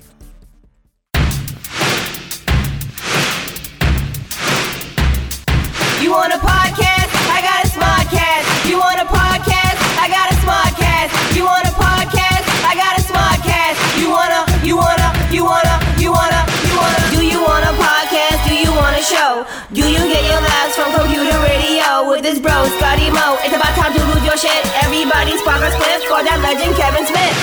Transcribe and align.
Show? 19.06 19.46
Do 19.72 19.86
you 19.86 20.02
get 20.10 20.22
your 20.26 20.42
laughs 20.42 20.74
from 20.74 20.90
computer 20.90 21.38
radio 21.46 22.10
with 22.10 22.22
this 22.22 22.40
bro, 22.40 22.66
Scotty 22.76 23.08
Mo? 23.10 23.38
It's 23.46 23.54
about 23.54 23.74
time 23.78 23.94
to 23.94 24.02
lose 24.02 24.24
your 24.26 24.36
shit. 24.36 24.66
Everybody's 24.82 25.40
progress 25.42 25.74
clip 25.78 26.02
for 26.10 26.22
that 26.26 26.42
legend, 26.42 26.74
Kevin 26.74 27.06
Smith. 27.06 27.36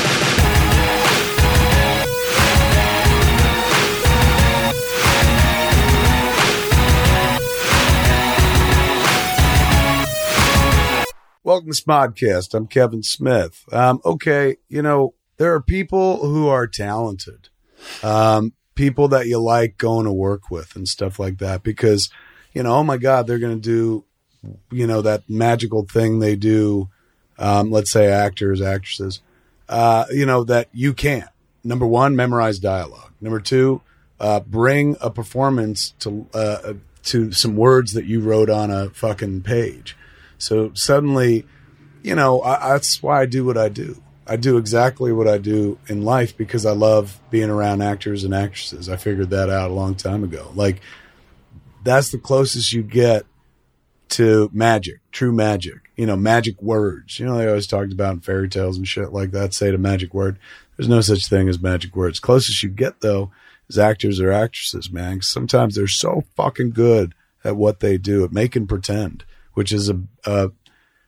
Welcome 11.46 11.72
to 11.72 11.82
Smodcast. 11.82 12.54
I'm 12.54 12.68
Kevin 12.68 13.04
Smith. 13.04 13.64
Um, 13.72 14.02
okay, 14.04 14.58
you 14.68 14.82
know, 14.82 15.14
there 15.38 15.54
are 15.54 15.62
people 15.62 16.26
who 16.26 16.48
are 16.48 16.68
talented, 16.68 17.50
um, 18.02 18.54
people 18.76 19.08
that 19.10 19.28
you 19.28 19.40
like 19.40 19.78
going 19.78 20.06
to 20.06 20.12
work 20.12 20.50
with 20.50 20.76
and 20.76 20.88
stuff 20.88 21.20
like 21.20 21.38
that 21.40 21.64
because, 21.64 22.10
you 22.54 22.64
know, 22.64 22.76
oh 22.76 22.84
my 22.84 22.98
God, 22.98 23.28
they're 23.28 23.40
going 23.40 23.60
to 23.60 23.62
do, 23.62 24.04
you 24.72 24.88
know, 24.88 25.02
that 25.02 25.30
magical 25.30 25.86
thing 25.86 26.20
they 26.20 26.36
do. 26.36 26.90
Um, 27.38 27.72
let's 27.72 27.92
say 27.92 28.08
actors, 28.08 28.62
actresses, 28.62 29.22
uh, 29.68 30.06
you 30.12 30.26
know, 30.26 30.44
that 30.44 30.70
you 30.72 30.94
can't. 30.94 31.30
Number 31.64 31.86
one, 31.86 32.16
memorize 32.16 32.60
dialogue. 32.60 33.12
Number 33.22 33.40
two, 33.40 33.82
uh, 34.20 34.42
bring 34.42 34.96
a 35.02 35.10
performance 35.10 35.92
to, 36.00 36.28
uh, 36.34 36.74
to 37.04 37.32
some 37.32 37.56
words 37.56 37.94
that 37.94 38.06
you 38.06 38.20
wrote 38.20 38.50
on 38.50 38.70
a 38.70 38.90
fucking 38.90 39.42
page. 39.42 39.98
So 40.38 40.72
suddenly, 40.74 41.46
you 42.04 42.16
know, 42.16 42.42
I, 42.42 42.74
that's 42.74 43.02
why 43.02 43.22
I 43.22 43.26
do 43.26 43.46
what 43.46 43.58
I 43.58 43.70
do. 43.70 44.02
I 44.26 44.36
do 44.38 44.58
exactly 44.58 45.12
what 45.12 45.28
I 45.28 45.38
do 45.38 45.78
in 45.88 46.04
life 46.04 46.36
because 46.36 46.66
I 46.66 46.72
love 46.72 47.20
being 47.30 47.50
around 47.50 47.82
actors 47.82 48.24
and 48.24 48.34
actresses. 48.34 48.90
I 48.90 48.96
figured 48.96 49.30
that 49.32 49.50
out 49.50 49.72
a 49.72 49.74
long 49.74 49.96
time 49.96 50.24
ago. 50.24 50.52
Like, 50.56 50.82
that's 51.84 52.12
the 52.12 52.18
closest 52.18 52.72
you 52.72 52.84
get 52.84 53.26
to 54.10 54.50
magic, 54.54 55.00
true 55.12 55.32
magic. 55.32 55.76
You 55.96 56.06
know, 56.06 56.16
magic 56.16 56.62
words. 56.62 57.20
You 57.20 57.26
know, 57.26 57.38
they 57.38 57.48
always 57.48 57.68
talked 57.68 57.92
about 57.92 58.14
in 58.14 58.20
fairy 58.22 58.50
tales 58.50 58.78
and 58.78 58.88
shit 58.88 59.14
like 59.14 59.32
that. 59.32 59.54
Say 59.54 59.70
the 59.72 59.78
magic 59.78 60.14
word. 60.14 60.40
There's 60.76 60.90
no 60.90 61.02
such 61.02 61.28
thing 61.28 61.50
as 61.50 61.62
magic 61.62 61.96
words. 61.96 62.20
Closest 62.20 62.64
you 62.64 62.70
get 62.70 63.02
though 63.02 63.32
is 63.70 63.78
actors 63.78 64.20
or 64.20 64.32
actresses, 64.32 64.92
man. 64.92 65.22
Sometimes 65.22 65.76
they're 65.76 65.88
so 65.88 66.24
fucking 66.36 66.72
good 66.72 67.14
at 67.44 67.58
what 67.58 67.80
they 67.80 67.98
do, 67.98 68.24
at 68.24 68.32
making 68.32 68.66
pretend 68.66 69.24
which 69.54 69.72
is 69.72 69.90
a, 69.90 70.02
a 70.26 70.52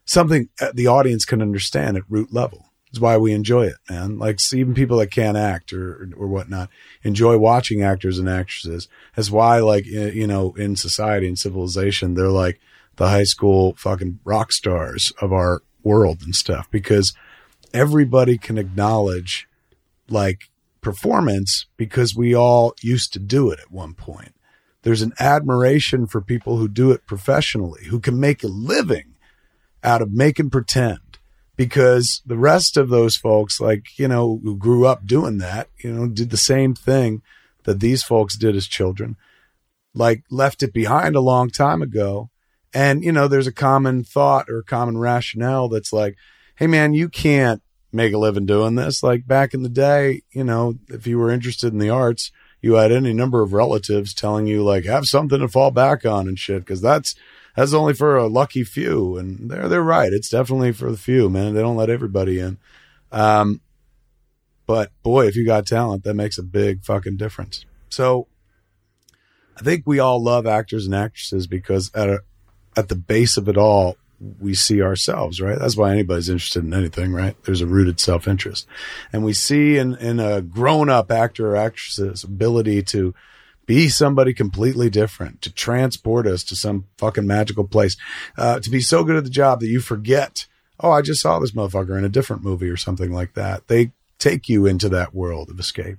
something 0.06 0.50
uh, 0.62 0.72
the 0.74 0.88
audience 0.88 1.26
can 1.26 1.42
understand 1.42 1.98
at 1.98 2.04
root 2.10 2.34
level. 2.34 2.70
It's 2.96 3.02
why 3.02 3.18
we 3.18 3.34
enjoy 3.34 3.66
it, 3.66 3.76
man. 3.90 4.18
Like 4.18 4.40
even 4.54 4.74
people 4.74 5.00
that 5.00 5.12
can't 5.12 5.36
act 5.36 5.74
or 5.74 6.10
or 6.16 6.28
whatnot 6.28 6.70
enjoy 7.04 7.38
watching 7.38 7.82
actors 7.82 8.18
and 8.18 8.30
actresses. 8.30 8.88
That's 9.18 9.30
why, 9.30 9.60
like 9.60 9.86
you 9.86 10.28
know, 10.28 10.54
in 10.54 10.78
society 10.78 11.28
and 11.28 11.38
civilization, 11.38 12.14
they're 12.14 12.30
like 12.30 12.62
the 12.96 13.10
high 13.10 13.26
school 13.26 13.76
fucking 13.78 14.20
rock 14.24 14.54
stars 14.54 15.12
of 15.22 15.34
our 15.34 15.62
world 15.84 16.22
and 16.24 16.34
stuff 16.34 16.72
because 16.72 17.14
everybody 17.74 18.38
can 18.38 18.58
acknowledge 18.58 19.46
like 20.08 20.50
performance 20.80 21.66
because 21.76 22.16
we 22.16 22.34
all 22.34 22.76
used 22.82 23.12
to 23.12 23.20
do 23.20 23.52
it 23.52 23.60
at 23.60 23.72
one 23.74 23.94
point 23.94 24.34
there's 24.84 25.02
an 25.02 25.14
admiration 25.20 26.08
for 26.08 26.22
people 26.22 26.58
who 26.58 26.68
do 26.68 26.92
it 26.92 27.08
professionally, 27.08 27.86
who 27.86 28.00
can 28.00 28.20
make 28.20 28.44
a 28.44 28.48
living 28.48 29.16
out 29.84 30.02
of 30.02 30.12
making 30.12 30.52
pretend. 30.52 31.00
Because 31.56 32.22
the 32.26 32.38
rest 32.38 32.76
of 32.76 32.90
those 32.90 33.16
folks, 33.16 33.62
like, 33.62 33.98
you 33.98 34.08
know, 34.08 34.40
who 34.44 34.58
grew 34.58 34.86
up 34.86 35.06
doing 35.06 35.38
that, 35.38 35.70
you 35.78 35.92
know, 35.92 36.08
did 36.08 36.30
the 36.30 36.38
same 36.38 36.76
thing 36.76 37.22
that 37.64 37.80
these 37.80 38.04
folks 38.04 38.38
did 38.38 38.56
as 38.56 38.68
children, 38.68 39.16
like 39.94 40.24
left 40.30 40.64
it 40.64 40.74
behind 40.74 41.16
a 41.16 41.22
long 41.22 41.50
time 41.50 41.82
ago. 41.82 42.30
And, 42.74 43.04
you 43.04 43.14
know, 43.14 43.28
there's 43.28 43.48
a 43.48 43.54
common 43.54 44.04
thought 44.04 44.50
or 44.50 44.62
common 44.62 44.98
rationale 44.98 45.70
that's 45.70 45.94
like, 45.94 46.18
hey, 46.56 46.68
man, 46.68 46.94
you 46.94 47.08
can't 47.08 47.62
make 47.96 48.14
a 48.14 48.18
living 48.18 48.46
doing 48.46 48.76
this. 48.76 49.02
Like 49.02 49.26
back 49.26 49.54
in 49.54 49.64
the 49.64 49.70
day, 49.70 50.24
you 50.32 50.44
know, 50.44 50.76
if 50.90 51.08
you 51.08 51.18
were 51.18 51.32
interested 51.32 51.72
in 51.72 51.80
the 51.80 51.90
arts, 51.90 52.32
you 52.62 52.74
had 52.74 52.92
any 52.92 53.14
number 53.14 53.42
of 53.42 53.54
relatives 53.54 54.14
telling 54.14 54.48
you 54.48 54.64
like 54.64 54.86
have 54.86 55.06
something 55.06 55.40
to 55.40 55.48
fall 55.48 55.72
back 55.72 56.06
on 56.06 56.28
and 56.28 56.38
shit 56.38 56.60
because 56.60 56.82
that's 56.82 57.16
that's 57.56 57.74
only 57.74 57.94
for 57.94 58.18
a 58.18 58.28
lucky 58.28 58.64
few 58.64 59.18
and 59.18 59.50
they're 59.50 59.68
they're 59.68 59.82
right 59.82 60.14
it's 60.14 60.30
definitely 60.30 60.72
for 60.72 60.92
the 60.92 60.98
few 60.98 61.30
man 61.30 61.54
they 61.54 61.62
don't 61.62 61.78
let 61.78 61.90
everybody 61.90 62.40
in 62.40 62.58
um 63.12 63.62
but 64.66 64.92
boy 65.04 65.28
if 65.28 65.36
you 65.36 65.46
got 65.46 65.66
talent 65.66 66.04
that 66.04 66.14
makes 66.14 66.38
a 66.38 66.44
big 66.44 66.84
fucking 66.84 67.18
difference 67.18 67.66
so 67.90 68.28
i 69.58 69.62
think 69.62 69.84
we 69.86 70.00
all 70.00 70.22
love 70.22 70.46
actors 70.46 70.86
and 70.86 70.96
actresses 70.96 71.48
because 71.48 71.92
at 71.94 72.10
a, 72.10 72.20
at 72.76 72.90
the 72.90 72.96
base 72.96 73.38
of 73.38 73.48
it 73.50 73.58
all 73.58 73.98
we 74.40 74.54
see 74.54 74.82
ourselves, 74.82 75.42
right? 75.42 75.60
That's 75.60 75.76
why 75.76 75.92
anybody's 75.92 76.30
interested 76.30 76.64
in 76.64 76.74
anything, 76.74 77.14
right? 77.14 77.36
There's 77.44 77.62
a 77.62 77.68
rooted 77.68 78.00
self 78.00 78.28
interest. 78.28 78.68
And 79.12 79.24
we 79.24 79.34
see 79.34 79.78
in, 79.78 79.96
in 79.96 80.20
a 80.20 80.42
grown 80.42 80.90
up 80.90 81.12
actor 81.12 81.52
or 81.52 81.56
actress's 81.56 82.24
ability 82.24 82.84
to 82.84 83.14
be 83.66 83.90
somebody 83.90 84.34
completely 84.34 84.90
different, 84.90 85.42
to 85.42 85.52
transport 85.52 86.28
us 86.28 86.44
to 86.46 86.56
some 86.56 86.86
fucking 86.98 87.28
magical 87.28 87.68
place, 87.68 87.98
uh, 88.38 88.60
to 88.60 88.70
be 88.70 88.80
so 88.80 89.04
good 89.04 89.16
at 89.16 89.24
the 89.24 89.30
job 89.30 89.60
that 89.60 89.68
you 89.68 89.80
forget, 89.80 90.46
oh, 90.80 90.92
I 90.92 91.02
just 91.02 91.22
saw 91.22 91.40
this 91.40 91.52
motherfucker 91.52 91.98
in 91.98 92.06
a 92.06 92.10
different 92.10 92.44
movie 92.44 92.70
or 92.70 92.78
something 92.78 93.12
like 93.12 93.34
that. 93.34 93.68
They 93.68 93.92
take 94.20 94.50
you 94.50 94.66
into 94.66 94.90
that 94.90 95.14
world 95.14 95.50
of 95.50 95.60
escape. 95.60 95.98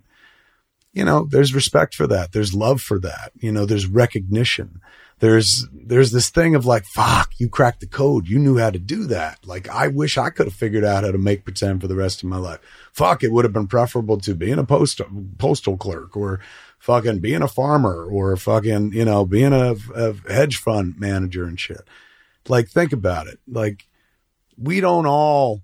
You 0.93 1.05
know, 1.05 1.27
there's 1.31 1.55
respect 1.55 1.95
for 1.95 2.07
that. 2.07 2.33
There's 2.33 2.55
love 2.55 2.81
for 2.81 2.99
that. 3.01 3.33
You 3.39 3.53
know, 3.53 3.67
there's 3.67 3.87
recognition 3.87 4.81
there's 5.19 5.67
there's 5.73 6.13
this 6.13 6.29
thing 6.29 6.55
of 6.55 6.67
like 6.67 6.85
fuck 6.85 7.33
you 7.39 7.49
cracked 7.49 7.81
the 7.81 7.87
code 7.87 8.29
you 8.29 8.39
knew 8.39 8.59
how 8.59 8.71
to 8.71 8.79
do 8.79 9.05
that 9.05 9.39
like 9.47 9.69
i 9.69 9.89
wish 9.89 10.19
i 10.19 10.29
could 10.29 10.47
have 10.47 10.55
figured 10.55 10.85
out 10.85 11.05
how 11.05 11.11
to 11.11 11.19
make 11.19 11.45
pretend 11.45 11.81
for 11.81 11.89
the 11.89 11.95
rest 11.95 12.23
of 12.23 12.29
my 12.29 12.37
life 12.37 12.61
fuck 12.93 13.23
it 13.23 13.33
would 13.33 13.45
have 13.45 13.53
been 13.53 13.67
preferable 13.67 14.19
to 14.19 14.35
being 14.35 14.59
a 14.59 14.65
postal 14.65 15.07
postal 15.39 15.77
clerk 15.77 16.17
or 16.17 16.41
fucking 16.79 17.21
being 17.21 17.43
a 17.43 17.49
farmer 17.49 18.05
or 18.05 18.37
fucking 18.37 18.93
you 18.93 19.05
know 19.05 19.25
being 19.25 19.53
a, 19.53 19.75
a 19.95 20.15
hedge 20.29 20.57
fund 20.57 20.95
manager 20.99 21.45
and 21.45 21.59
shit 21.59 21.83
like 22.49 22.69
think 22.69 22.93
about 22.93 23.27
it 23.27 23.39
like 23.49 23.87
we 24.57 24.81
don't 24.81 25.07
all 25.07 25.63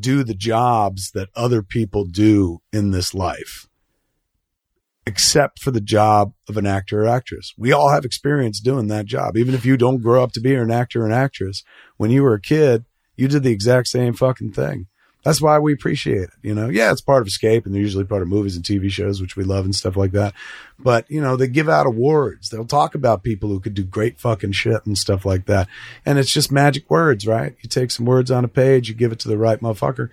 do 0.00 0.24
the 0.24 0.34
jobs 0.34 1.10
that 1.12 1.28
other 1.34 1.62
people 1.62 2.04
do 2.04 2.60
in 2.72 2.90
this 2.90 3.14
life 3.14 3.68
except 5.06 5.60
for 5.60 5.70
the 5.70 5.80
job 5.80 6.32
of 6.48 6.56
an 6.56 6.66
actor 6.66 7.04
or 7.04 7.08
actress. 7.08 7.52
We 7.58 7.72
all 7.72 7.90
have 7.90 8.04
experience 8.04 8.60
doing 8.60 8.88
that 8.88 9.06
job. 9.06 9.36
Even 9.36 9.54
if 9.54 9.64
you 9.64 9.76
don't 9.76 10.02
grow 10.02 10.22
up 10.22 10.32
to 10.32 10.40
be 10.40 10.54
an 10.54 10.70
actor 10.70 11.02
or 11.02 11.06
an 11.06 11.12
actress, 11.12 11.62
when 11.96 12.10
you 12.10 12.22
were 12.22 12.34
a 12.34 12.40
kid, 12.40 12.84
you 13.16 13.28
did 13.28 13.42
the 13.42 13.52
exact 13.52 13.88
same 13.88 14.14
fucking 14.14 14.52
thing. 14.52 14.86
That's 15.24 15.40
why 15.40 15.58
we 15.58 15.72
appreciate 15.72 16.20
it. 16.20 16.30
You 16.42 16.54
know, 16.54 16.68
yeah, 16.68 16.92
it's 16.92 17.00
part 17.00 17.22
of 17.22 17.26
escape 17.26 17.64
and 17.64 17.74
they're 17.74 17.80
usually 17.80 18.04
part 18.04 18.20
of 18.20 18.28
movies 18.28 18.56
and 18.56 18.64
TV 18.64 18.90
shows, 18.90 19.22
which 19.22 19.36
we 19.36 19.42
love 19.42 19.64
and 19.64 19.74
stuff 19.74 19.96
like 19.96 20.12
that. 20.12 20.34
But, 20.78 21.10
you 21.10 21.22
know, 21.22 21.34
they 21.34 21.48
give 21.48 21.68
out 21.68 21.86
awards. 21.86 22.50
They'll 22.50 22.66
talk 22.66 22.94
about 22.94 23.22
people 23.22 23.48
who 23.48 23.58
could 23.58 23.72
do 23.72 23.84
great 23.84 24.20
fucking 24.20 24.52
shit 24.52 24.84
and 24.84 24.98
stuff 24.98 25.24
like 25.24 25.46
that. 25.46 25.66
And 26.04 26.18
it's 26.18 26.32
just 26.32 26.52
magic 26.52 26.90
words, 26.90 27.26
right? 27.26 27.56
You 27.62 27.70
take 27.70 27.90
some 27.90 28.04
words 28.04 28.30
on 28.30 28.44
a 28.44 28.48
page, 28.48 28.90
you 28.90 28.94
give 28.94 29.12
it 29.12 29.18
to 29.20 29.28
the 29.28 29.38
right 29.38 29.58
motherfucker. 29.58 30.10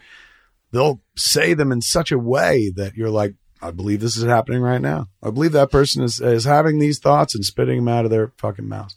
They'll 0.72 1.02
say 1.18 1.54
them 1.54 1.74
in 1.74 1.82
such 1.82 2.14
a 2.14 2.18
way 2.18 2.72
that 2.78 2.96
you're 2.96 3.10
like, 3.10 3.36
I 3.62 3.72
believe 3.72 4.00
this 4.00 4.16
is 4.16 4.24
happening 4.24 4.62
right 4.62 4.82
now. 4.82 5.10
I 5.22 5.30
believe 5.30 5.52
that 5.52 5.72
person 5.72 6.04
is, 6.04 6.22
is 6.22 6.46
having 6.46 6.80
these 6.80 7.00
thoughts 7.00 7.36
and 7.36 7.44
spitting 7.44 7.76
them 7.76 7.90
out 7.90 8.06
of 8.06 8.12
their 8.12 8.32
fucking 8.38 8.68
mouths. 8.68 8.96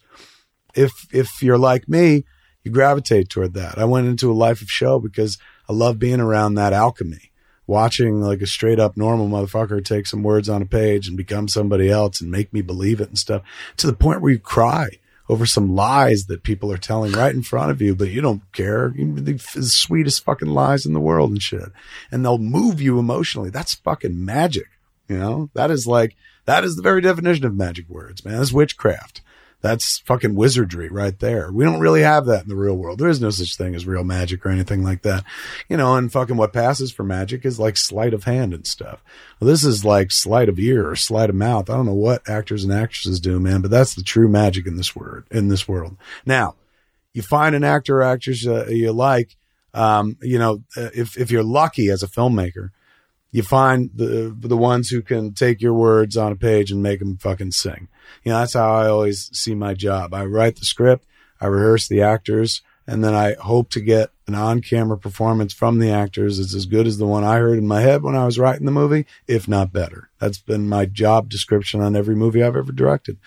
If, 0.76 0.92
if 1.12 1.42
you're 1.42 1.58
like 1.58 1.88
me, 1.88 2.24
you 2.62 2.70
gravitate 2.70 3.28
toward 3.28 3.54
that. 3.54 3.78
I 3.78 3.84
went 3.84 4.06
into 4.06 4.30
a 4.30 4.32
life 4.32 4.62
of 4.62 4.70
show 4.70 5.00
because 5.00 5.38
I 5.68 5.72
love 5.72 5.98
being 5.98 6.20
around 6.20 6.54
that 6.54 6.72
alchemy, 6.72 7.30
watching 7.66 8.20
like 8.20 8.42
a 8.42 8.46
straight 8.46 8.78
up 8.78 8.96
normal 8.96 9.28
motherfucker 9.28 9.84
take 9.84 10.06
some 10.06 10.22
words 10.22 10.48
on 10.48 10.62
a 10.62 10.66
page 10.66 11.08
and 11.08 11.16
become 11.16 11.48
somebody 11.48 11.90
else 11.90 12.20
and 12.20 12.30
make 12.30 12.52
me 12.52 12.62
believe 12.62 13.00
it 13.00 13.08
and 13.08 13.18
stuff 13.18 13.42
to 13.76 13.86
the 13.86 13.92
point 13.92 14.20
where 14.20 14.32
you 14.32 14.38
cry 14.38 14.88
over 15.28 15.46
some 15.46 15.74
lies 15.74 16.26
that 16.26 16.42
people 16.42 16.70
are 16.70 16.76
telling 16.76 17.12
right 17.12 17.34
in 17.34 17.42
front 17.42 17.70
of 17.70 17.80
you, 17.80 17.94
but 17.94 18.10
you 18.10 18.20
don't 18.20 18.42
care. 18.52 18.92
The 18.94 19.38
sweetest 19.38 20.22
fucking 20.22 20.48
lies 20.48 20.84
in 20.84 20.92
the 20.92 21.00
world 21.00 21.30
and 21.30 21.40
shit. 21.40 21.72
And 22.12 22.24
they'll 22.24 22.36
move 22.36 22.80
you 22.82 22.98
emotionally. 22.98 23.48
That's 23.48 23.74
fucking 23.74 24.22
magic. 24.22 24.68
You 25.08 25.18
know, 25.18 25.50
that 25.54 25.70
is 25.70 25.86
like, 25.86 26.14
that 26.44 26.62
is 26.64 26.76
the 26.76 26.82
very 26.82 27.00
definition 27.00 27.46
of 27.46 27.56
magic 27.56 27.88
words, 27.88 28.22
man. 28.24 28.36
That's 28.36 28.52
witchcraft. 28.52 29.22
That's 29.64 30.00
fucking 30.00 30.34
wizardry 30.34 30.90
right 30.90 31.18
there. 31.18 31.50
We 31.50 31.64
don't 31.64 31.80
really 31.80 32.02
have 32.02 32.26
that 32.26 32.42
in 32.42 32.50
the 32.50 32.54
real 32.54 32.74
world. 32.74 32.98
There 32.98 33.08
is 33.08 33.22
no 33.22 33.30
such 33.30 33.56
thing 33.56 33.74
as 33.74 33.86
real 33.86 34.04
magic 34.04 34.44
or 34.44 34.50
anything 34.50 34.84
like 34.84 35.00
that. 35.02 35.24
You 35.70 35.78
know, 35.78 35.96
and 35.96 36.12
fucking 36.12 36.36
what 36.36 36.52
passes 36.52 36.92
for 36.92 37.02
magic 37.02 37.46
is 37.46 37.58
like 37.58 37.78
sleight 37.78 38.12
of 38.12 38.24
hand 38.24 38.52
and 38.52 38.66
stuff. 38.66 39.02
Well, 39.40 39.48
this 39.48 39.64
is 39.64 39.82
like 39.82 40.12
sleight 40.12 40.50
of 40.50 40.58
ear 40.58 40.90
or 40.90 40.96
sleight 40.96 41.30
of 41.30 41.36
mouth. 41.36 41.70
I 41.70 41.76
don't 41.76 41.86
know 41.86 41.94
what 41.94 42.28
actors 42.28 42.62
and 42.62 42.74
actresses 42.74 43.20
do, 43.20 43.40
man, 43.40 43.62
but 43.62 43.70
that's 43.70 43.94
the 43.94 44.02
true 44.02 44.28
magic 44.28 44.66
in 44.66 44.76
this 44.76 44.94
word, 44.94 45.24
in 45.30 45.48
this 45.48 45.66
world. 45.66 45.96
Now, 46.26 46.56
you 47.14 47.22
find 47.22 47.54
an 47.54 47.64
actor 47.64 48.00
or 48.00 48.02
actress 48.02 48.46
uh, 48.46 48.66
you 48.66 48.92
like, 48.92 49.34
um, 49.72 50.18
you 50.20 50.38
know, 50.38 50.62
uh, 50.76 50.90
if, 50.94 51.16
if 51.16 51.30
you're 51.30 51.42
lucky 51.42 51.88
as 51.88 52.02
a 52.02 52.06
filmmaker, 52.06 52.68
you 53.34 53.42
find 53.42 53.90
the 53.92 54.32
the 54.38 54.56
ones 54.56 54.90
who 54.90 55.02
can 55.02 55.34
take 55.34 55.60
your 55.60 55.74
words 55.74 56.16
on 56.16 56.30
a 56.30 56.36
page 56.36 56.70
and 56.70 56.80
make 56.80 57.00
them 57.00 57.16
fucking 57.16 57.50
sing. 57.50 57.88
You 58.22 58.30
know, 58.30 58.38
that's 58.38 58.52
how 58.52 58.72
I 58.72 58.86
always 58.86 59.28
see 59.36 59.56
my 59.56 59.74
job. 59.74 60.14
I 60.14 60.24
write 60.24 60.54
the 60.54 60.64
script, 60.64 61.04
I 61.40 61.46
rehearse 61.46 61.88
the 61.88 62.00
actors, 62.00 62.62
and 62.86 63.02
then 63.02 63.12
I 63.12 63.34
hope 63.34 63.70
to 63.70 63.80
get 63.80 64.10
an 64.28 64.36
on-camera 64.36 64.98
performance 64.98 65.52
from 65.52 65.80
the 65.80 65.90
actors 65.90 66.38
that's 66.38 66.54
as 66.54 66.66
good 66.66 66.86
as 66.86 66.98
the 66.98 67.08
one 67.08 67.24
I 67.24 67.38
heard 67.38 67.58
in 67.58 67.66
my 67.66 67.80
head 67.80 68.04
when 68.04 68.14
I 68.14 68.24
was 68.24 68.38
writing 68.38 68.66
the 68.66 68.70
movie, 68.70 69.04
if 69.26 69.48
not 69.48 69.72
better. 69.72 70.10
That's 70.20 70.38
been 70.38 70.68
my 70.68 70.86
job 70.86 71.28
description 71.28 71.80
on 71.80 71.96
every 71.96 72.14
movie 72.14 72.40
I've 72.40 72.54
ever 72.54 72.70
directed. 72.70 73.18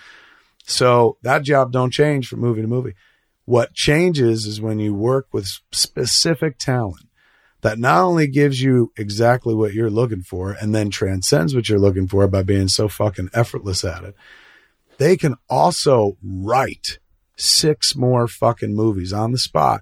So 0.63 1.17
that 1.23 1.43
job 1.43 1.73
don't 1.73 1.91
change 1.91 2.29
from 2.29 2.39
movie 2.39 2.61
to 2.61 2.67
movie. 2.67 2.95
What 3.43 3.73
changes 3.73 4.45
is 4.45 4.61
when 4.61 4.79
you 4.79 4.93
work 4.93 5.27
with 5.33 5.59
specific 5.73 6.57
talent 6.57 7.06
that 7.61 7.79
not 7.79 8.03
only 8.03 8.27
gives 8.27 8.61
you 8.61 8.91
exactly 8.97 9.53
what 9.53 9.73
you're 9.73 9.89
looking 9.89 10.21
for 10.21 10.51
and 10.51 10.73
then 10.73 10.89
transcends 10.89 11.55
what 11.55 11.69
you're 11.69 11.79
looking 11.79 12.07
for 12.07 12.27
by 12.27 12.43
being 12.43 12.67
so 12.67 12.87
fucking 12.87 13.29
effortless 13.33 13.83
at 13.83 14.03
it, 14.03 14.15
they 14.97 15.17
can 15.17 15.35
also 15.49 16.17
write 16.23 16.99
six 17.35 17.95
more 17.95 18.27
fucking 18.27 18.75
movies 18.75 19.13
on 19.13 19.31
the 19.31 19.37
spot 19.37 19.81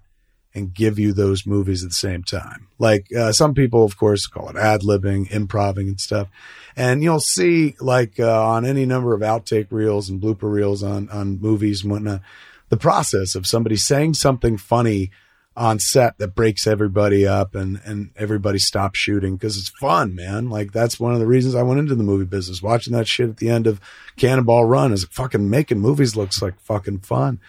and 0.53 0.73
give 0.73 0.97
you 0.97 1.11
those 1.11 1.45
movies 1.45 1.83
at 1.83 1.89
the 1.89 1.95
same 1.95 2.23
time. 2.23 2.67
Like 2.79 3.07
uh, 3.13 3.33
some 3.33 3.53
people, 3.53 3.83
of 3.83 3.97
course, 3.97 4.25
call 4.25 4.49
it 4.49 4.55
ad 4.55 4.81
libbing, 4.81 5.29
improving, 5.29 5.89
and 5.89 5.99
stuff. 5.99 6.29
And 6.77 7.03
you'll 7.03 7.19
see, 7.19 7.75
like 7.81 8.19
uh, 8.19 8.47
on 8.47 8.65
any 8.65 8.85
number 8.85 9.13
of 9.13 9.21
outtake 9.21 9.67
reels 9.69 10.09
and 10.09 10.21
blooper 10.21 10.49
reels 10.49 10.81
on 10.81 11.09
on 11.09 11.41
movies 11.41 11.83
and 11.83 11.91
whatnot, 11.91 12.21
the 12.69 12.77
process 12.77 13.35
of 13.35 13.45
somebody 13.45 13.75
saying 13.75 14.13
something 14.13 14.57
funny 14.57 15.11
on 15.57 15.79
set 15.79 16.17
that 16.17 16.35
breaks 16.35 16.67
everybody 16.67 17.25
up 17.25 17.55
and, 17.55 17.79
and 17.85 18.11
everybody 18.17 18.59
stops 18.59 18.99
shooting 18.99 19.35
because 19.35 19.57
it's 19.57 19.69
fun, 19.69 20.13
man. 20.13 20.49
Like 20.49 20.73
that's 20.73 20.99
one 20.99 21.13
of 21.13 21.19
the 21.19 21.27
reasons 21.27 21.55
I 21.55 21.63
went 21.63 21.79
into 21.79 21.95
the 21.95 22.03
movie 22.03 22.25
business. 22.25 22.61
Watching 22.61 22.93
that 22.93 23.07
shit 23.07 23.29
at 23.29 23.37
the 23.37 23.49
end 23.49 23.65
of 23.65 23.79
Cannonball 24.17 24.65
Run 24.65 24.91
is 24.91 25.05
fucking 25.05 25.49
making 25.49 25.79
movies 25.79 26.15
looks 26.15 26.41
like 26.41 26.59
fucking 26.59 26.99
fun. 26.99 27.39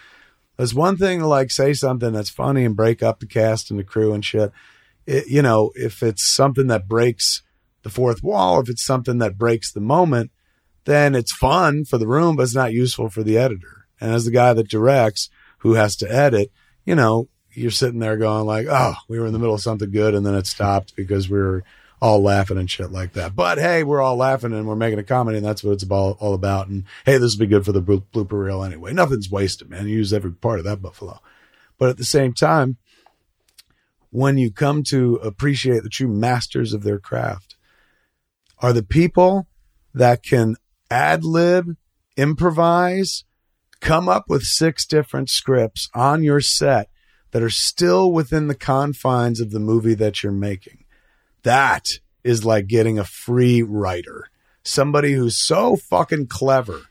There's 0.55 0.73
one 0.73 0.97
thing 0.97 1.19
to 1.19 1.27
like 1.27 1.51
say 1.51 1.73
something 1.73 2.13
that's 2.13 2.29
funny 2.29 2.63
and 2.63 2.75
break 2.75 3.03
up 3.03 3.19
the 3.19 3.27
cast 3.27 3.69
and 3.69 3.79
the 3.79 3.83
crew 3.83 4.13
and 4.13 4.23
shit. 4.23 4.51
It, 5.05 5.27
you 5.27 5.41
know, 5.41 5.71
if 5.75 6.01
it's 6.01 6.25
something 6.25 6.67
that 6.67 6.87
breaks 6.87 7.43
the 7.83 7.89
fourth 7.89 8.23
wall, 8.23 8.61
if 8.61 8.69
it's 8.69 8.85
something 8.85 9.17
that 9.19 9.37
breaks 9.37 9.71
the 9.71 9.81
moment, 9.81 10.31
then 10.85 11.13
it's 11.13 11.33
fun 11.33 11.83
for 11.83 11.97
the 11.97 12.07
room, 12.07 12.37
but 12.37 12.43
it's 12.43 12.55
not 12.55 12.71
useful 12.71 13.09
for 13.09 13.21
the 13.21 13.37
editor. 13.37 13.85
And 13.99 14.13
as 14.13 14.23
the 14.23 14.31
guy 14.31 14.53
that 14.53 14.69
directs 14.69 15.29
who 15.59 15.73
has 15.73 15.95
to 15.97 16.11
edit, 16.11 16.51
you 16.85 16.95
know, 16.95 17.27
you're 17.57 17.71
sitting 17.71 17.99
there 17.99 18.17
going 18.17 18.45
like, 18.45 18.67
oh, 18.69 18.93
we 19.07 19.19
were 19.19 19.25
in 19.25 19.33
the 19.33 19.39
middle 19.39 19.55
of 19.55 19.61
something 19.61 19.89
good 19.89 20.13
and 20.13 20.25
then 20.25 20.35
it 20.35 20.47
stopped 20.47 20.95
because 20.95 21.29
we 21.29 21.39
were 21.39 21.63
all 21.99 22.21
laughing 22.21 22.57
and 22.57 22.69
shit 22.69 22.91
like 22.91 23.13
that. 23.13 23.35
But 23.35 23.57
hey, 23.57 23.83
we're 23.83 24.01
all 24.01 24.15
laughing 24.15 24.53
and 24.53 24.67
we're 24.67 24.75
making 24.75 24.99
a 24.99 25.03
comedy 25.03 25.37
and 25.37 25.45
that's 25.45 25.63
what 25.63 25.73
it's 25.73 25.89
all, 25.89 26.17
all 26.19 26.35
about. 26.35 26.67
And 26.67 26.83
hey, 27.05 27.17
this 27.17 27.35
will 27.35 27.45
be 27.45 27.47
good 27.47 27.65
for 27.65 27.71
the 27.71 27.81
blooper 27.81 28.45
reel 28.45 28.63
anyway. 28.63 28.93
Nothing's 28.93 29.31
wasted, 29.31 29.69
man. 29.69 29.87
You 29.87 29.97
use 29.97 30.13
every 30.13 30.31
part 30.31 30.59
of 30.59 30.65
that 30.65 30.81
buffalo. 30.81 31.19
But 31.79 31.89
at 31.89 31.97
the 31.97 32.05
same 32.05 32.33
time, 32.33 32.77
when 34.11 34.37
you 34.37 34.51
come 34.51 34.83
to 34.89 35.15
appreciate 35.15 35.83
the 35.83 35.89
true 35.89 36.07
masters 36.07 36.73
of 36.73 36.83
their 36.83 36.99
craft 36.99 37.55
are 38.59 38.73
the 38.73 38.83
people 38.83 39.47
that 39.93 40.23
can 40.23 40.55
ad 40.89 41.23
lib, 41.23 41.75
improvise, 42.15 43.25
come 43.79 44.07
up 44.07 44.25
with 44.27 44.43
six 44.43 44.85
different 44.85 45.29
scripts 45.29 45.89
on 45.93 46.23
your 46.23 46.41
set 46.41 46.89
that 47.37 47.43
are 47.43 47.51
still 47.51 48.11
within 48.11 48.47
the 48.47 48.55
confines 48.55 49.39
of 49.39 49.51
the 49.51 49.59
movie 49.59 49.93
that 49.93 50.23
you're 50.23 50.31
making. 50.31 50.83
That 51.43 51.85
is 52.23 52.43
like 52.43 52.65
getting 52.65 52.97
a 52.97 53.03
free 53.03 53.61
writer, 53.61 54.31
somebody 54.63 55.13
who's 55.13 55.37
so 55.37 55.75
fucking 55.75 56.29
clever 56.29 56.81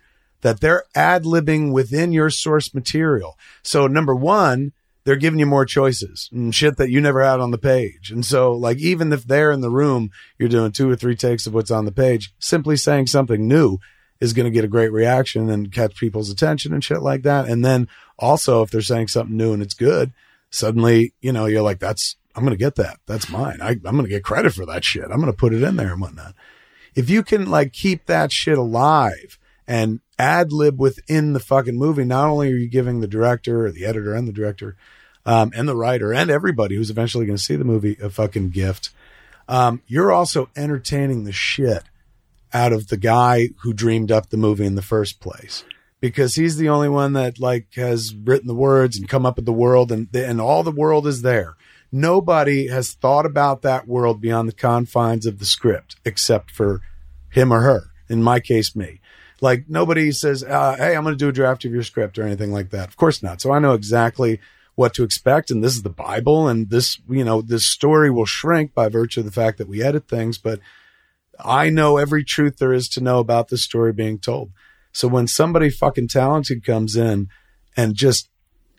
that 0.43 0.61
they're 0.61 0.85
ad 0.95 1.25
libbing 1.25 1.73
within 1.73 2.13
your 2.13 2.31
source 2.31 2.73
material. 2.73 3.37
So, 3.65 3.89
number 3.89 4.15
one, 4.15 4.71
they're 5.03 5.17
giving 5.17 5.41
you 5.41 5.47
more 5.47 5.67
choices 5.67 6.31
and 6.33 6.55
shit 6.55 6.77
that 6.77 6.91
you 6.91 7.01
never 7.01 7.25
had 7.25 7.41
on 7.41 7.51
the 7.51 7.59
page. 7.59 8.13
And 8.13 8.25
so, 8.25 8.53
like, 8.53 8.79
even 8.79 9.13
if 9.13 9.25
they're 9.25 9.51
in 9.51 9.63
the 9.63 9.69
room, 9.69 10.13
you're 10.39 10.49
doing 10.49 10.71
two 10.71 10.89
or 10.89 10.95
three 10.95 11.17
takes 11.17 11.49
of 11.49 11.55
what's 11.55 11.73
on 11.73 11.87
the 11.87 11.91
page, 11.91 12.33
simply 12.39 12.77
saying 12.77 13.09
something 13.09 13.49
new 13.49 13.79
is 14.21 14.33
going 14.33 14.45
to 14.45 14.53
get 14.53 14.65
a 14.65 14.69
great 14.69 14.93
reaction 14.93 15.51
and 15.51 15.73
catch 15.73 15.97
people's 15.97 16.31
attention 16.31 16.73
and 16.73 16.85
shit 16.85 17.03
like 17.03 17.23
that. 17.23 17.49
And 17.49 17.65
then 17.65 17.89
also, 18.17 18.63
if 18.63 18.71
they're 18.71 18.81
saying 18.81 19.09
something 19.09 19.37
new 19.37 19.53
and 19.53 19.61
it's 19.61 19.75
good, 19.75 20.13
suddenly, 20.51 21.15
you 21.21 21.33
know, 21.33 21.47
you're 21.47 21.63
like, 21.63 21.79
that's, 21.79 22.17
I'm 22.35 22.45
going 22.45 22.57
to 22.57 22.63
get 22.63 22.77
that. 22.77 22.99
That's 23.07 23.31
mine. 23.31 23.59
I, 23.61 23.71
I'm 23.71 23.81
going 23.83 24.05
to 24.05 24.09
get 24.09 24.25
credit 24.25 24.53
for 24.53 24.67
that 24.67 24.85
shit. 24.85 25.05
I'm 25.05 25.21
going 25.21 25.27
to 25.27 25.33
put 25.33 25.55
it 25.55 25.63
in 25.63 25.77
there 25.77 25.93
and 25.93 26.01
whatnot. 26.01 26.35
If 26.95 27.11
you 27.11 27.23
can 27.23 27.51
like 27.51 27.73
keep 27.73 28.07
that 28.07 28.33
shit 28.33 28.59
alive 28.59 29.39
and 29.67 30.01
ad 30.19 30.53
lib 30.53 30.81
within 30.81 31.33
the 31.33 31.41
fucking 31.41 31.77
movie, 31.77 32.05
not 32.05 32.29
only 32.29 32.53
are 32.53 32.57
you 32.57 32.69
giving 32.69 33.01
the 33.01 33.07
director 33.07 33.67
or 33.67 33.71
the 33.71 33.85
editor 33.85 34.15
and 34.15 34.27
the 34.27 34.33
director, 34.33 34.77
um, 35.25 35.51
and 35.57 35.69
the 35.69 35.77
writer 35.77 36.15
and 36.15 36.31
everybody 36.31 36.77
who's 36.77 36.91
eventually 36.91 37.27
going 37.27 37.37
to 37.37 37.43
see 37.43 37.57
the 37.57 37.65
movie 37.65 37.97
a 38.01 38.09
fucking 38.09 38.51
gift, 38.51 38.91
um, 39.49 39.83
you're 39.87 40.13
also 40.13 40.49
entertaining 40.57 41.25
the 41.25 41.33
shit 41.33 41.85
out 42.53 42.73
of 42.73 42.89
the 42.89 42.97
guy 42.97 43.49
who 43.63 43.73
dreamed 43.73 44.13
up 44.13 44.31
the 44.31 44.37
movie 44.37 44.65
in 44.65 44.77
the 44.77 44.83
first 44.83 45.21
place 45.21 45.65
because 46.01 46.35
he's 46.35 46.57
the 46.57 46.69
only 46.69 46.89
one 46.89 47.15
that 47.15 47.39
like 47.39 47.75
has 47.75 48.15
written 48.15 48.47
the 48.47 48.55
words 48.55 48.99
and 48.99 49.09
come 49.09 49.27
up 49.27 49.37
with 49.37 49.47
the 49.47 49.53
world 49.53 49.91
and 49.91 50.15
and 50.15 50.41
all 50.41 50.63
the 50.63 50.71
world 50.71 51.07
is 51.07 51.23
there. 51.23 51.57
Nobody 51.93 52.69
has 52.69 52.93
thought 52.93 53.27
about 53.27 53.63
that 53.63 53.87
world 53.87 54.21
beyond 54.21 54.49
the 54.49 54.55
confines 54.55 55.27
of 55.27 55.39
the 55.39 55.45
script 55.45 55.97
except 56.05 56.51
for 56.51 56.83
him 57.31 57.53
or 57.53 57.61
her. 57.63 57.91
In 58.09 58.23
my 58.23 58.41
case, 58.41 58.77
me. 58.77 59.01
Like 59.41 59.65
nobody 59.69 60.13
says, 60.13 60.43
uh, 60.43 60.77
"Hey, 60.77 60.97
I'm 60.97 61.03
going 61.03 61.15
to 61.15 61.19
do 61.19 61.29
a 61.29 61.33
draft 61.33 61.65
of 61.65 61.73
your 61.73 61.83
script" 61.83 62.19
or 62.19 62.23
anything 62.23 62.53
like 62.53 62.71
that. 62.71 62.89
Of 62.89 62.97
course 62.97 63.23
not. 63.23 63.41
So 63.41 63.53
I 63.53 63.59
know 63.59 63.73
exactly 63.73 64.41
what 64.77 64.95
to 64.95 65.03
expect, 65.03 65.51
and 65.51 65.65
this 65.65 65.75
is 65.75 65.83
the 65.83 65.91
Bible, 65.91 66.49
and 66.49 66.71
this, 66.71 67.01
you 67.09 67.25
know, 67.25 67.41
this 67.41 67.65
story 67.65 68.11
will 68.11 68.27
shrink 68.27 68.75
by 68.75 68.89
virtue 68.89 69.21
of 69.21 69.27
the 69.27 69.33
fact 69.33 69.59
that 69.59 69.69
we 69.69 69.83
edit 69.83 70.07
things, 70.07 70.37
but 70.37 70.61
I 71.43 71.71
know 71.71 71.97
every 71.97 72.25
truth 72.25 72.59
there 72.59 72.75
is 72.75 72.89
to 72.91 73.01
know 73.03 73.19
about 73.19 73.49
the 73.49 73.59
story 73.59 73.93
being 73.93 74.19
told. 74.19 74.51
So 74.97 75.09
when 75.09 75.27
somebody 75.27 75.69
fucking 75.69 76.09
talented 76.09 76.65
comes 76.65 76.97
in 76.97 77.29
and 77.77 77.95
just 77.95 78.31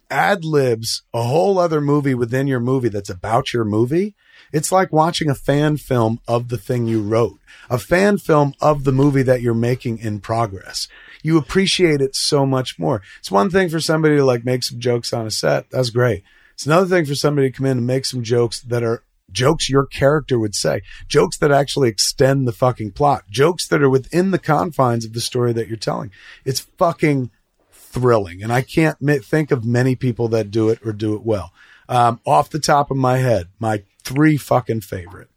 ad 0.10 0.44
libs 0.44 1.04
a 1.14 1.22
whole 1.22 1.60
other 1.60 1.80
movie 1.80 2.16
within 2.16 2.48
your 2.48 2.60
movie 2.60 2.90
that's 2.90 3.12
about 3.12 3.54
your 3.54 3.64
movie, 3.64 4.16
it's 4.52 4.72
like 4.72 4.92
watching 4.92 5.30
a 5.30 5.36
fan 5.36 5.78
film 5.78 6.20
of 6.28 6.48
the 6.48 6.58
thing 6.58 6.88
you 6.88 7.04
wrote, 7.04 7.38
a 7.70 7.78
fan 7.78 8.18
film 8.18 8.56
of 8.60 8.84
the 8.84 8.92
movie 8.92 9.22
that 9.22 9.44
you're 9.44 9.54
making 9.54 10.00
in 10.00 10.20
progress. 10.20 10.88
You 11.22 11.38
appreciate 11.38 12.02
it 12.02 12.16
so 12.16 12.48
much 12.48 12.80
more. 12.80 13.04
It's 13.20 13.30
one 13.30 13.52
thing 13.52 13.70
for 13.70 13.80
somebody 13.80 14.16
to 14.16 14.26
like 14.26 14.44
make 14.44 14.64
some 14.64 14.80
jokes 14.80 15.14
on 15.14 15.28
a 15.28 15.32
set. 15.32 15.70
That's 15.70 15.92
great. 15.92 16.24
It's 16.56 16.66
another 16.66 16.88
thing 16.88 17.06
for 17.06 17.14
somebody 17.14 17.52
to 17.52 17.56
come 17.56 17.68
in 17.68 17.78
and 17.78 17.86
make 17.86 18.06
some 18.06 18.24
jokes 18.24 18.62
that 18.62 18.82
are 18.82 19.04
jokes 19.32 19.70
your 19.70 19.86
character 19.86 20.40
would 20.40 20.56
say, 20.56 20.82
jokes 21.08 21.38
that 21.38 21.52
actually 21.52 21.90
extend 21.90 22.48
the 22.48 22.52
fucking 22.52 22.92
plot, 22.92 23.24
jokes 23.30 23.68
that 23.68 23.82
are 23.82 23.90
within 23.90 24.32
the 24.32 24.40
confines 24.40 25.06
of 25.06 25.14
the 25.14 25.22
story 25.22 25.54
that 25.54 25.68
you're 25.68 25.78
telling. 25.78 26.12
It's 26.46 26.62
fucking 26.62 27.32
thrilling. 27.72 28.44
And 28.44 28.52
I 28.52 28.62
can't 28.62 28.98
think 29.24 29.52
of 29.52 29.66
many 29.66 29.96
people 29.96 30.28
that 30.30 30.52
do 30.52 30.70
it 30.70 30.80
or 30.86 30.94
do 30.94 31.16
it 31.16 31.24
well. 31.24 31.52
Um, 31.90 32.20
off 32.26 32.50
the 32.50 32.60
top 32.60 32.92
of 32.92 32.98
my 32.98 33.18
head, 33.18 33.48
my 33.60 33.84
three 34.04 34.38
fucking 34.38 34.82
favorite. 34.82 35.30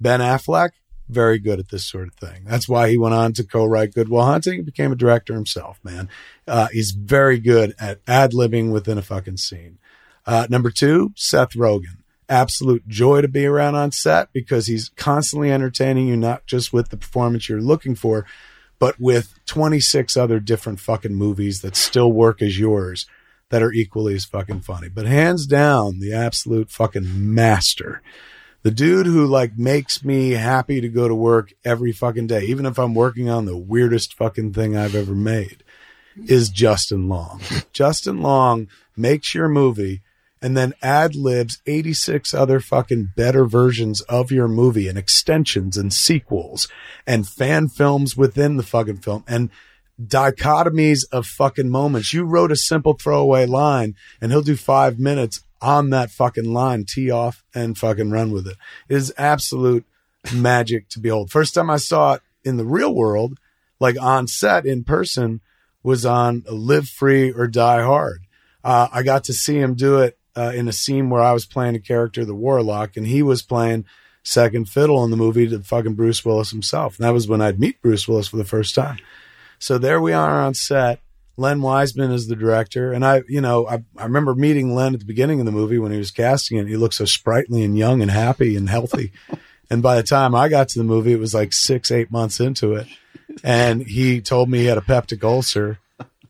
Ben 0.00 0.20
Affleck, 0.20 0.70
very 1.08 1.38
good 1.38 1.58
at 1.58 1.70
this 1.70 1.84
sort 1.84 2.08
of 2.08 2.14
thing. 2.14 2.44
That's 2.46 2.68
why 2.68 2.90
he 2.90 2.98
went 2.98 3.14
on 3.14 3.32
to 3.34 3.44
co-write 3.44 3.94
Good 3.94 4.08
Will 4.08 4.24
Hunting, 4.24 4.56
and 4.56 4.66
became 4.66 4.92
a 4.92 4.96
director 4.96 5.34
himself, 5.34 5.80
man. 5.82 6.08
Uh, 6.46 6.68
he's 6.72 6.90
very 6.90 7.38
good 7.38 7.74
at 7.80 8.00
ad-libbing 8.06 8.70
within 8.72 8.98
a 8.98 9.02
fucking 9.02 9.38
scene. 9.38 9.78
Uh, 10.26 10.46
number 10.50 10.70
two, 10.70 11.12
Seth 11.16 11.52
Rogen. 11.54 11.97
Absolute 12.28 12.86
joy 12.86 13.22
to 13.22 13.28
be 13.28 13.46
around 13.46 13.74
on 13.74 13.92
set 13.92 14.32
because 14.32 14.66
he's 14.66 14.90
constantly 14.96 15.50
entertaining 15.50 16.08
you, 16.08 16.16
not 16.16 16.46
just 16.46 16.72
with 16.72 16.90
the 16.90 16.96
performance 16.96 17.48
you're 17.48 17.60
looking 17.60 17.94
for, 17.94 18.26
but 18.78 19.00
with 19.00 19.38
26 19.46 20.16
other 20.16 20.38
different 20.38 20.80
fucking 20.80 21.14
movies 21.14 21.62
that 21.62 21.76
still 21.76 22.12
work 22.12 22.42
as 22.42 22.58
yours 22.58 23.06
that 23.50 23.62
are 23.62 23.72
equally 23.72 24.14
as 24.14 24.24
fucking 24.24 24.60
funny. 24.60 24.88
But 24.88 25.06
hands 25.06 25.46
down, 25.46 26.00
the 26.00 26.12
absolute 26.12 26.70
fucking 26.70 27.34
master. 27.34 28.02
The 28.62 28.70
dude 28.70 29.06
who 29.06 29.26
like 29.26 29.56
makes 29.56 30.04
me 30.04 30.32
happy 30.32 30.80
to 30.80 30.88
go 30.88 31.08
to 31.08 31.14
work 31.14 31.52
every 31.64 31.92
fucking 31.92 32.26
day, 32.26 32.42
even 32.42 32.66
if 32.66 32.78
I'm 32.78 32.94
working 32.94 33.30
on 33.30 33.46
the 33.46 33.56
weirdest 33.56 34.14
fucking 34.14 34.52
thing 34.52 34.76
I've 34.76 34.94
ever 34.94 35.14
made, 35.14 35.62
is 36.26 36.50
Justin 36.50 37.08
Long. 37.08 37.40
Justin 37.72 38.20
Long 38.20 38.68
makes 38.96 39.34
your 39.34 39.48
movie 39.48 40.02
and 40.40 40.56
then 40.56 40.74
ad 40.82 41.14
libs 41.14 41.60
86 41.66 42.32
other 42.34 42.60
fucking 42.60 43.12
better 43.16 43.44
versions 43.44 44.00
of 44.02 44.30
your 44.30 44.48
movie 44.48 44.88
and 44.88 44.98
extensions 44.98 45.76
and 45.76 45.92
sequels 45.92 46.68
and 47.06 47.28
fan 47.28 47.68
films 47.68 48.16
within 48.16 48.56
the 48.56 48.62
fucking 48.62 48.98
film 48.98 49.24
and 49.26 49.50
dichotomies 50.00 51.04
of 51.10 51.26
fucking 51.26 51.68
moments. 51.68 52.12
You 52.12 52.24
wrote 52.24 52.52
a 52.52 52.56
simple 52.56 52.94
throwaway 52.94 53.46
line 53.46 53.96
and 54.20 54.30
he'll 54.30 54.42
do 54.42 54.56
five 54.56 54.98
minutes 54.98 55.40
on 55.60 55.90
that 55.90 56.10
fucking 56.10 56.52
line, 56.52 56.84
tee 56.84 57.10
off 57.10 57.42
and 57.54 57.76
fucking 57.76 58.10
run 58.10 58.30
with 58.30 58.46
it. 58.46 58.56
It 58.88 58.96
is 58.96 59.12
absolute 59.18 59.84
magic 60.32 60.88
to 60.90 61.00
behold. 61.00 61.30
First 61.30 61.54
time 61.54 61.70
I 61.70 61.78
saw 61.78 62.14
it 62.14 62.22
in 62.44 62.56
the 62.56 62.64
real 62.64 62.94
world, 62.94 63.38
like 63.80 64.00
on 64.00 64.26
set 64.26 64.66
in 64.66 64.84
person, 64.84 65.40
was 65.82 66.04
on 66.04 66.44
Live 66.48 66.88
Free 66.88 67.32
or 67.32 67.46
Die 67.46 67.82
Hard. 67.82 68.20
Uh, 68.62 68.88
I 68.92 69.02
got 69.02 69.24
to 69.24 69.32
see 69.32 69.58
him 69.58 69.74
do 69.74 69.98
it 70.00 70.17
uh, 70.38 70.52
in 70.54 70.68
a 70.68 70.72
scene 70.72 71.10
where 71.10 71.22
I 71.22 71.32
was 71.32 71.46
playing 71.46 71.74
a 71.74 71.80
character, 71.80 72.24
the 72.24 72.34
Warlock, 72.34 72.96
and 72.96 73.06
he 73.06 73.22
was 73.22 73.42
playing 73.42 73.84
second 74.22 74.68
fiddle 74.68 75.04
in 75.04 75.10
the 75.10 75.16
movie 75.16 75.48
to 75.48 75.60
fucking 75.60 75.94
Bruce 75.94 76.24
Willis 76.24 76.50
himself. 76.50 76.96
And 76.96 77.04
that 77.04 77.12
was 77.12 77.26
when 77.26 77.40
I'd 77.40 77.58
meet 77.58 77.82
Bruce 77.82 78.06
Willis 78.06 78.28
for 78.28 78.36
the 78.36 78.44
first 78.44 78.74
time. 78.74 78.98
So 79.58 79.78
there 79.78 80.00
we 80.00 80.12
are 80.12 80.40
on 80.40 80.54
set. 80.54 81.00
Len 81.36 81.62
Wiseman 81.62 82.10
is 82.10 82.26
the 82.26 82.36
director. 82.36 82.92
And 82.92 83.04
I, 83.04 83.22
you 83.28 83.40
know, 83.40 83.66
I, 83.66 83.82
I 83.96 84.04
remember 84.04 84.34
meeting 84.34 84.74
Len 84.74 84.94
at 84.94 85.00
the 85.00 85.06
beginning 85.06 85.40
of 85.40 85.46
the 85.46 85.52
movie 85.52 85.78
when 85.78 85.92
he 85.92 85.98
was 85.98 86.10
casting 86.10 86.58
it. 86.58 86.68
He 86.68 86.76
looked 86.76 86.94
so 86.94 87.04
sprightly 87.04 87.62
and 87.62 87.76
young 87.76 88.02
and 88.02 88.10
happy 88.10 88.56
and 88.56 88.68
healthy. 88.68 89.12
and 89.70 89.82
by 89.82 89.96
the 89.96 90.02
time 90.02 90.34
I 90.34 90.48
got 90.48 90.68
to 90.70 90.78
the 90.78 90.84
movie, 90.84 91.12
it 91.12 91.20
was 91.20 91.34
like 91.34 91.52
six, 91.52 91.90
eight 91.90 92.10
months 92.10 92.40
into 92.40 92.74
it. 92.74 92.86
And 93.42 93.82
he 93.82 94.20
told 94.20 94.48
me 94.48 94.58
he 94.58 94.64
had 94.66 94.78
a 94.78 94.82
peptic 94.82 95.22
ulcer 95.22 95.78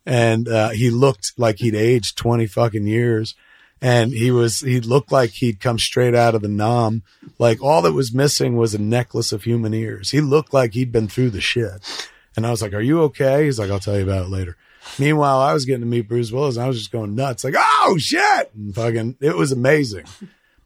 and 0.04 0.48
uh, 0.48 0.70
he 0.70 0.90
looked 0.90 1.32
like 1.36 1.58
he'd 1.58 1.74
aged 1.74 2.16
20 2.16 2.46
fucking 2.46 2.86
years 2.86 3.34
and 3.80 4.12
he 4.12 4.30
was 4.30 4.60
he 4.60 4.80
looked 4.80 5.12
like 5.12 5.30
he'd 5.30 5.60
come 5.60 5.78
straight 5.78 6.14
out 6.14 6.34
of 6.34 6.42
the 6.42 6.48
'Nam 6.48 7.02
like 7.38 7.62
all 7.62 7.82
that 7.82 7.92
was 7.92 8.12
missing 8.12 8.56
was 8.56 8.74
a 8.74 8.78
necklace 8.78 9.32
of 9.32 9.44
human 9.44 9.72
ears. 9.74 10.10
He 10.10 10.20
looked 10.20 10.52
like 10.52 10.74
he'd 10.74 10.92
been 10.92 11.08
through 11.08 11.30
the 11.30 11.40
shit. 11.40 12.10
And 12.36 12.46
i 12.46 12.50
was 12.50 12.62
like 12.62 12.72
are 12.72 12.80
you 12.80 13.02
okay? 13.02 13.44
He's 13.44 13.58
like 13.58 13.70
i'll 13.70 13.78
tell 13.78 13.96
you 13.96 14.02
about 14.02 14.26
it 14.26 14.30
later. 14.30 14.56
Meanwhile 14.98 15.38
i 15.38 15.52
was 15.52 15.64
getting 15.64 15.82
to 15.82 15.86
meet 15.86 16.08
bruce 16.08 16.32
willis 16.32 16.56
and 16.56 16.64
i 16.64 16.68
was 16.68 16.78
just 16.78 16.92
going 16.92 17.14
nuts. 17.14 17.44
Like 17.44 17.54
oh 17.56 17.96
shit! 17.98 18.50
And 18.54 18.74
fucking 18.74 19.16
it 19.20 19.36
was 19.36 19.52
amazing. 19.52 20.04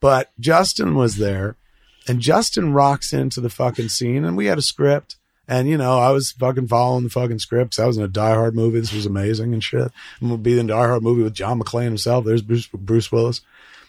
But 0.01 0.31
justin 0.41 0.95
was 0.95 1.17
there 1.17 1.57
and 2.09 2.21
justin 2.21 2.73
rocks 2.73 3.13
into 3.13 3.41
the 3.41 3.51
fucking 3.51 3.89
scene 3.89 4.25
and 4.25 4.37
we 4.37 4.47
had 4.47 4.59
a 4.59 4.63
script 4.63 5.17
and 5.49 5.69
you 5.69 5.77
know, 5.77 5.99
I 5.99 6.11
was 6.11 6.33
fucking 6.33 6.69
following 6.69 7.05
the 7.05 7.11
fucking 7.11 7.41
scripts. 7.41 7.79
I 7.79 7.87
was 7.87 7.97
in 7.97 8.05
a 8.05 8.09
Die 8.09 8.35
Hard 8.35 8.55
movie. 8.55 8.81
This 8.81 8.93
was 8.93 9.07
amazing 9.07 9.53
and 9.53 9.63
shit. 9.63 9.91
I'm 10.21 10.29
gonna 10.29 10.39
be 10.39 10.59
in 10.59 10.67
a 10.67 10.73
Die 10.73 10.87
Hard 10.87 11.03
movie 11.03 11.23
with 11.23 11.35
John 11.35 11.61
McClane 11.61 11.85
himself. 11.85 12.25
There's 12.25 12.43
Bruce, 12.43 12.69
Bruce 12.69 13.11
Willis. 13.11 13.41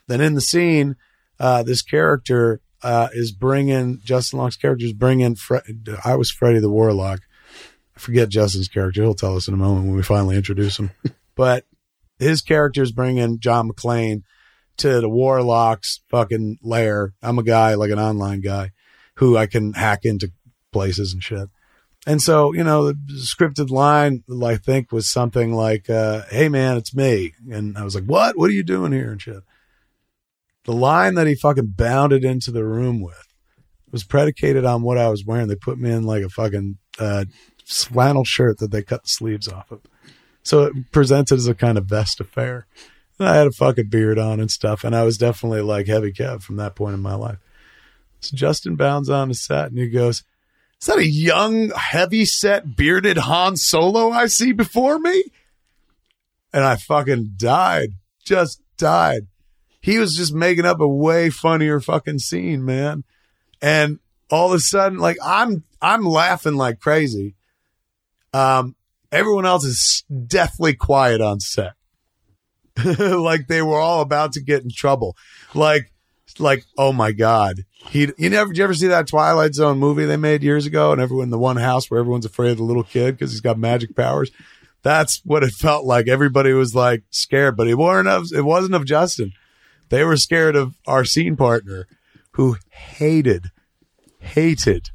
Then 0.07 0.22
in 0.22 0.33
the 0.33 0.41
scene, 0.41 0.95
uh, 1.39 1.63
this 1.63 1.81
character 1.81 2.62
uh, 2.81 3.10
is 3.13 3.31
bringing 3.31 4.01
Justin 4.03 4.39
Long's 4.39 4.57
character 4.57 4.86
is 4.86 4.93
bringing. 4.93 5.36
Fre- 5.36 5.57
I 6.03 6.15
was 6.15 6.31
Freddy 6.31 6.60
the 6.60 6.69
Warlock. 6.69 7.22
I 7.95 8.00
forget 8.00 8.29
Justin's 8.29 8.67
character. 8.67 9.03
He'll 9.03 9.13
tell 9.13 9.36
us 9.36 9.48
in 9.48 9.53
a 9.53 9.57
moment 9.57 9.86
when 9.86 9.95
we 9.95 10.03
finally 10.03 10.36
introduce 10.36 10.77
him. 10.77 10.91
but 11.36 11.65
his 12.19 12.41
character 12.41 12.81
is 12.81 12.91
bringing 12.91 13.39
John 13.39 13.69
McClane 13.69 14.24
to 14.77 15.01
the 15.01 15.10
Warlock's 15.10 16.01
fucking 16.10 16.57
lair. 16.63 17.13
I'm 17.22 17.39
a 17.39 17.43
guy 17.43 17.75
like 17.75 17.91
an 17.91 18.00
online 18.00 18.41
guy 18.41 18.72
who 19.15 19.38
I 19.38 19.45
can 19.45 19.74
hack 19.74 20.00
into 20.03 20.31
places 20.74 21.13
and 21.13 21.24
shit. 21.24 21.50
And 22.06 22.22
so, 22.22 22.53
you 22.53 22.63
know, 22.63 22.88
the 22.88 22.96
scripted 23.13 23.70
line, 23.70 24.24
I 24.44 24.58
think, 24.58 24.92
was 24.92 25.10
something 25.10 25.53
like, 25.53 25.89
uh, 25.89 26.24
Hey 26.30 26.50
man, 26.50 26.75
it's 26.75 26.94
me. 26.94 27.34
And 27.50 27.77
I 27.77 27.84
was 27.84 27.96
like, 27.96 28.06
what? 28.06 28.38
What 28.38 28.50
are 28.50 28.53
you 28.53 28.63
doing 28.63 28.92
here 28.92 29.12
and 29.12 29.22
shit? 29.22 29.44
The 30.65 30.74
line 30.74 31.15
that 31.15 31.27
he 31.27 31.36
fucking 31.36 31.74
bounded 31.77 32.25
into 32.25 32.51
the 32.51 32.65
room 32.65 33.01
with 33.01 33.27
was 33.92 34.03
predicated 34.03 34.65
on 34.65 34.82
what 34.82 34.98
I 34.98 35.10
was 35.10 35.25
wearing. 35.25 35.48
They 35.48 35.56
put 35.56 35.77
me 35.77 35.92
in 35.92 36.03
like 36.03 36.24
a 36.24 36.30
fucking, 36.30 36.77
uh, 37.00 37.25
flannel 37.65 38.25
shirt 38.25 38.58
that 38.60 38.72
they 38.72 38.82
cut 38.82 39.03
the 39.03 39.10
sleeves 39.10 39.48
off 39.48 39.72
of. 39.72 39.82
So 40.44 40.63
it 40.63 40.92
presented 40.92 41.36
as 41.36 41.48
a 41.48 41.56
kind 41.56 41.77
of 41.77 41.86
vest 41.86 42.20
affair. 42.20 42.68
And 43.18 43.30
I 43.30 43.36
had 43.36 43.48
a 43.48 43.51
fucking 43.51 43.89
beard 43.89 44.20
on 44.20 44.39
and 44.39 44.51
stuff. 44.51 44.84
And 44.84 44.96
I 44.96 45.03
was 45.03 45.18
definitely 45.18 45.62
like 45.62 45.88
heavy 45.88 46.12
Kev 46.12 46.42
from 46.42 46.58
that 46.58 46.75
point 46.75 46.96
in 46.96 47.01
my 47.01 47.15
life. 47.15 47.38
So 48.20 48.36
Justin 48.36 48.75
bounds 48.75 49.10
on 49.10 49.30
the 49.30 49.36
set 49.36 49.70
and 49.70 49.77
he 49.77 49.89
goes, 49.89 50.24
is 50.84 50.88
that 50.88 50.98
a 50.98 51.08
young, 51.08 51.70
heavy 51.70 52.25
set, 52.25 52.75
bearded 52.75 53.16
Han 53.16 53.56
Solo 53.56 54.10
I 54.10 54.25
see 54.25 54.52
before 54.52 55.00
me? 55.00 55.24
And 56.52 56.66
I 56.66 56.75
fucking 56.75 57.36
died. 57.38 57.92
Just 58.25 58.62
died. 58.78 59.28
He 59.80 59.98
was 59.98 60.13
just 60.13 60.34
making 60.34 60.66
up 60.66 60.82
a 60.82 60.88
way 60.88 61.30
funnier 61.30 61.80
fucking 61.80 62.20
scene, 62.20 62.66
man. 62.66 63.06
And 63.62 64.00
all 64.30 64.50
of 64.50 64.56
a 64.56 64.60
sudden, 64.60 65.00
like 65.00 65.16
I'm 65.24 65.63
I'm 65.82 66.04
laughing 66.04 66.56
like 66.56 66.82
crazy. 66.82 67.36
Um, 68.34 68.75
everyone 69.10 69.46
else 69.46 69.63
is 69.63 70.04
deathly 70.28 70.74
quiet 70.74 71.22
on 71.22 71.40
set. 71.40 71.75
like 72.84 73.48
they 73.48 73.62
were 73.62 73.80
all 73.80 74.02
about 74.02 74.34
to 74.34 74.42
get 74.42 74.63
in 74.63 74.70
trouble. 74.70 75.16
Like 75.54 75.94
like, 76.40 76.66
oh 76.78 76.92
my 76.92 77.13
God. 77.13 77.62
He, 77.90 78.12
you 78.18 78.30
never, 78.30 78.50
did 78.50 78.58
you 78.58 78.63
ever 78.63 78.74
see 78.74 78.88
that 78.88 79.08
Twilight 79.08 79.54
Zone 79.54 79.78
movie 79.78 80.06
they 80.06 80.18
made 80.18 80.42
years 80.42 80.66
ago 80.66 80.92
and 80.92 81.02
everyone, 81.02 81.25
in 81.25 81.30
the 81.30 81.38
one 81.38 81.58
house 81.58 81.92
where 81.92 82.00
everyone's 82.00 82.25
afraid 82.25 82.52
of 82.52 82.58
the 82.58 82.63
little 82.63 82.84
kid 82.84 83.12
because 83.12 83.32
he's 83.32 83.42
got 83.42 83.58
magic 83.58 83.96
powers? 83.96 84.32
That's 84.82 85.22
what 85.24 85.44
it 85.44 85.52
felt 85.52 85.86
like. 85.86 86.08
Everybody 86.08 86.54
was 86.54 86.75
like 86.75 87.04
scared, 87.10 87.56
but 87.56 87.68
it 87.68 87.78
weren't 87.78 88.08
of, 88.08 88.32
it 88.34 88.44
wasn't 88.44 88.75
of 88.75 88.86
Justin. 88.86 89.34
They 89.90 90.04
were 90.04 90.18
scared 90.18 90.56
of 90.56 90.75
our 90.88 91.06
scene 91.06 91.36
partner 91.36 91.88
who 92.32 92.58
hated, 92.70 93.52
hated 94.20 94.90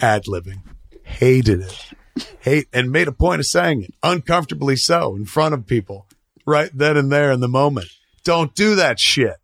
ad 0.00 0.24
libbing, 0.24 0.62
hated 1.02 1.60
it, 1.60 1.92
hate, 2.40 2.68
and 2.72 2.90
made 2.90 3.08
a 3.08 3.12
point 3.12 3.40
of 3.40 3.46
saying 3.46 3.82
it 3.82 3.94
uncomfortably 4.02 4.76
so 4.76 5.14
in 5.14 5.26
front 5.26 5.54
of 5.54 5.66
people 5.66 6.06
right 6.46 6.70
then 6.72 6.96
and 6.96 7.12
there 7.12 7.30
in 7.30 7.40
the 7.40 7.48
moment. 7.48 7.88
Don't 8.24 8.54
do 8.54 8.74
that 8.76 8.98
shit. 8.98 9.36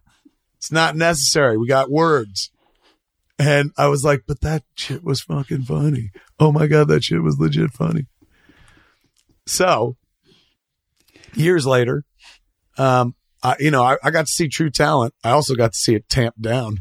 It's 0.64 0.73
not 0.73 0.97
necessary. 0.97 1.59
We 1.59 1.68
got 1.68 1.90
words. 1.90 2.50
And 3.38 3.71
I 3.76 3.88
was 3.88 4.02
like, 4.02 4.23
but 4.26 4.40
that 4.40 4.62
shit 4.76 5.04
was 5.04 5.21
fucking 5.21 5.64
funny. 5.64 6.11
Oh 6.40 6.52
my 6.52 6.66
God, 6.66 6.88
that 6.88 7.04
shit 7.04 7.23
was 7.23 7.38
legit 7.38 7.71
funny. 7.71 8.06
So 9.47 9.99
years 11.35 11.66
later, 11.66 12.04
um, 12.78 13.14
I, 13.42 13.56
you 13.59 13.71
know, 13.71 13.83
I, 13.83 13.99
I 14.02 14.11
got 14.11 14.25
to 14.25 14.33
see 14.33 14.49
True 14.49 14.71
Talent. 14.71 15.12
I 15.23 15.33
also 15.33 15.54
got 15.54 15.75
to 15.75 15.78
see 15.78 15.97
it 15.97 16.09
tamped 16.09 16.40
down 16.40 16.78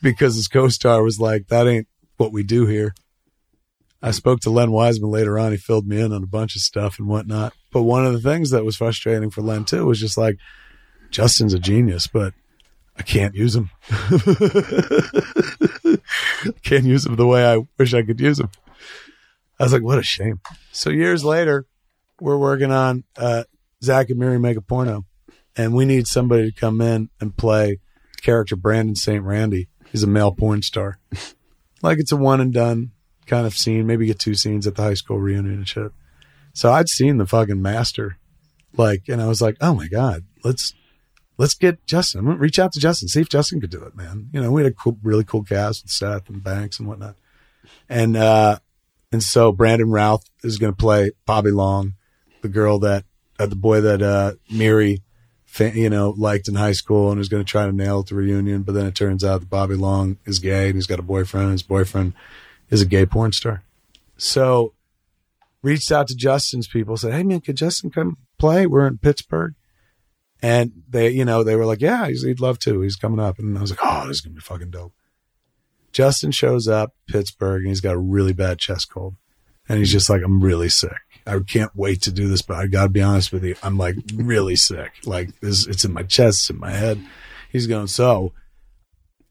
because 0.00 0.36
his 0.36 0.46
co-star 0.46 1.02
was 1.02 1.18
like, 1.18 1.48
that 1.48 1.66
ain't 1.66 1.88
what 2.16 2.32
we 2.32 2.44
do 2.44 2.66
here. 2.66 2.94
I 4.00 4.12
spoke 4.12 4.38
to 4.42 4.50
Len 4.50 4.70
Wiseman 4.70 5.10
later 5.10 5.36
on. 5.36 5.50
He 5.50 5.58
filled 5.58 5.88
me 5.88 6.00
in 6.00 6.12
on 6.12 6.22
a 6.22 6.28
bunch 6.28 6.54
of 6.54 6.62
stuff 6.62 7.00
and 7.00 7.08
whatnot. 7.08 7.54
But 7.72 7.82
one 7.82 8.06
of 8.06 8.12
the 8.12 8.20
things 8.20 8.50
that 8.50 8.64
was 8.64 8.76
frustrating 8.76 9.30
for 9.30 9.42
Len 9.42 9.64
too 9.64 9.84
was 9.84 9.98
just 9.98 10.16
like, 10.16 10.36
Justin's 11.10 11.54
a 11.54 11.58
genius, 11.58 12.06
but 12.06 12.34
I 13.00 13.02
can't 13.02 13.34
use 13.34 13.54
them. 13.54 13.70
can't 16.62 16.84
use 16.84 17.04
them 17.04 17.16
the 17.16 17.26
way 17.26 17.50
I 17.50 17.62
wish 17.78 17.94
I 17.94 18.02
could 18.02 18.20
use 18.20 18.36
them. 18.36 18.50
I 19.58 19.62
was 19.62 19.72
like, 19.72 19.80
what 19.82 19.98
a 19.98 20.02
shame. 20.02 20.42
So 20.70 20.90
years 20.90 21.24
later, 21.24 21.64
we're 22.20 22.36
working 22.36 22.70
on 22.70 23.04
uh, 23.16 23.44
Zach 23.82 24.10
and 24.10 24.18
Miri 24.18 24.38
make 24.38 24.58
a 24.58 24.60
porno, 24.60 25.06
and 25.56 25.72
we 25.72 25.86
need 25.86 26.08
somebody 26.08 26.50
to 26.50 26.60
come 26.60 26.82
in 26.82 27.08
and 27.22 27.34
play 27.34 27.78
character 28.20 28.54
Brandon 28.54 28.94
St. 28.94 29.24
Randy. 29.24 29.68
He's 29.90 30.02
a 30.02 30.06
male 30.06 30.32
porn 30.32 30.60
star. 30.60 30.98
like 31.82 31.98
it's 31.98 32.12
a 32.12 32.16
one 32.16 32.42
and 32.42 32.52
done 32.52 32.90
kind 33.26 33.46
of 33.46 33.54
scene. 33.54 33.86
Maybe 33.86 34.04
get 34.04 34.18
two 34.18 34.34
scenes 34.34 34.66
at 34.66 34.74
the 34.74 34.82
high 34.82 34.92
school 34.92 35.18
reunion 35.18 35.54
and 35.54 35.66
shit. 35.66 35.90
So 36.52 36.70
I'd 36.70 36.90
seen 36.90 37.16
the 37.16 37.26
fucking 37.26 37.62
master, 37.62 38.18
like, 38.76 39.04
and 39.08 39.22
I 39.22 39.26
was 39.26 39.40
like, 39.40 39.56
oh 39.62 39.72
my 39.72 39.88
god, 39.88 40.26
let's 40.44 40.74
let's 41.40 41.54
get 41.54 41.84
Justin. 41.86 42.20
I'm 42.20 42.26
gonna 42.26 42.38
reach 42.38 42.58
out 42.58 42.70
to 42.72 42.80
Justin, 42.80 43.08
see 43.08 43.22
if 43.22 43.30
Justin 43.30 43.62
could 43.62 43.70
do 43.70 43.82
it, 43.82 43.96
man. 43.96 44.28
You 44.30 44.42
know, 44.42 44.52
we 44.52 44.62
had 44.62 44.70
a 44.70 44.74
cool, 44.74 44.98
really 45.02 45.24
cool 45.24 45.42
cast 45.42 45.82
with 45.82 45.90
Seth 45.90 46.28
and 46.28 46.44
Banks 46.44 46.78
and 46.78 46.86
whatnot, 46.86 47.16
and 47.88 48.14
uh, 48.14 48.58
and 49.10 49.22
so 49.22 49.50
Brandon 49.50 49.90
Routh 49.90 50.28
is 50.44 50.58
gonna 50.58 50.74
play 50.74 51.12
Bobby 51.24 51.50
Long, 51.50 51.94
the 52.42 52.48
girl 52.48 52.78
that 52.80 53.04
uh, 53.38 53.46
the 53.46 53.56
boy 53.56 53.80
that 53.80 54.02
uh, 54.02 54.34
Miri, 54.50 55.02
you 55.58 55.88
know, 55.88 56.10
liked 56.10 56.46
in 56.46 56.56
high 56.56 56.72
school 56.72 57.08
and 57.08 57.18
was 57.18 57.30
gonna 57.30 57.42
try 57.42 57.64
to 57.64 57.72
nail 57.72 58.00
it 58.00 58.08
to 58.08 58.14
reunion, 58.14 58.62
but 58.62 58.74
then 58.74 58.84
it 58.84 58.94
turns 58.94 59.24
out 59.24 59.40
that 59.40 59.48
Bobby 59.48 59.76
Long 59.76 60.18
is 60.26 60.40
gay 60.40 60.66
and 60.66 60.74
he's 60.74 60.86
got 60.86 60.98
a 60.98 61.02
boyfriend. 61.02 61.52
His 61.52 61.62
boyfriend 61.62 62.12
is 62.68 62.82
a 62.82 62.86
gay 62.86 63.06
porn 63.06 63.32
star, 63.32 63.62
so 64.18 64.74
reached 65.62 65.90
out 65.90 66.06
to 66.08 66.14
Justin's 66.14 66.68
people, 66.68 66.98
said, 66.98 67.14
Hey 67.14 67.22
man, 67.22 67.40
could 67.40 67.56
Justin 67.56 67.90
come 67.90 68.18
play? 68.38 68.66
We're 68.66 68.86
in 68.86 68.98
Pittsburgh. 68.98 69.54
And 70.42 70.72
they, 70.88 71.10
you 71.10 71.24
know, 71.24 71.42
they 71.42 71.56
were 71.56 71.66
like, 71.66 71.80
yeah, 71.80 72.08
he'd 72.08 72.40
love 72.40 72.58
to. 72.60 72.80
He's 72.80 72.96
coming 72.96 73.20
up. 73.20 73.38
And 73.38 73.56
I 73.56 73.60
was 73.60 73.70
like, 73.70 73.80
oh, 73.82 74.06
this 74.06 74.16
is 74.16 74.20
going 74.22 74.34
to 74.34 74.40
be 74.40 74.44
fucking 74.44 74.70
dope. 74.70 74.94
Justin 75.92 76.30
shows 76.30 76.68
up 76.68 76.94
Pittsburgh 77.08 77.62
and 77.62 77.68
he's 77.68 77.80
got 77.80 77.94
a 77.94 77.98
really 77.98 78.32
bad 78.32 78.58
chest 78.58 78.90
cold. 78.92 79.16
And 79.68 79.78
he's 79.78 79.92
just 79.92 80.08
like, 80.08 80.22
I'm 80.24 80.42
really 80.42 80.68
sick. 80.68 80.92
I 81.26 81.38
can't 81.46 81.74
wait 81.76 82.02
to 82.02 82.12
do 82.12 82.28
this, 82.28 82.42
but 82.42 82.56
I 82.56 82.66
got 82.66 82.84
to 82.84 82.88
be 82.88 83.02
honest 83.02 83.32
with 83.32 83.44
you. 83.44 83.54
I'm 83.62 83.76
like 83.76 83.96
really 84.14 84.56
sick. 84.56 84.92
Like 85.04 85.38
this, 85.40 85.66
it's 85.66 85.84
in 85.84 85.92
my 85.92 86.02
chest, 86.02 86.42
it's 86.42 86.50
in 86.50 86.58
my 86.58 86.70
head. 86.70 87.04
He's 87.50 87.66
going, 87.66 87.88
so 87.88 88.32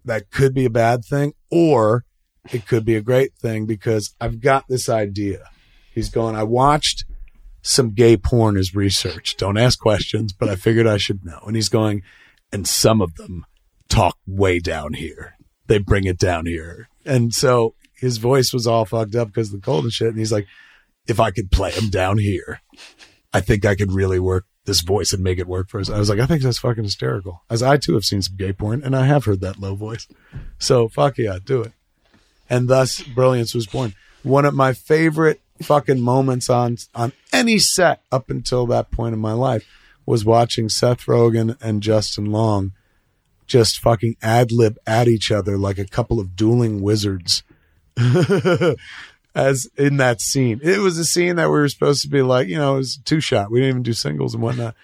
that 0.06 0.32
could 0.32 0.54
be 0.54 0.66
a 0.66 0.70
bad 0.70 1.04
thing 1.04 1.34
or 1.50 2.06
it 2.52 2.68
could 2.68 2.86
be 2.86 2.96
a 2.96 3.02
great 3.02 3.34
thing 3.36 3.66
because 3.66 4.16
I've 4.22 4.40
got 4.40 4.66
this 4.68 4.90
idea. 4.90 5.50
He's 5.94 6.10
going, 6.10 6.36
I 6.36 6.44
watched 6.44 7.06
some 7.62 7.92
gay 7.92 8.18
porn 8.18 8.58
as 8.58 8.76
research. 8.76 9.38
Don't 9.38 9.58
ask 9.58 9.80
questions, 9.80 10.34
but 10.34 10.50
I 10.50 10.56
figured 10.56 10.88
I 10.88 10.98
should 10.98 11.26
know. 11.26 11.40
And 11.46 11.56
he's 11.56 11.70
going, 11.70 12.04
and 12.52 12.68
some 12.68 13.02
of 13.02 13.16
them 13.16 13.46
talk 13.90 14.18
way 14.26 14.60
down 14.60 14.94
here. 14.94 15.36
They 15.68 15.78
bring 15.78 16.06
it 16.06 16.18
down 16.18 16.46
here. 16.46 16.90
And 17.06 17.34
so 17.34 17.76
his 17.94 18.18
voice 18.18 18.54
was 18.54 18.66
all 18.66 18.86
fucked 18.86 19.16
up 19.16 19.28
because 19.28 19.54
of 19.54 19.62
the 19.62 19.66
cold 19.66 19.84
and 19.84 19.94
shit. 19.94 20.10
And 20.10 20.18
he's 20.18 20.32
like, 20.32 20.48
if 21.08 21.20
I 21.20 21.32
could 21.32 21.52
play 21.52 21.72
him 21.72 21.90
down 21.90 22.18
here, 22.18 22.62
I 23.34 23.42
think 23.42 23.66
I 23.66 23.76
could 23.76 23.92
really 23.92 24.20
work 24.20 24.46
this 24.66 24.82
voice 24.82 25.14
and 25.14 25.24
make 25.24 25.40
it 25.40 25.48
work 25.48 25.70
for 25.70 25.80
us. 25.80 25.90
I 25.90 25.98
was 25.98 26.10
like, 26.10 26.20
I 26.20 26.26
think 26.26 26.44
that's 26.44 26.60
fucking 26.60 26.84
hysterical. 26.84 27.44
As 27.50 27.64
I 27.64 27.78
too 27.78 27.96
have 27.96 28.04
seen 28.04 28.22
some 28.22 28.38
gay 28.38 28.54
porn 28.54 28.84
and 28.84 28.96
I 28.96 29.06
have 29.06 29.26
heard 29.26 29.42
that 29.42 29.60
low 29.60 29.76
voice. 29.76 30.08
So 30.60 30.88
fuck 30.88 31.18
yeah, 31.18 31.40
do 31.44 31.62
it. 31.62 31.74
And 32.50 32.68
thus 32.68 33.02
Brilliance 33.02 33.54
was 33.54 33.68
born. 33.68 33.94
One 34.24 34.46
of 34.46 34.54
my 34.54 34.74
favorite 34.74 35.42
fucking 35.62 36.02
moments 36.02 36.50
on 36.50 36.78
on 36.96 37.12
any 37.34 37.60
set 37.60 38.02
up 38.12 38.30
until 38.30 38.66
that 38.68 38.92
point 38.92 39.14
in 39.14 39.20
my 39.20 39.34
life 39.34 39.68
was 40.06 40.26
watching 40.26 40.70
Seth 40.70 41.06
Rogen 41.06 41.58
and 41.62 41.84
Justin 41.84 42.32
Long 42.32 42.72
just 43.46 43.80
fucking 43.80 44.16
ad 44.22 44.52
lib 44.52 44.78
at 44.88 45.08
each 45.08 45.32
other 45.32 45.58
like 45.58 45.78
a 45.78 45.86
couple 45.86 46.20
of 46.20 46.36
dueling 46.36 46.82
wizards. 46.82 47.44
As 49.36 49.68
in 49.78 49.98
that 49.98 50.22
scene, 50.22 50.60
it 50.64 50.80
was 50.80 50.98
a 50.98 51.06
scene 51.06 51.36
that 51.36 51.50
we 51.50 51.60
were 51.60 51.70
supposed 51.70 52.02
to 52.02 52.08
be 52.08 52.22
like, 52.22 52.48
you 52.48 52.58
know, 52.58 52.76
it 52.76 52.78
was 52.78 52.98
two 53.06 53.20
shot. 53.20 53.52
We 53.52 53.60
didn't 53.60 53.70
even 53.70 53.84
do 53.84 53.94
singles 53.94 54.34
and 54.34 54.42
whatnot. 54.42 54.76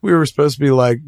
We 0.00 0.12
were 0.12 0.26
supposed 0.26 0.58
to 0.58 0.64
be 0.64 0.70
like 0.70 1.00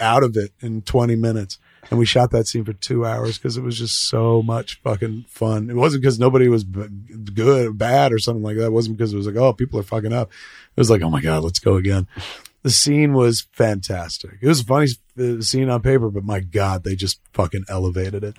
out 0.00 0.22
of 0.22 0.36
it 0.36 0.52
in 0.60 0.82
20 0.82 1.16
minutes. 1.16 1.58
And 1.90 1.98
we 1.98 2.06
shot 2.06 2.30
that 2.30 2.46
scene 2.46 2.64
for 2.64 2.72
two 2.72 3.04
hours 3.04 3.38
because 3.38 3.56
it 3.56 3.62
was 3.62 3.78
just 3.78 4.08
so 4.08 4.42
much 4.42 4.80
fucking 4.82 5.26
fun. 5.28 5.70
It 5.70 5.76
wasn't 5.76 6.02
because 6.02 6.18
nobody 6.18 6.48
was 6.48 6.64
b- 6.64 6.88
good 7.34 7.66
or 7.66 7.72
bad 7.72 8.12
or 8.12 8.18
something 8.18 8.42
like 8.42 8.56
that. 8.56 8.66
It 8.66 8.72
wasn't 8.72 8.96
because 8.96 9.12
it 9.12 9.16
was 9.16 9.26
like, 9.26 9.36
oh, 9.36 9.52
people 9.52 9.78
are 9.78 9.84
fucking 9.84 10.12
up. 10.12 10.30
It 10.76 10.80
was 10.80 10.90
like, 10.90 11.02
oh 11.02 11.10
my 11.10 11.20
God, 11.20 11.44
let's 11.44 11.58
go 11.58 11.76
again. 11.76 12.06
The 12.62 12.70
scene 12.70 13.12
was 13.12 13.46
fantastic. 13.52 14.38
It 14.40 14.48
was 14.48 14.60
a 14.60 14.64
funny 14.64 14.88
uh, 15.18 15.42
scene 15.42 15.68
on 15.68 15.82
paper, 15.82 16.10
but 16.10 16.24
my 16.24 16.40
God, 16.40 16.82
they 16.82 16.94
just 16.94 17.20
fucking 17.34 17.64
elevated 17.68 18.24
it. 18.24 18.36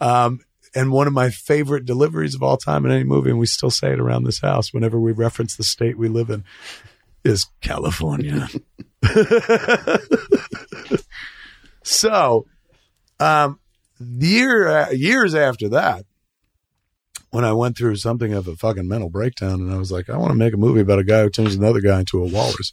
Um, 0.00 0.40
and 0.74 0.90
one 0.90 1.06
of 1.06 1.12
my 1.12 1.30
favorite 1.30 1.84
deliveries 1.84 2.34
of 2.34 2.42
all 2.42 2.56
time 2.56 2.84
in 2.84 2.92
any 2.92 3.04
movie, 3.04 3.30
and 3.30 3.38
we 3.38 3.46
still 3.46 3.70
say 3.70 3.92
it 3.92 4.00
around 4.00 4.24
this 4.24 4.40
house 4.40 4.72
whenever 4.72 4.98
we 4.98 5.12
reference 5.12 5.56
the 5.56 5.64
state 5.64 5.96
we 5.96 6.08
live 6.08 6.30
in, 6.30 6.44
is 7.24 7.46
California. 7.60 8.48
so, 11.82 12.46
um, 13.20 13.58
year 14.00 14.68
uh, 14.68 14.90
years 14.90 15.34
after 15.34 15.68
that, 15.70 16.04
when 17.30 17.44
I 17.44 17.52
went 17.52 17.76
through 17.76 17.96
something 17.96 18.32
of 18.32 18.48
a 18.48 18.56
fucking 18.56 18.88
mental 18.88 19.10
breakdown, 19.10 19.60
and 19.60 19.72
I 19.72 19.76
was 19.76 19.92
like, 19.92 20.08
I 20.08 20.16
want 20.16 20.30
to 20.30 20.38
make 20.38 20.54
a 20.54 20.58
movie 20.58 20.80
about 20.80 20.98
a 20.98 21.04
guy 21.04 21.22
who 21.22 21.30
turns 21.30 21.54
another 21.54 21.80
guy 21.80 22.00
into 22.00 22.22
a 22.22 22.26
walrus. 22.26 22.72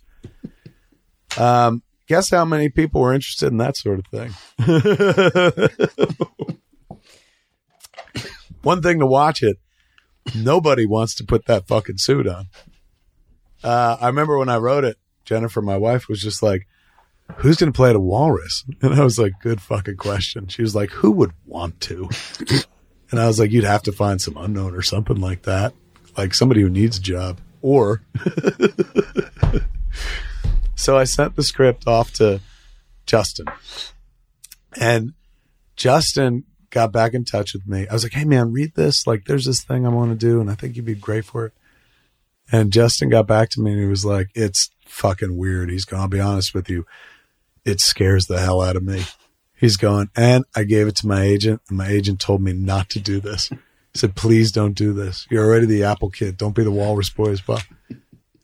Um, 1.37 1.83
guess 2.07 2.29
how 2.29 2.45
many 2.45 2.69
people 2.69 3.01
were 3.01 3.13
interested 3.13 3.47
in 3.47 3.57
that 3.57 3.75
sort 3.75 3.99
of 3.99 4.05
thing? 4.07 4.31
One 8.61 8.81
thing 8.81 8.99
to 8.99 9.05
watch 9.05 9.43
it, 9.43 9.57
nobody 10.33 10.85
wants 10.85 11.15
to 11.15 11.23
put 11.23 11.45
that 11.45 11.67
fucking 11.67 11.97
suit 11.97 12.27
on. 12.27 12.45
Uh, 13.63 13.97
I 13.99 14.07
remember 14.07 14.37
when 14.37 14.49
I 14.49 14.57
wrote 14.57 14.83
it, 14.83 14.97
Jennifer, 15.25 15.61
my 15.61 15.77
wife, 15.77 16.07
was 16.07 16.21
just 16.21 16.41
like, 16.41 16.67
who's 17.37 17.57
going 17.57 17.71
to 17.71 17.75
play 17.75 17.91
the 17.91 17.99
walrus? 17.99 18.63
And 18.81 18.93
I 18.93 19.03
was 19.03 19.19
like, 19.19 19.33
good 19.41 19.61
fucking 19.61 19.97
question. 19.97 20.47
She 20.47 20.61
was 20.61 20.75
like, 20.75 20.91
who 20.91 21.11
would 21.11 21.31
want 21.45 21.79
to? 21.81 22.09
And 23.11 23.19
I 23.19 23.27
was 23.27 23.39
like, 23.39 23.51
you'd 23.51 23.63
have 23.63 23.83
to 23.83 23.91
find 23.91 24.21
some 24.21 24.37
unknown 24.37 24.75
or 24.75 24.81
something 24.81 25.17
like 25.17 25.43
that, 25.43 25.73
like 26.17 26.33
somebody 26.33 26.61
who 26.61 26.69
needs 26.69 26.97
a 26.97 27.01
job. 27.01 27.39
Or, 27.61 28.03
so 30.75 30.97
I 30.97 31.03
sent 31.03 31.35
the 31.35 31.43
script 31.43 31.87
off 31.87 32.13
to 32.13 32.41
Justin, 33.05 33.47
and 34.79 35.13
Justin 35.75 36.43
got 36.69 36.91
back 36.91 37.13
in 37.13 37.25
touch 37.25 37.53
with 37.53 37.67
me. 37.67 37.87
I 37.87 37.93
was 37.93 38.03
like, 38.03 38.13
hey 38.13 38.25
man, 38.25 38.51
read 38.51 38.75
this. 38.75 39.07
Like, 39.07 39.25
there's 39.25 39.45
this 39.45 39.63
thing 39.63 39.85
I 39.85 39.89
want 39.89 40.11
to 40.11 40.15
do, 40.15 40.41
and 40.41 40.51
I 40.51 40.55
think 40.55 40.75
you'd 40.75 40.85
be 40.85 40.93
great 40.93 41.25
for 41.25 41.47
it. 41.47 41.53
And 42.51 42.71
Justin 42.71 43.09
got 43.09 43.27
back 43.27 43.49
to 43.51 43.61
me 43.61 43.71
and 43.71 43.81
he 43.81 43.87
was 43.87 44.05
like, 44.05 44.29
it's 44.35 44.69
fucking 44.85 45.35
weird. 45.35 45.71
He's 45.71 45.85
going, 45.85 46.01
I'll 46.01 46.07
be 46.07 46.19
honest 46.19 46.53
with 46.53 46.69
you. 46.69 46.85
It 47.65 47.81
scares 47.81 48.27
the 48.27 48.39
hell 48.39 48.61
out 48.61 48.75
of 48.75 48.83
me. 48.83 49.03
He's 49.55 49.77
going, 49.77 50.09
and 50.15 50.45
I 50.55 50.63
gave 50.63 50.87
it 50.87 50.95
to 50.97 51.07
my 51.07 51.23
agent 51.23 51.61
and 51.67 51.77
my 51.77 51.87
agent 51.87 52.19
told 52.19 52.41
me 52.41 52.53
not 52.53 52.89
to 52.91 52.99
do 52.99 53.19
this. 53.19 53.49
He 53.49 53.99
said, 53.99 54.15
please 54.15 54.51
don't 54.51 54.73
do 54.73 54.93
this. 54.93 55.25
You're 55.31 55.45
already 55.45 55.65
the 55.65 55.83
Apple 55.83 56.09
kid. 56.09 56.37
Don't 56.37 56.55
be 56.55 56.63
the 56.63 56.71
walrus 56.71 57.09
boy 57.09 57.31
as 57.31 57.47
well. 57.47 57.61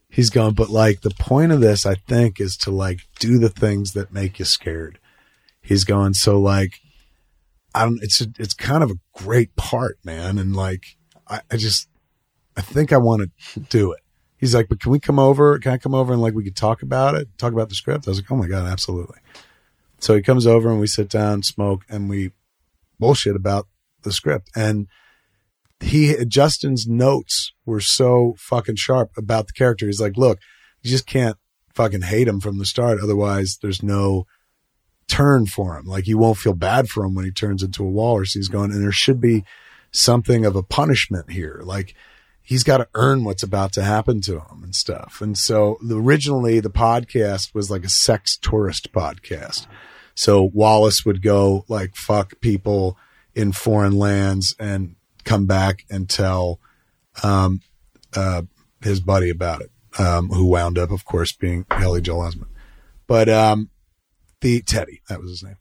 He's 0.09 0.29
going, 0.29 0.53
but 0.53 0.69
like 0.69 1.01
the 1.01 1.11
point 1.11 1.51
of 1.51 1.61
this, 1.61 1.85
I 1.85 1.95
think, 1.95 2.39
is 2.39 2.57
to 2.57 2.71
like 2.71 3.01
do 3.19 3.37
the 3.37 3.49
things 3.49 3.93
that 3.93 4.13
make 4.13 4.39
you 4.39 4.45
scared. 4.45 4.99
He's 5.61 5.83
going, 5.83 6.13
so 6.13 6.39
like, 6.39 6.79
I 7.75 7.85
don't, 7.85 7.99
it's, 8.01 8.21
a, 8.21 8.27
it's 8.39 8.53
kind 8.53 8.83
of 8.83 8.91
a 8.91 8.99
great 9.13 9.55
part, 9.55 9.99
man. 10.03 10.37
And 10.37 10.55
like, 10.55 10.97
I, 11.27 11.41
I 11.51 11.57
just, 11.57 11.87
I 12.57 12.61
think 12.61 12.91
I 12.91 12.97
want 12.97 13.31
to 13.53 13.59
do 13.59 13.91
it. 13.91 14.01
He's 14.41 14.55
like, 14.55 14.67
but 14.67 14.79
can 14.79 14.91
we 14.91 14.99
come 14.99 15.19
over? 15.19 15.59
Can 15.59 15.71
I 15.71 15.77
come 15.77 15.93
over 15.93 16.11
and 16.11 16.21
like 16.21 16.33
we 16.33 16.43
could 16.43 16.55
talk 16.55 16.81
about 16.81 17.13
it, 17.13 17.27
talk 17.37 17.53
about 17.53 17.69
the 17.69 17.75
script? 17.75 18.07
I 18.07 18.11
was 18.11 18.17
like, 18.17 18.31
oh 18.31 18.35
my 18.35 18.47
god, 18.47 18.65
absolutely. 18.65 19.19
So 19.99 20.15
he 20.15 20.23
comes 20.23 20.47
over 20.47 20.69
and 20.71 20.79
we 20.79 20.87
sit 20.87 21.09
down, 21.09 21.43
smoke, 21.43 21.83
and 21.87 22.09
we 22.09 22.31
bullshit 22.99 23.35
about 23.35 23.67
the 24.01 24.11
script. 24.11 24.49
And 24.55 24.87
he 25.79 26.25
Justin's 26.25 26.87
notes 26.87 27.53
were 27.67 27.79
so 27.79 28.33
fucking 28.39 28.77
sharp 28.77 29.11
about 29.15 29.45
the 29.45 29.53
character. 29.53 29.85
He's 29.85 30.01
like, 30.01 30.17
look, 30.17 30.39
you 30.81 30.89
just 30.89 31.05
can't 31.05 31.37
fucking 31.75 32.01
hate 32.01 32.27
him 32.27 32.41
from 32.41 32.57
the 32.57 32.65
start, 32.65 32.99
otherwise 32.99 33.59
there's 33.61 33.83
no 33.83 34.25
turn 35.07 35.45
for 35.45 35.77
him. 35.77 35.85
Like 35.85 36.07
you 36.07 36.17
won't 36.17 36.39
feel 36.39 36.53
bad 36.53 36.89
for 36.89 37.05
him 37.05 37.13
when 37.13 37.25
he 37.25 37.31
turns 37.31 37.61
into 37.61 37.83
a 37.83 37.89
walrus. 37.89 38.33
He's 38.33 38.47
going, 38.47 38.71
and 38.71 38.83
there 38.83 38.91
should 38.91 39.21
be 39.21 39.43
something 39.91 40.45
of 40.45 40.55
a 40.55 40.63
punishment 40.63 41.29
here. 41.29 41.61
Like 41.63 41.93
he's 42.43 42.63
got 42.63 42.77
to 42.77 42.87
earn 42.95 43.23
what's 43.23 43.43
about 43.43 43.71
to 43.73 43.83
happen 43.83 44.21
to 44.21 44.39
him 44.39 44.63
and 44.63 44.75
stuff. 44.75 45.21
And 45.21 45.37
so 45.37 45.77
originally 45.89 46.59
the 46.59 46.69
podcast 46.69 47.53
was 47.53 47.71
like 47.71 47.83
a 47.83 47.89
sex 47.89 48.37
tourist 48.37 48.91
podcast. 48.91 49.67
So 50.15 50.49
Wallace 50.53 51.05
would 51.05 51.21
go 51.21 51.65
like 51.67 51.95
fuck 51.95 52.39
people 52.41 52.97
in 53.33 53.51
foreign 53.51 53.93
lands 53.93 54.55
and 54.59 54.95
come 55.23 55.45
back 55.45 55.85
and 55.89 56.09
tell, 56.09 56.59
um, 57.23 57.61
uh, 58.15 58.43
his 58.81 58.99
buddy 58.99 59.29
about 59.29 59.61
it, 59.61 59.71
um, 59.99 60.29
who 60.29 60.47
wound 60.47 60.77
up, 60.77 60.91
of 60.91 61.05
course, 61.05 61.31
being 61.31 61.65
Haley 61.71 62.01
Joel 62.01 62.29
Osment. 62.29 62.49
But, 63.07 63.29
um, 63.29 63.69
the 64.41 64.61
Teddy, 64.61 65.01
that 65.07 65.21
was 65.21 65.29
his 65.29 65.43
name. 65.43 65.57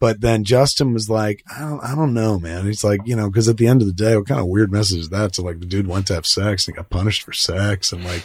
But 0.00 0.20
then 0.20 0.44
Justin 0.44 0.92
was 0.92 1.10
like, 1.10 1.42
I 1.54 1.60
don't, 1.60 1.80
I 1.82 1.94
don't 1.94 2.14
know, 2.14 2.38
man. 2.38 2.66
He's 2.66 2.84
like, 2.84 3.00
you 3.04 3.16
know, 3.16 3.28
because 3.28 3.48
at 3.48 3.56
the 3.56 3.66
end 3.66 3.82
of 3.82 3.88
the 3.88 3.94
day, 3.94 4.16
what 4.16 4.28
kind 4.28 4.40
of 4.40 4.46
weird 4.46 4.70
message 4.70 5.00
is 5.00 5.08
that? 5.08 5.34
So 5.34 5.42
like 5.42 5.58
the 5.58 5.66
dude 5.66 5.88
went 5.88 6.06
to 6.08 6.14
have 6.14 6.26
sex 6.26 6.68
and 6.68 6.76
got 6.76 6.90
punished 6.90 7.22
for 7.22 7.32
sex 7.32 7.92
and 7.92 8.04
like, 8.04 8.24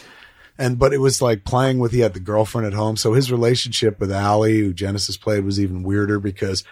and 0.56 0.78
but 0.78 0.92
it 0.92 0.98
was 0.98 1.20
like 1.20 1.44
playing 1.44 1.80
with 1.80 1.90
he 1.90 2.00
had 2.00 2.14
the 2.14 2.20
girlfriend 2.20 2.66
at 2.66 2.74
home. 2.74 2.96
So 2.96 3.12
his 3.12 3.32
relationship 3.32 3.98
with 3.98 4.12
Allie, 4.12 4.58
who 4.58 4.72
Genesis 4.72 5.16
played, 5.16 5.44
was 5.44 5.58
even 5.58 5.82
weirder 5.82 6.20
because 6.20 6.62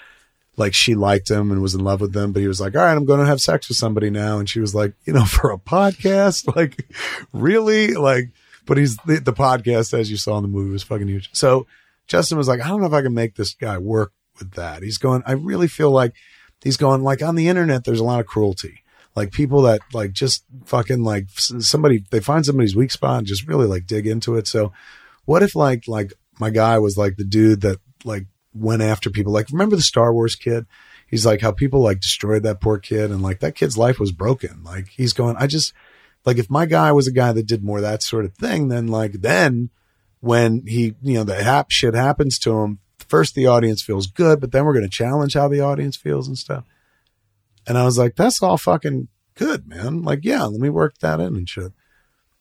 like 0.57 0.75
she 0.75 0.95
liked 0.95 1.31
him 1.31 1.51
and 1.51 1.63
was 1.63 1.75
in 1.75 1.83
love 1.83 2.01
with 2.01 2.15
him, 2.15 2.33
but 2.33 2.41
he 2.41 2.49
was 2.49 2.61
like, 2.61 2.77
all 2.77 2.83
right, 2.83 2.97
I'm 2.97 3.05
going 3.05 3.21
to 3.21 3.27
have 3.27 3.41
sex 3.41 3.69
with 3.69 3.79
somebody 3.79 4.11
now. 4.11 4.39
And 4.39 4.49
she 4.49 4.61
was 4.61 4.75
like, 4.75 4.93
you 5.05 5.13
know, 5.13 5.25
for 5.27 5.51
a 5.51 5.59
podcast, 5.59 6.55
like 6.57 6.87
really 7.33 7.95
like, 7.95 8.31
but 8.67 8.77
he's 8.77 8.97
the, 8.99 9.19
the 9.19 9.33
podcast, 9.33 9.99
as 9.99 10.11
you 10.11 10.17
saw 10.17 10.37
in 10.37 10.43
the 10.43 10.49
movie 10.49 10.71
was 10.71 10.85
fucking 10.85 11.09
huge. 11.09 11.31
So 11.33 11.67
Justin 12.07 12.39
was 12.39 12.47
like, 12.47 12.61
I 12.61 12.69
don't 12.69 12.81
know 12.81 12.87
if 12.87 12.93
I 12.93 13.03
can 13.03 13.15
make 13.15 13.35
this 13.35 13.55
guy 13.55 13.79
work 13.79 14.13
with 14.43 14.55
that. 14.55 14.83
He's 14.83 14.99
going, 14.99 15.23
I 15.27 15.33
really 15.33 15.69
feel 15.69 15.91
like 15.91 16.15
he's 16.63 16.77
going 16.77 17.03
like 17.03 17.23
on 17.23 17.35
the 17.35 17.49
internet, 17.49 17.85
there's 17.85 18.01
a 18.01 18.05
lot 18.05 18.21
of 18.21 18.27
cruelty. 18.27 18.83
Like 19.15 19.33
people 19.33 19.63
that 19.63 19.81
like 19.93 20.13
just 20.13 20.45
fucking 20.65 21.03
like 21.03 21.27
somebody, 21.31 22.05
they 22.11 22.21
find 22.21 22.45
somebody's 22.45 22.77
weak 22.77 22.91
spot 22.91 23.19
and 23.19 23.27
just 23.27 23.47
really 23.47 23.67
like 23.67 23.87
dig 23.87 24.07
into 24.07 24.37
it. 24.37 24.47
So 24.47 24.73
what 25.25 25.43
if 25.43 25.55
like, 25.55 25.87
like 25.87 26.13
my 26.41 26.51
guy 26.51 26.79
was 26.79 26.97
like 26.97 27.17
the 27.17 27.25
dude 27.25 27.61
that 27.61 27.79
like 28.05 28.27
went 28.55 28.83
after 28.83 29.11
people? 29.11 29.33
Like 29.33 29.51
remember 29.51 29.77
the 29.77 29.83
Star 29.83 30.13
Wars 30.13 30.35
kid? 30.35 30.67
He's 31.07 31.27
like 31.27 31.43
how 31.43 31.53
people 31.53 31.81
like 31.81 32.01
destroyed 32.01 32.43
that 32.45 32.61
poor 32.61 32.79
kid 32.79 33.11
and 33.11 33.23
like 33.23 33.41
that 33.41 33.55
kid's 33.55 33.77
life 33.77 34.01
was 34.01 34.13
broken. 34.13 34.63
Like 34.65 34.89
he's 34.89 35.13
going, 35.13 35.37
I 35.37 35.47
just, 35.47 35.75
like 36.25 36.39
if 36.39 36.49
my 36.49 36.67
guy 36.67 36.93
was 36.93 37.07
a 37.07 37.13
guy 37.13 37.33
that 37.33 37.47
did 37.47 37.65
more 37.65 37.81
that 37.81 38.03
sort 38.03 38.25
of 38.25 38.35
thing, 38.35 38.69
then 38.69 38.87
like 38.87 39.13
then 39.21 39.71
when 40.21 40.65
he, 40.67 40.95
you 41.03 41.15
know, 41.15 41.25
the 41.25 41.43
hap 41.43 41.71
shit 41.71 41.95
happens 41.95 42.39
to 42.39 42.61
him, 42.61 42.79
first 43.13 43.35
the 43.35 43.47
audience 43.47 43.83
feels 43.83 44.07
good, 44.07 44.41
but 44.41 44.53
then 44.53 44.65
we're 44.65 44.73
going 44.73 44.89
to 44.89 44.89
challenge 44.89 45.35
how 45.35 45.47
the 45.47 45.61
audience 45.61 45.99
feels 45.99 46.27
and 46.27 46.39
stuff. 46.39 46.65
And 47.67 47.77
I 47.77 47.85
was 47.85 47.99
like, 47.99 48.17
that's 48.17 48.43
all 48.43 48.57
fucking 48.57 49.09
good, 49.35 49.69
man. 49.69 50.01
Like, 50.01 50.21
yeah, 50.23 50.45
let 50.45 50.59
me 50.59 50.71
work 50.71 50.97
that 51.01 51.21
in 51.21 51.37
and 51.37 51.47
shit. 51.47 51.73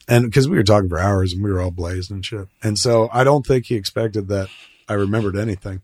And 0.08 0.24
because 0.24 0.48
we 0.48 0.56
were 0.56 0.64
talking 0.64 0.88
for 0.88 0.98
hours 0.98 1.34
and 1.34 1.44
we 1.44 1.52
were 1.52 1.60
all 1.60 1.72
blazed 1.72 2.10
and 2.10 2.26
shit. 2.26 2.48
And 2.64 2.80
so 2.80 3.10
I 3.12 3.26
don't 3.26 3.46
think 3.46 3.66
he 3.66 3.76
expected 3.76 4.30
that 4.30 4.48
I 4.88 4.94
remembered 4.94 5.36
anything. 5.36 5.82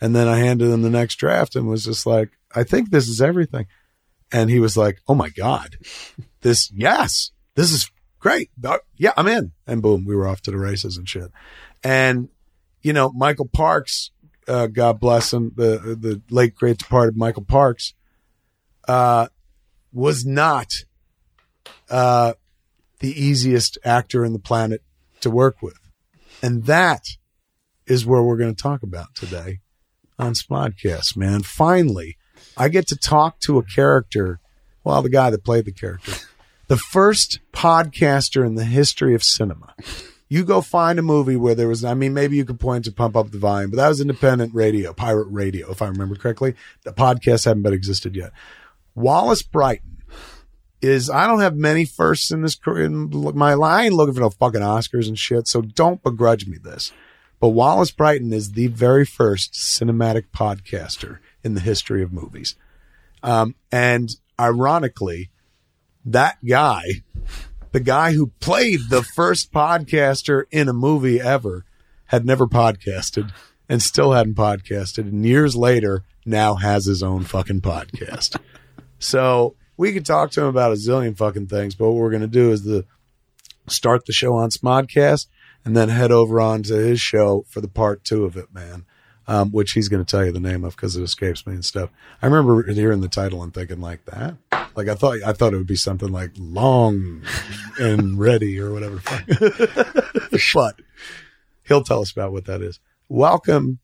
And 0.00 0.14
then 0.14 0.28
I 0.28 0.38
handed 0.38 0.70
him 0.70 0.82
the 0.82 0.90
next 0.90 1.16
draft 1.16 1.56
and 1.56 1.66
was 1.66 1.84
just 1.84 2.06
like, 2.06 2.30
I 2.54 2.62
think 2.62 2.90
this 2.90 3.08
is 3.08 3.20
everything. 3.20 3.66
And 4.30 4.48
he 4.48 4.60
was 4.60 4.76
like, 4.76 5.00
Oh 5.08 5.14
my 5.16 5.30
God, 5.30 5.76
this, 6.42 6.70
yes, 6.72 7.32
this 7.56 7.72
is 7.72 7.90
great. 8.20 8.50
Uh, 8.64 8.78
Yeah, 8.96 9.12
I'm 9.16 9.26
in. 9.26 9.50
And 9.66 9.82
boom, 9.82 10.04
we 10.04 10.14
were 10.14 10.28
off 10.28 10.40
to 10.42 10.52
the 10.52 10.56
races 10.56 10.96
and 10.96 11.08
shit. 11.08 11.32
And, 11.82 12.28
you 12.82 12.92
know, 12.92 13.10
Michael 13.12 13.48
Parks, 13.52 14.10
uh, 14.50 14.66
God 14.66 14.98
bless 14.98 15.32
him, 15.32 15.52
the, 15.54 15.96
the 15.98 16.20
late 16.28 16.56
great 16.56 16.78
departed 16.78 17.16
Michael 17.16 17.44
Parks, 17.44 17.94
uh, 18.88 19.28
was 19.92 20.26
not, 20.26 20.72
uh, 21.88 22.34
the 22.98 23.10
easiest 23.10 23.78
actor 23.84 24.24
in 24.24 24.32
the 24.32 24.38
planet 24.38 24.82
to 25.20 25.30
work 25.30 25.62
with. 25.62 25.78
And 26.42 26.64
that 26.64 27.04
is 27.86 28.04
where 28.04 28.22
we're 28.22 28.36
going 28.36 28.54
to 28.54 28.62
talk 28.62 28.82
about 28.82 29.14
today 29.14 29.60
on 30.18 30.34
Smodcast. 30.34 31.16
man. 31.16 31.42
Finally, 31.42 32.16
I 32.56 32.68
get 32.68 32.86
to 32.88 32.96
talk 32.96 33.40
to 33.40 33.58
a 33.58 33.62
character, 33.62 34.40
well, 34.84 35.02
the 35.02 35.10
guy 35.10 35.30
that 35.30 35.44
played 35.44 35.64
the 35.64 35.72
character, 35.72 36.12
the 36.68 36.76
first 36.76 37.40
podcaster 37.52 38.44
in 38.44 38.54
the 38.54 38.64
history 38.64 39.14
of 39.14 39.22
cinema. 39.22 39.74
You 40.30 40.44
go 40.44 40.62
find 40.62 40.98
a 40.98 41.02
movie 41.02 41.36
where 41.36 41.56
there 41.56 41.68
was, 41.68 41.84
I 41.84 41.94
mean, 41.94 42.14
maybe 42.14 42.36
you 42.36 42.44
could 42.44 42.60
point 42.60 42.86
to 42.86 42.92
Pump 42.92 43.16
Up 43.16 43.30
the 43.30 43.38
Volume, 43.38 43.70
but 43.70 43.76
that 43.76 43.88
was 43.88 44.00
independent 44.00 44.54
radio, 44.54 44.92
pirate 44.92 45.26
radio, 45.28 45.70
if 45.70 45.82
I 45.82 45.88
remember 45.88 46.14
correctly. 46.14 46.54
The 46.84 46.92
podcast 46.92 47.44
hadn't 47.44 47.64
been 47.64 47.74
existed 47.74 48.14
yet. 48.14 48.30
Wallace 48.94 49.42
Bryton 49.42 50.04
is 50.80 51.10
I 51.10 51.26
don't 51.26 51.40
have 51.40 51.56
many 51.56 51.84
firsts 51.84 52.30
in 52.30 52.42
this 52.42 52.54
career 52.54 52.86
in 52.86 53.10
my 53.36 53.54
line, 53.54 53.92
looking 53.92 54.14
for 54.14 54.20
no 54.20 54.30
fucking 54.30 54.60
Oscars 54.60 55.08
and 55.08 55.18
shit, 55.18 55.48
so 55.48 55.60
don't 55.60 56.02
begrudge 56.02 56.46
me 56.46 56.58
this. 56.58 56.92
But 57.40 57.48
Wallace 57.48 57.90
Bryton 57.90 58.32
is 58.32 58.52
the 58.52 58.68
very 58.68 59.04
first 59.04 59.54
cinematic 59.54 60.26
podcaster 60.32 61.18
in 61.42 61.54
the 61.54 61.60
history 61.60 62.02
of 62.02 62.12
movies. 62.12 62.54
Um, 63.22 63.56
and 63.72 64.14
ironically, 64.38 65.30
that 66.04 66.38
guy, 66.46 67.02
the 67.72 67.80
guy 67.80 68.12
who 68.12 68.32
played 68.40 68.80
the 68.88 69.02
first 69.02 69.52
podcaster 69.52 70.44
in 70.50 70.68
a 70.68 70.72
movie 70.72 71.20
ever, 71.20 71.64
had 72.06 72.24
never 72.26 72.46
podcasted 72.46 73.30
and 73.68 73.80
still 73.80 74.12
hadn't 74.12 74.34
podcasted. 74.34 75.08
And 75.08 75.24
years 75.24 75.54
later, 75.54 76.04
now 76.26 76.56
has 76.56 76.86
his 76.86 77.02
own 77.02 77.24
fucking 77.24 77.60
podcast. 77.60 78.36
So 78.98 79.54
we 79.76 79.92
could 79.92 80.04
talk 80.04 80.30
to 80.32 80.42
him 80.42 80.48
about 80.48 80.72
a 80.72 80.76
zillion 80.76 81.16
fucking 81.16 81.46
things, 81.46 81.74
but 81.74 81.86
what 81.86 81.96
we're 81.96 82.10
going 82.10 82.20
to 82.20 82.26
do 82.26 82.50
is 82.50 82.64
the 82.64 82.84
start 83.68 84.06
the 84.06 84.12
show 84.12 84.34
on 84.34 84.50
Smodcast 84.50 85.26
and 85.64 85.76
then 85.76 85.88
head 85.88 86.10
over 86.10 86.40
on 86.40 86.62
to 86.64 86.74
his 86.74 87.00
show 87.00 87.44
for 87.48 87.60
the 87.60 87.68
part 87.68 88.04
two 88.04 88.24
of 88.24 88.36
it, 88.36 88.52
man. 88.52 88.84
Um, 89.30 89.52
which 89.52 89.72
he's 89.72 89.88
going 89.88 90.04
to 90.04 90.10
tell 90.10 90.24
you 90.24 90.32
the 90.32 90.40
name 90.40 90.64
of 90.64 90.74
because 90.74 90.96
it 90.96 91.04
escapes 91.04 91.46
me 91.46 91.54
and 91.54 91.64
stuff. 91.64 91.90
I 92.20 92.26
remember 92.26 92.68
hearing 92.72 93.00
the 93.00 93.06
title 93.06 93.44
and 93.44 93.54
thinking 93.54 93.80
like 93.80 94.04
that. 94.06 94.34
Like 94.74 94.88
I 94.88 94.96
thought, 94.96 95.18
I 95.24 95.32
thought 95.32 95.54
it 95.54 95.56
would 95.56 95.68
be 95.68 95.76
something 95.76 96.10
like 96.10 96.32
long 96.36 97.22
and 97.78 98.18
ready 98.18 98.58
or 98.58 98.72
whatever. 98.72 99.00
but 100.52 100.80
he'll 101.62 101.84
tell 101.84 102.00
us 102.00 102.10
about 102.10 102.32
what 102.32 102.46
that 102.46 102.60
is. 102.60 102.80
Welcome 103.08 103.78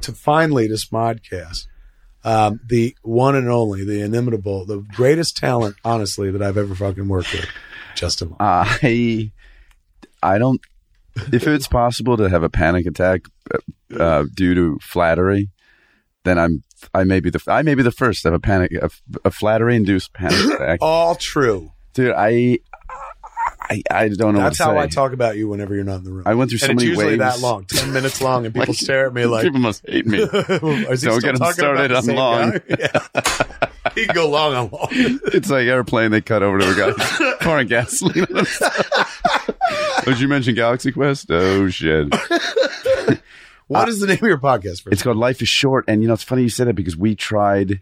to 0.00 0.12
finally 0.12 0.66
to 0.68 0.74
Smodcast 0.74 1.66
um, 2.24 2.60
the 2.66 2.96
one 3.02 3.34
and 3.34 3.48
only, 3.48 3.84
the 3.84 4.02
inimitable, 4.02 4.66
the 4.66 4.78
greatest 4.78 5.36
talent, 5.36 5.76
honestly, 5.84 6.30
that 6.30 6.42
I've 6.42 6.58
ever 6.58 6.74
fucking 6.74 7.08
worked 7.08 7.32
with, 7.32 7.48
Justin. 7.94 8.30
Long. 8.30 8.36
I 8.40 9.32
I 10.22 10.38
don't. 10.38 10.60
If 11.32 11.46
it's 11.46 11.68
possible 11.68 12.16
to 12.16 12.28
have 12.28 12.42
a 12.42 12.50
panic 12.50 12.86
attack 12.86 13.22
uh, 13.98 14.24
due 14.34 14.54
to 14.54 14.78
flattery, 14.80 15.50
then 16.24 16.38
I'm 16.38 16.62
I 16.94 17.04
may 17.04 17.20
be 17.20 17.30
the 17.30 17.42
I 17.46 17.62
may 17.62 17.74
be 17.74 17.82
the 17.82 17.92
first 17.92 18.22
to 18.22 18.28
have 18.28 18.34
a 18.34 18.40
panic 18.40 18.72
a, 18.72 18.90
a 19.24 19.30
flattery 19.30 19.76
induced 19.76 20.12
panic 20.12 20.38
attack. 20.54 20.78
All 20.82 21.14
true. 21.14 21.72
Dude, 21.94 22.14
I 22.16 22.58
I, 23.70 23.82
I 23.90 24.08
don't 24.08 24.34
know 24.34 24.40
That's 24.40 24.58
what 24.58 24.64
to 24.66 24.72
how 24.72 24.78
say. 24.80 24.84
I 24.84 24.86
talk 24.88 25.12
about 25.12 25.36
you 25.36 25.48
whenever 25.48 25.74
you're 25.74 25.84
not 25.84 25.96
in 25.98 26.04
the 26.04 26.10
room. 26.12 26.24
I 26.26 26.34
went 26.34 26.50
through 26.50 26.58
so 26.58 26.70
and 26.70 26.72
it's 26.72 26.82
many 26.82 26.88
usually 26.88 27.18
waves. 27.18 27.18
that 27.20 27.38
long, 27.40 27.64
ten 27.66 27.92
minutes 27.92 28.20
long, 28.20 28.44
and 28.44 28.52
people 28.54 28.72
Like, 28.72 28.78
stare 28.80 29.06
at 29.06 29.14
me 29.14 29.26
like, 29.26 29.44
People 29.44 29.60
must 29.60 29.82
hate 29.88 30.06
me. 30.06 30.18
"Is 30.22 31.02
Don't 31.02 31.22
get 31.22 31.34
him 31.34 31.38
talking 31.38 31.52
started 31.54 31.92
on 31.92 32.06
long. 32.06 32.60
Yeah. 32.68 33.70
he 33.94 34.06
can 34.06 34.14
go 34.14 34.28
long 34.28 34.54
on 34.54 34.70
long. 34.70 34.88
it's 34.90 35.50
like 35.50 35.66
airplane. 35.68 36.10
They 36.10 36.20
cut 36.20 36.42
over 36.42 36.58
to 36.58 36.70
a 36.70 36.74
guy 36.92 37.34
pouring 37.42 37.68
gasoline. 37.68 38.26
Did 40.04 40.20
you 40.20 40.28
mention 40.28 40.54
Galaxy 40.54 40.92
Quest? 40.92 41.30
Oh 41.30 41.68
shit! 41.68 42.12
What 43.66 43.88
is 43.88 44.00
the 44.00 44.08
name 44.08 44.16
of 44.16 44.22
your 44.22 44.38
podcast? 44.38 44.82
For 44.82 44.90
It's 44.90 45.04
called 45.04 45.16
Life 45.16 45.40
is 45.42 45.48
Short, 45.48 45.84
and 45.86 46.02
you 46.02 46.08
know 46.08 46.14
it's 46.14 46.24
funny 46.24 46.42
you 46.42 46.48
said 46.48 46.66
that 46.66 46.74
because 46.74 46.96
we 46.96 47.14
tried 47.14 47.80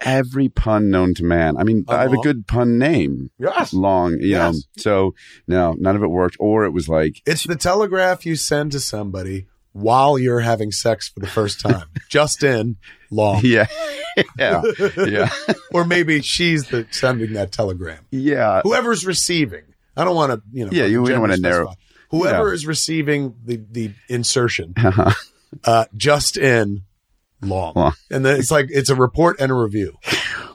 every 0.00 0.48
pun 0.48 0.90
known 0.90 1.14
to 1.14 1.22
man. 1.24 1.56
I 1.56 1.62
mean, 1.62 1.84
I 1.86 2.02
have 2.02 2.10
a 2.10 2.14
Uh-huh. 2.14 2.22
good 2.22 2.46
pun 2.48 2.76
name. 2.76 3.30
Yes. 3.38 3.72
long, 3.72 4.14
you 4.14 4.30
Yes. 4.30 4.54
know. 4.54 4.60
So 4.78 5.14
no, 5.46 5.76
none 5.78 5.94
of 5.94 6.02
it 6.02 6.08
worked. 6.08 6.36
Or 6.40 6.64
it 6.64 6.70
was 6.72 6.88
like, 6.88 7.22
It's 7.24 7.44
the 7.44 7.54
telegraph 7.54 8.26
you 8.26 8.34
send 8.34 8.72
to 8.72 8.80
somebody 8.80 9.46
while 9.72 10.18
you're 10.18 10.40
having 10.40 10.72
sex 10.72 11.08
for 11.08 11.20
the 11.20 11.28
first 11.28 11.60
time. 11.60 11.86
Just 12.08 12.42
in 12.42 12.76
long. 13.08 13.40
yeah, 13.44 13.66
yeah, 14.36 14.62
yeah, 14.96 15.30
Or 15.72 15.84
maybe 15.84 16.20
she's 16.20 16.64
the 16.66 16.84
sending 16.90 17.34
that 17.34 17.52
telegram. 17.52 18.00
yeah. 18.10 18.60
Whoever's 18.64 19.06
receiving. 19.06 19.62
I 19.98 20.04
don't 20.04 20.14
want 20.16 20.32
to, 20.32 20.42
you 20.52 20.64
know. 20.64 20.70
Yeah, 20.72 20.84
you- 20.86 21.04
don't 21.06 21.20
wanna 21.20 21.36
narrow- 21.36 21.74
Whoever 22.10 22.48
Yeah. 22.48 22.54
is 22.54 22.66
receiving 22.66 23.34
the 23.44 23.60
the 23.70 23.90
insertion, 24.08 24.72
Uh-huh. 24.78 25.10
uh, 25.64 25.84
just 25.94 26.38
in 26.38 26.84
long, 27.42 27.74
Long. 27.76 27.92
and 28.10 28.24
then 28.24 28.38
it's 28.38 28.50
like 28.50 28.68
it's 28.70 28.88
a 28.88 28.94
report 28.94 29.38
and 29.40 29.52
a 29.52 29.54
review. 29.54 29.96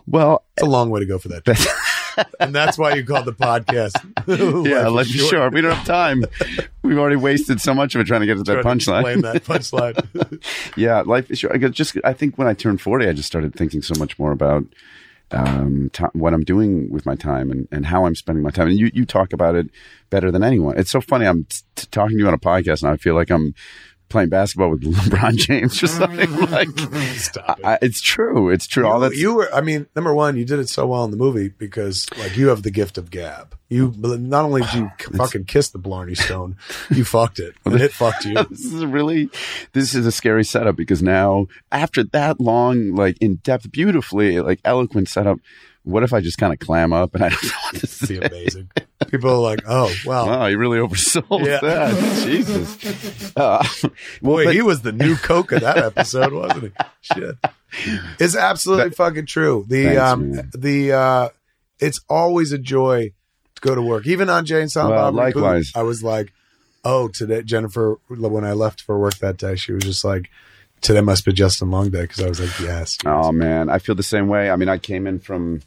Well, 0.07 0.43
It's 0.57 0.65
a 0.65 0.69
long 0.69 0.89
way 0.89 0.99
to 1.01 1.05
go 1.05 1.19
for 1.19 1.27
that, 1.29 1.43
and 2.39 2.53
that's 2.55 2.77
why 2.77 2.95
you 2.95 3.05
call 3.05 3.23
the 3.23 3.33
podcast. 3.33 3.93
yeah. 4.67 4.87
Life 4.87 5.07
is 5.13 5.27
short. 5.29 5.53
We 5.53 5.61
don't 5.61 5.73
have 5.75 5.85
time. 5.85 6.25
We've 6.81 6.97
already 6.97 7.15
wasted 7.17 7.61
so 7.61 7.73
much 7.75 7.93
of 7.95 8.01
it 8.01 8.05
trying 8.05 8.21
to 8.21 8.27
get 8.27 8.37
to 8.37 8.43
that 8.43 8.55
to 8.55 8.63
punchline. 8.63 9.21
that 9.21 9.43
punchline. 9.45 10.41
Yeah, 10.77 11.01
life 11.05 11.29
is 11.29 11.37
short. 11.39 11.53
I 11.53 11.57
just. 11.69 11.97
I 12.03 12.13
think 12.13 12.37
when 12.39 12.47
I 12.47 12.53
turned 12.55 12.81
forty, 12.81 13.07
I 13.07 13.13
just 13.13 13.27
started 13.27 13.53
thinking 13.53 13.81
so 13.83 13.93
much 13.99 14.17
more 14.17 14.31
about 14.31 14.65
um, 15.33 15.89
ti 15.93 16.03
what 16.13 16.33
I'm 16.33 16.43
doing 16.43 16.89
with 16.89 17.05
my 17.05 17.15
time 17.15 17.51
and, 17.51 17.67
and 17.71 17.85
how 17.85 18.05
I'm 18.05 18.15
spending 18.15 18.43
my 18.43 18.51
time. 18.51 18.67
And 18.67 18.77
you, 18.77 18.91
you 18.93 19.05
talk 19.05 19.33
about 19.33 19.55
it 19.55 19.67
better 20.09 20.31
than 20.31 20.43
anyone. 20.43 20.77
It's 20.77 20.91
so 20.91 21.01
funny. 21.01 21.25
I'm 21.25 21.45
t- 21.45 21.61
t- 21.75 21.87
talking 21.91 22.17
to 22.17 22.21
you 22.21 22.27
on 22.27 22.33
a 22.33 22.39
podcast 22.39 22.83
and 22.83 22.91
I 22.91 22.97
feel 22.97 23.15
like 23.15 23.31
I'm 23.31 23.53
playing 24.13 24.29
basketball 24.29 24.69
with 24.69 24.81
LeBron 24.83 25.35
James 25.35 25.83
or 25.83 25.87
something. 25.87 26.31
like, 26.51 26.69
Stop 27.17 27.59
it. 27.59 27.65
I, 27.65 27.79
it's 27.81 27.99
true. 27.99 28.49
It's 28.49 28.67
true. 28.67 28.87
All 28.87 28.95
you, 28.95 29.01
that's 29.01 29.17
you 29.17 29.33
were, 29.33 29.53
I 29.53 29.59
mean, 29.59 29.87
number 29.95 30.13
one, 30.13 30.37
you 30.37 30.45
did 30.45 30.59
it 30.59 30.69
so 30.69 30.85
well 30.87 31.03
in 31.03 31.11
the 31.11 31.17
movie 31.17 31.49
because, 31.49 32.07
like, 32.17 32.37
you 32.37 32.47
have 32.47 32.63
the 32.63 32.71
gift 32.71 32.97
of 32.97 33.11
gab. 33.11 33.57
You 33.69 33.91
not 33.97 34.45
only 34.45 34.61
did 34.61 34.73
you 34.73 34.91
fucking 35.17 35.45
kiss 35.45 35.69
the 35.69 35.79
Blarney 35.79 36.15
Stone, 36.15 36.57
you 36.91 37.03
fucked 37.03 37.39
it, 37.39 37.55
and 37.65 37.81
it 37.81 37.91
fucked 37.91 38.23
you. 38.23 38.35
this 38.35 38.65
is 38.65 38.85
really 38.85 39.31
this 39.73 39.95
is 39.95 40.05
a 40.05 40.11
scary 40.11 40.43
setup 40.43 40.75
because 40.75 41.01
now 41.01 41.47
after 41.71 42.03
that 42.03 42.39
long 42.39 42.93
like 42.93 43.17
in 43.19 43.37
depth 43.37 43.71
beautifully 43.71 44.39
like 44.41 44.59
eloquent 44.63 45.09
setup 45.09 45.39
what 45.83 46.03
if 46.03 46.13
i 46.13 46.19
just 46.21 46.37
kind 46.37 46.53
of 46.53 46.59
clam 46.59 46.91
up 46.93 47.13
and 47.15 47.23
i 47.23 47.29
don't 47.29 47.43
know 47.43 47.49
what 47.71 47.75
to 47.81 47.87
It'd 48.03 48.07
be 48.09 48.17
amazing. 48.25 48.69
People 49.09 49.31
are 49.31 49.37
like, 49.37 49.59
"Oh, 49.67 49.93
well, 50.05 50.25
wow 50.27 50.45
you 50.47 50.57
really 50.57 50.77
oversold 50.79 51.45
Yeah. 51.45 51.59
that 51.61 52.23
jesus 52.25 53.33
uh, 53.35 53.63
well, 53.83 53.91
boy, 54.21 54.45
but- 54.45 54.55
he 54.55 54.61
was 54.61 54.81
the 54.81 54.91
new 54.93 55.15
Coke 55.17 55.51
of 55.51 55.61
that 55.61 55.77
episode, 55.77 56.31
wasn't 56.33 56.63
he?" 56.63 56.71
Shit. 57.01 57.35
It's 58.19 58.35
absolutely 58.35 58.91
fucking 58.91 59.25
true. 59.25 59.65
The 59.67 59.83
Thanks, 59.85 60.01
um 60.01 60.31
man. 60.35 60.51
the 60.55 60.91
uh 60.93 61.29
it's 61.79 61.99
always 62.09 62.51
a 62.53 62.57
joy 62.57 63.11
to 63.55 63.61
go 63.61 63.75
to 63.75 63.81
work. 63.81 64.07
Even 64.07 64.29
on 64.29 64.45
Jay 64.45 64.61
and 64.61 64.71
Silent 64.71 64.95
Well, 64.95 65.11
Bob 65.11 65.15
likewise. 65.15 65.71
I 65.75 65.83
was 65.83 66.01
like, 66.03 66.31
oh, 66.85 67.07
today 67.09 67.41
Jennifer 67.43 67.99
when 68.07 68.45
I 68.45 68.53
left 68.53 68.81
for 68.81 68.97
work 68.97 69.15
that 69.17 69.37
day, 69.37 69.55
she 69.55 69.73
was 69.73 69.83
just 69.83 70.05
like, 70.05 70.29
today 70.81 71.01
must 71.01 71.25
be 71.25 71.33
Justin 71.33 71.71
Long 71.71 71.89
Day 71.89 72.03
because 72.03 72.21
I 72.23 72.29
was 72.29 72.39
like, 72.39 72.57
yes. 72.59 72.97
Oh 73.05 73.31
man, 73.33 73.69
I 73.69 73.79
feel 73.79 73.95
the 73.95 74.03
same 74.03 74.27
way. 74.29 74.49
I 74.49 74.55
mean, 74.55 74.69
I 74.69 74.77
came 74.77 75.07
in 75.07 75.19
from, 75.19 75.61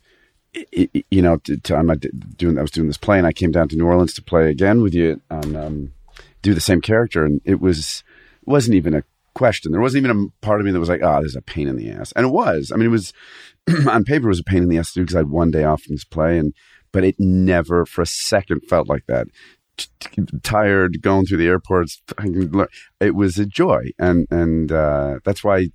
you 0.73 1.23
know, 1.23 1.41
I'm 1.71 2.01
doing. 2.37 2.59
I 2.59 2.63
was 2.63 2.71
doing 2.71 2.87
this 2.87 2.97
play, 2.97 3.19
and 3.19 3.27
I 3.27 3.33
came 3.33 3.51
down 3.51 3.69
to 3.69 3.77
New 3.77 3.87
Orleans 3.87 4.15
to 4.15 4.23
play 4.23 4.51
again 4.51 4.83
with 4.83 4.95
you 4.95 5.21
on 5.31 5.57
um, 5.57 5.93
do 6.43 6.55
the 6.55 6.61
same 6.61 6.81
character, 6.81 7.25
and 7.25 7.41
it 7.45 7.61
was 7.61 8.05
wasn't 8.45 8.77
even 8.77 8.95
a 8.95 9.03
question. 9.35 9.73
There 9.73 9.81
wasn't 9.81 10.05
even 10.05 10.17
a 10.17 10.45
part 10.45 10.61
of 10.61 10.67
me 10.67 10.73
that 10.73 10.81
was 10.81 10.89
like, 10.89 11.03
oh, 11.03 11.21
this 11.21 11.31
is 11.31 11.37
a 11.37 11.43
pain 11.43 11.69
in 11.69 11.77
the 11.77 11.91
ass, 11.91 12.13
and 12.13 12.27
it 12.27 12.31
was. 12.31 12.73
I 12.73 12.77
mean, 12.77 12.87
it 12.87 12.91
was 12.91 13.13
on 13.89 14.05
paper 14.05 14.27
it 14.27 14.31
was 14.31 14.41
a 14.41 14.45
pain 14.45 14.63
in 14.63 14.69
the 14.69 14.79
ass 14.79 14.93
to 14.93 15.01
do 15.01 15.05
because 15.05 15.17
I 15.17 15.21
had 15.21 15.31
one 15.31 15.51
day 15.51 15.65
off 15.65 15.83
from 15.83 15.95
this 15.95 16.05
play, 16.05 16.39
and 16.39 16.55
but 16.93 17.05
it 17.05 17.17
never 17.19 17.85
for 17.87 18.03
a 18.03 18.07
second 18.07 18.61
felt 18.69 18.89
like 18.89 19.07
that. 19.07 19.27
Tired, 20.43 21.03
going 21.03 21.27
through 21.27 21.37
the 21.37 21.49
airports, 21.49 22.01
it 22.99 23.15
was 23.15 23.39
a 23.39 23.45
joy, 23.45 23.91
and 23.99 24.27
and 24.31 24.73
uh, 24.73 25.19
that's 25.25 25.45
why 25.45 25.69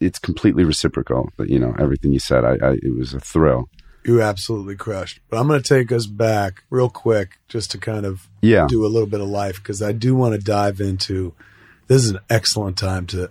it's 0.00 0.18
completely 0.18 0.64
reciprocal. 0.64 1.30
But 1.36 1.48
you 1.50 1.60
know, 1.60 1.74
everything 1.78 2.12
you 2.12 2.18
said, 2.18 2.44
I, 2.44 2.54
I 2.60 2.72
it 2.82 2.96
was 2.98 3.14
a 3.14 3.20
thrill. 3.20 3.68
You 4.04 4.20
absolutely 4.22 4.76
crushed. 4.76 5.20
But 5.30 5.38
I'm 5.38 5.46
going 5.48 5.62
to 5.62 5.68
take 5.68 5.90
us 5.90 6.06
back 6.06 6.62
real 6.70 6.90
quick 6.90 7.38
just 7.48 7.70
to 7.72 7.78
kind 7.78 8.04
of 8.04 8.28
Yeah, 8.42 8.66
do 8.68 8.84
a 8.84 8.88
little 8.88 9.08
bit 9.08 9.20
of 9.20 9.28
life 9.28 9.56
because 9.56 9.80
I 9.82 9.92
do 9.92 10.14
want 10.14 10.34
to 10.34 10.40
dive 10.40 10.80
into. 10.80 11.32
This 11.86 12.04
is 12.04 12.10
an 12.10 12.20
excellent 12.30 12.76
time 12.78 13.06
to 13.08 13.30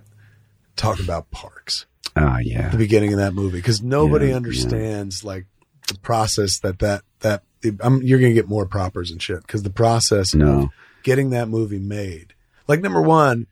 talk 0.76 1.00
about 1.00 1.30
parks. 1.32 1.86
ah, 2.16 2.38
yeah, 2.40 2.70
the 2.70 2.78
beginning 2.78 3.14
of 3.14 3.20
that 3.20 3.34
movie 3.34 3.58
because 3.58 3.82
nobody 3.82 4.30
Yeah, 4.30 4.36
understands 4.36 5.24
like 5.24 5.46
the 5.88 5.98
process 6.00 6.60
that 6.60 6.80
that 6.80 7.04
that 7.22 7.44
I'm, 7.80 8.02
you're 8.04 8.20
gonna 8.20 8.34
get 8.34 8.48
more 8.48 8.66
propers 8.66 9.10
and 9.12 9.22
shit 9.22 9.42
because 9.42 9.64
the 9.64 9.70
process 9.70 10.34
of 10.34 10.40
No. 10.40 10.70
getting 11.04 11.30
that 11.32 11.48
movie 11.50 11.80
made. 11.80 12.34
Like 12.68 12.82
number 12.82 13.02
one, 13.02 13.48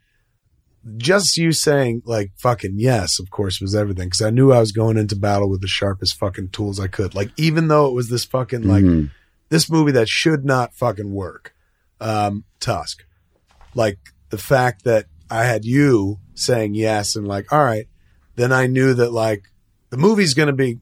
just 0.97 1.37
you 1.37 1.51
saying 1.51 2.01
like 2.05 2.31
fucking 2.37 2.75
yes, 2.77 3.19
of 3.19 3.29
course, 3.29 3.61
was 3.61 3.75
everything 3.75 4.07
because 4.07 4.21
I 4.21 4.29
knew 4.31 4.51
I 4.51 4.59
was 4.59 4.71
going 4.71 4.97
into 4.97 5.15
battle 5.15 5.49
with 5.49 5.61
the 5.61 5.67
sharpest 5.67 6.17
fucking 6.19 6.49
tools 6.49 6.79
I 6.79 6.87
could. 6.87 7.13
Like 7.13 7.31
even 7.37 7.67
though 7.67 7.87
it 7.87 7.93
was 7.93 8.09
this 8.09 8.25
fucking 8.25 8.63
like 8.63 8.83
Mhm. 8.83 9.11
this 9.49 9.69
movie 9.69 9.91
that 9.91 10.07
should 10.09 10.43
not 10.45 10.73
fucking 10.75 11.11
work, 11.11 11.53
um, 11.99 12.45
Tusk. 12.59 13.03
Like 13.75 13.99
the 14.29 14.37
fact 14.37 14.83
that 14.85 15.05
I 15.29 15.43
had 15.43 15.65
you 15.65 16.19
saying 16.33 16.73
yes 16.75 17.15
and 17.15 17.27
like, 17.27 17.51
all 17.53 17.63
right, 17.63 17.87
then 18.35 18.51
I 18.51 18.67
knew 18.67 18.93
that 18.95 19.11
like 19.11 19.43
the 19.91 19.97
movie's 19.97 20.33
going 20.33 20.47
to 20.47 20.53
be 20.53 20.79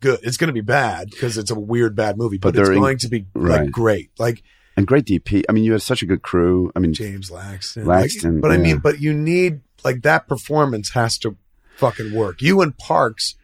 good. 0.00 0.20
It's 0.22 0.36
going 0.36 0.48
to 0.48 0.54
be 0.54 0.60
bad 0.60 1.10
because 1.10 1.36
it's 1.36 1.50
a 1.50 1.58
weird 1.58 1.96
bad 1.96 2.16
movie, 2.16 2.38
but, 2.38 2.54
But 2.54 2.60
it's 2.60 2.68
in- 2.70 2.76
going 2.76 2.98
to 2.98 3.08
be 3.08 3.26
right. 3.34 3.62
like 3.62 3.70
great. 3.72 4.10
Like 4.18 4.42
and 4.76 4.86
great 4.86 5.04
DP. 5.04 5.44
I 5.48 5.52
mean, 5.52 5.64
you 5.64 5.72
had 5.72 5.82
such 5.82 6.02
a 6.02 6.06
good 6.06 6.22
crew. 6.22 6.70
I 6.74 6.78
mean, 6.78 6.92
James 6.92 7.30
Laxton. 7.30 7.84
Laxton, 7.84 8.34
Like, 8.34 8.42
but 8.42 8.50
I 8.52 8.56
mean, 8.56 8.78
but 8.78 9.00
you 9.00 9.12
need 9.14 9.60
like 9.84 10.02
that 10.02 10.28
performance 10.28 10.90
has 10.92 11.18
to 11.18 11.36
fucking 11.76 12.12
work. 12.14 12.40
You 12.42 12.60
and 12.60 12.76
Parks 12.76 13.34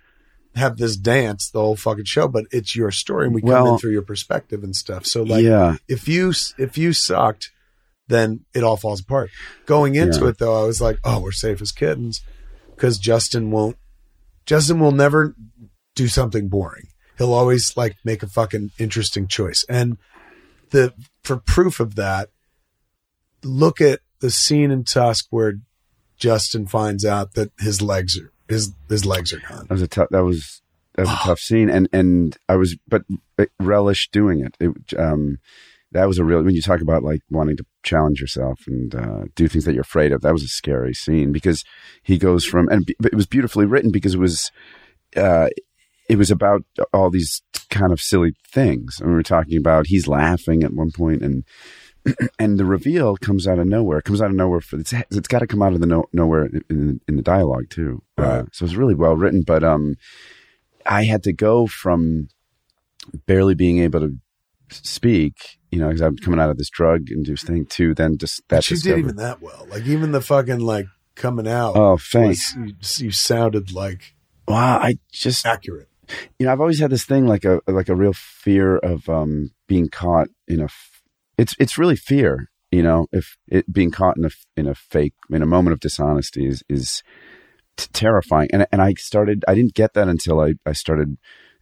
have 0.55 0.77
this 0.79 0.97
dance 0.97 1.51
the 1.51 1.61
whole 1.61 1.77
fucking 1.77 2.05
show, 2.05 2.29
but 2.29 2.45
it's 2.51 2.75
your 2.75 2.91
story 2.91 3.27
and 3.27 3.35
we 3.35 3.43
come 3.43 3.67
in 3.67 3.79
through 3.79 3.93
your 3.93 4.03
perspective 4.03 4.63
and 4.65 4.75
stuff. 4.75 5.05
So 5.07 5.23
like, 5.23 5.45
yeah, 5.45 5.77
if 5.89 6.09
you 6.09 6.33
if 6.59 6.79
you 6.79 6.93
sucked, 6.93 7.51
then 8.09 8.45
it 8.55 8.63
all 8.63 8.77
falls 8.77 9.01
apart. 9.01 9.31
Going 9.67 9.95
into 9.97 10.21
Yeah. 10.21 10.29
it 10.29 10.39
though, 10.39 10.63
I 10.63 10.67
was 10.67 10.81
like, 10.81 10.99
oh, 11.05 11.21
we're 11.21 11.33
safe 11.33 11.61
as 11.61 11.73
kittens 11.73 12.23
because 12.75 12.99
Justin 12.99 13.51
won't. 13.51 13.77
Justin 14.47 14.79
will 14.79 14.93
never 14.93 15.35
do 15.95 16.09
something 16.09 16.49
boring. 16.49 16.89
He'll 17.19 17.35
always 17.35 17.77
like 17.77 17.97
make 18.05 18.23
a 18.23 18.27
fucking 18.29 18.71
interesting 18.79 19.27
choice. 19.27 19.65
And 19.69 19.97
the 20.71 20.95
for 21.23 21.37
proof 21.37 21.81
of 21.81 21.95
that, 21.97 22.31
look 23.43 23.81
at 23.81 24.01
the 24.21 24.31
scene 24.31 24.71
in 24.71 24.85
Tusk 24.85 25.27
where 25.31 25.55
Justin 26.17 26.67
finds 26.67 27.05
out 27.05 27.35
that 27.35 27.53
his 27.59 27.83
legs 27.83 28.19
are 28.19 28.33
his 28.49 28.73
his 28.89 29.05
legs 29.05 29.33
are 29.33 29.41
gone. 29.41 29.67
that 29.67 29.75
was 29.75 29.83
a 29.83 29.89
tough. 29.89 30.09
That 30.11 30.25
was 30.25 30.63
that 30.95 31.03
was 31.03 31.11
a 31.11 31.25
tough 31.25 31.39
scene, 31.41 31.69
and 31.69 31.89
and 31.93 32.37
I 32.49 32.57
was 32.57 32.77
but 32.89 33.03
relish 33.59 34.09
doing 34.11 34.41
it. 34.41 34.57
It 34.61 34.99
um, 34.99 35.39
that 35.93 36.09
was 36.09 36.19
a 36.19 36.25
real 36.25 36.43
when 36.43 36.55
you 36.55 36.63
talk 36.63 36.81
about 36.81 37.03
like 37.03 37.21
wanting 37.31 37.57
to 37.59 37.67
challenge 37.83 38.21
yourself 38.21 38.61
and 38.67 38.95
uh, 38.95 39.25
do 39.35 39.49
things 39.49 39.65
that 39.65 39.75
you're 39.75 39.83
afraid 39.83 40.13
of. 40.13 40.23
That 40.23 40.33
was 40.33 40.43
a 40.43 40.49
scary 40.49 40.95
scene 40.95 41.33
because 41.33 41.65
he 42.03 42.19
goes 42.19 42.45
from 42.45 42.69
and 42.69 42.89
it 42.89 43.15
was 43.15 43.27
beautifully 43.27 43.67
written 43.67 43.91
because 43.91 44.15
it 44.15 44.21
was. 44.21 44.51
Uh, 45.17 45.49
it 46.09 46.17
was 46.17 46.31
about 46.31 46.63
all 46.93 47.11
these 47.11 47.43
kind 47.71 47.93
of 47.93 48.01
silly 48.01 48.33
things. 48.47 49.01
And 49.01 49.09
we 49.11 49.15
were 49.17 49.23
talking 49.23 49.59
about 49.59 49.87
he's 49.89 50.07
laughing 50.07 50.63
at 50.63 50.73
one 50.73 50.91
point 50.93 51.23
and 51.23 51.45
and 52.39 52.59
the 52.59 52.65
reveal 52.65 53.17
comes 53.17 53.49
out 53.49 53.59
of 53.59 53.67
nowhere. 53.67 53.99
It 53.99 54.05
comes 54.05 54.23
out 54.23 54.31
of 54.31 54.37
nowhere 54.37 54.61
for 54.61 54.79
it's 54.79 54.93
it's 55.11 55.29
got 55.29 55.41
to 55.41 55.47
come 55.47 55.63
out 55.63 55.73
of 55.73 55.81
the 55.81 55.87
no, 55.87 56.05
nowhere 56.13 56.47
in, 56.47 56.65
in, 56.71 57.01
in 57.09 57.17
the 57.17 57.23
dialogue 57.23 57.69
too. 57.71 58.03
Uh, 58.19 58.23
Right. 58.23 58.45
so 58.53 58.65
it's 58.65 58.75
really 58.77 58.95
well 58.95 59.17
written. 59.17 59.43
But 59.43 59.65
um, 59.65 59.97
I 60.85 61.05
had 61.05 61.23
to 61.25 61.33
go 61.33 61.67
from 61.67 62.29
barely 63.27 63.55
being 63.55 63.79
able 63.79 64.01
to 64.01 64.15
speak, 64.71 65.59
you 65.71 65.79
know, 65.79 65.89
because 65.89 66.01
I'm 66.01 66.17
coming 66.17 66.41
out 66.41 66.51
of 66.51 66.59
this 66.59 66.71
drug 66.71 67.11
induced 67.11 67.47
thing, 67.47 67.67
to 67.67 67.95
then 67.95 68.19
just 68.19 68.41
that. 68.49 68.59
But 68.59 68.71
you 68.71 68.77
did 68.79 68.99
even 68.99 69.17
that 69.17 69.41
well. 69.43 69.67
Like 69.71 69.85
even 69.87 70.13
the 70.13 70.21
fucking 70.21 70.61
like 70.61 70.87
coming 71.17 71.49
out. 71.49 71.77
Oh, 71.77 71.97
thanks. 71.99 72.55
was- 72.57 73.01
you, 73.01 73.07
you 73.07 73.11
sounded 73.13 73.73
like 73.73 74.15
Wow, 74.49 74.79
I 74.79 74.99
just 75.13 75.45
accurate. 75.45 75.89
You 76.39 76.47
know, 76.47 76.53
I've 76.53 76.61
always 76.61 76.81
had 76.81 76.91
this 76.91 77.05
thing 77.05 77.27
like 77.27 77.45
a 77.45 77.61
like 77.67 77.89
a 77.89 77.97
real 77.97 78.13
fear 78.13 78.77
of 78.79 79.09
um 79.09 79.51
being 79.67 79.89
caught 79.89 80.29
in 80.47 80.61
a. 80.61 80.65
F- 80.65 81.03
it's 81.39 81.55
it's 81.59 81.79
really 81.79 81.97
fear, 81.97 82.51
you 82.71 82.83
know, 82.83 83.07
if 83.13 83.37
it 83.49 83.73
being 83.73 83.91
caught 83.91 84.17
in 84.17 84.25
a 84.25 84.31
in 84.57 84.67
a 84.67 84.75
fake 84.75 85.15
in 85.31 85.43
a 85.43 85.47
moment 85.47 85.73
of 85.73 85.81
dishonesty 85.81 86.47
is 86.47 86.63
is 86.69 87.03
t- 87.77 87.89
terrifying. 87.93 88.49
And 88.53 88.67
and 88.73 88.83
I 88.83 88.95
started 88.95 89.45
I 89.47 89.55
didn't 89.55 89.75
get 89.75 89.95
that 89.95 90.09
until 90.09 90.41
I 90.41 90.55
I 90.65 90.73
started 90.73 91.17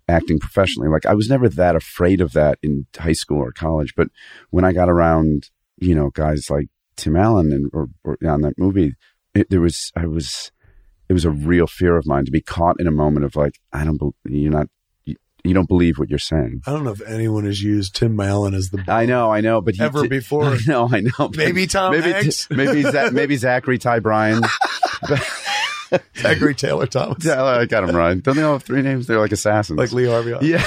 acting 0.09 0.39
professionally. 0.39 0.89
Like 0.89 1.07
I 1.07 1.15
was 1.15 1.29
never 1.29 1.49
that 1.49 1.77
afraid 1.77 2.21
of 2.21 2.33
that 2.33 2.59
in 2.63 2.87
high 2.97 3.13
school 3.13 3.39
or 3.39 3.53
college, 3.53 3.95
but 3.97 4.09
when 4.51 4.65
I 4.65 4.73
got 4.73 4.89
around, 4.89 5.51
you 5.79 5.95
know, 5.95 6.11
guys 6.11 6.49
like 6.51 6.69
Tim 6.97 7.17
Allen 7.17 7.53
and 7.53 7.71
or, 7.73 7.89
or 8.05 8.17
on 8.27 8.43
that 8.43 8.59
movie, 8.59 8.95
it, 9.35 9.51
there 9.51 9.61
was 9.61 9.91
I 9.97 10.07
was 10.07 10.53
it 11.09 11.13
was 11.13 11.25
a 11.25 11.31
real 11.31 11.67
fear 11.67 11.97
of 11.97 12.07
mine 12.07 12.25
to 12.25 12.31
be 12.31 12.41
caught 12.41 12.81
in 12.81 12.87
a 12.87 12.91
moment 12.91 13.25
of 13.27 13.37
like 13.37 13.61
I 13.73 13.85
don't 13.85 13.99
bel 13.99 14.15
you're 14.25 14.51
not 14.53 14.69
you, 15.05 15.17
you 15.45 15.53
don't 15.55 15.69
believe 15.69 15.99
what 15.99 16.09
you're 16.11 16.19
saying. 16.19 16.63
I 16.67 16.71
don't 16.73 16.85
know 16.85 16.93
if 16.93 17.03
anyone 17.07 17.45
has 17.45 17.63
used 17.63 17.95
Tim 17.97 18.19
Allen 18.21 18.55
as 18.55 18.71
the 18.71 18.83
I 18.89 19.05
know, 19.07 19.31
I 19.31 19.41
know, 19.41 19.61
but 19.61 19.75
he 19.75 19.83
Ever 19.83 20.03
did- 20.03 20.11
before. 20.11 20.45
I 20.55 20.59
know, 20.67 20.89
I 20.91 21.01
know. 21.01 21.31
Maybe 21.37 21.67
Tom 21.67 21.93
maybe 21.93 22.13
Hanks. 22.13 22.49
maybe 22.51 22.85
maybe 23.13 23.37
Zachary 23.37 23.79
Ty 23.79 23.99
Bryan. 24.01 24.43
Zachary 26.17 26.55
Taylor 26.55 26.87
Thomas, 26.87 27.25
yeah, 27.25 27.45
I 27.45 27.67
got 27.67 27.89
him 27.89 27.95
right. 27.95 28.21
Don't 28.21 28.37
they 28.37 28.43
all 28.43 28.55
have 28.55 28.63
three 28.65 28.83
names? 28.83 29.07
They're 29.07 29.19
like 29.21 29.33
assassins. 29.33 29.79
like 29.79 29.93
Lee 29.93 30.07
Harvey. 30.07 30.35
Yeah. 30.41 30.65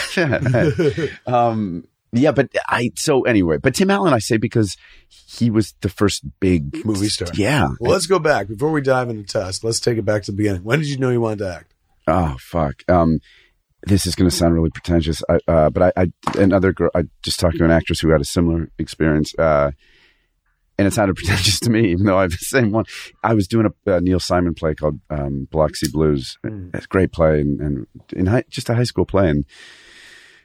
um, 1.26 1.86
yeah, 2.12 2.32
but 2.32 2.50
I, 2.68 2.92
so 2.96 3.24
anyway, 3.24 3.58
but 3.58 3.76
Tim 3.76 3.90
Allen, 3.90 4.14
I 4.14 4.20
say 4.20 4.38
because 4.38 4.78
he 5.10 5.50
was 5.50 5.74
the 5.82 5.90
first 5.90 6.24
big 6.40 6.86
Movie 6.86 7.10
star. 7.10 7.28
Yeah. 7.34 7.70
Well, 7.80 7.92
let's 7.92 8.08
go 8.08 8.20
back 8.20 8.48
before 8.48 8.72
we 8.72 8.82
dive 8.82 9.10
into 9.10 9.24
Tusk. 9.24 9.64
Let's 9.64 9.80
take 9.80 9.98
it 9.98 10.06
back 10.06 10.24
to 10.24 10.32
the 10.32 10.38
beginning. 10.38 10.64
When 10.64 10.80
did 10.80 10.88
you 10.88 10.98
know 10.98 11.10
you 11.10 11.22
wanted 11.22 11.40
to 11.40 11.56
act? 11.56 11.74
Oh, 12.08 12.38
fuck. 12.40 12.84
Um, 12.88 13.20
this 13.84 14.08
is 14.08 14.16
going 14.16 14.30
to 14.30 14.36
sound 14.36 14.54
really 14.54 14.70
pretentious. 14.70 15.22
I, 15.30 15.40
uh, 15.48 15.70
but 15.70 15.94
I, 15.98 16.04
I, 16.04 16.12
another 16.40 16.74
girl, 16.74 16.90
I 16.96 17.04
just 17.24 17.40
talked 17.40 17.58
to 17.58 17.66
an 17.66 17.72
actress 17.72 18.00
who 18.00 18.10
had 18.10 18.22
a 18.22 18.26
similar 18.26 18.70
experience. 18.80 19.38
Uh, 19.38 19.72
and 20.78 20.88
it 20.88 20.94
sounded 20.94 21.16
pretentious 21.18 21.60
to 21.62 21.70
me, 21.70 21.92
even 21.92 22.06
though 22.06 22.18
I 22.18 22.24
have 22.24 22.32
the 22.32 22.38
same 22.38 22.72
one. 22.72 22.86
I 23.24 23.34
was 23.34 23.48
doing 23.48 23.68
a, 23.86 23.92
a 23.92 24.02
Neil 24.02 24.20
Simon 24.20 24.54
play 24.54 24.76
called 24.76 25.00
um, 25.10 25.48
Biloxi 25.52 25.90
Blues. 25.90 26.38
It's 26.74 26.86
a 26.86 26.88
great 26.88 27.12
play, 27.12 27.42
and, 27.42 27.60
and 27.60 27.88
in 28.14 28.26
high, 28.28 28.44
just 28.50 28.70
a 28.70 28.76
high 28.76 28.84
school 28.84 29.06
play. 29.06 29.30
And, 29.30 29.46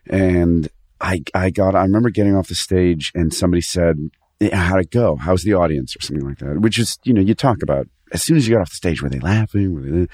and 0.08 0.68
I, 1.02 1.22
I 1.34 1.50
got, 1.50 1.74
I 1.74 1.82
remember 1.82 2.10
getting 2.10 2.36
off 2.36 2.48
the 2.48 2.54
stage, 2.54 3.12
and 3.14 3.34
somebody 3.34 3.60
said, 3.60 3.96
"How'd 4.52 4.80
it 4.80 4.90
go? 4.90 5.16
How's 5.16 5.42
the 5.42 5.54
audience?" 5.54 5.96
or 5.96 6.00
something 6.00 6.26
like 6.26 6.38
that. 6.38 6.60
Which 6.60 6.78
is, 6.78 6.98
you 7.04 7.12
know, 7.12 7.20
you 7.20 7.34
talk 7.34 7.62
about 7.62 7.88
as 8.12 8.22
soon 8.22 8.36
as 8.36 8.46
you 8.46 8.54
got 8.54 8.62
off 8.62 8.70
the 8.70 8.76
stage, 8.76 9.02
were 9.02 9.08
they 9.08 9.18
laughing? 9.18 9.74
Were 9.74 9.82
they? 9.82 10.06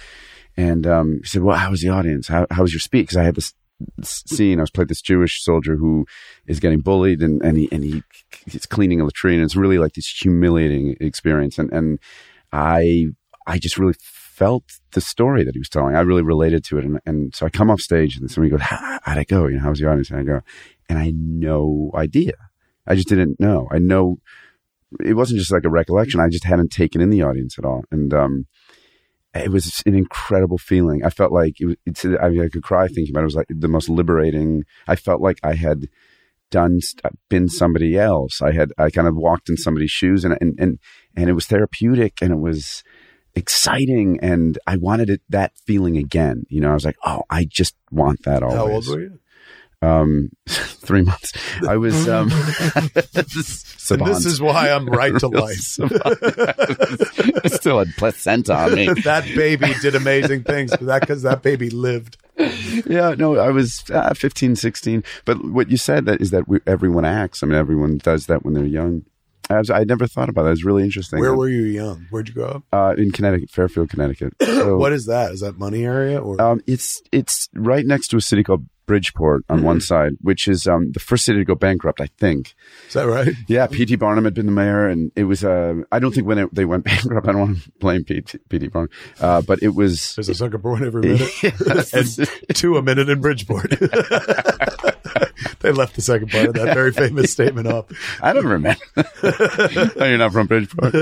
And 0.56 0.86
um, 0.86 1.20
he 1.22 1.28
said, 1.28 1.42
"Well, 1.42 1.56
how 1.56 1.70
was 1.70 1.82
the 1.82 1.90
audience? 1.90 2.28
How, 2.28 2.46
how 2.50 2.62
was 2.62 2.72
your 2.72 2.80
speech?" 2.80 3.08
Because 3.08 3.16
I 3.16 3.24
had 3.24 3.34
this 3.34 3.54
scene. 4.02 4.58
I 4.58 4.62
was 4.62 4.70
playing 4.70 4.88
this 4.88 5.02
Jewish 5.02 5.42
soldier 5.42 5.76
who 5.76 6.06
is 6.46 6.60
getting 6.60 6.80
bullied, 6.80 7.22
and, 7.22 7.42
and 7.42 7.58
he 7.58 7.68
and 7.70 7.84
he 7.84 8.02
he's 8.46 8.66
cleaning 8.66 9.00
a 9.00 9.04
latrine. 9.04 9.40
It's 9.40 9.56
really 9.56 9.78
like 9.78 9.92
this 9.92 10.08
humiliating 10.08 10.96
experience, 11.00 11.58
and 11.58 11.72
and 11.72 11.98
I 12.52 13.08
I 13.46 13.58
just 13.58 13.78
really 13.78 13.94
felt 14.00 14.64
the 14.92 15.00
story 15.00 15.44
that 15.44 15.54
he 15.54 15.58
was 15.58 15.68
telling. 15.68 15.96
I 15.96 16.00
really 16.00 16.22
related 16.22 16.64
to 16.64 16.78
it, 16.78 16.84
and 16.84 17.00
and 17.06 17.34
so 17.34 17.46
I 17.46 17.50
come 17.50 17.70
off 17.70 17.80
stage, 17.80 18.16
and 18.16 18.30
somebody 18.30 18.50
goes, 18.50 18.62
"How, 18.62 18.98
how'd 19.02 19.18
it 19.18 19.28
go? 19.28 19.46
You 19.46 19.56
know, 19.56 19.62
how 19.62 19.70
was 19.70 19.78
the 19.78 19.88
audience?" 19.88 20.10
And 20.10 20.20
I 20.20 20.22
go, 20.24 20.40
and 20.88 20.98
I 20.98 21.04
had 21.06 21.16
no 21.16 21.90
idea. 21.94 22.34
I 22.86 22.94
just 22.94 23.08
didn't 23.08 23.38
know. 23.38 23.68
I 23.70 23.78
know 23.78 24.18
it 25.04 25.14
wasn't 25.14 25.40
just 25.40 25.52
like 25.52 25.64
a 25.64 25.70
recollection. 25.70 26.20
I 26.20 26.28
just 26.28 26.44
hadn't 26.44 26.70
taken 26.70 27.00
in 27.00 27.10
the 27.10 27.22
audience 27.22 27.58
at 27.58 27.64
all, 27.64 27.84
and 27.90 28.12
um, 28.14 28.46
it 29.34 29.52
was 29.52 29.82
an 29.86 29.94
incredible 29.94 30.58
feeling. 30.58 31.04
I 31.04 31.10
felt 31.10 31.32
like 31.32 31.60
it 31.60 31.66
was, 31.66 31.76
it's, 31.86 32.04
I 32.04 32.28
mean, 32.28 32.42
I 32.42 32.48
could 32.48 32.62
cry 32.62 32.86
thinking 32.86 33.10
about 33.10 33.20
it. 33.20 33.24
It 33.24 33.26
was 33.26 33.36
like 33.36 33.46
the 33.50 33.68
most 33.68 33.88
liberating. 33.88 34.64
I 34.86 34.96
felt 34.96 35.20
like 35.20 35.38
I 35.42 35.54
had 35.54 35.88
done, 36.50 36.80
been 37.28 37.48
somebody 37.48 37.98
else. 37.98 38.40
I 38.40 38.52
had, 38.52 38.72
I 38.78 38.90
kind 38.90 39.06
of 39.06 39.16
walked 39.16 39.48
in 39.48 39.56
somebody's 39.56 39.90
shoes 39.90 40.24
and, 40.24 40.36
and, 40.40 40.58
and, 40.58 40.78
and 41.14 41.28
it 41.28 41.34
was 41.34 41.46
therapeutic 41.46 42.22
and 42.22 42.32
it 42.32 42.38
was 42.38 42.82
exciting. 43.34 44.18
And 44.22 44.58
I 44.66 44.78
wanted 44.78 45.10
it, 45.10 45.20
that 45.28 45.52
feeling 45.66 45.96
again. 45.98 46.44
You 46.48 46.62
know, 46.62 46.70
I 46.70 46.74
was 46.74 46.86
like, 46.86 46.96
oh, 47.04 47.22
I 47.28 47.44
just 47.44 47.76
want 47.90 48.24
that 48.24 48.42
always. 48.42 48.56
How 48.56 48.70
old 48.70 48.88
were 48.88 49.00
you? 49.00 49.18
Um, 49.80 50.30
three 50.48 51.02
months. 51.02 51.32
I 51.68 51.76
was, 51.76 52.08
um, 52.08 52.30
And 53.90 54.04
this 54.06 54.26
is 54.26 54.40
why 54.40 54.70
I'm 54.70 54.86
right 54.86 55.16
to 55.18 55.28
life. 55.28 55.78
I 57.44 57.48
still 57.48 57.78
had 57.78 57.88
placenta 57.96 58.54
on 58.54 58.74
me. 58.74 58.88
that 59.04 59.24
baby 59.34 59.72
did 59.80 59.94
amazing 59.94 60.42
things. 60.42 60.70
but 60.72 60.82
That 60.82 61.00
because 61.00 61.22
that 61.22 61.42
baby 61.42 61.70
lived. 61.70 62.18
yeah, 62.86 63.14
no, 63.16 63.36
I 63.38 63.50
was 63.50 63.82
uh, 63.92 64.12
15, 64.14 64.56
16. 64.56 65.04
But 65.24 65.42
what 65.44 65.70
you 65.70 65.76
said 65.76 66.04
that 66.06 66.20
is 66.20 66.30
that 66.32 66.48
we, 66.48 66.60
everyone 66.66 67.04
acts. 67.04 67.42
I 67.42 67.46
mean, 67.46 67.56
everyone 67.56 67.98
does 67.98 68.26
that 68.26 68.44
when 68.44 68.54
they're 68.54 68.64
young. 68.64 69.04
I, 69.48 69.58
was, 69.58 69.70
I 69.70 69.84
never 69.84 70.06
thought 70.06 70.28
about 70.28 70.42
that. 70.42 70.48
It 70.48 70.52
was 70.52 70.64
really 70.64 70.82
interesting. 70.82 71.18
Where 71.20 71.34
were 71.34 71.48
you 71.48 71.62
young? 71.62 72.06
Where'd 72.10 72.28
you 72.28 72.34
grow 72.34 72.46
up? 72.48 72.62
uh, 72.72 72.94
in 72.98 73.10
Connecticut, 73.12 73.50
Fairfield, 73.50 73.88
Connecticut. 73.90 74.34
So, 74.44 74.76
What 74.76 74.92
is 74.92 75.06
that? 75.06 75.32
Is 75.32 75.40
that 75.40 75.56
money 75.58 75.84
area 75.86 76.18
or? 76.20 76.40
um, 76.42 76.60
it's 76.66 77.00
it's 77.12 77.48
right 77.54 77.86
next 77.86 78.08
to 78.08 78.16
a 78.18 78.20
city 78.20 78.42
called 78.42 78.66
Bridgeport 78.88 79.44
on 79.48 79.62
one 79.62 79.80
side, 79.80 80.14
which 80.20 80.48
is 80.48 80.66
um, 80.66 80.90
the 80.92 80.98
first 80.98 81.24
city 81.24 81.38
to 81.38 81.44
go 81.44 81.54
bankrupt, 81.54 82.00
I 82.00 82.06
think. 82.18 82.54
is 82.88 82.94
that 82.94 83.04
right? 83.04 83.28
Yeah, 83.46 83.68
P.T. 83.68 83.94
Barnum 83.96 84.24
had 84.24 84.34
been 84.34 84.46
the 84.46 84.52
mayor, 84.52 84.88
and 84.88 85.12
it 85.14 85.24
was. 85.24 85.44
Uh, 85.44 85.82
I 85.92 86.00
don't 86.00 86.12
think 86.12 86.26
when 86.26 86.38
it, 86.38 86.54
they 86.54 86.64
went 86.64 86.84
bankrupt, 86.86 87.28
I 87.28 87.32
don't 87.32 87.40
want 87.40 87.62
to 87.62 87.70
blame 87.78 88.02
P.T. 88.02 88.68
Barnum, 88.68 88.90
uh, 89.20 89.42
but 89.42 89.62
it 89.62 89.68
was. 89.68 90.16
There's 90.16 90.30
a 90.30 90.34
sucker 90.34 90.58
point 90.58 90.82
every 90.82 91.02
minute, 91.42 91.92
and 91.92 92.56
two 92.56 92.76
a 92.76 92.82
minute 92.82 93.08
in 93.08 93.20
Bridgeport. 93.20 93.70
they 95.60 95.70
left 95.70 95.94
the 95.94 96.02
second 96.02 96.30
part 96.30 96.46
of 96.48 96.54
that 96.54 96.74
very 96.74 96.92
famous 96.92 97.30
statement 97.30 97.68
up. 97.68 97.92
I 98.22 98.32
don't 98.32 98.46
remember. 98.46 98.80
oh, 98.96 100.04
you're 100.04 100.18
not 100.18 100.32
from 100.32 100.46
Bridgeport. 100.46 100.94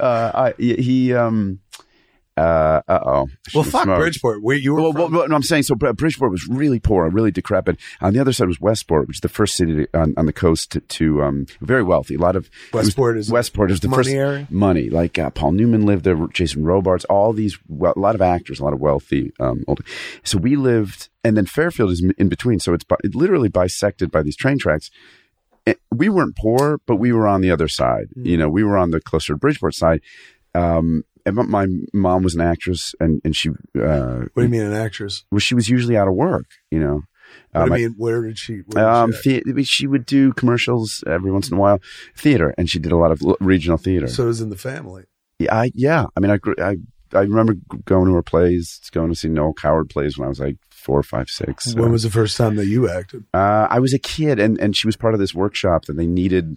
Uh, 0.00 0.32
I, 0.34 0.54
he, 0.58 1.12
um, 1.14 1.60
uh, 2.38 2.82
uh 2.88 3.00
oh. 3.04 3.28
Well, 3.54 3.64
fuck 3.64 3.84
Bridgeport. 3.86 4.42
Where 4.42 4.56
you 4.56 4.72
were 4.74 4.80
Well, 4.82 4.92
well, 4.92 5.10
well, 5.10 5.28
no, 5.28 5.34
I'm 5.36 5.42
saying 5.42 5.64
so. 5.64 5.74
Bridgeport 5.74 6.30
was 6.30 6.46
really 6.48 6.78
poor, 6.78 7.08
really 7.10 7.30
decrepit. 7.30 7.76
On 8.00 8.12
the 8.12 8.20
other 8.20 8.32
side 8.32 8.48
was 8.48 8.60
Westport, 8.60 9.08
which 9.08 9.18
is 9.18 9.20
the 9.20 9.28
first 9.28 9.56
city 9.56 9.74
to, 9.86 9.98
on, 9.98 10.14
on 10.16 10.26
the 10.26 10.32
coast 10.32 10.70
to, 10.72 10.80
to 10.80 11.22
um, 11.22 11.46
very 11.60 11.82
wealthy. 11.82 12.14
A 12.14 12.18
lot 12.18 12.36
of 12.36 12.46
it 12.46 12.74
was- 12.74 12.86
Westport 12.86 13.18
is 13.18 13.30
Westport 13.30 13.70
is 13.70 13.80
the 13.80 13.88
money 13.88 14.04
first 14.04 14.14
area? 14.14 14.46
money. 14.50 14.88
Like 14.90 15.18
uh, 15.18 15.30
Paul 15.30 15.52
Newman 15.52 15.84
lived 15.84 16.04
there, 16.04 16.16
Jason 16.32 16.64
Robards, 16.64 17.04
all 17.06 17.32
these 17.32 17.58
well, 17.68 17.92
a 17.96 18.00
lot 18.00 18.14
of 18.14 18.22
actors, 18.22 18.60
a 18.60 18.64
lot 18.64 18.72
of 18.72 18.80
wealthy. 18.80 19.32
Um, 19.40 19.64
old. 19.66 19.80
So 20.22 20.38
we 20.38 20.56
lived, 20.56 21.08
and 21.24 21.36
then 21.36 21.46
Fairfield 21.46 21.90
is 21.90 22.04
in 22.18 22.28
between. 22.28 22.60
So 22.60 22.72
it's 22.74 22.84
bi- 22.84 22.96
literally 23.14 23.48
bisected 23.48 24.10
by 24.10 24.22
these 24.22 24.36
train 24.36 24.58
tracks. 24.58 24.90
We 25.94 26.08
weren't 26.08 26.34
poor, 26.36 26.80
but 26.86 26.96
we 26.96 27.12
were 27.12 27.26
on 27.26 27.42
the 27.42 27.50
other 27.50 27.68
side. 27.68 28.06
Hmm. 28.14 28.24
You 28.24 28.36
know, 28.38 28.48
we 28.48 28.64
were 28.64 28.78
on 28.78 28.90
the 28.90 29.00
closer 29.00 29.34
to 29.34 29.36
Bridgeport 29.38 29.74
side. 29.74 30.00
Um, 30.54 31.04
my- 31.30 31.42
my 31.44 31.66
mom 31.92 32.22
was 32.22 32.34
an 32.34 32.40
actress, 32.40 32.94
and 33.00 33.20
and 33.24 33.34
she 33.36 33.50
uh, 33.50 34.24
what 34.34 34.34
do 34.36 34.42
you 34.42 34.48
mean, 34.48 34.62
an 34.62 34.72
actress? 34.72 35.24
well, 35.30 35.38
she 35.40 35.54
was 35.54 35.68
usually 35.68 35.96
out 35.96 36.08
of 36.08 36.14
work. 36.14 36.46
You 36.70 36.80
know, 36.80 37.02
What 37.52 37.62
Um, 37.62 37.72
I- 37.72 37.76
mean? 37.78 37.94
Where 37.96 38.22
did 38.22 38.38
she? 38.38 38.62
Where 38.66 38.84
did 38.84 38.90
um, 38.90 39.12
she 39.12 39.42
the, 39.44 39.62
she 39.64 39.86
would 39.86 40.06
do 40.06 40.32
commercials 40.32 41.04
every 41.06 41.30
once 41.30 41.48
in 41.50 41.56
a 41.56 41.60
while, 41.60 41.80
theater, 42.16 42.54
and 42.58 42.68
she 42.70 42.78
did 42.78 42.92
a 42.92 42.96
lot 42.96 43.12
of 43.12 43.20
regional 43.40 43.76
theater. 43.78 44.06
so 44.08 44.24
it 44.24 44.26
was 44.28 44.40
in 44.40 44.50
the 44.50 44.56
family. 44.56 45.04
yeah, 45.38 45.54
I, 45.54 45.70
yeah, 45.74 46.06
I 46.16 46.20
mean, 46.20 46.30
I, 46.30 46.36
grew, 46.38 46.54
I, 46.58 46.76
I 47.12 47.20
remember 47.20 47.54
going 47.84 48.06
to 48.08 48.14
her 48.14 48.22
plays, 48.22 48.80
going 48.92 49.08
to 49.10 49.14
see 49.14 49.28
Noel 49.28 49.52
Coward 49.54 49.88
plays 49.90 50.18
when 50.18 50.26
I 50.26 50.28
was 50.28 50.40
like 50.40 50.56
four, 50.70 51.02
five, 51.02 51.28
six. 51.28 51.74
When 51.74 51.84
Uh, 51.88 51.92
was 51.92 52.02
the 52.02 52.10
first 52.10 52.36
time 52.36 52.56
that 52.56 52.66
you 52.66 52.88
acted? 52.88 53.24
uh, 53.34 53.66
I 53.70 53.78
was 53.78 53.92
a 53.94 53.98
kid, 53.98 54.38
and 54.38 54.58
and 54.60 54.74
she 54.76 54.86
was 54.88 54.96
part 54.96 55.14
of 55.14 55.20
this 55.20 55.34
workshop 55.34 55.84
that 55.86 55.96
they 55.96 56.06
needed. 56.06 56.56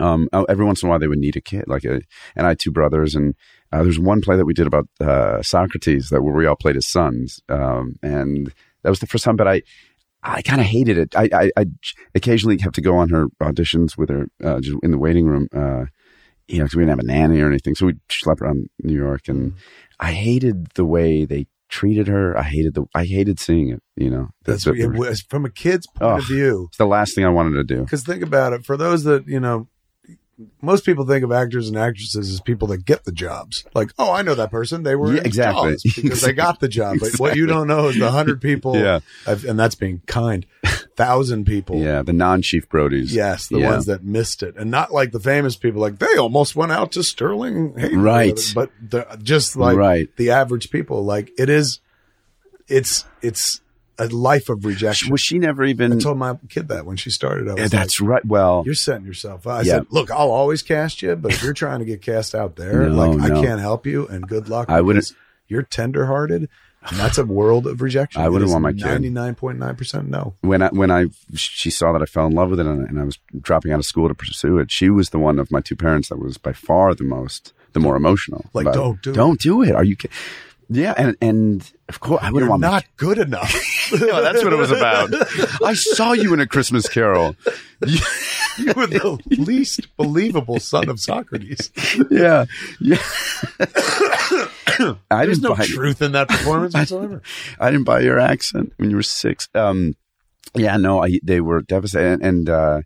Um, 0.00 0.28
oh, 0.32 0.44
every 0.44 0.64
once 0.64 0.82
in 0.82 0.86
a 0.86 0.90
while 0.90 0.98
they 0.98 1.08
would 1.08 1.18
need 1.18 1.36
a 1.36 1.40
kid, 1.40 1.64
like 1.66 1.84
a, 1.84 2.00
and 2.36 2.46
I 2.46 2.50
had 2.50 2.58
two 2.60 2.70
brothers, 2.70 3.14
and 3.14 3.34
uh, 3.72 3.82
there's 3.82 3.98
one 3.98 4.20
play 4.20 4.36
that 4.36 4.44
we 4.44 4.54
did 4.54 4.66
about 4.66 4.86
uh, 5.00 5.42
Socrates 5.42 6.08
that 6.10 6.22
where 6.22 6.34
we 6.34 6.46
all 6.46 6.56
played 6.56 6.74
his 6.76 6.88
sons, 6.88 7.40
um, 7.48 7.96
and 8.02 8.52
that 8.82 8.90
was 8.90 9.00
the 9.00 9.06
first 9.06 9.24
time. 9.24 9.36
But 9.36 9.48
I, 9.48 9.62
I 10.22 10.42
kind 10.42 10.60
of 10.60 10.66
hated 10.66 10.98
it. 10.98 11.16
I, 11.16 11.28
I, 11.32 11.50
I 11.56 11.64
occasionally 12.14 12.58
have 12.60 12.72
to 12.72 12.80
go 12.80 12.96
on 12.96 13.08
her 13.10 13.26
auditions 13.42 13.96
with 13.96 14.08
her 14.10 14.26
uh, 14.44 14.60
just 14.60 14.76
in 14.82 14.90
the 14.90 14.98
waiting 14.98 15.26
room, 15.26 15.48
uh, 15.54 15.86
you 16.48 16.58
know, 16.58 16.64
because 16.64 16.76
we 16.76 16.82
didn't 16.82 16.90
have 16.90 16.98
a 17.00 17.06
nanny 17.06 17.40
or 17.40 17.48
anything, 17.48 17.74
so 17.74 17.86
we 17.86 17.94
slept 18.10 18.40
around 18.40 18.68
New 18.82 18.94
York, 18.96 19.22
and 19.28 19.54
I 19.98 20.12
hated 20.12 20.68
the 20.74 20.84
way 20.84 21.24
they 21.24 21.46
treated 21.68 22.06
her. 22.08 22.36
I 22.36 22.42
hated 22.42 22.74
the, 22.74 22.84
I 22.94 23.04
hated 23.06 23.40
seeing 23.40 23.70
it. 23.70 23.82
You 23.96 24.10
know, 24.10 24.28
That's 24.44 24.64
the- 24.64 24.74
it 24.74 24.92
was, 24.92 25.22
from 25.22 25.44
a 25.46 25.50
kid's 25.50 25.86
point 25.86 26.02
Oh. 26.12 26.18
of 26.18 26.26
view. 26.26 26.66
it's 26.68 26.76
the 26.78 26.86
last 26.86 27.14
thing 27.14 27.24
I 27.24 27.30
wanted 27.30 27.54
to 27.56 27.64
do. 27.64 27.80
Because 27.82 28.04
think 28.04 28.22
about 28.22 28.52
it. 28.52 28.66
For 28.66 28.76
those 28.76 29.04
that 29.04 29.26
you 29.26 29.40
know, 29.40 29.68
most 30.60 30.84
people 30.84 31.06
think 31.06 31.22
of 31.24 31.30
actors 31.30 31.68
and 31.68 31.76
actresses 31.76 32.30
as 32.32 32.40
people 32.40 32.66
that 32.68 32.84
get 32.84 33.04
the 33.04 33.12
jobs. 33.12 33.64
Like, 33.74 33.92
oh, 33.98 34.10
I 34.12 34.22
know 34.22 34.34
that 34.34 34.50
person. 34.50 34.82
They 34.82 34.96
were 34.96 35.14
Yeah, 35.14 35.22
exactly. 35.24 35.76
Because 35.96 36.22
they 36.22 36.32
got 36.32 36.58
the 36.60 36.68
job. 36.68 36.96
But 37.00 37.18
what 37.20 37.36
you 37.36 37.46
don't 37.46 37.66
know 37.68 37.88
is 37.88 37.98
the 37.98 38.10
hundred 38.10 38.40
people. 38.42 38.76
Yeah. 38.76 39.00
I've- 39.26 39.46
and 39.46 39.58
that's 39.58 39.74
being 39.74 40.02
kind. 40.06 40.46
Thousand 40.96 41.46
people. 41.46 41.78
Yeah, 41.78 42.02
the 42.02 42.12
non-chief 42.12 42.68
Brodies. 42.68 43.12
Yes, 43.12 43.48
the 43.48 43.60
Yeah. 43.60 43.70
ones 43.70 43.86
that 43.86 44.04
missed 44.04 44.42
it, 44.42 44.56
and 44.58 44.70
not 44.70 44.92
like 44.92 45.10
the 45.12 45.20
famous 45.20 45.56
people. 45.56 45.80
Like 45.80 45.98
they 45.98 46.16
almost 46.18 46.54
went 46.54 46.70
out 46.70 46.92
to 46.92 47.02
Sterling, 47.02 47.72
Right. 47.98 48.38
But 48.54 48.70
the, 48.86 49.06
just 49.22 49.56
like 49.56 49.76
Right. 49.76 50.14
the 50.18 50.30
average 50.32 50.70
people, 50.70 51.02
like 51.02 51.30
it 51.38 51.48
is, 51.48 51.80
it's 52.68 53.06
it's 53.22 53.61
a 54.04 54.08
life 54.08 54.48
of 54.48 54.64
rejection. 54.64 55.10
Was 55.10 55.20
she 55.20 55.38
never 55.38 55.64
even? 55.64 55.92
I 55.92 55.98
told 55.98 56.18
my 56.18 56.36
kid 56.48 56.68
that 56.68 56.86
when 56.86 56.96
she 56.96 57.10
started. 57.10 57.48
I 57.48 57.54
Yeah, 57.56 57.62
like, 57.62 57.70
that's 57.70 58.00
right. 58.00 58.24
Well, 58.24 58.62
you're 58.66 58.74
setting 58.74 59.06
yourself 59.06 59.46
up. 59.46 59.52
I 59.54 59.62
Yeah. 59.62 59.72
said, 59.78 59.86
look, 59.90 60.10
I'll 60.10 60.30
always 60.30 60.62
cast 60.62 61.02
you, 61.02 61.16
but 61.16 61.32
if 61.32 61.42
you're 61.42 61.52
trying 61.54 61.78
to 61.80 61.84
get 61.84 62.02
cast 62.02 62.34
out 62.34 62.56
there, 62.56 62.88
No, 62.88 63.10
like 63.10 63.30
I 63.30 63.40
can't 63.42 63.60
help 63.60 63.86
you 63.86 64.06
and 64.06 64.26
good 64.28 64.48
luck. 64.48 64.68
I 64.68 64.80
wouldn't- 64.80 65.12
You're 65.48 65.62
tenderhearted. 65.62 66.48
And 66.84 66.98
that's 66.98 67.16
a 67.16 67.24
world 67.24 67.68
of 67.68 67.80
rejection. 67.80 68.20
I 68.20 68.28
wouldn't 68.28 68.50
want 68.50 68.62
my 68.64 68.72
kid. 68.72 68.84
Ninety-nine 68.86 69.36
point 69.36 69.56
nine 69.56 69.76
percent 69.76 70.08
no. 70.08 70.34
when 70.40 70.62
I 70.62 70.68
when 70.70 70.90
I 70.90 71.06
she 71.32 71.70
saw 71.70 71.92
that 71.92 72.02
I 72.02 72.06
fell 72.06 72.26
in 72.26 72.32
love 72.32 72.50
with 72.50 72.58
it 72.58 72.66
and, 72.66 72.88
and 72.88 72.98
I 72.98 73.04
was 73.04 73.20
dropping 73.40 73.70
out 73.70 73.78
of 73.78 73.84
school 73.84 74.08
to 74.08 74.14
pursue 74.14 74.58
it, 74.58 74.72
she 74.72 74.90
was 74.90 75.10
the 75.10 75.20
one 75.20 75.38
of 75.38 75.52
my 75.52 75.60
two 75.60 75.76
parents 75.76 76.08
that 76.08 76.18
was 76.18 76.38
by 76.38 76.52
far 76.52 76.92
the 76.96 77.04
most 77.04 77.52
the 77.72 77.78
more 77.78 77.94
emotional. 77.94 78.46
Like, 78.52 78.66
don't 78.72 79.00
do 79.00 79.10
it. 79.10 79.14
don't 79.14 79.40
do 79.40 79.62
it. 79.62 79.76
Are 79.76 79.84
you? 79.84 79.94
ki- 79.94 80.08
Yeah, 80.68 80.94
and 80.96 81.16
and 81.20 81.72
of 81.88 82.00
course 82.00 82.20
I 82.22 82.30
wouldn't 82.30 82.48
You're 82.48 82.50
want 82.50 82.62
my 82.62 82.68
not 82.70 82.84
good 82.96 83.18
enough. 83.18 83.54
No, 83.92 84.22
that's 84.22 84.42
what 84.42 84.54
it 84.54 84.56
was 84.56 84.70
about. 84.70 85.10
I 85.62 85.74
saw 85.74 86.12
you 86.12 86.32
in 86.32 86.40
a 86.40 86.46
Christmas 86.46 86.88
Carol. 86.88 87.36
you 87.86 88.72
were 88.74 88.86
the 88.86 89.20
least 89.26 89.94
believable 89.98 90.58
son 90.60 90.88
of 90.88 90.98
Socrates. 90.98 91.70
yeah, 92.10 92.46
yeah. 92.80 92.96
I 93.60 95.26
There's 95.26 95.40
didn't 95.40 95.42
no 95.42 95.54
buy, 95.56 95.66
truth 95.66 96.00
in 96.00 96.12
that 96.12 96.28
performance 96.30 96.72
whatsoever. 96.74 97.20
I 97.60 97.70
didn't 97.70 97.84
buy 97.84 98.00
your 98.00 98.18
accent 98.18 98.72
when 98.78 98.88
you 98.88 98.96
were 98.96 99.02
six. 99.02 99.48
Um, 99.54 99.94
yeah, 100.54 100.78
no, 100.78 101.04
I, 101.04 101.18
they 101.22 101.42
were 101.42 101.60
devastated, 101.60 102.12
and, 102.12 102.22
and 102.22 102.48
uh, 102.48 102.80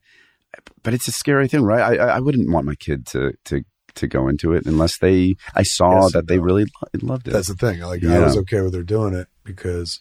but 0.82 0.92
it's 0.92 1.06
a 1.06 1.12
scary 1.12 1.46
thing, 1.46 1.62
right? 1.62 1.98
I, 2.00 2.04
I 2.04 2.16
I 2.16 2.18
wouldn't 2.20 2.50
want 2.50 2.66
my 2.66 2.74
kid 2.74 3.06
to 3.08 3.32
to 3.44 3.62
to 3.96 4.06
go 4.06 4.28
into 4.28 4.52
it 4.52 4.66
unless 4.66 4.98
they 4.98 5.36
I 5.54 5.62
saw 5.62 6.02
Yes 6.04 6.12
that 6.12 6.26
they 6.28 6.36
no. 6.36 6.42
really 6.42 6.64
lo- 6.64 7.00
loved 7.14 7.28
it. 7.28 7.32
That's 7.32 7.48
the 7.48 7.54
thing. 7.54 7.80
Like 7.80 8.04
I 8.04 8.20
was 8.20 8.36
okay 8.38 8.60
with 8.60 8.74
her 8.74 8.82
doing 8.82 9.14
it 9.14 9.28
because, 9.44 10.00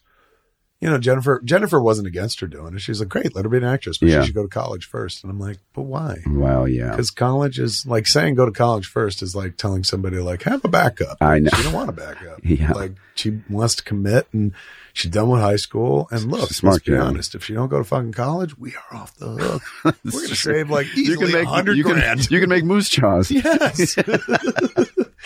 you 0.81 0.89
know, 0.89 0.97
Jennifer 0.97 1.41
Jennifer 1.43 1.81
wasn't 1.81 2.07
against 2.07 2.41
her 2.41 2.47
doing 2.47 2.75
it. 2.75 2.81
She's 2.81 2.99
like, 2.99 3.09
great, 3.09 3.33
let 3.33 3.45
her 3.45 3.49
be 3.49 3.57
an 3.57 3.63
actress, 3.63 3.97
but 3.97 4.09
Yeah. 4.09 4.19
she 4.21 4.27
should 4.27 4.35
go 4.35 4.43
to 4.43 4.49
college 4.49 4.85
first. 4.85 5.23
And 5.23 5.31
I'm 5.31 5.39
like, 5.39 5.57
but 5.73 5.83
why? 5.83 6.17
well, 6.27 6.67
yeah, 6.67 6.91
Because 6.91 7.11
college 7.11 7.59
is 7.59 7.85
like 7.85 8.05
saying 8.07 8.35
go 8.35 8.45
to 8.45 8.51
college 8.51 8.85
first 8.85 9.21
is 9.21 9.35
like 9.35 9.57
telling 9.57 9.83
somebody 9.83 10.17
like 10.19 10.43
have 10.43 10.63
a 10.65 10.67
backup. 10.67 11.17
I 11.21 11.39
know. 11.39 11.49
She 11.55 11.63
don't 11.63 11.73
want 11.73 11.87
to 11.87 11.93
back 11.93 12.21
up. 12.27 12.39
Yeah. 12.43 12.73
Like 12.73 12.93
she 13.15 13.39
wants 13.49 13.75
to 13.75 13.83
commit 13.83 14.27
and 14.33 14.51
she's 14.93 15.09
done 15.11 15.29
with 15.29 15.41
high 15.41 15.55
school. 15.55 16.07
And 16.11 16.29
look, 16.29 16.49
She's 16.49 16.57
smart, 16.57 16.73
let's 16.73 16.85
be 16.85 16.91
yeah. 16.91 17.01
honest, 17.03 17.33
if 17.35 17.43
she 17.45 17.53
don't 17.53 17.69
go 17.69 17.77
to 17.77 17.83
fucking 17.85 18.11
college, 18.11 18.57
we 18.57 18.73
are 18.75 18.97
off 18.97 19.15
the 19.15 19.27
hook. 19.27 19.63
We're 20.03 20.11
gonna 20.11 20.35
save 20.35 20.69
like 20.69 20.87
you 20.95 21.03
easily 21.03 21.31
can 21.31 21.31
make 21.31 21.47
hundred 21.47 21.77
you 21.77 21.83
can, 21.85 21.93
grand. 21.93 22.29
you 22.31 22.39
can 22.41 22.49
make 22.49 22.65
moose 22.65 22.89
jaws. 22.89 23.31
yes. 23.31 23.95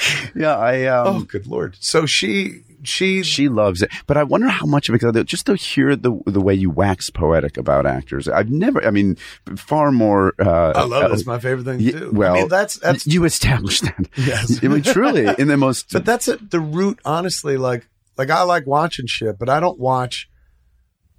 yeah, 0.35 0.57
I 0.57 0.85
um, 0.85 1.07
oh, 1.07 1.19
good 1.21 1.47
lord. 1.47 1.77
So 1.79 2.05
she 2.05 2.63
she 2.83 3.23
she 3.23 3.49
loves 3.49 3.81
it. 3.81 3.91
But 4.07 4.17
I 4.17 4.23
wonder 4.23 4.47
how 4.47 4.65
much 4.65 4.89
of 4.89 4.95
it, 4.95 5.25
just 5.25 5.45
to 5.47 5.55
hear 5.55 5.95
the 5.95 6.19
the 6.25 6.41
way 6.41 6.53
you 6.53 6.69
wax 6.69 7.09
poetic 7.09 7.57
about 7.57 7.85
actors. 7.85 8.27
I've 8.27 8.49
never, 8.49 8.85
I 8.85 8.91
mean, 8.91 9.17
far 9.55 9.91
more. 9.91 10.33
Uh, 10.39 10.73
I 10.75 10.83
love 10.83 11.03
uh, 11.03 11.07
it. 11.07 11.11
It's 11.13 11.25
my 11.25 11.39
favorite 11.39 11.65
thing 11.65 11.79
to 11.79 11.85
y- 11.85 11.99
do. 11.99 12.11
Well, 12.11 12.33
I 12.33 12.39
mean, 12.39 12.47
that's 12.47 12.77
that's 12.77 13.07
you 13.07 13.25
established 13.25 13.83
that. 13.83 13.95
Yes. 14.19 14.59
I 14.63 14.67
mean, 14.67 14.83
truly, 14.83 15.27
in 15.37 15.47
the 15.47 15.57
most. 15.57 15.91
but 15.91 16.05
that's 16.05 16.27
at 16.27 16.51
the 16.51 16.59
root. 16.59 16.99
Honestly, 17.05 17.57
like 17.57 17.87
like 18.17 18.29
I 18.29 18.43
like 18.43 18.67
watching 18.67 19.07
shit, 19.07 19.39
but 19.39 19.49
I 19.49 19.59
don't 19.59 19.79
watch 19.79 20.29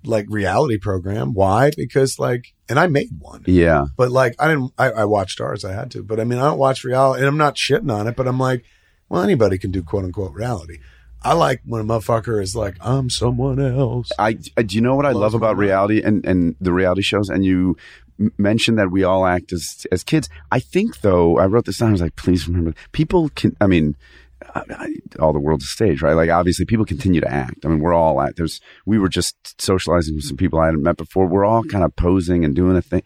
like 0.04 0.26
reality 0.28 0.78
program. 0.78 1.34
Why? 1.34 1.70
Because 1.76 2.18
like, 2.18 2.54
and 2.68 2.78
I 2.78 2.86
made 2.86 3.08
one, 3.18 3.44
yeah, 3.46 3.86
but 3.96 4.10
like 4.10 4.34
I 4.38 4.48
didn't. 4.48 4.72
I, 4.78 4.90
I 4.90 5.04
watched 5.04 5.40
ours. 5.40 5.64
I 5.64 5.72
had 5.72 5.90
to, 5.92 6.02
but 6.02 6.20
I 6.20 6.24
mean, 6.24 6.38
I 6.38 6.48
don't 6.48 6.58
watch 6.58 6.84
reality, 6.84 7.20
and 7.20 7.28
I'm 7.28 7.36
not 7.36 7.56
shitting 7.56 7.92
on 7.92 8.06
it. 8.06 8.16
But 8.16 8.28
I'm 8.28 8.38
like, 8.38 8.64
well, 9.08 9.22
anybody 9.22 9.58
can 9.58 9.70
do 9.70 9.82
quote 9.82 10.04
unquote 10.04 10.32
reality. 10.32 10.78
I 11.22 11.34
like 11.34 11.60
when 11.66 11.82
a 11.82 11.84
motherfucker 11.84 12.42
is 12.42 12.56
like, 12.56 12.76
I'm 12.80 13.10
someone 13.10 13.60
else. 13.60 14.10
I, 14.18 14.38
I 14.56 14.62
do 14.62 14.74
you 14.74 14.80
know 14.80 14.94
what 14.94 15.04
I 15.04 15.12
love 15.12 15.34
about 15.34 15.58
reality 15.58 16.00
and, 16.02 16.24
and 16.24 16.56
the 16.60 16.72
reality 16.72 17.02
shows 17.02 17.28
and 17.28 17.44
you 17.44 17.76
mentioned 18.38 18.78
that 18.78 18.90
we 18.90 19.04
all 19.04 19.26
act 19.26 19.52
as 19.52 19.86
as 19.92 20.04
kids. 20.04 20.28
I 20.50 20.60
think 20.60 21.00
though 21.00 21.38
I 21.38 21.46
wrote 21.46 21.66
this 21.66 21.78
down. 21.78 21.90
I 21.90 21.92
was 21.92 22.00
like, 22.00 22.16
please 22.16 22.46
remember, 22.48 22.74
people 22.92 23.28
can. 23.30 23.56
I 23.60 23.66
mean, 23.66 23.96
I, 24.54 24.62
I, 24.70 24.94
all 25.18 25.32
the 25.32 25.38
world's 25.40 25.64
a 25.64 25.68
stage, 25.68 26.02
right? 26.02 26.14
Like 26.14 26.30
obviously, 26.30 26.64
people 26.66 26.84
continue 26.84 27.20
to 27.20 27.30
act. 27.30 27.64
I 27.64 27.68
mean, 27.68 27.80
we're 27.80 27.94
all 27.94 28.20
act. 28.20 28.36
There's 28.36 28.60
we 28.86 28.98
were 28.98 29.08
just 29.08 29.60
socializing 29.60 30.14
with 30.16 30.24
some 30.24 30.36
people 30.36 30.58
I 30.58 30.66
hadn't 30.66 30.82
met 30.82 30.96
before. 30.96 31.26
We're 31.26 31.44
all 31.44 31.62
kind 31.64 31.84
of 31.84 31.94
posing 31.96 32.44
and 32.44 32.54
doing 32.54 32.76
a 32.76 32.82
thing. 32.82 33.02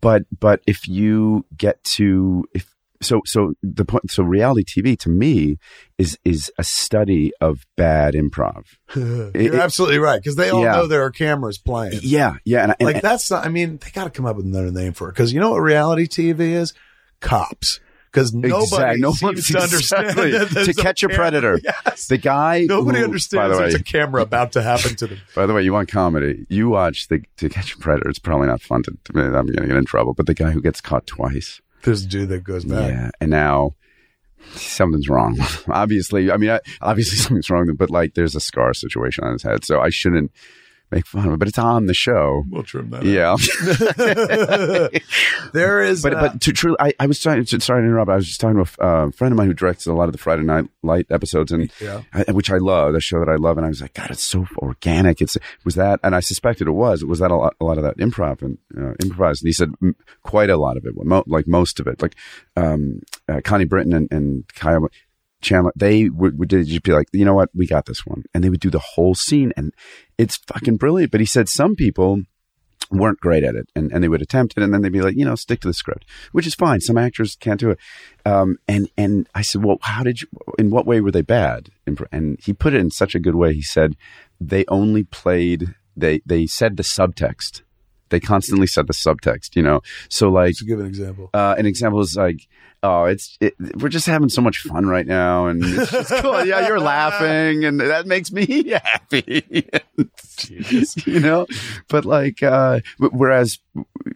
But 0.00 0.24
but 0.38 0.62
if 0.66 0.86
you 0.88 1.44
get 1.56 1.82
to 1.84 2.44
if 2.54 2.72
so 3.00 3.20
so 3.24 3.52
the 3.62 3.84
point 3.84 4.10
so 4.10 4.22
reality 4.24 4.64
TV 4.64 4.98
to 5.00 5.08
me 5.08 5.58
is 5.98 6.18
is 6.24 6.50
a 6.58 6.64
study 6.64 7.32
of 7.40 7.60
bad 7.76 8.14
improv. 8.14 8.64
You're 8.96 9.30
it- 9.34 9.54
absolutely 9.54 9.98
right 9.98 10.20
because 10.20 10.36
they 10.36 10.50
all 10.50 10.62
Yeah. 10.64 10.72
know 10.72 10.86
there 10.86 11.02
are 11.04 11.10
cameras 11.10 11.58
playing. 11.58 12.00
Yeah, 12.02 12.34
yeah, 12.44 12.64
and, 12.64 12.74
and 12.80 12.86
like 12.92 13.02
that's 13.02 13.30
not. 13.30 13.44
I 13.46 13.48
mean, 13.50 13.78
they 13.78 13.90
got 13.90 14.04
to 14.04 14.10
come 14.10 14.26
up 14.26 14.36
with 14.36 14.46
another 14.46 14.70
name 14.72 14.92
for 14.94 15.08
it 15.08 15.12
because 15.12 15.32
you 15.32 15.40
know 15.40 15.50
what 15.50 15.58
reality 15.62 16.06
TV 16.06 16.40
is? 16.54 16.74
Cops. 17.20 17.80
Because 18.10 18.32
nobody 18.32 18.62
Exact- 18.64 18.98
no 19.00 19.08
one- 19.20 19.36
seems 19.36 19.48
to 19.48 19.58
understand 19.58 20.18
exactly. 20.18 20.64
To 20.64 20.74
catch 20.74 21.02
a 21.02 21.08
camera. 21.08 21.16
predator. 21.16 21.60
Yes. 21.64 22.06
the 22.06 22.16
guy 22.18 22.64
Nobody 22.68 22.98
who- 22.98 23.04
understands 23.04 23.42
By 23.42 23.48
the 23.48 23.54
way, 23.54 23.70
there's 23.70 23.74
a 23.74 23.84
camera 23.84 24.22
about 24.22 24.52
to 24.52 24.62
happen 24.62 24.96
to 24.96 25.06
them. 25.08 25.18
by 25.34 25.46
the 25.46 25.52
way, 25.54 25.62
you 25.62 25.72
want 25.72 25.90
comedy? 25.90 26.46
You 26.48 26.68
watch 26.70 27.08
the 27.08 27.22
To 27.38 27.48
Catch 27.48 27.74
a 27.74 27.78
Predator. 27.78 28.08
It's 28.08 28.18
probably 28.18 28.46
not 28.48 28.62
fun 28.62 28.82
to. 28.84 28.90
to 29.04 29.12
I'm 29.18 29.32
going 29.46 29.46
to 29.54 29.66
get 29.66 29.76
in 29.76 29.84
trouble. 29.84 30.14
But 30.14 30.26
the 30.26 30.34
guy 30.34 30.50
who 30.50 30.60
gets 30.62 30.80
caught 30.80 31.06
twice. 31.06 31.60
There's 31.84 32.04
a 32.04 32.08
dude 32.08 32.28
that 32.30 32.44
goes 32.44 32.64
back. 32.64 32.90
Yeah, 32.90 33.10
and 33.20 33.30
now 33.30 33.74
something's 34.54 35.08
wrong. 35.08 35.38
obviously, 35.68 36.30
I 36.30 36.36
mean, 36.36 36.50
I, 36.50 36.60
obviously 36.80 37.18
something's 37.18 37.50
wrong. 37.50 37.72
But 37.76 37.90
like, 37.90 38.14
there's 38.14 38.34
a 38.34 38.40
scar 38.40 38.72
situation 38.74 39.24
on 39.24 39.32
his 39.34 39.42
head, 39.42 39.64
so 39.64 39.80
I 39.80 39.90
shouldn't 39.90 40.32
make 40.90 41.06
fun 41.06 41.26
of 41.26 41.34
it. 41.34 41.38
But 41.38 41.48
it's 41.48 41.58
on 41.58 41.86
the 41.86 41.94
show. 41.94 42.44
We'll 42.48 42.62
trim 42.62 42.90
that. 42.90 43.04
Yeah, 43.04 43.36
there 45.52 45.80
is. 45.80 46.02
but 46.02 46.14
uh, 46.14 46.20
but 46.20 46.40
to 46.42 46.52
truly, 46.52 46.76
I, 46.80 46.92
I 47.00 47.06
was 47.06 47.20
trying. 47.20 47.44
To, 47.44 47.60
sorry 47.60 47.82
to 47.82 47.86
interrupt. 47.86 48.10
I 48.10 48.16
was 48.16 48.26
just 48.26 48.40
talking 48.40 48.62
to 48.64 48.70
a 48.82 48.86
uh, 49.06 49.10
friend 49.10 49.32
of 49.32 49.36
mine 49.36 49.46
who 49.48 49.54
directs 49.54 49.86
a 49.86 49.92
lot 49.92 50.04
of 50.08 50.12
the 50.12 50.18
Friday 50.18 50.42
Night 50.42 50.66
Light 50.82 51.06
episodes, 51.10 51.52
and 51.52 51.70
Yeah. 51.80 52.02
I, 52.12 52.30
which 52.32 52.50
I 52.50 52.58
love, 52.58 52.92
the 52.92 53.00
show 53.00 53.18
that 53.20 53.28
I 53.28 53.36
love, 53.36 53.56
and 53.56 53.64
I 53.66 53.68
was 53.68 53.80
like, 53.80 53.94
God, 53.94 54.10
it's 54.10 54.22
so 54.24 54.46
organic. 54.58 55.20
It's 55.20 55.36
was 55.64 55.74
that, 55.76 56.00
and 56.02 56.14
I 56.14 56.20
suspected 56.20 56.68
it 56.68 56.72
was. 56.72 57.04
Was 57.04 57.18
that 57.20 57.30
a 57.30 57.36
lot, 57.36 57.54
a 57.60 57.64
lot 57.64 57.78
of 57.78 57.84
that 57.84 57.96
improv 57.98 58.42
and 58.42 58.58
uh, 58.76 58.94
improvised? 59.02 59.42
And 59.42 59.48
he 59.48 59.52
said 59.52 59.70
mm, 59.82 59.94
quite 60.22 60.50
a 60.50 60.56
lot 60.56 60.76
of 60.76 60.84
it, 60.84 60.92
mo- 60.96 61.24
like 61.26 61.46
most 61.46 61.80
of 61.80 61.86
it, 61.86 62.00
like 62.02 62.14
um, 62.56 63.00
uh, 63.28 63.40
Connie 63.44 63.64
Britton 63.64 63.92
and, 63.92 64.08
and 64.10 64.44
Kyle. 64.54 64.88
Chandler, 65.40 65.72
they 65.76 66.08
would, 66.08 66.38
would 66.38 66.50
just 66.50 66.82
be 66.82 66.92
like, 66.92 67.08
you 67.12 67.24
know 67.24 67.34
what, 67.34 67.50
we 67.54 67.66
got 67.66 67.86
this 67.86 68.04
one, 68.04 68.24
and 68.34 68.42
they 68.42 68.50
would 68.50 68.60
do 68.60 68.70
the 68.70 68.78
whole 68.78 69.14
scene, 69.14 69.52
and 69.56 69.72
it's 70.16 70.36
fucking 70.36 70.76
brilliant. 70.76 71.12
But 71.12 71.20
he 71.20 71.26
said 71.26 71.48
some 71.48 71.76
people 71.76 72.22
weren't 72.90 73.20
great 73.20 73.44
at 73.44 73.54
it 73.54 73.68
and, 73.74 73.92
and 73.92 74.02
they 74.02 74.08
would 74.08 74.22
attempt 74.22 74.54
it 74.56 74.62
and 74.62 74.72
then 74.72 74.82
they'd 74.82 74.92
be 74.92 75.00
like, 75.00 75.16
you 75.16 75.24
know, 75.24 75.34
stick 75.34 75.60
to 75.60 75.68
the 75.68 75.74
script, 75.74 76.04
which 76.32 76.46
is 76.46 76.54
fine. 76.54 76.80
Some 76.80 76.96
actors 76.96 77.36
can't 77.36 77.60
do 77.60 77.70
it. 77.70 77.78
Um, 78.24 78.56
and, 78.66 78.88
and 78.96 79.28
I 79.34 79.42
said, 79.42 79.62
well, 79.62 79.78
how 79.82 80.02
did 80.02 80.22
you, 80.22 80.28
in 80.58 80.70
what 80.70 80.86
way 80.86 81.00
were 81.00 81.10
they 81.10 81.22
bad? 81.22 81.70
And- 81.86 82.38
he 82.40 82.52
put 82.52 82.74
it 82.74 82.80
in 82.80 82.90
such 82.90 83.14
a 83.14 83.20
good 83.20 83.34
way. 83.34 83.54
He 83.54 83.62
said 83.62 83.96
they 84.40 84.64
only 84.68 85.04
played, 85.04 85.74
they, 85.96 86.20
they 86.24 86.46
said 86.46 86.76
the 86.76 86.82
subtext. 86.82 87.62
They 88.10 88.20
constantly 88.20 88.66
set 88.66 88.86
the 88.86 88.92
subtext, 88.92 89.56
you 89.56 89.62
know? 89.62 89.80
So 90.08 90.30
like, 90.30 90.56
to 90.58 90.64
give 90.64 90.80
an 90.80 90.86
example. 90.86 91.30
uh, 91.34 91.54
an 91.58 91.66
example 91.66 92.00
is 92.00 92.16
like, 92.16 92.48
oh, 92.82 93.04
it's 93.04 93.36
it, 93.40 93.54
we're 93.76 93.88
just 93.88 94.06
having 94.06 94.28
so 94.28 94.40
much 94.40 94.58
fun 94.58 94.86
right 94.86 95.06
now, 95.06 95.46
and 95.46 95.62
it's 95.64 95.90
just 95.90 96.10
cool. 96.22 96.44
Yeah, 96.44 96.66
you're 96.66 96.80
laughing, 96.80 97.64
and 97.64 97.80
that 97.80 98.06
makes 98.06 98.32
me 98.32 98.68
happy. 98.84 99.68
you 101.06 101.20
know, 101.20 101.46
but 101.88 102.04
like, 102.04 102.42
uh, 102.42 102.80
whereas 102.98 103.58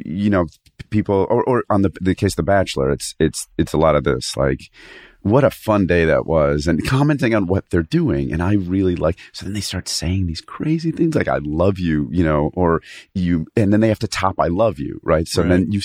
you 0.05 0.31
know, 0.31 0.47
people, 0.91 1.27
or, 1.29 1.43
or 1.45 1.65
on 1.71 1.83
the 1.83 1.91
the 2.01 2.15
case 2.15 2.33
of 2.33 2.37
The 2.37 2.43
Bachelor, 2.45 2.91
it's 2.91 3.15
it's 3.19 3.49
it's 3.59 3.73
a 3.73 3.79
lot 3.79 3.97
of 3.97 4.05
this, 4.05 4.37
like. 4.37 4.71
What 5.23 5.45
a 5.45 5.51
fun 5.51 5.87
day 5.87 6.05
that 6.05 6.27
was, 6.27 6.67
and 6.67 6.85
commenting 6.87 7.35
on 7.35 7.47
what 7.47 7.71
they're 7.71 7.83
doing, 7.83 8.33
and 8.33 8.43
I 8.43 8.55
really 8.55 8.97
like. 8.97 9.19
So 9.33 9.45
then 9.45 9.55
they 9.55 9.61
start 9.61 9.89
saying 9.89 10.27
these 10.27 10.41
crazy 10.41 10.91
things 10.91 11.15
like 11.15 11.29
"I 11.29 11.39
love 11.43 11.79
you," 11.79 12.09
you 12.11 12.25
know, 12.25 12.51
or 12.55 12.81
you, 13.15 13.47
and 13.57 13.73
then 13.73 13.81
they 13.81 13.89
have 13.89 14.01
to 14.01 14.09
top 14.09 14.37
"I 14.41 14.49
love 14.49 14.79
you," 14.81 15.01
right? 15.03 15.29
So 15.29 15.43
Right. 15.43 15.49
then 15.51 15.71
you 15.73 15.81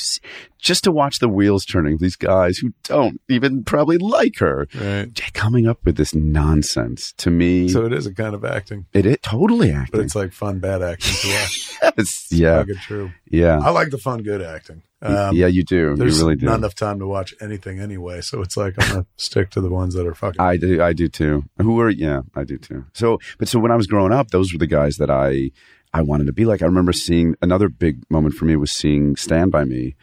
just 0.60 0.84
to 0.86 0.92
watch 0.92 1.20
the 1.20 1.30
wheels 1.30 1.66
turning 1.66 1.94
of 1.94 2.00
these 2.00 2.16
guys 2.16 2.58
who 2.58 2.74
don't 2.84 3.22
even 3.30 3.64
probably 3.64 3.98
like 4.00 4.40
her 4.40 4.68
Right. 4.74 5.10
coming 5.34 5.68
up 5.68 5.80
with 5.86 5.98
this 5.98 6.16
nonsense 6.16 7.14
to 7.18 7.30
me 7.30 7.68
So 7.70 7.86
it 7.86 7.94
is 7.94 8.08
a 8.08 8.14
kind 8.14 8.34
of 8.34 8.44
acting, 8.44 8.86
it 8.94 9.06
is 9.06 9.18
totally 9.22 9.72
acting. 9.72 9.92
but 10.00 10.02
it's 10.06 10.16
like 10.16 10.34
fun 10.34 10.58
bad 10.60 10.82
acting 10.82 11.14
to 11.14 11.28
watch. 11.28 11.64
It's- 11.98 12.28
yeah 12.32 12.64
true. 12.82 13.12
Yeah 13.32 13.60
I 13.60 13.70
like 13.72 13.90
the 13.90 13.98
fun 13.98 14.24
good 14.24 14.42
acting. 14.42 14.82
Um, 15.02 15.36
yeah 15.36 15.46
you 15.46 15.64
do 15.64 15.94
you 15.98 16.06
really 16.06 16.36
do 16.36 16.46
not 16.48 16.58
enough 16.58 16.74
time 16.74 16.98
to 17.00 17.08
watch 17.08 17.34
anything 17.40 17.80
anyway, 17.80 18.22
so 18.22 18.42
it's 18.42 18.58
like 18.58 18.74
I'm 18.80 18.88
gonna 18.90 19.06
stick 19.18 19.50
to 19.52 19.62
the 19.62 19.70
ones 19.70 19.94
that 19.94 20.08
are 20.08 20.16
fucking. 20.16 20.42
I 20.42 20.58
do 20.58 20.82
I 20.82 20.94
do 20.94 21.08
too 21.08 21.44
who 21.62 21.80
are 21.80 21.90
yeah 21.90 22.22
I 22.36 22.44
do 22.44 22.58
too 22.58 22.86
so 22.94 23.20
but 23.38 23.48
so 23.48 23.60
when 23.60 23.72
I 23.72 23.76
was 23.76 23.86
growing 23.88 24.12
up 24.12 24.30
those 24.32 24.52
were 24.54 24.60
the 24.60 24.66
guys 24.68 24.98
that 24.98 25.12
I 25.12 25.52
I 25.94 26.02
wanted 26.02 26.26
to 26.28 26.34
be 26.34 26.46
like 26.46 26.62
I 26.62 26.66
remember 26.66 26.94
seeing 26.94 27.36
another 27.42 27.70
big 27.70 28.04
moment 28.10 28.34
for 28.36 28.46
me 28.46 28.56
was 28.56 28.72
seeing 28.72 29.16
Stand 29.16 29.52
by 29.52 29.66
Me 29.66 29.96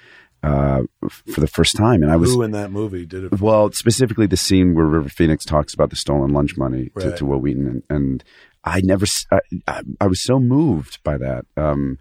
uh, 0.45 0.83
for 1.33 1.41
the 1.41 1.47
first 1.49 1.75
time 1.77 2.03
and 2.03 2.13
I 2.13 2.17
was 2.17 2.33
Who 2.35 2.43
in 2.43 2.51
that 2.53 2.71
movie 2.71 3.07
did 3.07 3.25
it? 3.25 3.41
Well, 3.41 3.73
specifically 3.73 4.27
the 4.27 4.37
scene 4.37 4.75
where 4.75 4.85
River 4.85 5.09
Phoenix 5.09 5.45
talks 5.45 5.73
about 5.75 5.89
the 5.91 5.97
stolen 5.97 6.33
lunch 6.33 6.57
money 6.57 6.91
to, 7.01 7.09
Right. 7.09 7.17
to 7.17 7.25
Wil 7.25 7.39
Wheaton, 7.41 7.67
and, 7.67 7.83
and 7.89 8.25
I 8.63 8.81
never, 8.85 9.07
I 9.67 9.83
I 10.01 10.07
was 10.07 10.23
so 10.23 10.39
moved 10.39 11.03
by 11.03 11.17
that, 11.19 11.47
um, 11.57 11.97
that- 11.97 11.99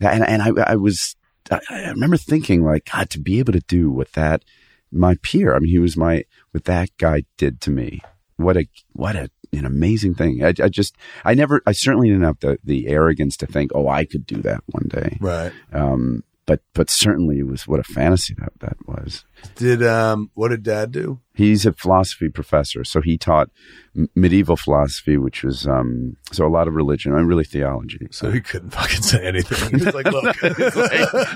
and 0.00 0.26
and 0.26 0.42
I, 0.42 0.72
I 0.72 0.76
was, 0.76 1.16
I, 1.50 1.90
remember 1.90 2.16
thinking 2.16 2.64
like, 2.64 2.90
God, 2.92 3.10
to 3.10 3.20
be 3.20 3.38
able 3.38 3.52
to 3.52 3.60
do 3.60 3.90
what 3.90 4.12
that 4.12 4.44
my 4.92 5.16
peer, 5.22 5.54
I 5.54 5.58
mean, 5.58 5.70
he 5.70 5.78
was 5.78 5.96
my 5.96 6.24
what 6.50 6.64
that 6.64 6.90
guy 6.98 7.24
did 7.36 7.60
to 7.62 7.70
me. 7.70 8.00
What 8.36 8.56
a 8.56 8.66
what 8.92 9.16
a 9.16 9.30
an 9.52 9.64
amazing 9.64 10.14
thing. 10.14 10.44
I, 10.44 10.48
I 10.48 10.68
just, 10.68 10.96
I 11.24 11.34
never, 11.34 11.62
I 11.66 11.72
certainly 11.72 12.08
didn't 12.08 12.24
have 12.24 12.40
the 12.40 12.58
the 12.64 12.88
arrogance 12.88 13.36
to 13.38 13.46
think, 13.46 13.70
oh, 13.74 13.88
I 13.88 14.04
could 14.04 14.26
do 14.26 14.42
that 14.42 14.62
one 14.66 14.88
day. 14.88 15.18
Right. 15.20 15.52
Um, 15.72 16.24
but 16.46 16.60
but 16.74 16.88
certainly 16.88 17.40
it 17.40 17.46
was 17.46 17.66
what 17.66 17.80
a 17.80 17.84
fantasy 17.84 18.34
that 18.38 18.52
that 18.60 18.76
was. 18.86 19.24
Did 19.56 19.82
um 19.82 20.30
what 20.34 20.48
did 20.48 20.62
Dad 20.62 20.92
do? 20.92 21.20
He's 21.34 21.66
a 21.66 21.72
philosophy 21.72 22.28
professor, 22.28 22.82
so 22.84 23.00
he 23.02 23.18
taught 23.18 23.50
m- 23.96 24.08
medieval 24.14 24.56
philosophy, 24.56 25.18
which 25.18 25.42
was 25.44 25.66
um, 25.66 26.16
so 26.32 26.46
a 26.46 26.48
lot 26.48 26.66
of 26.68 26.74
religion 26.74 27.14
and 27.14 27.28
really 27.28 27.44
theology. 27.44 28.08
So 28.10 28.30
he 28.30 28.40
couldn't 28.40 28.70
fucking 28.70 29.02
say 29.02 29.26
anything. 29.26 29.78
He 29.78 29.84
was 29.84 29.94
like, 29.94 30.06
"Look, 30.06 30.36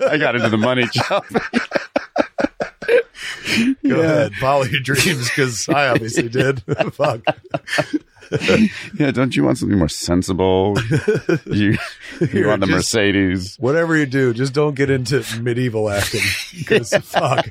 I 0.09 0.17
got 0.17 0.37
into 0.37 0.49
the 0.49 0.57
money 0.57 0.87
job. 0.93 1.25
go 3.87 4.01
ahead, 4.01 4.33
follow 4.37 4.65
your 4.65 4.81
dreams," 4.81 5.29
because 5.29 5.69
I 5.69 5.89
obviously 5.89 6.29
did. 6.29 6.63
Fuck. 6.95 7.21
yeah, 8.99 9.11
don't 9.11 9.35
you 9.35 9.45
want 9.45 9.59
something 9.59 9.79
more 9.79 9.89
sensible? 9.89 10.77
You 11.47 11.77
you 12.33 12.47
want 12.47 12.61
the 12.61 12.67
just- 12.67 12.95
Mercedes? 12.95 13.57
Whatever 13.59 13.97
you 13.97 14.07
do, 14.07 14.33
just 14.35 14.53
don't 14.55 14.75
get 14.75 14.91
into 14.91 15.25
medieval 15.41 15.91
acting. 15.91 16.21
Because 16.57 16.91
fuck, 17.03 17.47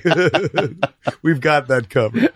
we've 1.21 1.41
got 1.41 1.67
that 1.67 1.89
covered. 1.89 2.31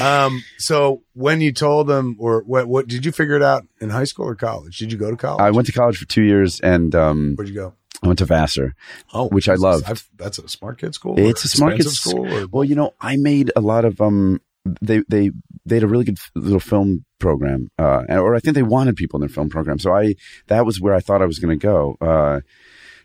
Um. 0.00 0.42
So 0.58 1.02
when 1.14 1.40
you 1.40 1.52
told 1.52 1.86
them, 1.86 2.16
or 2.18 2.42
what? 2.42 2.66
What 2.66 2.88
did 2.88 3.04
you 3.04 3.12
figure 3.12 3.36
it 3.36 3.42
out 3.42 3.64
in 3.80 3.90
high 3.90 4.04
school 4.04 4.26
or 4.26 4.34
college? 4.34 4.78
Did 4.78 4.90
you 4.92 4.98
go 4.98 5.10
to 5.10 5.16
college? 5.16 5.40
I 5.40 5.50
went 5.52 5.66
to 5.68 5.72
college 5.72 5.98
for 5.98 6.06
two 6.06 6.22
years, 6.22 6.60
and 6.60 6.94
um, 6.94 7.34
Where'd 7.36 7.48
you 7.48 7.54
go? 7.54 7.74
I 8.02 8.08
went 8.08 8.18
to 8.18 8.24
Vassar. 8.26 8.74
Oh, 9.12 9.28
Which 9.28 9.48
I 9.48 9.54
love. 9.54 9.82
that's 10.16 10.38
a 10.38 10.48
smart 10.48 10.78
kid 10.78 10.94
school. 10.94 11.14
It's 11.16 11.44
a 11.44 11.48
smart 11.48 11.76
kids 11.76 11.86
expensive 11.86 12.12
school. 12.28 12.42
Or, 12.44 12.46
Well, 12.48 12.64
you 12.64 12.74
know, 12.74 12.92
I 13.00 13.16
made 13.16 13.52
a 13.56 13.60
lot 13.60 13.84
of 13.84 14.00
um. 14.00 14.40
They 14.80 15.02
they 15.08 15.30
they 15.66 15.76
had 15.76 15.82
a 15.84 15.86
really 15.88 16.04
good 16.04 16.18
little 16.34 16.60
film 16.60 17.04
program, 17.18 17.68
uh, 17.78 18.02
or 18.08 18.34
I 18.34 18.40
think 18.40 18.54
they 18.54 18.62
wanted 18.62 18.96
people 18.96 19.18
in 19.18 19.20
their 19.20 19.28
film 19.34 19.48
program. 19.50 19.78
So 19.78 19.92
I 19.94 20.14
that 20.46 20.64
was 20.64 20.80
where 20.80 20.94
I 20.94 21.00
thought 21.00 21.22
I 21.22 21.26
was 21.26 21.38
going 21.38 21.58
to 21.58 21.62
go. 21.62 21.96
Uh, 22.00 22.40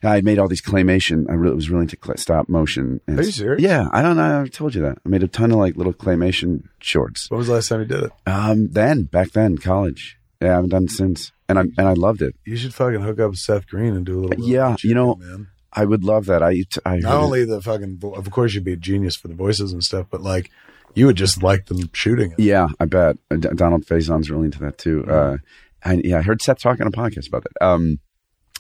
I 0.01 0.16
had 0.16 0.24
made 0.24 0.39
all 0.39 0.47
these 0.47 0.62
claymation. 0.62 1.30
I 1.30 1.34
really 1.34 1.55
was 1.55 1.70
really 1.70 1.82
into 1.82 1.97
cl- 2.01 2.16
stop 2.18 2.47
motion. 2.47 3.01
And 3.05 3.20
Are 3.20 3.24
you 3.24 3.32
serious? 3.32 3.62
Yeah, 3.62 3.89
I 3.91 4.01
don't 4.01 4.16
know. 4.16 4.43
I 4.43 4.47
told 4.47 4.74
you 4.74 4.82
that. 4.84 4.97
I 5.05 5.10
made 5.10 5.24
a 5.24 5.28
ton 5.28 5.51
of 5.51 5.57
like 5.57 5.76
little 5.76 5.91
claymation 5.93 6.64
shorts. 6.80 7.30
What 7.30 7.38
was 7.39 7.47
the 7.47 7.53
last 7.55 7.68
time 7.68 7.82
you 7.82 7.86
did 7.88 8.03
it? 8.03 8.12
Um, 8.26 8.70
then 8.72 9.03
back 9.03 9.32
then, 9.32 9.57
college. 9.57 10.18
Yeah, 10.41 10.51
I 10.51 10.55
haven't 10.55 10.70
done 10.70 10.86
it 10.86 10.91
since, 10.91 11.34
and 11.49 11.60
I 11.60 11.64
and 11.64 11.82
I 11.88 11.91
loved 11.93 12.22
it. 12.22 12.34
You 12.45 12.55
should 12.55 12.74
fucking 12.74 13.01
hook 13.01 13.20
up 13.20 13.32
with 13.32 13.39
Seth 13.39 13.68
Green 13.68 13.93
and 13.93 14.05
do 14.05 14.20
a 14.20 14.22
little. 14.28 14.45
Yeah, 14.45 14.78
you 14.82 14.95
know, 14.95 15.16
man. 15.16 15.47
I 15.74 15.84
would 15.84 16.05
love 16.05 16.28
that. 16.28 16.41
I 16.41 16.64
I 16.86 16.99
Not 16.99 17.16
it- 17.16 17.24
only 17.26 17.43
the 17.43 17.62
fucking, 17.62 17.99
of 18.01 18.32
course, 18.32 18.53
you'd 18.53 18.64
be 18.64 18.72
a 18.74 18.78
genius 18.78 19.18
for 19.18 19.28
the 19.28 19.36
voices 19.36 19.74
and 19.74 19.84
stuff, 19.84 20.07
but 20.10 20.22
like, 20.22 20.49
you 20.96 21.06
would 21.06 21.16
just 21.16 21.42
like 21.44 21.66
them 21.68 21.90
shooting 21.94 22.32
it. 22.32 22.40
Yeah, 22.40 22.68
I 22.80 22.86
bet 22.86 23.18
Uh, 23.32 23.36
D- 23.38 23.50
Donald 23.56 23.86
Faison's 23.86 24.30
really 24.30 24.46
into 24.46 24.60
that 24.60 24.78
too. 24.78 25.06
Uh, 25.10 25.38
and 25.84 26.04
yeah, 26.04 26.18
I 26.20 26.22
heard 26.22 26.42
Seth 26.42 26.60
talking 26.60 26.82
on 26.82 26.88
a 26.88 26.92
podcast 26.92 27.28
about 27.28 27.44
that. 27.44 27.66
Um, 27.66 28.00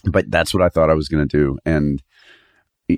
but 0.05 0.29
that's 0.31 0.53
what 0.53 0.63
I 0.63 0.69
thought 0.69 0.89
I 0.89 0.93
was 0.93 1.09
going 1.09 1.27
to 1.27 1.37
do, 1.37 1.57
and 1.65 2.01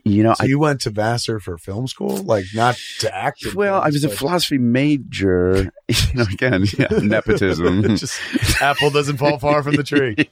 you 0.06 0.24
know, 0.24 0.34
So 0.36 0.46
you 0.46 0.58
went 0.58 0.80
to 0.82 0.90
Vassar 0.90 1.42
for 1.42 1.58
film 1.58 1.86
school, 1.86 2.16
like 2.24 2.46
not 2.56 2.78
to 3.00 3.14
act. 3.14 3.54
Well, 3.56 3.82
I 3.82 3.88
was 3.88 4.04
a 4.06 4.10
philosophy 4.10 4.58
major. 4.58 5.72
You 6.14 6.14
know, 6.14 6.24
again, 6.32 6.64
yeah, 6.80 6.88
nepotism. 7.02 7.98
just 7.98 8.18
apple 8.62 8.92
doesn't 8.92 9.18
fall 9.18 9.38
far 9.40 9.62
from 9.62 9.76
the 9.76 9.84
tree. 9.84 10.16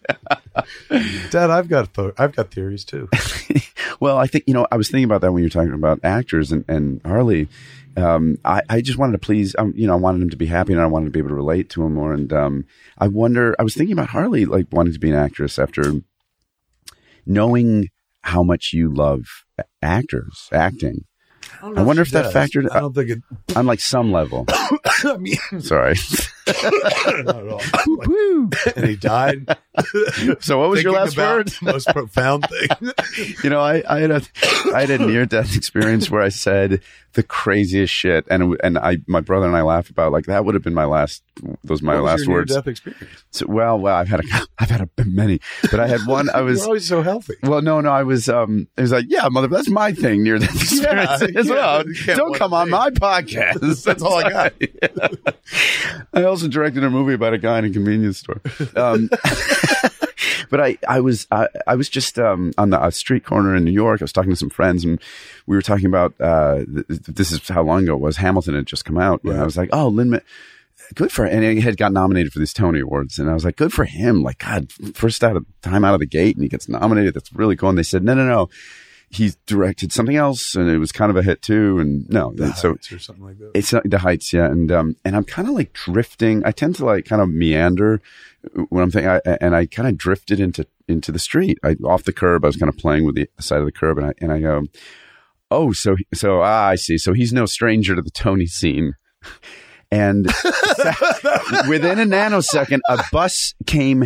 Dad, 1.31 1.49
I've 1.49 1.67
got 1.67 1.93
th- 1.93 2.13
I've 2.17 2.33
got 2.33 2.51
theories 2.51 2.85
too. 2.85 3.09
well, 3.99 4.17
I 4.17 4.27
think 4.27 4.45
you 4.47 4.53
know, 4.53 4.65
I 4.71 4.77
was 4.77 4.89
thinking 4.89 5.03
about 5.05 5.19
that 5.21 5.31
when 5.33 5.41
you 5.43 5.45
were 5.47 5.49
talking 5.49 5.73
about 5.73 5.99
actors 6.03 6.51
and, 6.53 6.63
and 6.69 7.01
Harley. 7.05 7.49
Um, 7.97 8.37
I, 8.45 8.61
I 8.69 8.81
just 8.81 8.97
wanted 8.97 9.13
to 9.13 9.17
please, 9.19 9.55
um, 9.57 9.73
you 9.75 9.87
know, 9.87 9.93
I 9.93 9.97
wanted 9.97 10.21
him 10.21 10.29
to 10.29 10.37
be 10.37 10.45
happy 10.45 10.73
and 10.73 10.81
I 10.81 10.85
wanted 10.85 11.05
to 11.05 11.11
be 11.11 11.19
able 11.19 11.29
to 11.29 11.35
relate 11.35 11.69
to 11.71 11.83
him 11.83 11.95
more. 11.95 12.13
And 12.13 12.31
um, 12.31 12.65
I 12.97 13.07
wonder, 13.07 13.55
I 13.59 13.63
was 13.63 13.73
thinking 13.75 13.93
about 13.93 14.09
Harley, 14.09 14.45
like 14.45 14.67
wanting 14.71 14.93
to 14.93 14.99
be 14.99 15.09
an 15.09 15.15
actress 15.15 15.59
after 15.59 15.93
knowing 17.25 17.89
how 18.21 18.43
much 18.43 18.71
you 18.73 18.93
love 18.93 19.21
actors, 19.81 20.49
acting. 20.51 21.05
don't 21.61 21.77
I 21.77 21.83
wonder 21.83 22.01
if 22.01 22.11
that 22.11 22.31
does. 22.31 22.33
factored- 22.33 22.71
I 22.71 22.79
don't 22.79 22.93
think 22.93 23.09
it. 23.11 23.19
on 23.55 23.65
like 23.65 23.79
some 23.79 24.11
level. 24.11 24.45
I 24.49 25.17
mean, 25.17 25.37
Sorry. 25.59 25.95
not 27.23 27.35
at 27.35 27.47
all. 27.47 27.61
and 28.75 28.85
he 28.85 28.95
died. 28.95 29.57
So 30.41 30.59
what 30.59 30.69
was 30.69 30.83
your 30.83 30.93
last 30.93 31.17
word? 31.17 31.51
most 31.61 31.87
profound 31.87 32.45
thing. 32.49 32.91
You 33.43 33.49
know, 33.49 33.61
I, 33.61 33.83
I 33.87 33.99
had 34.01 34.11
a 34.11 34.21
I 34.73 34.81
had 34.81 34.89
a 34.89 35.05
near 35.05 35.25
death 35.25 35.55
experience 35.55 36.09
where 36.09 36.21
I 36.21 36.29
said 36.29 36.81
the 37.13 37.23
craziest 37.23 37.93
shit, 37.93 38.25
and 38.29 38.53
it 38.53 38.61
and 38.63 38.77
I 38.77 38.97
my 39.07 39.21
brother 39.21 39.45
and 39.45 39.55
I 39.55 39.61
laugh 39.61 39.89
about 39.89 40.11
like 40.11 40.25
that 40.25 40.45
would 40.45 40.53
have 40.53 40.63
been 40.63 40.73
my 40.73 40.85
last 40.85 41.23
those 41.63 41.81
my 41.81 41.93
What 41.95 42.03
was 42.03 42.11
last 42.11 42.25
your 42.25 42.35
words. 42.35 42.53
Death 42.53 42.67
experience. 42.67 43.23
So, 43.31 43.45
well, 43.47 43.79
well, 43.79 43.95
I've 43.95 44.07
had 44.07 44.19
a 44.19 44.23
I've 44.59 44.69
had 44.69 44.81
a 44.81 45.05
many, 45.05 45.39
but 45.71 45.79
I 45.79 45.87
had 45.87 46.01
one. 46.05 46.29
I 46.29 46.37
You're 46.37 46.45
was 46.45 46.63
always 46.63 46.87
so 46.87 47.01
healthy. 47.01 47.35
well, 47.43 47.61
no, 47.61 47.81
no, 47.81 47.89
I 47.89 48.03
was 48.03 48.29
um, 48.29 48.67
it 48.77 48.81
was 48.81 48.91
like 48.91 49.05
yeah, 49.07 49.27
mother, 49.29 49.47
that's 49.47 49.69
my 49.69 49.91
thing 49.93 50.23
near 50.23 50.37
death 50.37 50.55
experience 50.55 51.21
as 51.21 51.47
yeah, 51.47 51.53
well. 51.53 51.83
Don't 52.05 52.35
come 52.35 52.53
on 52.53 52.67
be. 52.67 52.71
my 52.71 52.89
podcast. 52.91 53.83
That's 53.83 54.01
all 54.01 54.15
I 54.23 54.29
got. 54.29 54.53
I 56.13 56.23
also 56.23 56.38
directed 56.47 56.83
a 56.83 56.89
movie 56.89 57.13
about 57.13 57.33
a 57.33 57.37
guy 57.37 57.59
in 57.59 57.65
a 57.65 57.69
convenience 57.69 58.19
store. 58.19 58.41
Um, 58.75 59.09
but 60.49 60.61
I, 60.61 60.77
I 60.87 60.99
was, 60.99 61.27
I, 61.31 61.47
I 61.67 61.75
was 61.75 61.89
just 61.89 62.17
um, 62.17 62.53
on 62.57 62.69
the 62.69 62.83
a 62.83 62.91
street 62.91 63.25
corner 63.25 63.55
in 63.55 63.63
New 63.63 63.71
York. 63.71 64.01
I 64.01 64.03
was 64.03 64.13
talking 64.13 64.31
to 64.31 64.35
some 64.35 64.49
friends, 64.49 64.83
and 64.83 65.01
we 65.45 65.55
were 65.55 65.61
talking 65.61 65.85
about 65.85 66.13
uh, 66.19 66.65
th- 66.65 66.87
th- 66.87 67.01
this 67.01 67.31
is 67.31 67.47
how 67.47 67.63
long 67.63 67.83
ago 67.83 67.93
it 67.95 68.01
was. 68.01 68.17
Hamilton 68.17 68.55
had 68.55 68.65
just 68.65 68.85
come 68.85 68.97
out, 68.97 69.23
and 69.23 69.39
I 69.39 69.43
was 69.43 69.57
like, 69.57 69.69
"Oh, 69.71 69.87
Lin, 69.87 70.21
good 70.95 71.11
for," 71.11 71.25
and 71.25 71.43
he 71.43 71.61
had 71.61 71.77
got 71.77 71.91
nominated 71.93 72.33
for 72.33 72.39
these 72.39 72.53
Tony 72.53 72.79
Awards, 72.79 73.19
and 73.19 73.29
I 73.29 73.33
was 73.33 73.45
like, 73.45 73.55
"Good 73.55 73.73
for 73.73 73.85
him!" 73.85 74.23
Like, 74.23 74.39
God, 74.39 74.71
first 74.93 75.23
out 75.23 75.35
of 75.35 75.45
time 75.61 75.85
out 75.85 75.93
of 75.93 75.99
the 75.99 76.05
gate, 76.05 76.35
and 76.35 76.43
he 76.43 76.49
gets 76.49 76.69
nominated. 76.69 77.13
That's 77.13 77.33
really 77.33 77.55
cool. 77.55 77.69
And 77.69 77.77
they 77.77 77.83
said, 77.83 78.03
"No, 78.03 78.13
no, 78.13 78.25
no." 78.25 78.49
He 79.11 79.33
directed 79.47 79.91
something 79.91 80.15
else, 80.15 80.55
and 80.55 80.69
it 80.69 80.77
was 80.77 80.91
kind 80.91 81.09
of 81.09 81.17
a 81.17 81.23
hit 81.23 81.41
too. 81.41 81.79
And 81.79 82.07
no, 82.09 82.31
The 82.35 82.53
so 82.53 82.69
Heights 82.69 82.91
or 82.91 82.99
something 82.99 83.25
like 83.25 83.39
that. 83.39 83.51
it's 83.55 83.73
not 83.73 83.83
the 83.89 83.97
heights, 83.97 84.31
yeah, 84.31 84.45
and 84.45 84.71
um, 84.71 84.95
and 85.03 85.15
I'm 85.15 85.23
kind 85.23 85.47
of 85.47 85.55
like 85.55 85.73
drifting. 85.73 86.43
I 86.45 86.51
tend 86.51 86.75
to 86.75 86.85
like 86.85 87.05
kind 87.05 87.21
of 87.21 87.29
meander 87.29 88.01
when 88.69 88.83
I'm 88.83 88.91
thinking, 88.91 89.09
I, 89.09 89.21
and 89.41 89.55
I 89.55 89.65
kind 89.65 89.87
of 89.89 89.97
drifted 89.97 90.39
into 90.39 90.67
into 90.87 91.11
the 91.11 91.19
street. 91.19 91.57
I 91.63 91.75
off 91.83 92.03
the 92.03 92.13
curb. 92.13 92.45
I 92.45 92.47
was 92.47 92.55
kind 92.57 92.69
of 92.69 92.77
playing 92.77 93.05
with 93.05 93.15
the 93.15 93.27
side 93.39 93.59
of 93.59 93.65
the 93.65 93.71
curb, 93.71 93.97
and 93.97 94.07
I 94.07 94.13
and 94.21 94.31
I 94.31 94.39
go, 94.39 94.63
oh, 95.49 95.71
so 95.71 95.95
so 96.13 96.41
ah, 96.41 96.67
I 96.67 96.75
see. 96.75 96.97
So 96.99 97.13
he's 97.13 97.33
no 97.33 97.47
stranger 97.47 97.95
to 97.95 98.01
the 98.03 98.11
Tony 98.11 98.45
scene, 98.45 98.93
and 99.89 100.25
within 101.67 101.99
a 101.99 102.05
nanosecond, 102.05 102.79
a 102.89 103.03
bus 103.11 103.55
came. 103.65 104.05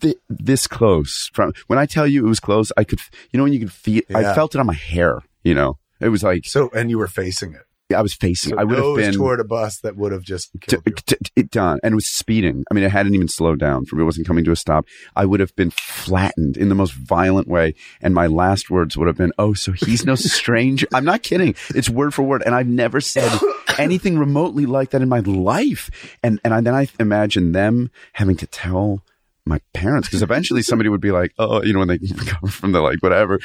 Th- 0.00 0.18
this 0.28 0.66
close. 0.66 1.30
From 1.32 1.52
when 1.66 1.78
I 1.78 1.86
tell 1.86 2.06
you 2.06 2.24
it 2.24 2.28
was 2.28 2.40
close, 2.40 2.72
I 2.76 2.84
could, 2.84 3.00
you 3.30 3.38
know, 3.38 3.44
when 3.44 3.52
you 3.52 3.60
could 3.60 3.72
feel, 3.72 4.02
I 4.14 4.34
felt 4.34 4.54
it 4.54 4.58
on 4.58 4.66
my 4.66 4.74
hair, 4.74 5.20
you 5.42 5.54
know, 5.54 5.78
it 6.00 6.08
was 6.08 6.22
like 6.22 6.44
So, 6.46 6.70
and 6.70 6.90
you 6.90 6.98
were 6.98 7.08
facing 7.08 7.54
it. 7.54 7.62
I 7.94 8.00
was 8.00 8.14
facing, 8.14 8.50
So 8.50 8.58
I 8.58 8.64
would 8.64 8.78
have 8.78 8.96
been, 8.96 9.12
toward 9.12 9.40
a 9.40 9.44
bus 9.44 9.78
that 9.80 9.94
would 9.96 10.10
have 10.10 10.22
just 10.22 10.50
t- 10.54 10.76
killed 10.76 10.96
t- 11.06 11.42
done 11.42 11.78
and 11.82 11.92
it 11.92 11.94
was 11.94 12.06
speeding. 12.06 12.64
I 12.70 12.74
mean 12.74 12.82
it 12.82 12.90
hadn't 12.90 13.14
even 13.14 13.28
slowed 13.28 13.60
down 13.60 13.84
from 13.84 14.00
it 14.00 14.04
wasn't 14.04 14.26
coming 14.26 14.44
to 14.44 14.52
a 14.52 14.56
stop. 14.56 14.86
I 15.14 15.26
would 15.26 15.40
have 15.40 15.54
been 15.54 15.70
flattened 15.70 16.56
in 16.56 16.70
the 16.70 16.74
most 16.74 16.94
violent 16.94 17.46
way 17.46 17.74
and 18.00 18.14
my 18.14 18.26
last 18.26 18.70
words 18.70 18.96
would 18.96 19.06
have 19.06 19.18
been 19.18 19.32
oh 19.38 19.52
so 19.52 19.72
he's 19.72 20.04
no 20.04 20.14
stranger. 20.16 20.86
I'm 20.94 21.04
not 21.04 21.22
kidding. 21.22 21.54
It's 21.74 21.90
word 21.90 22.14
for 22.14 22.22
word 22.22 22.42
and 22.44 22.54
i've 22.54 22.66
never 22.66 23.00
said 23.00 23.30
anything 23.78 24.18
remotely 24.18 24.64
like 24.66 24.90
that 24.90 25.02
in 25.02 25.08
my 25.08 25.20
life. 25.20 26.16
And 26.22 26.40
and 26.42 26.54
I, 26.54 26.60
then 26.62 26.74
i 26.74 26.88
imagine 26.98 27.52
them 27.52 27.90
having 28.14 28.36
to 28.36 28.46
tell 28.46 29.02
my 29.46 29.60
parents 29.74 30.08
because 30.08 30.22
eventually 30.22 30.62
somebody 30.70 30.88
would 30.88 31.00
be 31.00 31.10
like 31.10 31.32
oh 31.38 31.62
you 31.62 31.72
know 31.72 31.78
when 31.80 31.88
they 31.88 31.98
recover 32.16 32.46
from 32.48 32.72
the 32.72 32.80
like 32.80 33.02
whatever 33.02 33.38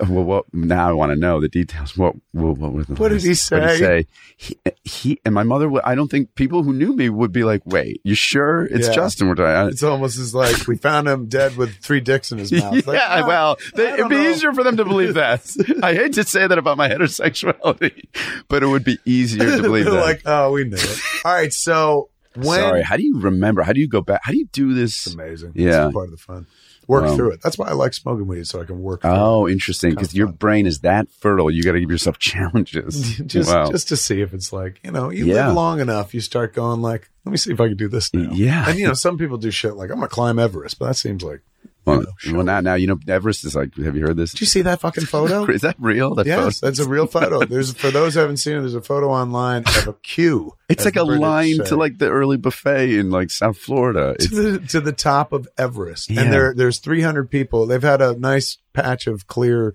well 0.00 0.24
what 0.24 0.44
now 0.54 0.88
i 0.88 0.92
want 0.92 1.10
to 1.12 1.16
know 1.16 1.40
the 1.40 1.48
details 1.48 1.96
what 1.96 2.14
what, 2.32 2.56
what, 2.56 2.88
What 2.98 3.08
did 3.10 3.20
he 3.22 3.28
last- 3.30 3.50
what 3.50 3.60
did 3.60 3.70
he 3.70 3.76
say? 3.76 3.78
say 3.78 4.06
he, 4.36 4.56
he 4.84 5.20
and 5.26 5.34
my 5.34 5.42
mother 5.42 5.70
i 5.86 5.94
don't 5.94 6.10
think 6.10 6.34
people 6.34 6.62
who 6.62 6.72
knew 6.72 6.94
me 6.94 7.08
would 7.10 7.32
be 7.32 7.44
like 7.44 7.60
wait 7.66 8.00
you 8.04 8.14
sure 8.14 8.64
it's 8.64 8.88
Yeah. 8.88 8.94
justin 8.94 9.28
we're 9.28 9.34
talking 9.34 9.68
It's 9.72 9.82
almost 9.82 10.18
as 10.18 10.34
like 10.34 10.66
we 10.66 10.76
found 10.76 11.06
him 11.08 11.26
dead 11.26 11.56
with 11.56 11.76
three 11.76 12.00
dicks 12.00 12.32
in 12.32 12.38
his 12.38 12.50
mouth. 12.52 12.86
Like, 12.86 12.98
yeah, 12.98 13.22
ah, 13.22 13.26
well, 13.26 13.58
they, 13.74 13.92
it'd 13.92 14.08
be 14.08 14.16
know. 14.16 14.30
easier 14.30 14.52
for 14.52 14.62
them 14.64 14.76
to 14.78 14.84
believe 14.84 15.14
that. 15.14 15.44
I 15.82 15.94
hate 15.94 16.14
to 16.14 16.24
say 16.24 16.46
that 16.46 16.58
about 16.58 16.76
my 16.76 16.88
heterosexuality, 16.88 18.04
but 18.48 18.62
it 18.62 18.66
would 18.66 18.84
be 18.84 18.98
easier 19.04 19.56
to 19.56 19.62
believe 19.62 19.84
that. 19.86 19.92
like, 19.92 20.22
oh, 20.26 20.52
we 20.52 20.64
knew 20.64 20.76
it. 20.76 21.00
All 21.24 21.32
right, 21.32 21.52
so 21.52 22.08
when 22.36 22.58
Sorry, 22.60 22.82
how 22.82 22.96
do 22.96 23.02
you 23.04 23.20
remember? 23.20 23.62
How 23.62 23.72
do 23.72 23.80
you 23.80 23.88
go 23.88 24.00
back? 24.00 24.20
How 24.24 24.32
do 24.32 24.38
you 24.38 24.46
do 24.52 24.70
it's 24.70 25.04
this? 25.04 25.14
amazing. 25.14 25.52
Yeah. 25.54 25.88
Is 25.88 25.92
part 25.92 26.06
of 26.06 26.10
the 26.12 26.16
fun. 26.16 26.46
Work 26.88 27.04
Wow. 27.04 27.16
through 27.16 27.30
it. 27.30 27.40
That's 27.40 27.56
why 27.56 27.68
I 27.68 27.72
like 27.74 27.94
smoking 27.94 28.26
weed, 28.26 28.46
so 28.48 28.60
I 28.60 28.64
can 28.64 28.82
work. 28.82 29.02
Through 29.02 29.10
Oh, 29.12 29.46
it. 29.46 29.52
interesting. 29.52 29.90
Because 29.90 30.14
your 30.14 30.26
fun. 30.26 30.36
brain 30.36 30.66
is 30.66 30.80
that 30.80 31.08
fertile. 31.20 31.48
You 31.50 31.62
got 31.62 31.72
to 31.72 31.80
give 31.80 31.90
yourself 31.90 32.18
challenges. 32.52 33.18
just 33.26 33.48
wow. 33.52 33.70
just 33.70 33.88
to 33.88 33.96
see 33.96 34.20
if 34.20 34.34
it's 34.34 34.52
like 34.52 34.80
you 34.82 34.90
know 34.90 35.10
you 35.10 35.26
Yeah. 35.26 35.46
live 35.46 35.54
long 35.56 35.80
enough, 35.80 36.12
you 36.14 36.20
start 36.20 36.54
going 36.54 36.82
like, 36.82 37.08
let 37.24 37.30
me 37.30 37.36
see 37.38 37.52
if 37.52 37.60
I 37.60 37.68
can 37.68 37.76
do 37.76 37.88
this 37.88 38.12
now. 38.12 38.30
Yeah. 38.32 38.68
and 38.68 38.78
you 38.78 38.86
know 38.88 38.94
some 38.94 39.16
people 39.16 39.38
do 39.38 39.50
shit 39.52 39.74
like 39.76 39.90
I'm 39.90 39.96
gonna 39.96 40.08
climb 40.08 40.38
Everest, 40.38 40.78
but 40.78 40.86
that 40.88 40.94
seems 40.96 41.22
like. 41.22 41.40
Well, 41.84 41.96
you 41.98 42.02
know, 42.04 42.12
sure. 42.18 42.36
well, 42.36 42.44
now, 42.46 42.60
now 42.60 42.74
you 42.74 42.86
know 42.86 42.98
Everest 43.08 43.44
is 43.44 43.54
like. 43.56 43.74
Have 43.76 43.96
you 43.96 44.02
heard 44.06 44.16
this? 44.16 44.32
Did 44.32 44.40
you 44.42 44.46
see 44.46 44.62
that 44.62 44.80
fucking 44.80 45.04
photo? 45.06 45.44
Is 45.52 45.62
that 45.62 45.76
real? 45.78 46.14
That 46.14 46.26
Yes, 46.26 46.60
photo? 46.60 46.66
that's 46.66 46.78
a 46.78 46.88
real 46.88 47.06
photo. 47.06 47.44
There's 47.44 47.72
for 47.74 47.90
those 47.90 48.14
who 48.14 48.20
haven't 48.20 48.36
seen 48.36 48.56
it. 48.56 48.60
There's 48.60 48.74
a 48.74 48.80
photo 48.82 49.10
online 49.10 49.64
of 49.66 49.88
a 49.88 49.92
queue. 49.94 50.52
It's 50.68 50.84
like 50.84 50.96
a 50.96 51.04
British 51.04 51.20
line 51.20 51.56
say, 51.56 51.64
to 51.64 51.76
like 51.76 51.98
the 51.98 52.08
early 52.08 52.36
buffet 52.36 52.94
in 52.98 53.10
like 53.10 53.30
South 53.30 53.58
Florida. 53.58 54.14
to 54.18 54.28
the 54.28 54.58
to 54.68 54.80
the 54.80 54.92
top 54.92 55.32
of 55.32 55.48
Everest, 55.58 56.08
Yeah. 56.10 56.22
and 56.22 56.32
there 56.32 56.54
there's 56.54 56.78
300 56.78 57.30
people. 57.30 57.66
They've 57.66 57.82
had 57.82 58.00
a 58.00 58.16
nice 58.18 58.58
patch 58.72 59.06
of 59.06 59.26
clear 59.26 59.74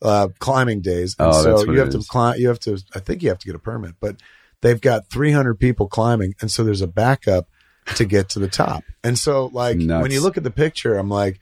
uh, 0.00 0.28
climbing 0.38 0.80
days, 0.80 1.14
and 1.18 1.28
Oh, 1.28 1.42
so 1.64 1.70
you 1.72 1.78
have 1.78 1.90
to 1.90 1.98
climb. 2.08 2.38
You 2.38 2.48
have 2.48 2.60
to. 2.60 2.80
I 2.94 2.98
think 3.00 3.22
you 3.22 3.28
have 3.28 3.38
to 3.40 3.46
get 3.46 3.54
a 3.54 3.60
permit, 3.60 3.94
but 4.00 4.16
they've 4.60 4.80
got 4.80 5.08
300 5.08 5.54
people 5.58 5.88
climbing, 5.88 6.34
and 6.40 6.50
so 6.50 6.64
there's 6.64 6.80
a 6.82 6.86
backup 6.88 7.48
to 7.94 8.04
get 8.04 8.30
to 8.30 8.38
the 8.38 8.48
top. 8.48 8.84
And 9.04 9.18
so, 9.18 9.46
like 9.46 9.76
Nuts. 9.76 10.02
when 10.02 10.10
you 10.10 10.20
look 10.20 10.36
at 10.36 10.44
the 10.44 10.50
picture, 10.50 10.96
I'm 10.96 11.08
like, 11.08 11.40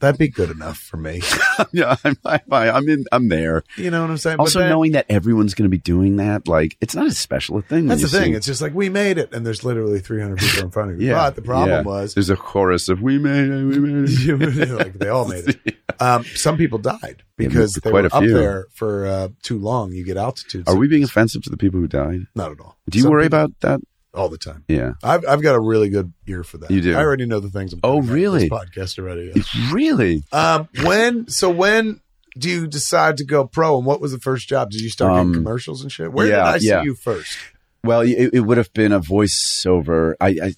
that'd 0.00 0.18
be 0.18 0.28
good 0.28 0.50
enough 0.50 0.78
for 0.78 0.96
me. 0.96 1.22
yeah, 1.72 1.96
I'm, 2.04 2.16
I'm, 2.24 2.42
I'm 2.50 2.88
in. 2.88 3.04
I'm 3.12 3.28
there. 3.28 3.64
You 3.76 3.90
know 3.90 4.02
what 4.02 4.10
I'm 4.10 4.18
saying? 4.18 4.38
Also, 4.38 4.60
knowing 4.68 4.92
that 4.92 5.06
everyone's 5.08 5.54
going 5.54 5.64
to 5.64 5.70
be 5.70 5.78
doing 5.78 6.16
that, 6.16 6.48
like 6.48 6.76
it's 6.80 6.94
not 6.94 7.06
as 7.06 7.18
special 7.18 7.58
a 7.58 7.62
thing. 7.62 7.86
That's 7.86 8.02
the 8.02 8.08
thing. 8.08 8.34
It's 8.34 8.46
just 8.46 8.60
like 8.60 8.74
we 8.74 8.88
made 8.88 9.18
it, 9.18 9.32
and 9.32 9.44
there's 9.44 9.64
literally 9.64 10.00
300 10.00 10.38
people 10.38 10.64
in 10.64 10.70
front 10.70 10.90
of 10.92 11.00
you. 11.00 11.08
yeah. 11.10 11.14
But 11.14 11.36
the 11.36 11.42
problem 11.42 11.70
yeah. 11.70 11.82
was, 11.82 12.14
there's 12.14 12.30
a 12.30 12.36
chorus 12.36 12.88
of 12.88 13.02
"We 13.02 13.18
made 13.18 13.48
it, 13.48 13.64
we 13.64 13.78
made 13.78 14.08
it." 14.08 14.68
like 14.78 14.94
they 14.94 15.08
all 15.08 15.26
made 15.26 15.48
it. 15.48 15.76
Um, 16.00 16.24
some 16.24 16.56
people 16.56 16.78
died 16.78 17.22
because 17.36 17.76
Yeah, 17.76 17.80
they 17.84 17.92
were 17.92 18.08
up 18.12 18.22
there 18.22 18.66
for 18.72 19.06
uh, 19.06 19.28
too 19.42 19.58
long. 19.58 19.92
You 19.92 20.04
get 20.04 20.16
altitude. 20.16 20.68
Are 20.68 20.76
we 20.76 20.86
being 20.88 21.02
offensive 21.02 21.42
to 21.44 21.50
the 21.50 21.56
people 21.56 21.80
who 21.80 21.88
died? 21.88 22.26
Not 22.34 22.52
at 22.52 22.60
all. 22.60 22.76
Do 22.88 22.98
you 22.98 23.02
Some 23.02 23.10
worry 23.10 23.24
people- 23.24 23.40
about 23.40 23.60
that? 23.60 23.80
All 24.14 24.28
the 24.28 24.38
time? 24.38 24.64
Yeah. 24.68 24.92
I've 25.02 25.26
I've 25.26 25.42
got 25.42 25.54
a 25.54 25.60
really 25.60 25.88
good 25.88 26.12
ear 26.26 26.42
for 26.44 26.58
that. 26.58 26.70
You 26.70 26.80
do? 26.80 26.94
I 26.96 27.00
already 27.00 27.26
know 27.26 27.40
the 27.40 27.50
things. 27.50 27.72
I'm 27.72 27.80
Oh, 27.82 27.96
talking 27.96 28.00
about 28.04 28.08
in 28.10 28.14
really? 28.22 28.48
This 28.48 28.50
podcast 28.50 28.98
already. 28.98 29.32
yeah. 29.34 29.72
Really? 29.72 30.22
Um, 30.32 30.68
when 30.82 31.28
so 31.28 31.50
when 31.50 32.00
do 32.38 32.48
you 32.48 32.66
decide 32.66 33.16
to 33.18 33.24
go 33.24 33.46
pro? 33.46 33.76
And 33.78 33.86
what 33.86 34.00
was 34.00 34.12
the 34.12 34.18
first 34.20 34.48
job? 34.48 34.70
Did 34.70 34.80
you 34.80 34.90
start 34.90 35.12
Um, 35.12 35.28
getting 35.28 35.44
commercials 35.44 35.82
and 35.82 35.90
shit? 35.90 36.12
Where 36.12 36.26
yeah, 36.28 36.36
did 36.44 36.44
I 36.54 36.58
see 36.58 36.68
yeah. 36.68 36.82
you 36.82 36.94
first? 36.94 37.36
Well, 37.84 38.00
it, 38.02 38.30
it 38.32 38.40
would 38.40 38.58
have 38.58 38.72
been 38.74 38.92
a 38.92 39.00
voiceover. 39.00 40.14
I, 40.20 40.28
I, 40.42 40.54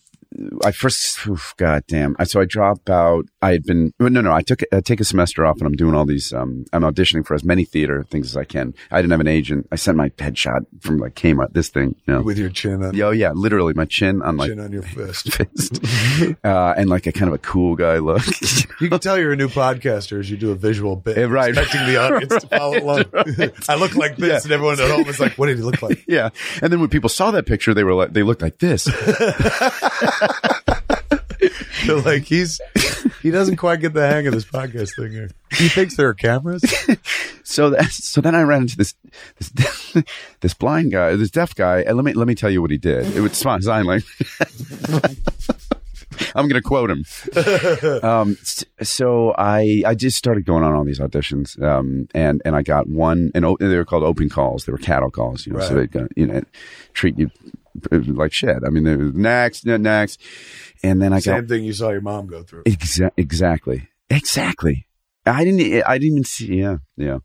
I 0.65 0.71
first, 0.71 1.27
oof, 1.27 1.55
God 1.57 1.83
damn. 1.89 2.15
I, 2.19 2.25
so 2.25 2.41
I 2.41 2.45
dropped 2.45 2.89
out. 2.89 3.27
I 3.43 3.51
had 3.53 3.65
been, 3.65 3.93
no, 3.99 4.09
no, 4.09 4.33
I 4.33 4.43
took, 4.43 4.61
I 4.73 4.81
take 4.81 5.01
a 5.01 5.05
semester 5.05 5.45
off 5.45 5.57
and 5.59 5.67
I'm 5.67 5.75
doing 5.75 5.95
all 5.95 6.07
these, 6.07 6.33
um, 6.33 6.65
I'm 6.73 6.83
auditioning 6.83 7.27
for 7.27 7.35
as 7.35 7.43
many 7.43 7.65
theater 7.65 8.05
things 8.11 8.27
as 8.29 8.37
I 8.37 8.45
can. 8.45 8.75
I 8.93 8.99
didn't 9.03 9.11
have 9.11 9.21
an 9.21 9.27
agent. 9.27 9.67
I 9.73 9.77
sent 9.77 9.97
my 9.97 10.11
headshot 10.11 10.67
from 10.81 10.99
like 10.99 11.15
Kmart, 11.17 11.53
this 11.53 11.69
thing, 11.69 11.97
you 12.07 12.15
know. 12.15 12.23
With 12.23 12.39
your 12.39 12.49
chin 12.51 12.83
on, 12.85 13.01
Oh 13.01 13.11
yeah, 13.11 13.33
literally 13.33 13.75
my 13.75 13.87
chin 13.87 14.23
on 14.23 14.37
my 14.37 14.47
chin 14.47 14.61
on 14.61 14.71
your 14.73 14.83
fist. 14.83 15.33
fist, 15.35 15.81
uh, 16.45 16.75
and 16.77 16.89
like 16.89 17.07
a 17.09 17.13
kind 17.13 17.29
of 17.29 17.35
a 17.35 17.39
cool 17.39 17.75
guy 17.75 17.99
look. 17.99 18.23
You 18.81 18.89
can 18.89 19.01
tell 19.01 19.19
you're 19.19 19.33
a 19.33 19.37
new 19.37 19.49
podcaster 19.49 20.21
as 20.21 20.31
you 20.31 20.37
do 20.37 20.53
a 20.53 20.55
visual 20.55 20.95
bit, 20.97 21.17
Yeah, 21.17 21.25
right. 21.25 21.49
expecting 21.51 21.87
the 21.87 21.97
audience 21.97 22.35
to 22.43 22.47
follow 22.49 22.79
along. 22.83 23.05
I 23.69 23.75
look 23.75 23.97
like 23.97 24.17
this, 24.17 24.29
Yeah. 24.29 24.41
and 24.45 24.53
everyone 24.53 24.81
at 24.81 24.91
home 24.91 25.09
is 25.09 25.19
like, 25.19 25.33
"What 25.39 25.47
did 25.47 25.57
he 25.57 25.63
look 25.65 25.83
like?" 25.83 26.05
yeah, 26.07 26.31
and 26.63 26.73
then 26.73 26.79
when 26.81 26.89
people 26.89 27.09
saw 27.09 27.31
that 27.33 27.47
picture, 27.47 27.75
they 27.75 27.83
were 27.85 27.95
like, 27.95 28.13
they 28.13 28.23
looked 28.23 28.43
like 28.43 28.59
this. 28.59 28.87
They're 31.87 31.97
like, 32.01 32.25
"He's 32.25 32.61
He 33.23 33.31
doesn't 33.31 33.57
quite 33.57 33.81
get 33.81 33.95
the 33.95 34.07
hang 34.07 34.27
of 34.27 34.35
this 34.35 34.45
podcast 34.45 34.95
thing 34.97 35.13
here. 35.13 35.31
He 35.53 35.69
thinks 35.69 35.97
there 35.97 36.09
are 36.09 36.15
cameras. 36.15 36.63
So 37.43 37.71
that, 37.71 37.91
so 37.91 38.21
then 38.21 38.37
I 38.37 38.43
ran 38.43 38.63
into 38.63 38.77
this 38.77 38.95
this 39.41 39.97
this 40.41 40.55
blind 40.55 40.93
guy, 40.93 41.17
this 41.17 41.33
deaf 41.33 41.53
guy, 41.53 41.81
and 41.81 41.97
let 41.97 42.05
me 42.05 42.13
let 42.13 42.29
me 42.29 42.37
tell 42.37 42.49
you 42.51 42.63
what 42.63 42.71
he 42.71 42.77
did. 42.79 43.17
It 43.17 43.21
was 43.21 43.37
sign 43.37 43.61
sign 43.63 43.87
language. 43.87 44.07
I'm 46.37 46.49
going 46.49 46.61
to 46.61 46.63
quote 46.63 46.91
him. 46.91 47.05
um, 48.05 48.37
so 48.83 49.35
I 49.37 49.83
I 49.85 49.97
just 49.97 50.17
started 50.17 50.45
going 50.45 50.63
on 50.63 50.75
all 50.75 50.85
these 50.85 51.01
auditions, 51.01 51.61
um, 51.61 52.09
and 52.15 52.41
and 52.45 52.55
I 52.55 52.63
got 52.63 52.89
one, 52.89 53.33
and 53.35 53.45
they 53.59 53.77
were 53.77 53.85
called 53.85 54.05
open 54.05 54.29
calls. 54.29 54.65
They 54.65 54.71
were 54.73 54.79
cattle 54.79 55.11
calls, 55.11 55.45
you 55.45 55.53
know. 55.53 55.61
So 55.61 55.75
they 55.75 55.89
Right. 55.99 56.09
you 56.15 56.27
know 56.29 56.43
treat 56.93 57.19
you 57.19 57.31
like 57.91 58.33
shit. 58.33 58.57
I 58.67 58.71
mean, 58.71 58.85
they 58.85 58.97
were 58.97 59.13
next, 59.13 59.65
next, 59.67 60.21
and 60.83 61.01
then 61.01 61.13
I 61.13 61.17
got 61.17 61.23
Same 61.23 61.47
thing 61.49 61.65
you 61.65 61.73
saw 61.73 61.91
your 61.91 62.01
mom 62.01 62.27
go 62.27 62.43
through. 62.43 62.65
Exa- 62.65 63.13
exactly. 63.17 63.89
Exactly. 64.09 64.87
I 65.27 65.45
didn't. 65.45 65.83
I 65.87 65.99
didn't 65.99 66.13
even 66.13 66.25
see. 66.25 66.57
Yeah, 66.57 66.79
yeah. 66.97 67.19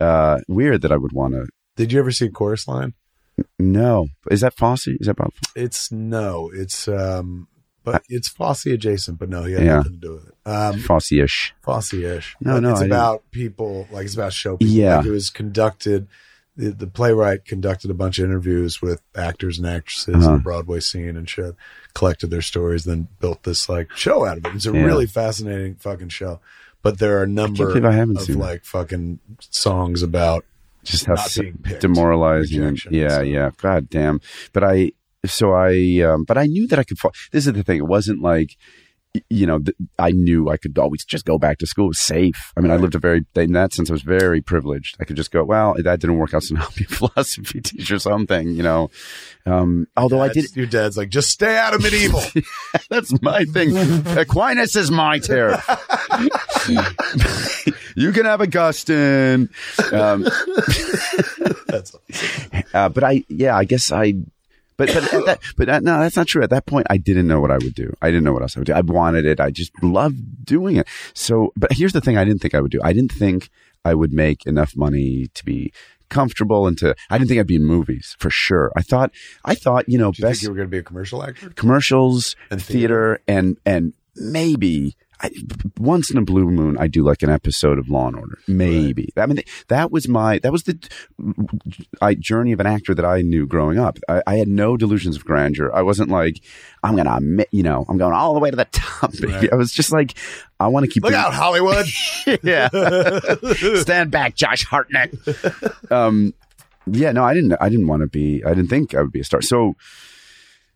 Uh, 0.00 0.38
weird 0.48 0.82
that 0.82 0.92
I 0.92 0.96
would 0.96 1.12
want 1.12 1.34
to. 1.34 1.46
Did 1.76 1.92
you 1.92 1.98
ever 1.98 2.12
see 2.12 2.28
Chorus 2.28 2.66
Line? 2.68 2.94
No, 3.58 4.08
is 4.30 4.40
that 4.42 4.54
Fosse? 4.56 4.86
Is 4.88 5.06
that 5.06 5.12
about? 5.12 5.32
It's 5.56 5.90
no. 5.90 6.50
It's 6.54 6.86
um, 6.88 7.48
but 7.84 8.02
it's 8.08 8.28
Fosse 8.28 8.66
adjacent. 8.66 9.18
But 9.18 9.28
no, 9.30 9.44
he 9.44 9.54
had 9.54 9.64
Yeah. 9.64 9.76
nothing 9.76 9.92
to 9.92 9.98
do 9.98 10.12
with 10.14 10.28
it. 10.28 10.34
Um, 10.46 10.78
Fosse-ish. 10.80 11.54
Fosse-ish. 11.62 12.36
No, 12.40 12.54
But 12.54 12.60
no, 12.60 12.70
It's 12.70 12.80
I 12.80 12.82
didn't. 12.84 12.92
about 12.92 13.30
people. 13.30 13.88
Like 13.90 14.04
it's 14.04 14.14
about 14.14 14.32
show 14.32 14.56
people. 14.56 14.72
Yeah. 14.74 14.98
Like 14.98 15.06
it 15.06 15.10
was 15.10 15.30
conducted. 15.30 16.06
The, 16.60 16.70
the 16.72 16.86
playwright 16.86 17.44
conducted 17.44 17.90
a 17.90 17.94
bunch 17.94 18.18
of 18.18 18.24
interviews 18.26 18.82
with 18.82 19.00
actors 19.16 19.58
and 19.58 19.66
actresses 19.66 20.14
Uh-huh. 20.14 20.26
in 20.28 20.32
the 20.38 20.42
Broadway 20.42 20.80
scene 20.80 21.16
and 21.16 21.28
shit. 21.28 21.54
Collected 21.94 22.30
their 22.30 22.42
stories, 22.42 22.84
then 22.84 23.08
built 23.20 23.42
this 23.44 23.68
like 23.68 23.90
show 23.96 24.24
out 24.26 24.38
of 24.38 24.44
it. 24.44 24.54
It's 24.54 24.66
a 24.66 24.72
Yeah. 24.72 24.84
really 24.84 25.06
fascinating 25.06 25.76
fucking 25.76 26.08
show. 26.10 26.40
But 26.82 26.98
there 26.98 27.18
are 27.18 27.24
a 27.24 27.26
number 27.28 27.66
believe 27.66 27.84
I 27.84 27.92
haven't 27.92 28.20
of 28.28 28.36
like 28.36 28.64
fucking 28.64 29.18
songs 29.40 30.02
about 30.02 30.44
Just 30.82 31.04
how 31.04 31.14
Not 31.14 31.26
s- 31.26 31.38
being 31.38 31.58
picked. 31.62 31.80
demoralizing. 31.82 32.76
Yeah, 32.90 33.08
so. 33.18 33.20
yeah. 33.22 33.50
God 33.60 33.90
damn. 33.90 34.20
But 34.54 34.64
I. 34.64 34.92
So 35.26 35.52
I. 35.52 36.00
Um, 36.00 36.24
but 36.24 36.38
I 36.38 36.46
knew 36.46 36.66
that 36.68 36.78
I 36.78 36.84
could. 36.84 36.98
Fall. 36.98 37.12
This 37.32 37.46
is 37.46 37.52
the 37.52 37.62
thing. 37.62 37.78
It 37.78 37.86
wasn't 37.86 38.22
like. 38.22 38.56
You 39.28 39.44
know, 39.44 39.58
th- 39.58 39.76
I 39.98 40.12
knew 40.12 40.48
I 40.50 40.56
could 40.56 40.78
always 40.78 41.04
just 41.04 41.24
go 41.24 41.36
back 41.36 41.58
to 41.58 41.66
school. 41.66 41.86
It 41.86 41.88
was 41.88 41.98
safe. 42.00 42.52
I 42.56 42.60
mean, 42.60 42.70
I 42.70 42.76
lived 42.76 42.94
a 42.94 43.00
very, 43.00 43.24
in 43.34 43.52
that 43.54 43.72
sense, 43.72 43.90
I 43.90 43.92
was 43.92 44.02
very 44.02 44.40
privileged. 44.40 44.96
I 45.00 45.04
could 45.04 45.16
just 45.16 45.32
go, 45.32 45.42
well, 45.42 45.74
that 45.82 45.98
didn't 45.98 46.16
work 46.18 46.32
out, 46.32 46.44
so 46.44 46.54
now 46.56 46.62
I'll 46.62 46.70
be 46.76 46.84
a 46.84 46.86
philosophy 46.86 47.60
teacher 47.64 47.96
or 47.96 47.98
something, 47.98 48.50
you 48.50 48.62
know. 48.62 48.88
Um, 49.46 49.88
although 49.96 50.20
I 50.20 50.28
did, 50.28 50.54
Your 50.54 50.66
dad's 50.66 50.96
like, 50.96 51.08
just 51.08 51.30
stay 51.30 51.56
out 51.56 51.74
of 51.74 51.82
medieval. 51.82 52.22
That's 52.90 53.20
my 53.20 53.44
thing. 53.46 53.76
Aquinas 54.16 54.76
is 54.76 54.92
my 54.92 55.18
turf. 55.18 55.66
you 57.96 58.12
can 58.12 58.26
have 58.26 58.40
Augustine. 58.40 59.48
Um, 59.92 60.24
That's 61.66 61.96
uh, 62.74 62.88
but 62.90 63.02
I, 63.02 63.24
yeah, 63.28 63.56
I 63.56 63.64
guess 63.64 63.90
I, 63.90 64.14
but 64.80 64.94
but 64.94 65.12
at 65.14 65.26
that, 65.26 65.40
but 65.56 65.66
that, 65.66 65.82
no, 65.82 66.00
that's 66.00 66.16
not 66.16 66.26
true. 66.26 66.42
At 66.42 66.50
that 66.50 66.64
point, 66.64 66.86
I 66.88 66.96
didn't 66.96 67.26
know 67.26 67.38
what 67.38 67.50
I 67.50 67.58
would 67.58 67.74
do. 67.74 67.92
I 68.00 68.08
didn't 68.08 68.24
know 68.24 68.32
what 68.32 68.42
else 68.42 68.56
I 68.56 68.60
would 68.60 68.66
do. 68.66 68.72
I 68.72 68.80
wanted 68.80 69.26
it. 69.26 69.38
I 69.38 69.50
just 69.50 69.70
loved 69.82 70.44
doing 70.44 70.76
it. 70.76 70.88
So, 71.12 71.52
but 71.56 71.72
here's 71.72 71.92
the 71.92 72.00
thing: 72.00 72.16
I 72.16 72.24
didn't 72.24 72.40
think 72.40 72.54
I 72.54 72.60
would 72.60 72.70
do. 72.70 72.80
I 72.82 72.94
didn't 72.94 73.12
think 73.12 73.50
I 73.84 73.94
would 73.94 74.12
make 74.12 74.46
enough 74.46 74.74
money 74.74 75.28
to 75.34 75.44
be 75.44 75.72
comfortable 76.08 76.66
and 76.66 76.78
to. 76.78 76.94
I 77.10 77.18
didn't 77.18 77.28
think 77.28 77.40
I'd 77.40 77.46
be 77.46 77.56
in 77.56 77.64
movies 77.64 78.16
for 78.18 78.30
sure. 78.30 78.72
I 78.74 78.80
thought, 78.80 79.12
I 79.44 79.54
thought, 79.54 79.86
you 79.86 79.98
know, 79.98 80.12
you 80.16 80.22
best 80.22 80.40
think 80.40 80.42
you 80.44 80.50
were 80.50 80.56
going 80.56 80.68
to 80.68 80.70
be 80.70 80.78
a 80.78 80.82
commercial 80.82 81.22
actor? 81.22 81.50
commercials 81.50 82.34
And 82.50 82.62
theater, 82.62 83.20
and 83.28 83.58
and 83.66 83.92
maybe 84.16 84.96
I, 85.22 85.30
once 85.78 86.10
in 86.10 86.16
a 86.16 86.22
blue 86.22 86.46
moon 86.46 86.78
I 86.78 86.86
do 86.86 87.02
like 87.02 87.22
an 87.22 87.30
episode 87.30 87.78
of 87.78 87.88
Law 87.90 88.08
and 88.08 88.16
Order. 88.16 88.38
Maybe 88.48 89.12
I 89.16 89.26
mean 89.26 89.42
that 89.68 89.90
was 89.90 90.08
my 90.08 90.38
that 90.38 90.52
was 90.52 90.64
the 90.64 90.78
I, 92.00 92.14
journey 92.14 92.52
of 92.52 92.60
an 92.60 92.66
actor 92.66 92.94
that 92.94 93.04
I 93.04 93.22
knew 93.22 93.46
growing 93.46 93.78
up. 93.78 93.98
I, 94.08 94.22
I 94.26 94.36
had 94.36 94.48
no 94.48 94.76
delusions 94.76 95.16
of 95.16 95.24
grandeur. 95.24 95.70
I 95.74 95.82
wasn't 95.82 96.10
like 96.10 96.42
I'm 96.82 96.96
gonna 96.96 97.16
admit, 97.16 97.48
you 97.50 97.62
know 97.62 97.84
I'm 97.88 97.98
going 97.98 98.14
all 98.14 98.34
the 98.34 98.40
way 98.40 98.50
to 98.50 98.56
the 98.56 98.66
top. 98.66 99.12
Right. 99.20 99.52
I 99.52 99.56
was 99.56 99.72
just 99.72 99.92
like 99.92 100.14
I 100.58 100.68
want 100.68 100.84
to 100.84 100.90
keep 100.90 101.02
Look 101.02 101.14
out, 101.14 101.32
Hollywood. 101.32 101.86
yeah. 102.42 102.68
Stand 103.76 104.10
back, 104.10 104.34
Josh 104.34 104.64
Hartnett. 104.64 105.14
um, 105.90 106.34
yeah, 106.86 107.12
no, 107.12 107.24
I 107.24 107.34
didn't. 107.34 107.54
I 107.60 107.68
didn't 107.68 107.86
want 107.86 108.02
to 108.02 108.06
be. 108.06 108.42
I 108.44 108.50
didn't 108.50 108.68
think 108.68 108.94
I 108.94 109.02
would 109.02 109.12
be 109.12 109.20
a 109.20 109.24
star. 109.24 109.42
So, 109.42 109.76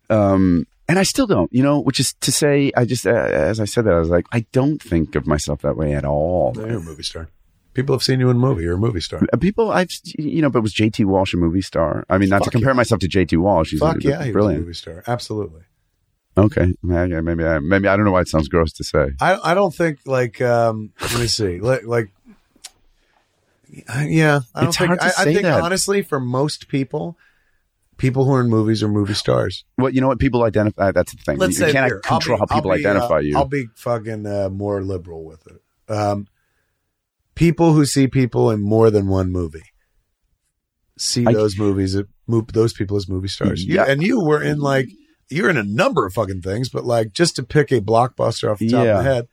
um, 0.09 0.65
and 0.87 0.99
I 0.99 1.03
still 1.03 1.27
don't. 1.27 1.51
You 1.53 1.63
know, 1.63 1.79
which 1.79 1.99
is 1.99 2.13
to 2.21 2.31
say, 2.31 2.71
I 2.75 2.85
just 2.85 3.05
uh, 3.07 3.11
as 3.11 3.59
I 3.59 3.65
said 3.65 3.85
that, 3.85 3.93
I 3.93 3.99
was 3.99 4.09
like, 4.09 4.25
I 4.31 4.45
don't 4.51 4.81
think 4.81 5.15
of 5.15 5.25
myself 5.27 5.61
that 5.61 5.77
way 5.77 5.93
at 5.93 6.05
all. 6.05 6.53
You're 6.55 6.77
a 6.77 6.79
movie 6.79 7.03
star. 7.03 7.29
People 7.73 7.93
have 7.93 8.03
seen 8.03 8.21
you 8.21 8.29
in 8.29 8.37
a 8.37 8.39
movie. 8.39 8.63
You're 8.63 8.75
a 8.75 8.77
movie 8.77 9.01
star. 9.01 9.21
Uh, 9.33 9.37
People, 9.37 9.69
I've 9.69 9.89
you 10.17 10.41
know, 10.41 10.49
but 10.49 10.61
was 10.61 10.73
JT 10.73 11.03
Walsh 11.05 11.33
a 11.33 11.37
movie 11.37 11.61
star? 11.61 12.05
I 12.09 12.17
mean, 12.17 12.29
not 12.29 12.43
to 12.43 12.49
compare 12.49 12.69
yeah. 12.71 12.77
myself 12.77 13.01
to 13.01 13.07
JT 13.09 13.37
Walsh. 13.37 13.71
He's 13.71 13.81
Fuck 13.81 13.97
yeah, 14.01 14.11
he 14.11 14.17
was 14.19 14.27
a 14.29 14.31
brilliant. 14.31 14.61
movie 14.61 14.73
star. 14.73 15.03
Absolutely. 15.07 15.61
Okay, 16.37 16.73
maybe, 16.83 17.19
maybe 17.21 17.45
I 17.45 17.59
maybe 17.59 17.87
I 17.87 17.95
don't 17.95 18.05
know 18.05 18.11
why 18.11 18.21
it 18.21 18.27
sounds 18.27 18.47
gross 18.49 18.71
to 18.73 18.83
say. 18.83 19.11
I 19.21 19.51
I 19.51 19.53
don't 19.53 19.73
think 19.73 19.99
like 20.05 20.39
um 20.41 20.91
let 21.01 21.19
me 21.19 21.27
see 21.27 21.59
like 21.59 21.83
like 21.85 22.11
yeah 24.05 24.41
I 24.53 24.65
It's 24.67 24.77
think 24.77 24.87
hard 24.87 24.99
to 24.99 25.05
I, 25.05 25.09
I 25.19 25.23
think 25.25 25.41
that. 25.43 25.61
honestly 25.61 26.01
for 26.01 26.19
most 26.19 26.67
people 26.67 27.17
people 27.97 28.25
who 28.25 28.33
are 28.33 28.41
in 28.41 28.49
movies 28.49 28.83
are 28.83 28.87
movie 28.87 29.13
stars. 29.13 29.63
Well, 29.77 29.91
you 29.93 30.01
know 30.01 30.07
what 30.07 30.19
people 30.19 30.43
identify. 30.43 30.91
That's 30.91 31.13
the 31.13 31.21
thing. 31.21 31.37
Let's 31.37 31.59
you 31.59 31.65
say 31.65 31.71
can't 31.71 31.85
here, 31.87 32.01
I'll 32.05 32.19
control 32.19 32.37
be- 32.37 32.39
how 32.49 32.55
people 32.57 32.71
I'll 32.71 32.77
be, 32.77 32.85
identify 32.85 33.15
uh, 33.15 33.19
you. 33.19 33.37
I'll 33.37 33.45
be 33.45 33.65
fucking 33.75 34.25
uh, 34.25 34.49
more 34.49 34.81
liberal 34.83 35.23
with 35.23 35.45
it. 35.47 35.91
Um, 35.91 36.27
people 37.35 37.73
who 37.73 37.85
see 37.85 38.07
people 38.07 38.49
in 38.51 38.61
more 38.61 38.89
than 38.91 39.07
one 39.07 39.31
movie 39.31 39.63
see 40.97 41.25
I- 41.25 41.33
those 41.33 41.57
movies, 41.57 41.97
those 42.27 42.73
people 42.73 42.97
as 42.97 43.07
movie 43.09 43.27
stars. 43.27 43.63
You- 43.63 43.75
Yeah. 43.75 43.85
and 43.87 44.01
you 44.01 44.23
were 44.23 44.41
in 44.41 44.59
like 44.59 44.89
you're 45.29 45.49
in 45.49 45.57
a 45.57 45.63
number 45.63 46.05
of 46.05 46.13
fucking 46.13 46.41
things, 46.41 46.69
but 46.69 46.85
like 46.85 47.11
just 47.11 47.35
to 47.37 47.43
pick 47.43 47.71
a 47.71 47.81
blockbuster 47.81 48.51
off 48.51 48.59
the 48.59 48.69
top 48.69 48.83
Yeah. 48.85 48.99
of 48.99 49.05
my 49.05 49.11
head, 49.11 49.27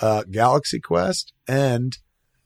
uh, 0.00 0.22
Galaxy 0.30 0.78
Quest 0.80 1.32
and 1.48 1.98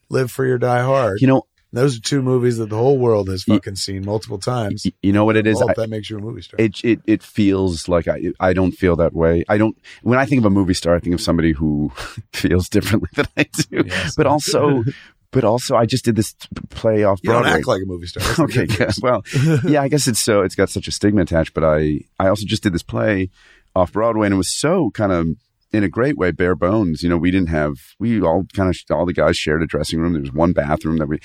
Live 0.09 0.31
Free 0.31 0.51
or 0.51 0.59
Die 0.59 0.83
Hard. 0.83 1.21
you 1.21 1.27
know, 1.27 1.43
those 1.73 1.97
are 1.97 2.01
two 2.01 2.23
movies 2.23 2.59
that 2.59 2.69
the 2.69 2.77
whole 2.77 2.99
world 2.99 3.29
has 3.29 3.45
fucking 3.45 3.77
seen 3.77 4.05
multiple 4.05 4.39
times. 4.39 4.87
you 5.03 5.13
know 5.13 5.25
what 5.25 5.37
it 5.37 5.47
is. 5.47 5.61
I- 5.63 5.73
that 5.75 5.89
makes 5.91 6.11
you 6.11 6.19
a 6.19 6.21
movie 6.21 6.43
star. 6.43 6.61
it 6.61 6.83
it 6.85 7.01
it 7.07 7.23
feels 7.23 7.89
like 7.89 8.09
I 8.09 8.33
I 8.41 8.53
don't 8.53 8.73
feel 8.73 8.97
that 8.97 9.13
way. 9.15 9.45
I 9.49 9.59
don't 9.59 9.77
when 10.03 10.19
I 10.19 10.27
think 10.27 10.41
of 10.41 10.45
a 10.47 10.51
movie 10.51 10.75
star, 10.75 10.95
I 10.95 11.01
think 11.01 11.15
of 11.15 11.21
somebody 11.21 11.53
who 11.53 11.91
feels 12.33 12.69
differently 12.69 13.09
than 13.15 13.27
I 13.37 13.45
do. 13.71 13.85
Yes. 13.87 14.15
But 14.17 14.27
also, 14.27 14.85
but 15.31 15.45
also, 15.45 15.77
I 15.77 15.87
just 15.87 16.05
did 16.05 16.15
this 16.17 16.35
play 16.69 17.05
off 17.05 17.23
Broadway. 17.23 17.39
you 17.41 17.51
don't 17.51 17.59
act 17.59 17.67
like 17.67 17.83
a 17.83 17.87
movie 17.87 18.07
star. 18.07 18.23
That's 18.23 18.39
okay, 18.47 18.67
good. 18.67 18.91
well, 19.01 19.23
yeah, 19.65 19.81
I 19.81 19.89
guess 19.89 20.07
it's 20.07 20.21
so 20.21 20.43
it's 20.43 20.55
got 20.55 20.69
such 20.69 20.89
a 20.89 20.93
stigma 20.93 21.23
attached. 21.23 21.55
But 21.55 21.65
I 21.65 22.01
I 22.19 22.29
also 22.29 22.45
just 22.47 22.63
did 22.63 22.75
this 22.75 22.83
play 22.83 23.31
off 23.75 23.93
Broadway, 23.93 24.27
and 24.27 24.35
it 24.35 24.37
was 24.37 24.55
so 24.55 24.91
kind 24.91 25.11
of 25.11 25.27
in 25.73 25.83
a 25.83 25.89
great 25.89 26.19
way 26.19 26.33
bare 26.33 26.55
bones. 26.55 27.03
You 27.03 27.09
know, 27.09 27.17
we 27.17 27.31
didn't 27.31 27.49
have 27.49 27.77
we 27.99 28.21
all 28.21 28.45
kind 28.55 28.69
of 28.69 28.77
all 28.95 29.07
the 29.07 29.15
guys 29.15 29.39
shared 29.39 29.63
a 29.63 29.67
dressing 29.67 30.01
room. 30.01 30.13
There 30.13 30.21
was 30.21 30.33
one 30.35 30.53
bathroom 30.53 30.99
that 30.99 31.07
we. 31.09 31.19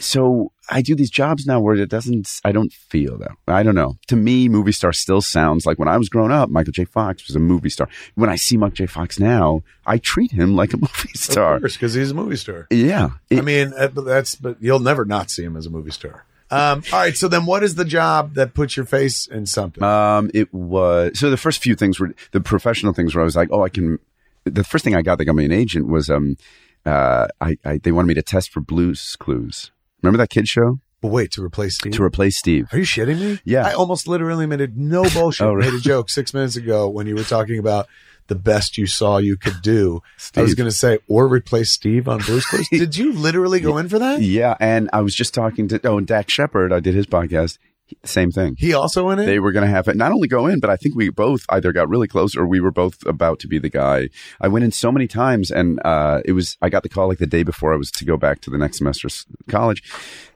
So 0.00 0.52
I 0.68 0.82
do 0.82 0.94
these 0.94 1.10
jobs 1.10 1.46
now 1.46 1.60
where 1.60 1.76
it 1.76 1.88
doesn't. 1.88 2.40
I 2.44 2.52
don't 2.52 2.72
feel 2.72 3.16
that. 3.18 3.32
I 3.46 3.62
don't 3.62 3.74
know. 3.74 3.96
To 4.08 4.16
me, 4.16 4.48
movie 4.48 4.72
star 4.72 4.92
still 4.92 5.20
sounds 5.20 5.66
like 5.66 5.78
when 5.78 5.88
I 5.88 5.96
was 5.96 6.08
growing 6.08 6.32
up. 6.32 6.48
Michael 6.48 6.72
J. 6.72 6.84
Fox 6.84 7.26
was 7.28 7.36
a 7.36 7.40
movie 7.40 7.68
star. 7.68 7.88
When 8.14 8.28
I 8.28 8.36
see 8.36 8.56
Michael 8.56 8.76
J. 8.76 8.86
Fox 8.86 9.18
now, 9.20 9.62
I 9.86 9.98
treat 9.98 10.32
him 10.32 10.56
like 10.56 10.72
a 10.72 10.76
movie 10.80 11.12
star. 11.14 11.56
Of 11.56 11.62
course, 11.62 11.74
because 11.74 11.94
he's 11.94 12.10
a 12.10 12.14
movie 12.14 12.36
star. 12.36 12.66
Yeah, 12.70 13.10
I 13.30 13.40
mean, 13.40 13.72
uh, 13.76 13.88
that's 13.88 14.34
but 14.34 14.56
you'll 14.60 14.80
never 14.80 15.04
not 15.04 15.30
see 15.30 15.44
him 15.44 15.56
as 15.56 15.66
a 15.66 15.70
movie 15.70 15.92
star. 15.92 16.24
Um, 16.50 16.82
all 16.92 17.00
right, 17.00 17.16
so 17.16 17.28
then 17.28 17.46
what 17.46 17.62
is 17.62 17.74
the 17.74 17.84
job 17.84 18.34
that 18.34 18.54
puts 18.54 18.76
your 18.76 18.86
face 18.86 19.26
in 19.26 19.46
something? 19.46 19.82
Um, 19.82 20.30
it 20.34 20.52
was 20.52 21.18
so 21.18 21.30
the 21.30 21.36
first 21.36 21.62
few 21.62 21.74
things 21.74 21.98
were 21.98 22.14
the 22.32 22.40
professional 22.40 22.92
things 22.92 23.14
where 23.14 23.22
I 23.22 23.24
was 23.24 23.36
like, 23.36 23.48
oh, 23.50 23.62
I 23.62 23.68
can. 23.68 23.98
The 24.44 24.64
first 24.64 24.84
thing 24.84 24.94
I 24.94 25.02
got 25.02 25.16
that 25.18 25.24
got 25.24 25.34
me 25.34 25.46
an 25.46 25.52
agent 25.52 25.88
was 25.88 26.10
um, 26.10 26.36
uh, 26.84 27.28
I, 27.40 27.56
I 27.64 27.78
they 27.78 27.92
wanted 27.92 28.08
me 28.08 28.14
to 28.14 28.22
test 28.22 28.50
for 28.50 28.60
Blues 28.60 29.16
Clues. 29.16 29.70
Remember 30.04 30.18
that 30.18 30.30
kid 30.30 30.46
show 30.46 30.80
but 31.04 31.10
wait, 31.10 31.32
to 31.32 31.44
replace 31.44 31.74
Steve? 31.74 31.92
to 31.92 32.02
replace 32.02 32.38
Steve? 32.38 32.68
Are 32.72 32.78
you 32.78 32.84
shitting 32.84 33.20
me? 33.20 33.38
Yeah. 33.44 33.66
I 33.66 33.74
almost 33.74 34.08
literally 34.08 34.46
made 34.46 34.62
a 34.62 34.68
no 34.74 35.02
bullshit. 35.10 35.46
Oh, 35.46 35.52
really? 35.52 35.72
Made 35.72 35.80
a 35.80 35.82
joke 35.82 36.08
six 36.08 36.32
minutes 36.32 36.56
ago 36.56 36.88
when 36.88 37.06
you 37.06 37.14
were 37.14 37.24
talking 37.24 37.58
about 37.58 37.88
the 38.28 38.34
best 38.34 38.78
you 38.78 38.86
saw 38.86 39.18
you 39.18 39.36
could 39.36 39.60
do. 39.60 40.00
I 40.34 40.40
was 40.40 40.54
going 40.54 40.68
to 40.68 40.74
say, 40.74 41.00
or 41.06 41.28
replace 41.28 41.72
Steve 41.72 42.08
on 42.08 42.20
Blue's 42.20 42.46
Clues. 42.46 42.68
Did 42.70 42.96
you 42.96 43.12
literally 43.12 43.60
go 43.60 43.76
in 43.76 43.90
for 43.90 43.98
that? 43.98 44.22
Yeah, 44.22 44.56
and 44.60 44.88
I 44.94 45.02
was 45.02 45.14
just 45.14 45.34
talking 45.34 45.68
to 45.68 45.80
oh, 45.86 45.98
and 45.98 46.06
Dax 46.06 46.32
Shepard. 46.32 46.72
I 46.72 46.80
did 46.80 46.94
his 46.94 47.06
podcast. 47.06 47.58
Same 48.04 48.30
thing. 48.30 48.56
He 48.58 48.72
also 48.72 49.06
went 49.06 49.20
in 49.20 49.28
it. 49.28 49.32
They 49.32 49.38
were 49.38 49.52
going 49.52 49.64
to 49.64 49.70
have 49.70 49.88
it 49.88 49.96
not 49.96 50.10
only 50.10 50.26
go 50.26 50.46
in, 50.46 50.58
but 50.58 50.70
I 50.70 50.76
think 50.76 50.94
we 50.94 51.10
both 51.10 51.44
either 51.50 51.72
got 51.72 51.88
really 51.88 52.08
close 52.08 52.34
or 52.34 52.46
we 52.46 52.60
were 52.60 52.70
both 52.70 53.04
about 53.06 53.38
to 53.40 53.48
be 53.48 53.58
the 53.58 53.68
guy. 53.68 54.08
I 54.40 54.48
went 54.48 54.64
in 54.64 54.72
so 54.72 54.90
many 54.90 55.06
times, 55.06 55.50
and 55.50 55.80
uh, 55.84 56.22
it 56.24 56.32
was 56.32 56.56
I 56.62 56.70
got 56.70 56.82
the 56.82 56.88
call 56.88 57.08
like 57.08 57.18
the 57.18 57.26
day 57.26 57.42
before 57.42 57.74
I 57.74 57.76
was 57.76 57.90
to 57.92 58.04
go 58.04 58.16
back 58.16 58.40
to 58.42 58.50
the 58.50 58.58
next 58.58 58.78
semester 58.78 59.08
of 59.08 59.24
college, 59.48 59.82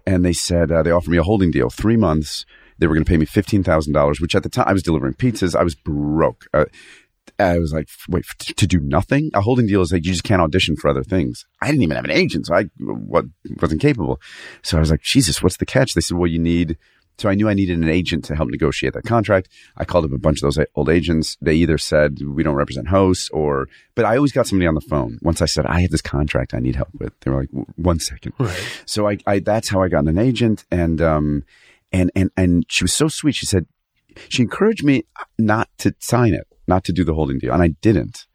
and 0.06 0.24
they 0.24 0.34
said 0.34 0.70
uh, 0.70 0.82
they 0.82 0.90
offered 0.90 1.10
me 1.10 1.18
a 1.18 1.22
holding 1.22 1.50
deal, 1.50 1.70
three 1.70 1.96
months. 1.96 2.44
They 2.78 2.86
were 2.86 2.94
going 2.94 3.04
to 3.04 3.10
pay 3.10 3.16
me 3.16 3.24
fifteen 3.26 3.64
thousand 3.64 3.94
dollars, 3.94 4.20
which 4.20 4.34
at 4.34 4.42
the 4.42 4.50
time 4.50 4.68
I 4.68 4.72
was 4.74 4.82
delivering 4.82 5.14
pizzas. 5.14 5.56
I 5.56 5.64
was 5.64 5.74
broke. 5.74 6.46
Uh, 6.52 6.66
I 7.38 7.58
was 7.58 7.72
like, 7.72 7.88
wait, 8.08 8.24
f- 8.28 8.54
to 8.56 8.66
do 8.66 8.80
nothing? 8.80 9.30
A 9.34 9.40
holding 9.40 9.66
deal 9.66 9.80
is 9.80 9.92
like 9.92 10.04
you 10.04 10.12
just 10.12 10.24
can't 10.24 10.42
audition 10.42 10.76
for 10.76 10.88
other 10.88 11.04
things. 11.04 11.44
I 11.60 11.66
didn't 11.68 11.82
even 11.82 11.96
have 11.96 12.04
an 12.04 12.10
agent, 12.10 12.46
so 12.46 12.54
I 12.54 12.64
what, 12.78 13.26
wasn't 13.60 13.80
capable. 13.80 14.20
So 14.62 14.76
I 14.76 14.80
was 14.80 14.90
like, 14.90 15.02
Jesus, 15.02 15.42
what's 15.42 15.56
the 15.56 15.66
catch? 15.66 15.94
They 15.94 16.00
said, 16.00 16.16
well, 16.16 16.26
you 16.26 16.38
need. 16.38 16.76
So 17.18 17.28
I 17.28 17.34
knew 17.34 17.48
I 17.48 17.54
needed 17.54 17.76
an 17.78 17.88
agent 17.88 18.24
to 18.26 18.36
help 18.36 18.48
negotiate 18.48 18.94
that 18.94 19.04
contract. 19.04 19.48
I 19.76 19.84
called 19.84 20.04
up 20.04 20.12
a 20.12 20.18
bunch 20.18 20.38
of 20.38 20.42
those 20.42 20.64
old 20.74 20.88
agents. 20.88 21.36
They 21.40 21.54
either 21.54 21.76
said 21.78 22.18
we 22.22 22.42
don't 22.42 22.54
represent 22.54 22.88
hosts, 22.88 23.28
or 23.30 23.68
but 23.94 24.04
I 24.04 24.16
always 24.16 24.32
got 24.32 24.46
somebody 24.46 24.66
on 24.68 24.74
the 24.74 24.80
phone. 24.80 25.18
Once 25.22 25.42
I 25.42 25.46
said 25.46 25.66
I 25.66 25.80
have 25.80 25.90
this 25.90 26.02
contract 26.02 26.54
I 26.54 26.60
need 26.60 26.76
help 26.76 26.90
with, 26.98 27.18
they 27.20 27.30
were 27.30 27.40
like, 27.40 27.50
"W- 27.50 27.66
one 27.76 27.98
second. 27.98 28.32
So 28.86 29.08
I, 29.08 29.18
I 29.26 29.40
that's 29.40 29.68
how 29.68 29.82
I 29.82 29.88
got 29.88 30.06
an 30.06 30.18
agent, 30.18 30.64
and 30.70 31.02
um, 31.02 31.44
and 31.92 32.10
and 32.14 32.30
and 32.36 32.64
she 32.68 32.84
was 32.84 32.92
so 32.92 33.08
sweet. 33.08 33.34
She 33.34 33.46
said 33.46 33.66
she 34.28 34.42
encouraged 34.42 34.84
me 34.84 35.04
not 35.38 35.68
to 35.78 35.94
sign 35.98 36.34
it, 36.34 36.46
not 36.66 36.84
to 36.84 36.92
do 36.92 37.04
the 37.04 37.14
holding 37.14 37.38
deal, 37.38 37.52
and 37.52 37.62
I 37.62 37.68
didn't 37.80 38.26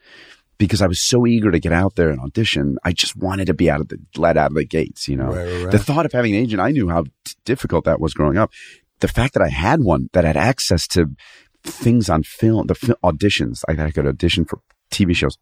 because 0.57 0.81
I 0.81 0.87
was 0.87 1.01
so 1.01 1.25
eager 1.25 1.51
to 1.51 1.59
get 1.59 1.73
out 1.73 1.95
there 1.95 2.09
and 2.09 2.19
audition. 2.19 2.77
I 2.83 2.93
just 2.93 3.15
wanted 3.15 3.45
to 3.45 3.53
be 3.53 3.69
out 3.69 3.81
of 3.81 3.89
the 3.89 3.97
let 4.15 4.37
out 4.37 4.51
of 4.51 4.55
the 4.55 4.65
gates, 4.65 5.07
you 5.07 5.17
know. 5.17 5.27
Right, 5.27 5.45
right, 5.45 5.63
right. 5.63 5.71
The 5.71 5.79
thought 5.79 6.05
of 6.05 6.11
having 6.11 6.35
an 6.35 6.41
agent, 6.41 6.61
I 6.61 6.71
knew 6.71 6.89
how 6.89 7.05
difficult 7.45 7.85
that 7.85 7.99
was 7.99 8.13
growing 8.13 8.37
up. 8.37 8.51
The 8.99 9.07
fact 9.07 9.33
that 9.33 9.43
I 9.43 9.49
had 9.49 9.81
one 9.81 10.09
that 10.13 10.23
had 10.23 10.37
access 10.37 10.87
to 10.89 11.07
things 11.63 12.09
on 12.09 12.23
film, 12.23 12.67
the 12.67 12.75
fil- 12.75 12.97
auditions, 13.03 13.63
I, 13.67 13.81
I 13.81 13.91
could 13.91 14.07
audition 14.07 14.45
for 14.45 14.59
TV 14.91 15.15
shows. 15.15 15.37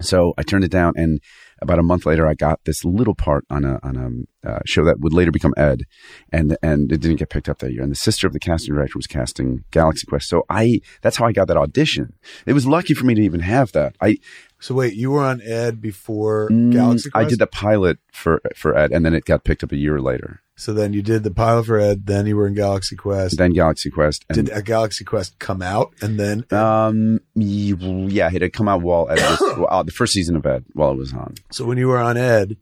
So 0.00 0.32
I 0.38 0.42
turned 0.42 0.64
it 0.64 0.70
down, 0.70 0.92
and 0.96 1.20
about 1.60 1.78
a 1.78 1.82
month 1.82 2.06
later, 2.06 2.26
I 2.26 2.34
got 2.34 2.64
this 2.64 2.84
little 2.84 3.14
part 3.14 3.44
on 3.50 3.64
a 3.64 3.78
on 3.82 4.26
a 4.44 4.48
uh, 4.48 4.60
show 4.64 4.84
that 4.84 5.00
would 5.00 5.12
later 5.12 5.30
become 5.30 5.54
Ed, 5.56 5.84
and 6.32 6.56
and 6.62 6.90
it 6.92 7.00
didn't 7.00 7.18
get 7.18 7.30
picked 7.30 7.48
up 7.48 7.58
that 7.58 7.72
year. 7.72 7.82
And 7.82 7.90
the 7.90 7.96
sister 7.96 8.26
of 8.26 8.32
the 8.32 8.38
casting 8.38 8.74
director 8.74 8.98
was 8.98 9.06
casting 9.06 9.64
Galaxy 9.70 10.06
Quest, 10.06 10.28
so 10.28 10.44
I 10.48 10.80
that's 11.02 11.16
how 11.16 11.26
I 11.26 11.32
got 11.32 11.48
that 11.48 11.56
audition. 11.56 12.14
It 12.46 12.52
was 12.52 12.66
lucky 12.66 12.94
for 12.94 13.06
me 13.06 13.14
to 13.14 13.22
even 13.22 13.40
have 13.40 13.72
that. 13.72 13.96
I 14.00 14.18
So 14.60 14.74
wait, 14.74 14.94
you 14.94 15.10
were 15.10 15.22
on 15.22 15.40
Ed 15.42 15.80
before 15.80 16.48
mm, 16.50 16.72
Galaxy 16.72 17.10
Quest? 17.10 17.26
I 17.26 17.28
did 17.28 17.38
the 17.38 17.46
pilot 17.46 17.98
for 18.12 18.40
for 18.54 18.76
Ed, 18.76 18.92
and 18.92 19.04
then 19.04 19.14
it 19.14 19.24
got 19.24 19.44
picked 19.44 19.64
up 19.64 19.72
a 19.72 19.76
year 19.76 20.00
later. 20.00 20.42
So 20.58 20.72
then 20.74 20.92
you 20.92 21.02
did 21.02 21.22
the 21.22 21.30
pilot 21.30 21.66
for 21.66 21.78
Ed, 21.78 22.06
then 22.06 22.26
you 22.26 22.36
were 22.36 22.46
in 22.48 22.54
Galaxy 22.54 22.96
Quest. 22.96 23.38
Then 23.38 23.52
Galaxy 23.52 23.90
Quest, 23.90 24.24
and 24.28 24.34
did 24.34 24.48
a 24.50 24.60
Galaxy 24.60 25.04
Quest 25.04 25.38
come 25.38 25.62
out 25.62 25.92
and 26.02 26.18
then 26.18 26.44
um 26.52 27.20
yeah, 27.34 28.28
it 28.32 28.42
had 28.42 28.52
come 28.52 28.68
out 28.68 28.82
while 28.82 29.08
Ed 29.08 29.18
was 29.20 29.40
well, 29.58 29.84
the 29.84 29.92
first 29.92 30.12
season 30.12 30.34
of 30.36 30.44
Ed 30.44 30.64
while 30.74 30.90
it 30.90 30.96
was 30.96 31.12
on. 31.14 31.34
so 31.52 31.64
when 31.64 31.78
you 31.78 31.88
were 31.88 31.98
on 31.98 32.16
Ed, 32.16 32.56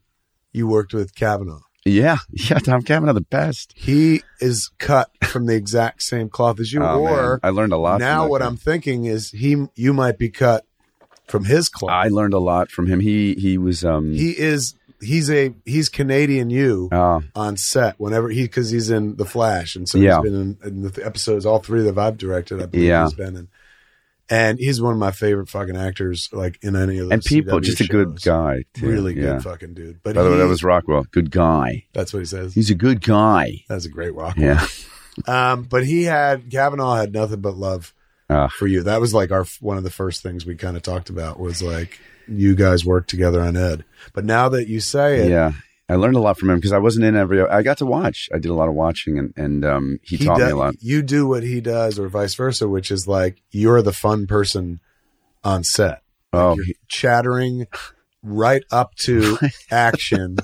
you 0.52 0.66
worked 0.68 0.92
with 0.94 1.14
Cavanagh. 1.14 1.60
Yeah, 1.84 2.16
yeah, 2.32 2.58
Tom 2.58 2.82
Cavanagh, 2.82 3.12
the 3.14 3.20
best. 3.20 3.72
He 3.76 4.22
is 4.40 4.70
cut 4.78 5.08
from 5.24 5.46
the 5.46 5.54
exact 5.54 6.02
same 6.02 6.28
cloth 6.28 6.58
as 6.60 6.72
you, 6.72 6.82
Oh, 6.82 7.04
man. 7.04 7.38
I 7.44 7.50
learned 7.50 7.72
a 7.72 7.76
lot. 7.76 8.00
from 8.00 8.08
now 8.08 8.26
what 8.26 8.40
guy. 8.40 8.46
I'm 8.46 8.56
thinking 8.56 9.04
is 9.04 9.30
he 9.30 9.66
you 9.74 9.92
might 9.92 10.18
be 10.18 10.28
cut 10.28 10.64
from 11.28 11.44
his 11.44 11.68
cloth. 11.68 11.92
I 11.92 12.08
learned 12.08 12.34
a 12.34 12.38
lot 12.40 12.70
from 12.70 12.86
him. 12.88 13.00
He 13.00 13.34
he 13.34 13.56
was 13.56 13.84
um 13.84 14.12
he 14.12 14.30
is 14.32 14.74
he's 15.00 15.30
a 15.30 15.54
he's 15.64 15.88
Canadian 15.88 16.50
you 16.50 16.88
uh, 16.92 17.20
on 17.34 17.56
set 17.56 17.98
whenever 17.98 18.28
he 18.28 18.42
because 18.42 18.70
he's 18.70 18.90
in 18.90 19.16
the 19.16 19.24
Flash 19.24 19.76
and 19.76 19.88
so 19.88 19.98
Yeah. 19.98 20.20
he's 20.22 20.30
been 20.30 20.40
in, 20.40 20.58
in 20.68 20.82
the 20.82 21.04
episodes 21.06 21.44
all 21.46 21.58
three 21.60 21.82
that 21.82 21.98
I've 21.98 22.16
directed. 22.18 22.62
I 22.62 22.66
believe 22.66 22.86
Yeah. 22.88 23.04
he's 23.04 23.14
been 23.14 23.36
in, 23.36 23.48
and 24.28 24.58
he's 24.58 24.80
one 24.80 24.92
of 24.92 24.98
my 24.98 25.12
favorite 25.12 25.48
fucking 25.48 25.76
actors 25.76 26.28
like 26.32 26.58
in 26.62 26.74
any 26.76 26.98
of 26.98 27.08
the 27.08 27.14
and 27.14 27.22
people 27.22 27.58
CW 27.60 27.62
just 27.62 27.80
a 27.80 27.86
good 27.86 28.20
guy. 28.22 28.64
too. 28.74 28.88
really 28.88 29.14
good 29.14 29.42
fucking 29.42 29.74
dude. 29.74 30.00
But 30.02 30.14
By 30.16 30.22
the 30.24 30.30
way, 30.30 30.38
that 30.38 30.48
was 30.48 30.64
Rockwell. 30.64 31.04
Good 31.12 31.30
guy. 31.30 31.84
that's 31.92 32.12
what 32.12 32.20
he 32.20 32.26
says. 32.26 32.54
He's 32.54 32.70
a 32.70 32.74
good 32.74 33.00
guy. 33.02 33.64
That's 33.68 33.84
a 33.86 33.90
great 33.90 34.14
rock. 34.14 34.36
Yeah. 34.36 34.66
Um, 35.26 35.62
but 35.62 35.86
he 35.86 36.02
had 36.04 36.50
Cavanagh 36.50 36.96
had 36.96 37.12
nothing 37.14 37.40
but 37.40 37.56
love 37.56 37.94
Ah. 38.28 38.48
for 38.48 38.66
you. 38.66 38.82
That 38.82 39.00
was 39.00 39.14
like 39.14 39.30
our 39.30 39.46
one 39.60 39.78
of 39.78 39.82
the 39.82 39.88
first 39.90 40.22
things 40.22 40.44
we 40.44 40.56
kind 40.56 40.76
of 40.76 40.82
talked 40.82 41.08
about 41.08 41.40
was 41.40 41.62
like 41.62 41.98
you 42.28 42.54
guys 42.54 42.84
worked 42.84 43.10
together 43.10 43.40
on 43.40 43.56
Ed. 43.56 43.84
But 44.12 44.24
now 44.24 44.48
that 44.50 44.68
you 44.68 44.80
say 44.80 45.20
it, 45.20 45.30
Yeah. 45.30 45.52
I 45.88 45.94
learned 45.94 46.16
a 46.16 46.20
lot 46.20 46.36
from 46.36 46.50
him 46.50 46.56
because 46.56 46.72
I 46.72 46.78
wasn't 46.78 47.04
in 47.04 47.14
every. 47.14 47.40
I 47.40 47.62
got 47.62 47.78
to 47.78 47.86
watch. 47.86 48.28
I 48.34 48.38
did 48.38 48.50
a 48.50 48.54
lot 48.54 48.66
of 48.68 48.74
watching, 48.74 49.20
and 49.20 49.32
and 49.36 49.64
um, 49.64 49.98
he, 50.02 50.18
taught 50.18 50.38
does, 50.38 50.46
me 50.48 50.52
a 50.52 50.56
lot. 50.56 50.74
You 50.80 51.00
do 51.00 51.28
what 51.28 51.44
he 51.44 51.60
does, 51.60 51.96
or 52.00 52.08
vice 52.08 52.34
versa, 52.34 52.66
which 52.66 52.90
is 52.90 53.06
like 53.06 53.40
you're 53.52 53.82
the 53.82 53.92
fun 53.92 54.26
person 54.26 54.80
on 55.44 55.62
set. 55.62 56.02
Like 56.32 56.42
Oh, 56.42 56.56
he- 56.56 56.74
chattering 56.88 57.68
right 58.20 58.64
up 58.72 58.96
to 59.02 59.38
action, 59.70 60.38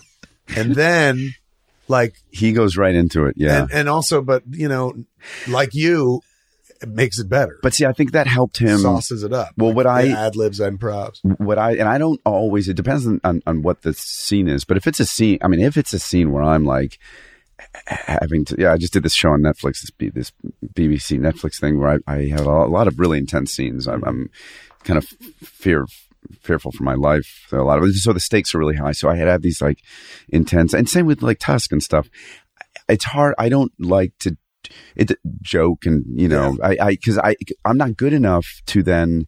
and 0.55 0.77
then 0.77 1.35
like 1.89 2.15
he 2.31 2.53
goes 2.53 2.77
right 2.77 2.95
into 2.95 3.27
it. 3.27 3.35
Yeah. 3.37 3.63
and, 3.63 3.73
and 3.73 3.89
also, 3.89 4.23
but 4.23 4.45
you 4.49 4.69
know, 4.69 4.95
like 5.49 5.71
you, 5.75 6.21
it 6.83 6.89
makes 6.89 7.19
it 7.19 7.29
better. 7.29 7.59
but 7.63 7.75
see, 7.75 7.87
I 7.87 7.93
think 7.93 8.13
that 8.13 8.27
helped 8.27 8.59
him. 8.59 8.79
sauces 8.79 9.23
it 9.23 9.33
up. 9.33 9.51
Well, 9.57 9.73
what 9.73 9.87
I- 9.87 10.09
ad 10.09 10.37
libs, 10.37 10.61
and 10.61 10.79
props. 10.81 11.21
what 11.23 11.59
I 11.59 11.73
and 11.73 11.89
I 11.89 11.99
don't 11.99 12.21
always. 12.25 12.69
It 12.69 12.75
depends 12.75 13.07
on, 13.07 13.21
on 13.25 13.43
on 13.47 13.63
what 13.63 13.83
the 13.83 13.95
scene 13.95 14.49
is. 14.49 14.65
But 14.65 14.77
if 14.77 14.87
it's 14.87 15.01
a 15.01 15.07
scene, 15.07 15.39
I 15.43 15.49
mean, 15.49 15.61
if 15.61 15.77
it's 15.77 15.93
a 15.93 15.99
scene 15.99 16.33
where 16.33 16.43
I'm 16.43 16.65
like 16.65 16.99
having 17.87 18.45
to, 18.47 18.57
yeah, 18.59 18.73
I 18.73 18.77
just 18.77 18.93
did 18.93 19.03
this 19.03 19.15
show 19.15 19.31
on 19.31 19.41
Netflix, 19.41 19.81
this 19.83 19.91
B, 19.91 20.11
this 20.11 20.33
BBC 20.75 21.19
Netflix 21.19 21.61
thing 21.61 21.79
where 21.79 22.01
I, 22.07 22.13
I 22.13 22.29
have 22.29 22.47
a 22.47 22.67
lot 22.67 22.89
of 22.89 22.99
really 22.99 23.19
intense 23.19 23.53
scenes. 23.53 23.87
I'm, 23.87 24.03
I'm 24.05 24.31
kind 24.85 24.99
of 24.99 25.05
fear 25.41 25.87
fearful 26.41 26.73
for 26.73 26.83
my 26.85 26.95
life. 26.95 27.47
So 27.49 27.61
a 27.61 27.65
lot 27.65 27.79
of 27.79 27.85
it, 27.85 27.93
so 27.95 28.13
the 28.13 28.21
stakes 28.21 28.55
are 28.55 28.59
really 28.59 28.77
high. 28.77 28.93
So 28.93 29.09
I 29.09 29.17
had 29.17 29.29
have 29.29 29.43
these 29.43 29.61
like 29.61 29.79
intense, 30.29 30.75
and 30.75 30.89
same 30.89 31.07
with 31.07 31.23
like 31.23 31.39
Tusk 31.39 31.73
and 31.73 31.83
stuff. 31.83 32.09
It's 32.89 33.05
hard. 33.05 33.35
I 33.39 33.49
don't 33.49 33.73
like 33.79 34.13
to 34.21 34.37
it 34.97 35.13
joke 35.41 35.87
and 35.87 36.05
you 36.09 36.29
know 36.29 36.57
I 36.63 36.77
I 36.81 36.91
because 36.91 37.19
I 37.19 37.37
I'm 37.65 37.77
not 37.77 37.97
good 37.97 38.13
enough 38.13 38.61
to 38.67 38.83
then 38.83 39.27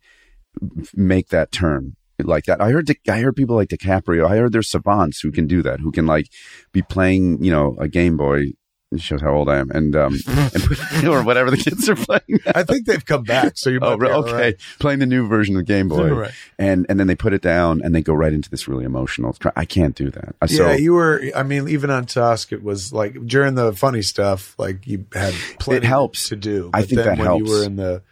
make 0.95 1.29
that 1.29 1.53
turn 1.53 1.97
like 2.23 2.45
that. 2.45 2.61
I 2.61 2.71
heard 2.71 2.89
I 3.09 3.21
heard 3.21 3.37
people 3.37 3.57
like 3.57 3.69
DiCaprio. 3.69 4.27
I 4.27 4.37
heard 4.37 4.53
there's 4.53 4.71
savants 4.71 5.21
who 5.21 5.33
can 5.33 5.47
do 5.47 5.63
that, 5.63 5.81
who 5.81 5.91
can 5.91 6.07
like 6.07 6.27
be 6.73 6.83
playing, 6.83 7.43
you 7.43 7.51
know, 7.51 7.77
a 7.79 7.89
Game 7.89 8.17
Boy. 8.17 8.53
It 8.95 9.01
shows 9.01 9.21
how 9.21 9.35
old 9.35 9.49
I 9.49 9.59
am, 9.59 9.71
and 9.71 9.95
um, 9.97 10.17
and 10.27 11.05
or 11.09 11.23
whatever 11.23 11.51
the 11.51 11.57
kids 11.57 11.89
are 11.89 11.97
playing. 11.97 12.41
I 12.55 12.63
think 12.63 12.87
they've 12.87 13.05
come 13.05 13.23
back. 13.25 13.53
So 13.57 13.71
you 13.71 13.81
might 13.81 13.93
Oh, 13.93 13.97
be 13.97 14.07
okay. 14.07 14.33
right. 14.33 14.57
Playing 14.79 14.99
the 15.01 15.07
new 15.07 15.27
version 15.27 15.57
of 15.57 15.61
the 15.67 15.73
Game 15.73 15.89
Boy, 15.89 16.11
Right. 16.13 16.31
and 16.59 16.87
and 16.89 16.99
then 17.01 17.07
they 17.07 17.15
put 17.15 17.33
it 17.33 17.43
down, 17.43 17.81
and 17.83 17.95
they 17.95 18.03
go 18.03 18.15
right 18.15 18.33
into 18.33 18.51
this 18.51 18.67
really 18.69 18.85
emotional. 18.85 19.37
I 19.57 19.65
can't 19.65 19.95
do 19.95 20.11
that. 20.11 20.37
Uh, 20.41 20.47
So 20.47 20.69
yeah, 20.71 20.77
you 20.77 20.93
were. 20.95 21.23
I 21.35 21.43
mean, 21.43 21.69
even 21.69 21.91
on 21.91 22.07
Tusk, 22.07 22.53
it 22.53 22.63
was 22.63 22.93
like 22.93 23.27
during 23.27 23.55
the 23.55 23.73
funny 23.73 24.03
stuff, 24.03 24.55
like 24.59 24.87
you 24.87 25.07
had 25.13 25.35
plenty 25.59 25.87
helps. 25.87 26.29
to 26.29 26.37
do. 26.37 26.71
I 26.73 26.83
think 26.83 26.97
that 27.03 27.19
when 27.19 27.27
helps. 27.27 27.45
you 27.45 27.51
were 27.51 27.65
in 27.65 27.77
the 27.77 28.03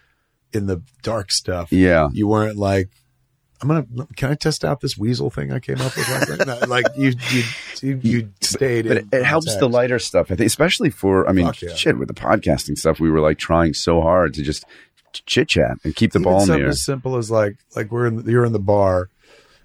in 0.53 0.67
the 0.67 0.83
dark 1.03 1.33
stuff, 1.33 1.73
yeah, 1.73 2.09
you 2.13 2.27
weren't 2.29 2.57
like, 2.59 2.91
I'm 3.63 3.69
gonna. 3.69 3.87
Can 4.17 4.31
I 4.31 4.35
test 4.35 4.65
out 4.65 4.81
this 4.81 4.99
weasel 4.99 5.31
thing 5.31 5.53
I 5.53 5.61
came 5.61 5.81
up 5.81 5.97
with? 5.97 6.47
No, 6.47 6.59
like 6.67 6.87
you, 6.97 7.15
you, 7.31 7.43
you, 7.81 8.01
you 8.03 8.29
stayed. 8.41 8.89
but 8.89 8.97
in 8.99 9.09
it, 9.13 9.17
it 9.19 9.25
helps 9.25 9.57
the 9.57 9.69
lighter 9.69 9.99
stuff. 10.01 10.31
I 10.31 10.35
think, 10.35 10.47
especially 10.49 10.91
for 10.91 11.29
I 11.29 11.33
mean, 11.33 11.47
Fuck 11.47 11.63
yeah. 11.63 11.75
shit 11.75 11.97
with 11.97 12.09
the 12.09 12.15
podcasting 12.15 12.77
stuff, 12.77 12.99
we 13.01 13.11
were 13.11 13.21
like 13.21 13.39
trying 13.39 13.73
so 13.75 14.01
hard 14.01 14.35
to 14.35 14.43
just 14.43 14.65
chit 15.13 15.49
chat 15.49 15.77
and 15.85 15.95
keep 15.95 16.13
the 16.13 16.19
Even 16.19 16.33
ball 16.33 16.43
in 16.43 16.49
the 16.49 16.59
air. 16.59 16.69
as 16.69 16.85
simple 16.85 17.17
as 17.17 17.31
like, 17.31 17.57
like 17.77 17.93
we're 17.93 18.07
in, 18.07 18.29
you're 18.29 18.45
in 18.45 18.53
the 18.53 18.59
bar, 18.59 19.09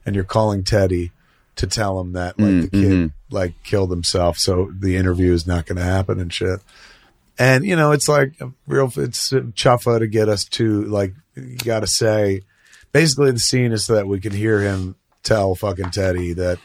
and 0.06 0.14
you're 0.16 0.24
calling 0.26 0.64
Teddy 0.64 1.12
to 1.56 1.66
tell 1.66 2.00
him 2.00 2.14
that 2.14 2.40
like 2.40 2.50
Mm, 2.50 2.62
the 2.62 2.70
kid 2.70 2.92
mhm. 2.92 3.12
like 3.32 3.54
killed 3.64 3.90
himself, 3.90 4.38
so 4.38 4.72
the 4.80 4.96
interview 4.96 5.34
is 5.34 5.48
not 5.48 5.66
going 5.66 5.78
to 5.78 5.84
happen 5.84 6.20
and 6.20 6.32
shit. 6.32 6.60
And 7.40 7.66
you 7.66 7.76
know, 7.76 7.92
it's 7.94 8.08
like 8.08 8.34
real, 8.68 8.92
it's 8.98 9.32
chuffa 9.32 10.00
to 10.00 10.08
get 10.08 10.30
us 10.30 10.46
to 10.46 10.84
like, 10.84 11.14
you 11.36 11.58
got 11.58 11.80
to 11.80 11.88
say, 11.88 12.42
basically 12.92 13.32
the 13.32 13.40
scene 13.40 13.72
is 13.72 13.86
so 13.86 13.96
that 13.96 14.08
we 14.08 14.20
can 14.20 14.34
hear 14.34 14.62
him 14.62 14.96
tell 15.24 15.56
fucking 15.56 15.92
Teddy 15.92 16.34
that 16.34 16.60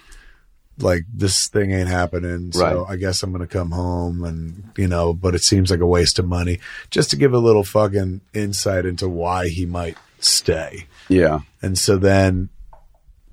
like 0.78 1.02
this 1.12 1.48
thing 1.48 1.70
ain't 1.72 1.88
happening. 1.88 2.52
So 2.52 2.84
Right. 2.84 2.92
I 2.94 2.96
guess 2.96 3.22
I'm 3.22 3.30
going 3.32 3.46
to 3.46 3.52
come 3.52 3.70
home 3.70 4.24
and, 4.24 4.70
you 4.76 4.88
know, 4.88 5.12
but 5.12 5.34
it 5.34 5.42
seems 5.42 5.70
like 5.70 5.80
a 5.80 5.86
waste 5.86 6.18
of 6.18 6.26
money 6.26 6.60
just 6.90 7.10
to 7.10 7.16
give 7.16 7.32
a 7.32 7.38
little 7.38 7.64
fucking 7.64 8.20
insight 8.32 8.86
into 8.86 9.08
why 9.08 9.48
he 9.48 9.66
might 9.66 9.96
stay. 10.18 10.86
Yeah, 11.08 11.40
And 11.60 11.76
so 11.76 11.96
then 11.96 12.48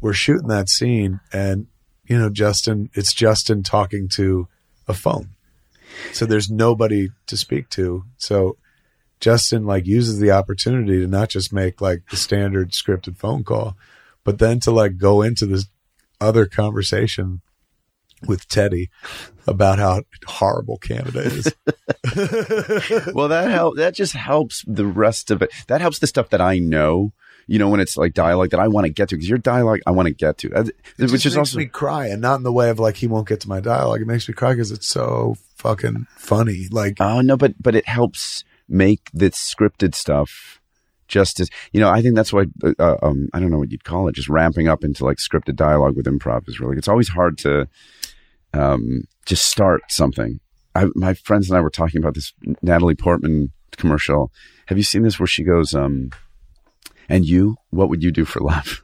we're 0.02 0.14
shooting 0.14 0.48
that 0.48 0.70
scene 0.70 1.20
and, 1.32 1.68
you 2.06 2.18
know, 2.18 2.30
Justin, 2.30 2.90
it's 2.94 3.14
Justin 3.14 3.64
talking 3.64 4.10
to 4.16 4.48
a 4.88 4.94
phone. 4.94 5.30
So 6.14 6.26
there's 6.26 6.50
nobody 6.50 7.10
to 7.28 7.38
speak 7.38 7.70
to. 7.70 8.04
So 8.18 8.58
Justin 9.20 9.66
like 9.66 9.86
uses 9.86 10.20
the 10.20 10.32
opportunity 10.32 11.00
to 11.00 11.08
not 11.08 11.30
just 11.30 11.52
make 11.52 11.82
like 11.82 12.04
the 12.10 12.18
standard 12.18 12.72
scripted 12.72 13.18
phone 13.18 13.44
call, 13.44 13.76
but 14.24 14.40
then 14.40 14.60
to 14.62 14.72
like 14.72 14.98
go 14.98 15.22
into 15.22 15.46
this 15.46 15.68
other 16.22 16.46
conversation 16.46 17.42
with 18.28 18.48
Teddy 18.48 18.90
about 19.48 19.80
how 19.80 20.04
horrible 20.26 20.78
Canada 20.78 21.22
is. 21.22 21.54
well, 23.14 23.30
that 23.30 23.50
help. 23.50 23.78
That 23.78 23.94
just 23.94 24.14
helps 24.14 24.64
the 24.68 24.86
rest 24.86 25.32
of 25.32 25.42
it. 25.42 25.52
That 25.68 25.82
helps 25.82 26.00
the 26.00 26.08
stuff 26.08 26.30
that 26.30 26.42
I 26.42 26.60
know. 26.60 27.14
You 27.48 27.58
know, 27.58 27.70
when 27.70 27.80
it's 27.80 27.98
like 27.98 28.14
dialogue 28.14 28.52
that 28.52 28.60
I 28.60 28.68
want 28.68 28.86
to 28.86 28.94
get 28.94 29.10
to, 29.10 29.16
because 29.16 29.28
your 29.28 29.40
dialogue 29.40 29.80
I 29.88 29.92
want 29.92 30.08
to 30.08 30.14
get 30.14 30.38
to, 30.40 30.50
It 30.50 30.76
which 30.98 31.10
just 31.10 31.26
is 31.26 31.36
makes 31.36 31.38
also 31.38 31.58
me 31.58 31.66
cry, 31.66 32.08
and 32.08 32.22
not 32.22 32.36
in 32.36 32.44
the 32.44 32.54
way 32.54 32.70
of 32.70 32.80
like 32.80 32.98
he 32.98 33.08
won't 33.08 33.28
get 33.28 33.40
to 33.42 33.50
my 33.50 33.60
dialogue. 33.60 34.02
It 34.02 34.08
makes 34.08 34.28
me 34.28 34.36
cry 34.36 34.52
because 34.52 34.72
it's 34.72 34.88
so 34.88 35.36
fucking 35.56 36.06
funny. 36.16 36.68
Like 36.70 36.98
oh 37.00 37.22
no, 37.22 37.38
but 37.38 37.56
but 37.60 37.74
it 37.74 37.88
helps 37.88 38.44
make 38.70 39.10
this 39.14 39.36
scripted 39.36 39.96
stuff 39.96 40.60
just 41.10 41.40
as 41.40 41.50
you 41.74 41.82
know, 41.82 41.90
I 41.90 42.02
think 42.02 42.16
that's 42.16 42.32
why 42.32 42.46
uh, 42.64 42.74
uh, 42.80 42.98
um, 43.02 43.30
I 43.34 43.40
don't 43.40 43.52
know 43.52 43.58
what 43.58 43.72
you'd 43.72 43.84
call 43.84 44.08
it, 44.08 44.16
just 44.16 44.30
ramping 44.30 44.70
up 44.70 44.84
into 44.84 45.04
like 45.04 45.18
scripted 45.18 45.56
dialogue 45.56 45.98
with 45.98 46.06
improv 46.06 46.48
is 46.48 46.60
really. 46.60 46.78
It's 46.78 46.88
always 46.88 47.10
hard 47.10 47.38
to 47.40 47.68
um, 48.54 49.04
just 49.26 49.50
start 49.50 49.82
something. 49.90 50.40
I, 50.76 50.86
my 50.96 51.16
friends 51.16 51.50
and 51.50 51.58
I 51.58 51.62
were 51.62 51.72
talking 51.72 51.98
about 51.98 52.14
this 52.14 52.32
Natalie 52.62 52.96
Portman 52.96 53.52
commercial. 53.76 54.32
Have 54.68 54.78
you 54.78 54.84
seen 54.84 55.02
this 55.02 55.20
where 55.20 55.28
she 55.28 55.44
goes, 55.44 55.74
um, 55.74 56.12
"And 57.10 57.26
you, 57.26 57.58
what 57.72 57.90
would 57.90 58.04
you 58.04 58.12
do 58.12 58.24
for 58.24 58.40
love?" 58.40 58.82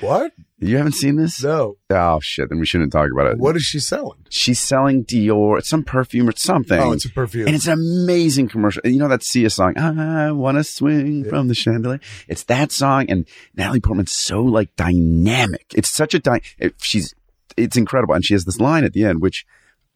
What? 0.00 0.32
You 0.60 0.76
haven't 0.76 0.92
seen 0.92 1.16
this? 1.16 1.42
No. 1.42 1.76
Oh 1.90 2.18
shit! 2.20 2.48
Then 2.48 2.58
we 2.58 2.66
shouldn't 2.66 2.92
talk 2.92 3.08
about 3.12 3.28
it. 3.28 3.38
What 3.38 3.54
is 3.54 3.62
she 3.62 3.78
selling? 3.78 4.24
She's 4.28 4.58
selling 4.58 5.04
Dior. 5.04 5.58
It's 5.58 5.68
some 5.68 5.84
perfume 5.84 6.28
or 6.28 6.32
something. 6.36 6.80
Oh, 6.80 6.92
it's 6.92 7.04
a 7.04 7.10
perfume. 7.10 7.46
And 7.46 7.54
it's 7.54 7.68
an 7.68 7.74
amazing 7.74 8.48
commercial. 8.48 8.82
And 8.84 8.92
you 8.92 8.98
know 8.98 9.08
that 9.08 9.22
Sia 9.22 9.50
song, 9.50 9.78
I 9.78 10.32
want 10.32 10.58
to 10.58 10.64
swing 10.64 11.24
from 11.24 11.46
the 11.46 11.54
chandelier. 11.54 12.00
It's 12.26 12.42
that 12.44 12.72
song. 12.72 13.06
And 13.08 13.28
Natalie 13.54 13.80
Portman's 13.80 14.12
so 14.12 14.42
like 14.42 14.74
dynamic. 14.74 15.66
It's 15.74 15.90
such 15.90 16.14
a, 16.14 16.18
dy- 16.18 16.42
it, 16.58 16.74
she's, 16.82 17.14
it's 17.56 17.76
incredible. 17.76 18.14
And 18.14 18.24
she 18.24 18.34
has 18.34 18.44
this 18.44 18.58
line 18.58 18.84
at 18.84 18.92
the 18.92 19.04
end, 19.04 19.22
which 19.22 19.46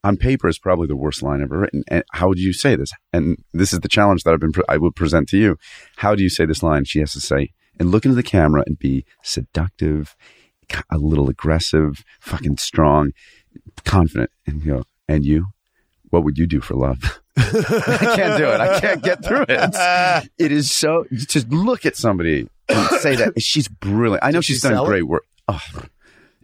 on 0.04 0.16
paper 0.16 0.48
is 0.48 0.60
probably 0.60 0.86
the 0.86 0.96
worst 0.96 1.22
line 1.24 1.42
ever 1.42 1.58
written. 1.58 1.82
And 1.88 2.04
how 2.12 2.28
would 2.28 2.38
you 2.38 2.52
say 2.52 2.76
this? 2.76 2.92
And 3.12 3.36
this 3.52 3.72
is 3.72 3.80
the 3.80 3.88
challenge 3.88 4.22
that 4.22 4.32
I've 4.32 4.40
been, 4.40 4.52
pre- 4.52 4.64
I 4.68 4.76
will 4.76 4.92
present 4.92 5.28
to 5.30 5.38
you. 5.38 5.58
How 5.96 6.14
do 6.14 6.22
you 6.22 6.30
say 6.30 6.46
this 6.46 6.62
line? 6.62 6.84
She 6.84 7.00
has 7.00 7.12
to 7.14 7.20
say, 7.20 7.50
and 7.78 7.90
look 7.90 8.04
into 8.04 8.14
the 8.14 8.22
camera 8.22 8.62
and 8.66 8.78
be 8.78 9.04
seductive, 9.22 10.16
a 10.90 10.98
little 10.98 11.28
aggressive, 11.28 12.04
fucking 12.20 12.58
strong, 12.58 13.12
confident. 13.84 14.30
And 14.46 14.64
you 14.64 14.72
go, 14.72 14.82
and 15.08 15.24
you, 15.24 15.46
what 16.10 16.24
would 16.24 16.38
you 16.38 16.46
do 16.46 16.60
for 16.60 16.74
love? 16.74 17.20
I 17.36 18.12
can't 18.16 18.38
do 18.38 18.46
it. 18.48 18.60
I 18.60 18.78
can't 18.80 19.02
get 19.02 19.24
through 19.24 19.46
it. 19.48 20.30
It 20.38 20.52
is 20.52 20.70
so. 20.70 21.06
Just 21.12 21.48
look 21.48 21.86
at 21.86 21.96
somebody 21.96 22.46
and 22.68 22.88
say 23.00 23.16
that 23.16 23.40
she's 23.40 23.68
brilliant. 23.68 24.22
I 24.22 24.30
know 24.30 24.38
Did 24.40 24.44
she's 24.44 24.60
done 24.62 24.72
sell 24.72 24.84
it? 24.84 24.88
great 24.88 25.04
work. 25.04 25.24
Oh, 25.48 25.60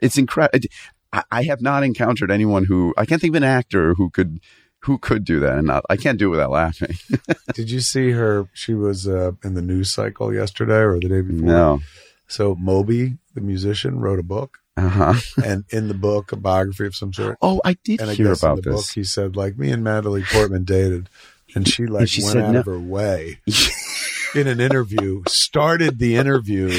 it's 0.00 0.16
incredible. 0.16 0.66
I, 1.12 1.22
I 1.30 1.42
have 1.44 1.60
not 1.60 1.82
encountered 1.82 2.30
anyone 2.30 2.64
who 2.64 2.94
I 2.96 3.04
can't 3.06 3.20
think 3.20 3.32
of 3.32 3.36
an 3.36 3.44
actor 3.44 3.94
who 3.94 4.10
could 4.10 4.40
who 4.88 4.98
could 4.98 5.24
do 5.24 5.38
that 5.40 5.58
and 5.58 5.66
not. 5.68 5.84
I 5.88 5.96
can't 5.96 6.18
do 6.18 6.26
it 6.26 6.30
without 6.30 6.50
laughing. 6.50 6.96
Did 7.54 7.70
you 7.70 7.80
see 7.80 8.10
her? 8.10 8.48
She 8.54 8.74
was 8.74 9.06
uh, 9.06 9.32
in 9.44 9.54
the 9.54 9.62
news 9.62 9.92
cycle 9.94 10.34
yesterday 10.34 10.80
or 10.80 10.98
the 10.98 11.08
day 11.08 11.20
before. 11.20 11.46
no. 11.46 11.80
So 12.26 12.54
Moby, 12.56 13.18
the 13.34 13.40
musician, 13.40 14.00
wrote 14.00 14.18
a 14.18 14.22
book, 14.22 14.58
Uh 14.76 14.88
huh. 14.88 15.14
and 15.44 15.64
in 15.70 15.88
the 15.88 15.94
book, 15.94 16.32
a 16.32 16.36
biography 16.36 16.86
of 16.86 16.94
some 16.96 17.12
sort. 17.12 17.38
Oh, 17.40 17.60
I 17.64 17.76
did 17.84 18.00
And 18.00 18.10
I 18.10 18.14
hear 18.14 18.26
guess 18.28 18.42
in 18.42 18.48
about 18.50 18.56
the 18.64 18.70
book, 18.70 18.80
this. 18.80 18.90
he 18.92 19.04
said 19.04 19.36
like 19.36 19.56
me 19.56 19.70
and 19.70 19.84
Natalie 19.84 20.24
Portman 20.24 20.64
dated, 20.64 21.08
and 21.54 21.66
she 21.68 21.86
like 21.86 22.00
And 22.00 22.10
she 22.10 22.22
went 22.22 22.32
said 22.32 22.42
out 22.44 22.52
no. 22.52 22.60
of 22.60 22.66
her 22.66 22.78
way 22.80 23.40
in 24.34 24.46
an 24.46 24.60
interview, 24.60 25.22
started 25.28 25.98
the 25.98 26.16
interview. 26.16 26.70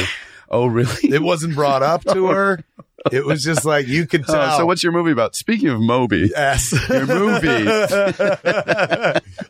Oh, 0.50 0.68
really? 0.68 1.10
It 1.14 1.22
wasn't 1.22 1.56
brought 1.56 1.84
up 1.84 2.04
to 2.06 2.28
her. 2.28 2.64
It 3.14 3.26
was 3.26 3.45
just 3.45 3.64
like 3.64 3.88
you 3.88 4.06
could 4.06 4.30
uh, 4.30 4.34
tell. 4.34 4.58
so 4.58 4.66
what's 4.66 4.84
your 4.84 4.91
movie 4.91 5.14
about? 5.14 5.34
Speaking 5.34 5.70
of 5.70 5.80
Moby, 5.80 6.30
Yes. 6.36 6.74
your 6.89 7.06
movie. 7.08 7.47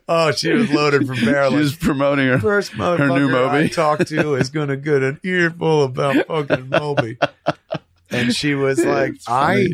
oh, 0.08 0.32
she 0.32 0.52
was 0.52 0.72
loaded 0.72 1.08
from 1.08 1.16
barrel. 1.26 1.58
She's 1.60 1.76
promoting 1.76 2.28
her. 2.28 2.38
First 2.38 2.74
her 2.74 3.08
new 3.08 3.28
I 3.30 3.32
Moby. 3.32 3.70
talked 3.70 4.06
to 4.08 4.36
is 4.36 4.52
going 4.52 4.68
to 4.70 4.78
get 4.78 5.02
an 5.02 5.20
earful 5.24 5.84
about 5.86 6.28
fucking 6.28 6.70
Moby. 6.70 7.18
And 8.12 8.36
she 8.36 8.54
was 8.54 8.86
like, 8.86 9.16
I, 9.28 9.66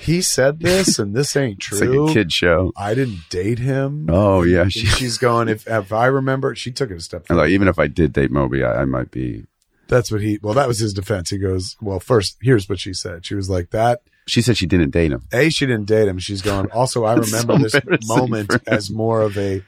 he 0.00 0.22
said 0.22 0.60
this 0.60 0.98
and 0.98 1.14
this 1.14 1.36
ain't 1.36 1.58
It's 1.58 1.72
like 1.80 1.90
true. 1.90 2.08
a 2.08 2.12
kid 2.14 2.32
show. 2.32 2.72
I 2.76 2.94
didn't 2.94 3.20
date 3.30 3.58
him. 3.58 4.06
Oh 4.10 4.42
yeah, 4.42 4.68
she, 4.68 4.86
she's 4.86 5.18
going, 5.18 5.48
if, 5.48 5.66
if 5.66 5.92
I 5.92 6.06
remember, 6.06 6.54
she 6.54 6.70
took 6.72 6.90
it 6.90 6.96
a 6.96 7.00
step 7.00 7.26
further. 7.26 7.42
like, 7.42 7.50
even 7.50 7.68
if 7.68 7.78
I 7.78 7.86
did 7.88 8.12
date 8.12 8.30
Moby, 8.30 8.64
I, 8.64 8.82
I 8.82 8.84
might 8.86 9.10
be. 9.10 9.44
That's 9.88 10.10
what 10.10 10.20
he, 10.20 10.38
well, 10.42 10.54
that 10.54 10.66
was 10.68 10.78
his 10.80 10.92
defense. 10.92 11.30
He 11.30 11.38
goes, 11.38 11.76
well, 11.80 12.00
first, 12.00 12.36
here's 12.42 12.68
what 12.68 12.78
she 12.80 12.92
said. 12.92 13.24
She 13.24 13.34
was 13.36 13.48
like, 13.48 13.70
that, 13.70 14.00
She 14.26 14.42
said 14.42 14.56
she 14.56 14.66
didn't 14.66 14.90
date 14.90 15.12
him. 15.12 15.22
A, 15.32 15.48
she 15.48 15.64
didn't 15.66 15.86
date 15.86 16.08
him. 16.08 16.18
She's 16.18 16.42
going, 16.42 16.70
also, 16.72 17.04
I 17.04 17.14
remember 17.16 17.68
so 17.68 17.80
this 17.80 18.08
moment 18.08 18.50
as 18.66 18.90
more 18.90 19.20
of 19.22 19.38
a 19.38 19.62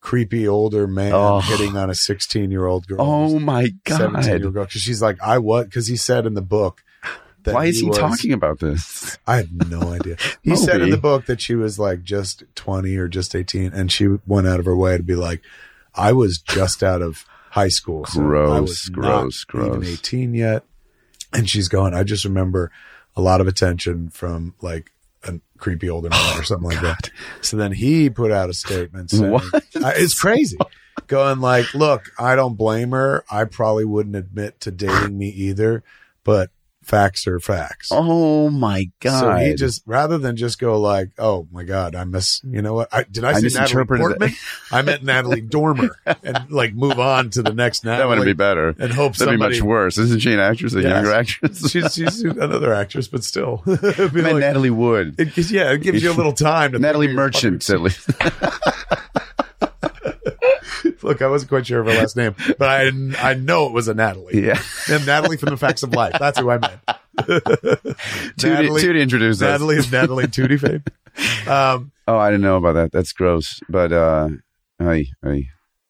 creepy 0.00 0.48
older 0.48 0.86
man 0.86 1.12
Oh. 1.14 1.40
hitting 1.40 1.76
on 1.76 1.90
a 1.90 1.94
16 1.94 2.50
year 2.50 2.66
old 2.66 2.86
girl. 2.88 2.96
Oh 3.00 3.38
my 3.38 3.68
God. 3.84 3.98
17 3.98 4.24
year 4.36 4.44
old 4.46 4.54
girl. 4.54 4.64
Cause 4.64 4.80
she's 4.82 5.02
like, 5.02 5.20
I 5.22 5.38
what? 5.38 5.70
Cause 5.72 5.86
he 5.86 5.96
said 5.96 6.26
in 6.26 6.34
the 6.34 6.42
book 6.42 6.82
that 7.44 7.54
Why 7.54 7.66
is 7.66 7.80
he 7.80 7.86
was- 7.88 7.98
talking 7.98 8.32
about 8.32 8.58
this? 8.60 9.18
I 9.26 9.36
have 9.36 9.68
no 9.68 9.92
idea. 9.92 10.16
He 10.42 10.56
said 10.56 10.80
in 10.80 10.90
the 10.90 10.96
book 10.96 11.26
that 11.26 11.40
she 11.40 11.54
was 11.54 11.78
like 11.78 12.02
just 12.02 12.42
20 12.56 12.96
or 12.96 13.06
just 13.06 13.34
18 13.36 13.72
and 13.74 13.92
she 13.92 14.08
went 14.26 14.46
out 14.48 14.58
of 14.58 14.64
her 14.66 14.76
way 14.76 14.96
to 14.96 15.02
be 15.04 15.14
like, 15.14 15.40
I 15.94 16.12
was 16.12 16.38
just 16.38 16.82
out 16.82 17.02
of 17.02 17.24
high 17.52 17.68
school. 17.68 18.06
so 18.06 18.20
I 18.20 18.24
Gross, 18.24 18.60
was 18.60 18.88
gross, 18.88 19.44
not 19.52 19.66
even 19.66 19.84
18 19.84 20.32
yet. 20.32 20.64
And 21.34 21.48
she's 21.48 21.68
going, 21.68 21.92
I 21.92 22.02
just 22.02 22.24
remember 22.24 22.72
a 23.14 23.20
lot 23.20 23.42
of 23.42 23.46
attention 23.46 24.08
from 24.08 24.54
like 24.62 24.90
a 25.22 25.38
creepy 25.58 25.90
older 25.90 26.08
man 26.08 26.36
or 26.36 26.40
oh, 26.40 26.42
something 26.44 26.70
like 26.70 26.80
that. 26.80 27.10
So 27.42 27.58
then 27.58 27.72
he 27.72 28.08
put 28.08 28.32
out 28.32 28.48
a 28.48 28.54
statement 28.54 29.10
saying? 29.10 29.38
I- 29.84 29.94
it's 29.96 30.18
crazy. 30.18 30.56
Going 31.06 31.40
like, 31.40 31.74
look, 31.74 32.10
I 32.18 32.36
don't 32.36 32.54
blame 32.54 32.92
her. 32.92 33.24
I 33.30 33.44
probably 33.44 33.84
wouldn't 33.84 34.16
admit 34.16 34.60
to 34.60 34.70
dating 34.70 35.18
me 35.18 35.28
either, 35.28 35.82
but 36.22 36.50
facts 36.82 37.26
are 37.26 37.38
facts. 37.40 37.88
Oh 37.92 38.50
my 38.50 38.90
god! 39.00 39.20
So 39.20 39.34
he 39.36 39.54
just 39.54 39.82
rather 39.86 40.18
than 40.18 40.36
just 40.36 40.58
go 40.58 40.80
like, 40.80 41.10
"Oh 41.18 41.46
my 41.52 41.64
god, 41.64 41.94
I 41.94 42.04
miss," 42.04 42.40
you 42.44 42.62
know 42.62 42.74
what? 42.74 42.88
I, 42.92 43.04
did 43.04 43.24
I, 43.24 43.30
I 43.30 43.40
say 43.40 43.58
Natalie 43.58 43.84
Portman? 43.84 44.30
it. 44.30 44.34
I 44.70 44.82
meant 44.82 45.02
Natalie 45.02 45.40
Dormer, 45.40 45.96
and 46.22 46.50
like 46.50 46.74
move 46.74 46.98
on 46.98 47.30
to 47.30 47.42
the 47.42 47.52
next 47.54 47.84
Natalie. 47.84 48.02
that 48.02 48.08
wouldn't 48.08 48.26
be 48.26 48.32
better. 48.32 48.68
And 48.78 48.92
hope 48.92 49.16
That'd 49.16 49.32
somebody. 49.32 49.54
be 49.54 49.60
much 49.60 49.62
worse. 49.66 49.98
Isn't 49.98 50.20
she 50.20 50.32
an 50.32 50.40
actress? 50.40 50.74
A 50.74 50.82
Yes. 50.82 50.90
younger 50.90 51.12
actress? 51.12 51.70
She's, 51.70 51.94
she's 51.94 52.22
another 52.22 52.72
actress, 52.74 53.08
but 53.08 53.22
still, 53.24 53.62
I 53.66 53.70
meant 54.12 54.14
like- 54.14 54.36
Natalie 54.36 54.70
Wood. 54.70 55.14
it, 55.18 55.36
yeah, 55.50 55.72
it 55.72 55.82
gives 55.82 56.02
you 56.02 56.10
a 56.10 56.14
little 56.14 56.32
time 56.32 56.72
to 56.72 56.78
Natalie 56.78 57.12
Merchant, 57.12 57.68
at 57.70 57.80
least. 57.80 58.10
Look, 61.02 61.22
I 61.22 61.26
wasn't 61.28 61.48
quite 61.50 61.66
sure 61.66 61.80
of 61.80 61.86
her 61.86 61.92
last 61.94 62.16
name, 62.16 62.34
but 62.58 62.68
I 62.68 62.90
I 63.18 63.34
know 63.34 63.66
it 63.66 63.72
was 63.72 63.88
a 63.88 63.94
Natalie. 63.94 64.44
yeah. 64.46 64.60
And 64.90 65.04
Natalie 65.06 65.36
from 65.36 65.50
the 65.50 65.56
Facts 65.56 65.82
of 65.82 65.92
Life. 65.94 66.14
That's 66.18 66.38
who 66.38 66.50
I 66.50 66.58
meant. 66.58 66.80
Tootie, 67.18 68.44
Natalie- 68.44 68.82
Tootie 68.82 69.00
introduced 69.02 69.42
us. 69.42 69.48
Natalie 69.48 69.76
is 69.76 69.90
Natalie 69.92 70.26
Tootie 70.26 70.58
fame. 70.60 70.82
Um, 71.52 71.92
Oh, 72.08 72.16
I 72.18 72.30
didn't 72.30 72.42
know 72.42 72.56
about 72.56 72.72
that. 72.74 72.90
That's 72.92 73.12
gross. 73.12 73.60
But 73.68 73.92
uh, 73.92 74.28
I, 74.80 75.04
I. 75.24 75.44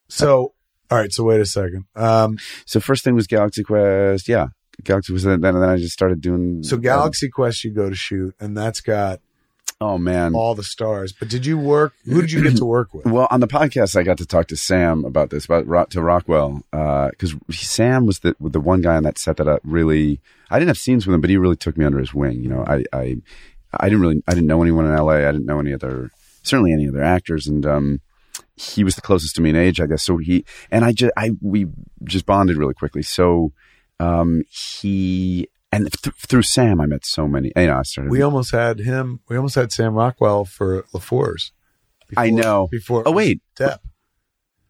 so, 0.08 0.52
all 0.90 0.98
right. 0.98 1.10
So 1.12 1.24
wait 1.24 1.40
a 1.40 1.46
second. 1.46 1.84
Um, 1.96 2.38
So 2.66 2.80
first 2.80 3.02
thing 3.04 3.14
was 3.14 3.26
Galaxy 3.26 3.62
Quest. 3.62 4.28
Yeah, 4.28 4.48
Galaxy 4.84 5.12
Quest. 5.12 5.24
then. 5.24 5.40
Then 5.40 5.56
I 5.56 5.76
just 5.76 5.92
started 5.94 6.20
doing. 6.20 6.62
So 6.64 6.76
Galaxy 6.76 7.28
Quest, 7.30 7.64
you 7.64 7.70
go 7.70 7.88
to 7.88 7.94
shoot, 7.96 8.34
and 8.40 8.56
that's 8.56 8.80
got 8.80 9.20
Oh 9.82 9.98
man. 9.98 10.34
all 10.34 10.54
the 10.54 10.62
stars. 10.62 11.12
But 11.12 11.28
did 11.28 11.44
you 11.44 11.58
work? 11.58 11.94
Who 12.04 12.20
did 12.20 12.30
you 12.30 12.42
get 12.42 12.56
to 12.56 12.64
work 12.64 12.94
with? 12.94 13.06
Well, 13.12 13.26
on 13.30 13.40
the 13.40 13.48
podcast, 13.48 13.96
I 13.96 14.04
got 14.04 14.18
to 14.18 14.26
talk 14.26 14.46
to 14.48 14.56
Sam 14.56 15.04
about 15.04 15.30
this, 15.30 15.44
about 15.46 15.90
to 15.90 16.00
Rockwell, 16.00 16.62
because 16.70 17.34
Sam 17.50 18.06
was 18.06 18.20
the 18.20 18.36
the 18.40 18.60
one 18.60 18.80
guy 18.80 18.96
on 18.96 19.02
that 19.02 19.18
set 19.18 19.36
that 19.38 19.48
I 19.48 19.58
really 19.64 20.20
I 20.50 20.58
didn't 20.58 20.68
have 20.68 20.78
scenes 20.78 21.06
with 21.06 21.14
him, 21.14 21.20
but 21.20 21.30
he 21.30 21.36
really 21.36 21.56
took 21.56 21.76
me 21.76 21.84
under 21.84 21.98
his 21.98 22.14
wing. 22.14 22.42
You 22.42 22.48
know, 22.48 22.64
I 22.66 22.84
I 22.92 23.16
I 23.72 23.88
didn't 23.88 24.00
really 24.02 24.22
I 24.28 24.34
didn't 24.34 24.46
know 24.46 24.62
anyone 24.62 24.86
in 24.86 24.94
L.A. 24.94 25.26
I 25.28 25.32
didn't 25.32 25.46
know 25.46 25.58
any 25.58 25.72
other 25.74 26.10
certainly 26.42 26.72
any 26.72 26.88
other 26.88 27.02
actors, 27.02 27.46
and 27.46 27.66
um, 27.66 28.00
he 28.56 28.84
was 28.84 28.94
the 28.94 29.02
closest 29.02 29.34
to 29.36 29.42
me 29.42 29.50
in 29.50 29.56
age, 29.56 29.80
I 29.80 29.86
guess. 29.86 30.04
So 30.04 30.18
he 30.18 30.44
and 30.70 30.84
I 30.84 30.92
just 30.92 31.12
I 31.16 31.32
we 31.40 31.66
just 32.04 32.26
bonded 32.26 32.56
really 32.56 32.74
quickly. 32.74 33.02
So 33.02 33.52
um, 34.00 34.42
he 34.48 35.48
and 35.72 35.90
th- 35.90 36.14
through 36.16 36.42
Sam, 36.42 36.80
I 36.80 36.86
met 36.86 37.04
so 37.06 37.26
many. 37.26 37.50
You 37.56 37.66
know, 37.66 37.78
I 37.78 37.82
started. 37.82 38.10
We 38.10 38.20
almost 38.22 38.52
had 38.52 38.78
him. 38.80 39.20
We 39.28 39.36
almost 39.36 39.54
had 39.54 39.72
Sam 39.72 39.94
Rockwell 39.94 40.44
for 40.44 40.82
LaFours. 40.94 41.50
I 42.16 42.28
know. 42.30 42.68
Before. 42.70 43.02
Oh, 43.08 43.12
wait. 43.12 43.40
Depp. 43.58 43.78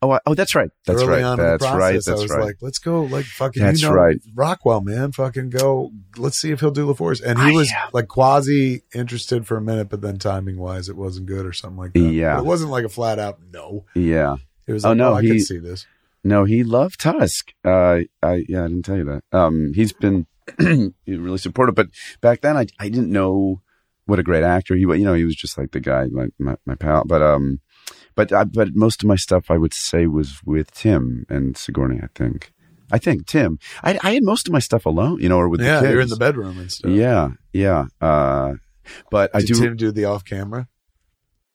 oh, 0.01 0.13
I, 0.13 0.21
oh, 0.27 0.35
that's 0.35 0.55
right. 0.55 0.71
That's 0.87 1.03
Early 1.03 1.15
right. 1.15 1.23
on 1.25 1.41
in 1.41 1.45
the 1.45 1.59
That's 1.59 1.65
right. 1.75 1.93
That's 1.95 2.09
I 2.09 2.13
was 2.13 2.31
right. 2.31 2.45
like, 2.45 2.57
let's 2.61 2.79
go. 2.79 3.03
Like 3.03 3.25
fucking. 3.25 3.63
That's 3.63 3.83
you 3.83 3.89
know, 3.89 3.95
right. 3.95 4.17
Rockwell, 4.35 4.81
man. 4.81 5.11
Fucking 5.11 5.51
go. 5.51 5.91
Let's 6.17 6.39
see 6.39 6.53
if 6.53 6.61
he'll 6.61 6.71
do 6.71 6.87
LaFours. 6.87 7.21
And 7.21 7.39
he 7.41 7.47
I 7.47 7.51
was 7.51 7.71
am. 7.73 7.91
like 7.93 8.07
quasi 8.07 8.83
interested 8.95 9.45
for 9.47 9.57
a 9.57 9.61
minute, 9.61 9.89
but 9.89 10.03
then 10.03 10.19
timing 10.19 10.57
wise, 10.59 10.89
it 10.89 10.97
wasn't 10.97 11.27
good 11.27 11.45
or 11.45 11.53
something 11.53 11.79
like 11.79 11.95
that. 11.95 11.99
Yeah. 12.01 12.37
But 12.37 12.43
it 12.45 12.47
wasn't 12.47 12.71
like 12.71 12.85
a 12.85 12.89
flat 12.89 13.19
out 13.19 13.41
no. 13.53 13.85
yeah. 13.95 14.37
It 14.69 14.73
was 14.73 14.85
Oh, 14.85 14.95
no, 14.95 15.11
oh, 15.11 15.15
I 15.17 15.23
he- 15.23 15.29
could 15.31 15.41
see 15.43 15.59
this. 15.59 15.87
No, 16.25 16.45
he 16.45 16.63
loved 16.63 17.01
Tusk. 17.01 17.51
Uh, 17.65 18.03
I 18.23 18.45
yeah, 18.49 18.63
I 18.65 18.69
didn't 18.69 18.85
tell 18.85 18.97
you 18.97 19.05
that. 19.07 19.25
Um, 19.37 19.73
he's 19.75 19.93
been 19.93 20.29
really 21.07 21.39
supportive, 21.39 21.75
but 21.75 21.89
back 22.21 22.41
then 22.41 22.57
I 22.57 22.67
I 22.79 22.89
didn't 22.89 23.11
know 23.13 23.61
what 24.07 24.19
a 24.19 24.23
great 24.23 24.43
actor 24.45 24.75
he 24.75 24.85
was. 24.87 24.99
You 24.99 25.05
know, 25.05 25.15
he 25.15 25.25
was 25.25 25.37
just 25.37 25.57
like 25.59 25.71
the 25.73 25.81
guy, 25.81 26.07
my 26.07 26.29
my, 26.39 26.57
my 26.67 26.75
pal. 26.75 27.05
But 27.07 27.23
um, 27.23 27.61
but 28.15 28.33
I, 28.33 28.45
but 28.45 28.75
most 28.75 29.03
of 29.03 29.09
my 29.09 29.17
stuff 29.17 29.51
I 29.51 29.57
would 29.59 29.75
say 29.75 30.07
was 30.07 30.41
with 30.45 30.71
Tim 30.73 31.25
and 31.29 31.57
Sigourney. 31.57 32.01
I 32.03 32.09
think. 32.15 32.53
I 32.91 32.99
think 32.99 33.27
Tim. 33.27 33.59
I 33.83 33.99
I 34.03 34.15
had 34.15 34.23
most 34.25 34.47
of 34.49 34.53
my 34.53 34.59
stuff 34.59 34.85
alone, 34.85 35.19
you 35.21 35.29
know, 35.29 35.39
or 35.39 35.49
with 35.49 35.61
Yeah, 35.63 35.77
the 35.77 35.81
kids. 35.83 35.93
you're 35.93 36.01
in 36.03 36.09
the 36.11 36.17
bedroom 36.17 36.59
and 36.59 36.71
stuff. 36.71 36.91
Yeah, 36.91 37.31
yeah. 37.53 37.87
Uh, 38.03 38.55
but 39.11 39.31
I 39.35 39.39
Did 39.41 39.47
do. 39.49 39.55
Tim 39.55 39.77
do 39.77 39.91
the 39.93 40.05
off 40.05 40.25
camera? 40.25 40.69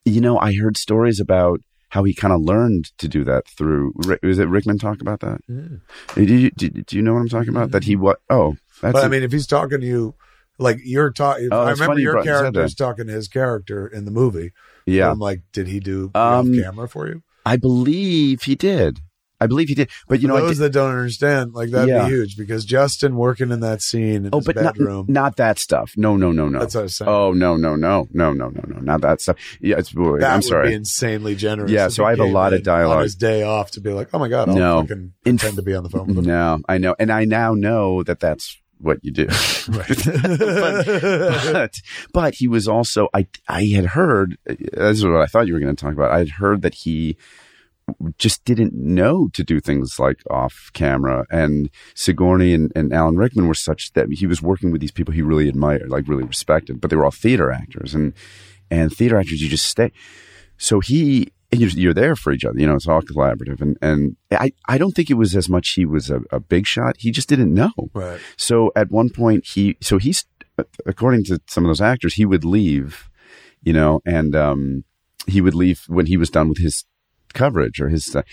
you 0.05 0.21
know, 0.21 0.39
I 0.39 0.53
heard 0.55 0.77
stories 0.77 1.19
about 1.19 1.59
how 1.89 2.03
he 2.05 2.13
kind 2.13 2.33
of 2.33 2.39
learned 2.41 2.97
to 2.97 3.07
do 3.09 3.25
that 3.25 3.45
through. 3.47 3.93
Was 4.23 4.39
it 4.39 4.47
Rickman 4.47 4.77
talk 4.79 5.01
about 5.01 5.19
that? 5.19 5.41
Do 6.15 6.23
you, 6.23 6.49
do, 6.51 6.69
do 6.69 6.95
you 6.95 7.01
know 7.01 7.13
what 7.13 7.19
I'm 7.19 7.27
talking 7.29 7.49
about? 7.49 7.71
That 7.71 7.83
he 7.83 7.95
what? 7.97 8.19
Oh, 8.29 8.55
that's 8.81 8.93
But 8.93 9.03
I 9.03 9.05
a- 9.07 9.09
mean, 9.09 9.23
if 9.23 9.31
he's 9.31 9.47
talking 9.47 9.81
to 9.81 9.85
you, 9.87 10.15
like 10.59 10.77
you're 10.83 11.11
talking, 11.11 11.49
Oh, 11.51 11.61
I 11.63 11.71
remember 11.71 11.99
your 11.99 12.23
character's 12.23 12.73
talking 12.75 13.07
to 13.07 13.13
his 13.13 13.27
character 13.27 13.87
in 13.87 14.05
the 14.05 14.11
movie. 14.11 14.53
yeah. 14.85 15.11
I'm 15.11 15.19
like, 15.19 15.41
did 15.53 15.67
he 15.67 15.79
do 15.79 16.05
Um, 16.15 16.21
off 16.21 16.47
camera 16.63 16.87
for 16.89 17.07
you? 17.07 17.21
I 17.45 17.57
believe 17.57 18.43
he 18.43 18.55
did. 18.55 18.99
I 19.39 19.45
believe 19.45 19.69
he 19.69 19.75
did. 19.75 19.91
But 20.09 20.19
you 20.19 20.27
For 20.27 20.33
know, 20.33 20.37
I 20.37 20.47
those 20.47 20.57
that 20.57 20.71
don't 20.73 20.89
understand, 20.89 21.53
like 21.53 21.69
that'd 21.69 21.87
Yeah. 21.87 22.05
be 22.05 22.09
huge 22.09 22.37
because 22.37 22.65
Justin 22.65 23.15
working 23.15 23.51
in 23.51 23.59
that 23.59 23.83
scene 23.83 24.25
in 24.25 24.29
oh, 24.33 24.37
his 24.39 24.47
but 24.47 24.55
not, 24.55 24.73
bedroom. 24.73 25.05
not 25.07 25.35
that 25.35 25.59
stuff. 25.59 25.93
No, 25.95 26.17
no, 26.17 26.31
no, 26.31 26.49
no. 26.49 26.57
That's 26.57 26.73
what 26.73 26.79
I 26.81 26.83
was 26.85 26.95
saying. 26.95 27.07
Oh 27.09 27.33
no, 27.33 27.55
no, 27.55 27.75
no, 27.75 28.07
no, 28.11 28.33
no, 28.33 28.49
no, 28.49 28.63
no, 28.67 28.79
not 28.79 29.01
that 29.01 29.21
stuff. 29.21 29.35
Yeah, 29.61 29.77
it's. 29.77 29.91
that 29.91 29.99
I'm 30.23 30.37
would 30.37 30.43
sorry. 30.43 30.69
be 30.69 30.73
insanely 30.73 31.35
generous. 31.35 31.69
Yeah, 31.69 31.89
so 31.89 32.03
I 32.03 32.09
have 32.09 32.19
a 32.19 32.23
lot 32.25 32.53
of 32.53 32.63
dialogue. 32.63 32.97
on 32.97 33.03
his 33.03 33.13
day 33.15 33.43
off 33.43 33.69
to 33.71 33.79
be 33.79 33.91
like, 33.91 34.09
oh 34.11 34.17
my 34.17 34.27
god, 34.27 34.49
I'll 34.49 34.55
No. 34.55 34.81
fucking 34.81 35.13
In- 35.23 35.37
pretend 35.37 35.57
to 35.57 35.61
be 35.61 35.75
on 35.75 35.83
the 35.83 35.89
phone 35.91 36.07
with 36.07 36.17
him. 36.17 36.25
No, 36.25 36.59
I 36.67 36.79
know, 36.79 36.95
and 36.97 37.11
I 37.11 37.25
now 37.25 37.53
know 37.53 38.01
that 38.01 38.19
that's 38.19 38.57
what 38.79 38.99
you 39.03 39.11
do. 39.11 39.25
but, 39.69 40.05
but 41.51 41.81
but 42.13 42.35
he 42.35 42.47
was 42.47 42.67
also 42.67 43.07
I 43.13 43.27
I 43.47 43.65
had 43.65 43.85
heard 43.85 44.37
this 44.45 44.97
is 44.97 45.05
what 45.05 45.21
I 45.21 45.25
thought 45.25 45.47
you 45.47 45.53
were 45.53 45.59
going 45.59 45.75
to 45.75 45.81
talk 45.81 45.93
about. 45.93 46.11
I 46.11 46.19
had 46.19 46.29
heard 46.29 46.61
that 46.61 46.73
he 46.73 47.17
just 48.17 48.43
didn't 48.43 48.73
know 48.73 49.29
to 49.33 49.43
do 49.43 49.59
things 49.59 49.99
like 49.99 50.21
off 50.29 50.69
camera. 50.73 51.25
And 51.31 51.69
Sigourney 51.95 52.53
and, 52.53 52.71
and 52.75 52.93
Alan 52.93 53.15
Rickman 53.15 53.47
were 53.47 53.53
such 53.53 53.93
that 53.93 54.07
he 54.11 54.27
was 54.27 54.41
working 54.41 54.71
with 54.71 54.81
these 54.81 54.91
people 54.91 55.13
he 55.13 55.21
really 55.21 55.47
admired, 55.47 55.89
like 55.89 56.07
really 56.07 56.23
respected, 56.23 56.81
but 56.81 56.89
they 56.89 56.95
were 56.95 57.05
all 57.05 57.11
theater 57.11 57.51
actors. 57.51 57.95
And 57.95 58.13
and 58.69 58.91
theater 58.91 59.17
actors 59.17 59.41
you 59.41 59.47
just 59.47 59.65
stay. 59.65 59.91
So 60.57 60.79
he 60.79 61.31
you're, 61.51 61.69
you're 61.69 61.93
there 61.93 62.15
for 62.15 62.31
each 62.33 62.43
other 62.45 62.59
you 62.59 62.67
know 62.67 62.75
it's 62.75 62.87
all 62.87 63.01
collaborative 63.01 63.61
and 63.61 63.77
and 63.81 64.15
I, 64.31 64.51
I 64.67 64.77
don't 64.77 64.91
think 64.91 65.09
it 65.09 65.13
was 65.15 65.35
as 65.35 65.47
much 65.49 65.69
he 65.75 65.85
was 65.85 66.09
a, 66.09 66.21
a 66.31 66.39
big 66.39 66.65
shot 66.67 66.95
he 66.99 67.09
just 67.11 67.29
didn't 67.29 67.53
know 67.53 67.71
Right. 67.93 68.19
so 68.35 68.71
at 68.75 68.91
one 68.91 69.09
point 69.09 69.45
he 69.45 69.77
so 69.81 69.97
he's 69.97 70.25
according 70.85 71.23
to 71.25 71.39
some 71.47 71.63
of 71.63 71.69
those 71.69 71.81
actors 71.81 72.15
he 72.15 72.25
would 72.25 72.43
leave 72.43 73.09
you 73.63 73.73
know 73.73 74.01
and 74.05 74.35
um 74.35 74.83
he 75.27 75.39
would 75.41 75.55
leave 75.55 75.83
when 75.87 76.05
he 76.07 76.17
was 76.17 76.29
done 76.29 76.49
with 76.49 76.57
his 76.59 76.85
coverage 77.33 77.79
or 77.79 77.89
his 77.89 78.15
uh, 78.15 78.23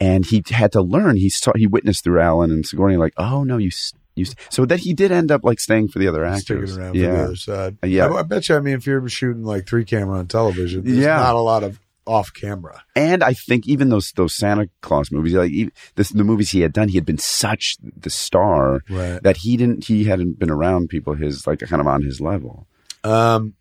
and 0.00 0.26
he 0.26 0.42
had 0.50 0.72
to 0.72 0.80
learn 0.82 1.16
he 1.16 1.28
saw 1.28 1.52
he 1.56 1.66
witnessed 1.66 2.04
through 2.04 2.20
Alan 2.20 2.50
and 2.50 2.66
Sigourney 2.66 2.96
like 2.96 3.12
oh 3.16 3.44
no 3.44 3.56
you 3.56 3.70
you 4.16 4.24
so 4.50 4.64
that 4.66 4.80
he 4.80 4.92
did 4.94 5.12
end 5.12 5.30
up 5.30 5.44
like 5.44 5.60
staying 5.60 5.88
for 5.88 5.98
the 6.00 6.08
other 6.08 6.24
Sticking 6.38 6.56
actors 6.64 6.76
around 6.76 6.92
for 6.94 6.98
the 6.98 7.22
other 7.24 7.36
side. 7.36 7.78
Yeah. 7.84 8.08
I, 8.08 8.18
I 8.18 8.22
bet 8.22 8.48
you. 8.48 8.56
I 8.56 8.60
mean, 8.60 8.74
if 8.74 8.84
you're 8.84 9.08
shooting 9.08 9.44
like 9.44 9.68
three 9.68 9.84
camera 9.84 10.18
on 10.18 10.26
television, 10.26 10.82
there's 10.84 10.98
Yeah. 10.98 11.18
not 11.18 11.36
a 11.36 11.40
lot 11.40 11.62
of 11.62 11.78
off 12.08 12.32
camera. 12.32 12.82
and 12.96 13.22
I 13.22 13.34
think 13.34 13.68
even 13.68 13.90
those 13.90 14.12
those 14.12 14.34
Santa 14.34 14.68
Claus 14.80 15.12
movies, 15.12 15.34
like 15.34 15.50
even 15.52 15.72
this, 15.94 16.08
the 16.08 16.24
movies 16.24 16.50
he 16.50 16.60
had 16.62 16.72
done, 16.72 16.88
he 16.88 16.96
had 16.96 17.04
been 17.06 17.18
such 17.18 17.76
the 17.80 18.10
star 18.10 18.80
Right. 18.88 19.22
that 19.22 19.36
he 19.38 19.56
didn't 19.56 19.84
he 19.84 20.04
hadn't 20.04 20.38
been 20.38 20.50
around 20.50 20.88
people 20.88 21.14
his 21.14 21.46
like 21.46 21.60
kind 21.60 21.80
of 21.80 21.86
on 21.86 22.02
his 22.02 22.20
level. 22.20 22.66
Um, 23.04 23.54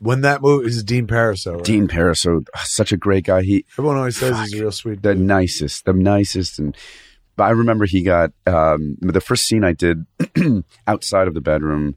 when 0.00 0.22
that 0.22 0.42
movie 0.42 0.66
is 0.66 0.82
Dean 0.82 1.06
Parisot, 1.06 1.54
right? 1.56 1.64
Dean 1.64 1.86
Parisot, 1.86 2.46
such 2.64 2.90
a 2.92 2.96
great 2.96 3.24
guy. 3.24 3.42
He 3.42 3.64
Everyone 3.78 3.96
always 3.98 4.16
says 4.16 4.36
he's 4.40 4.54
a 4.54 4.62
real 4.62 4.72
sweet 4.72 5.00
the 5.02 5.14
dude. 5.14 5.22
nicest, 5.24 5.84
the 5.84 5.92
nicest, 5.92 6.58
and 6.58 6.76
but 7.36 7.44
I 7.44 7.50
remember 7.50 7.86
he 7.86 8.02
got 8.02 8.32
um, 8.46 8.96
the 9.00 9.20
first 9.20 9.46
scene 9.46 9.62
I 9.64 9.72
did 9.72 10.04
outside 10.86 11.28
of 11.28 11.34
the 11.34 11.40
bedroom 11.40 11.94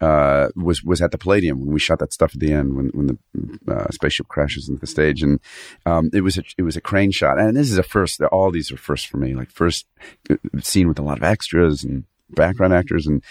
uh, 0.00 0.48
was 0.54 0.82
was 0.82 1.00
at 1.00 1.10
the 1.10 1.18
Palladium 1.18 1.60
when 1.60 1.72
we 1.72 1.80
shot 1.80 1.98
that 2.00 2.12
stuff 2.12 2.32
at 2.34 2.40
the 2.40 2.52
end 2.52 2.76
when 2.76 2.88
when 2.88 3.06
the 3.06 3.72
uh, 3.72 3.90
spaceship 3.90 4.28
crashes 4.28 4.68
into 4.68 4.80
the 4.80 4.86
stage, 4.86 5.22
and 5.22 5.40
um, 5.86 6.10
it 6.12 6.20
was 6.20 6.38
a, 6.38 6.42
it 6.58 6.62
was 6.62 6.76
a 6.76 6.80
crane 6.80 7.10
shot, 7.10 7.38
and 7.38 7.56
this 7.56 7.70
is 7.70 7.78
a 7.78 7.82
first. 7.82 8.20
All 8.22 8.50
these 8.50 8.70
are 8.70 8.76
first 8.76 9.06
for 9.06 9.16
me, 9.16 9.34
like 9.34 9.50
first 9.50 9.86
uh, 10.30 10.36
scene 10.60 10.88
with 10.88 10.98
a 10.98 11.02
lot 11.02 11.18
of 11.18 11.24
extras 11.24 11.84
and 11.84 12.04
background 12.30 12.74
actors 12.74 13.06
and 13.06 13.22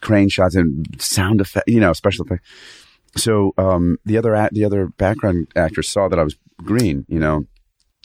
crane 0.00 0.28
shots 0.28 0.54
and 0.54 0.86
sound 1.00 1.40
effect, 1.40 1.68
you 1.68 1.80
know, 1.80 1.92
special 1.92 2.24
effects. 2.24 2.48
So 3.16 3.54
um, 3.58 3.98
the 4.04 4.18
other 4.18 4.48
the 4.52 4.64
other 4.64 4.86
background 4.86 5.48
actors 5.56 5.88
saw 5.88 6.08
that 6.08 6.18
I 6.18 6.24
was 6.24 6.36
green, 6.58 7.06
you 7.08 7.18
know, 7.18 7.46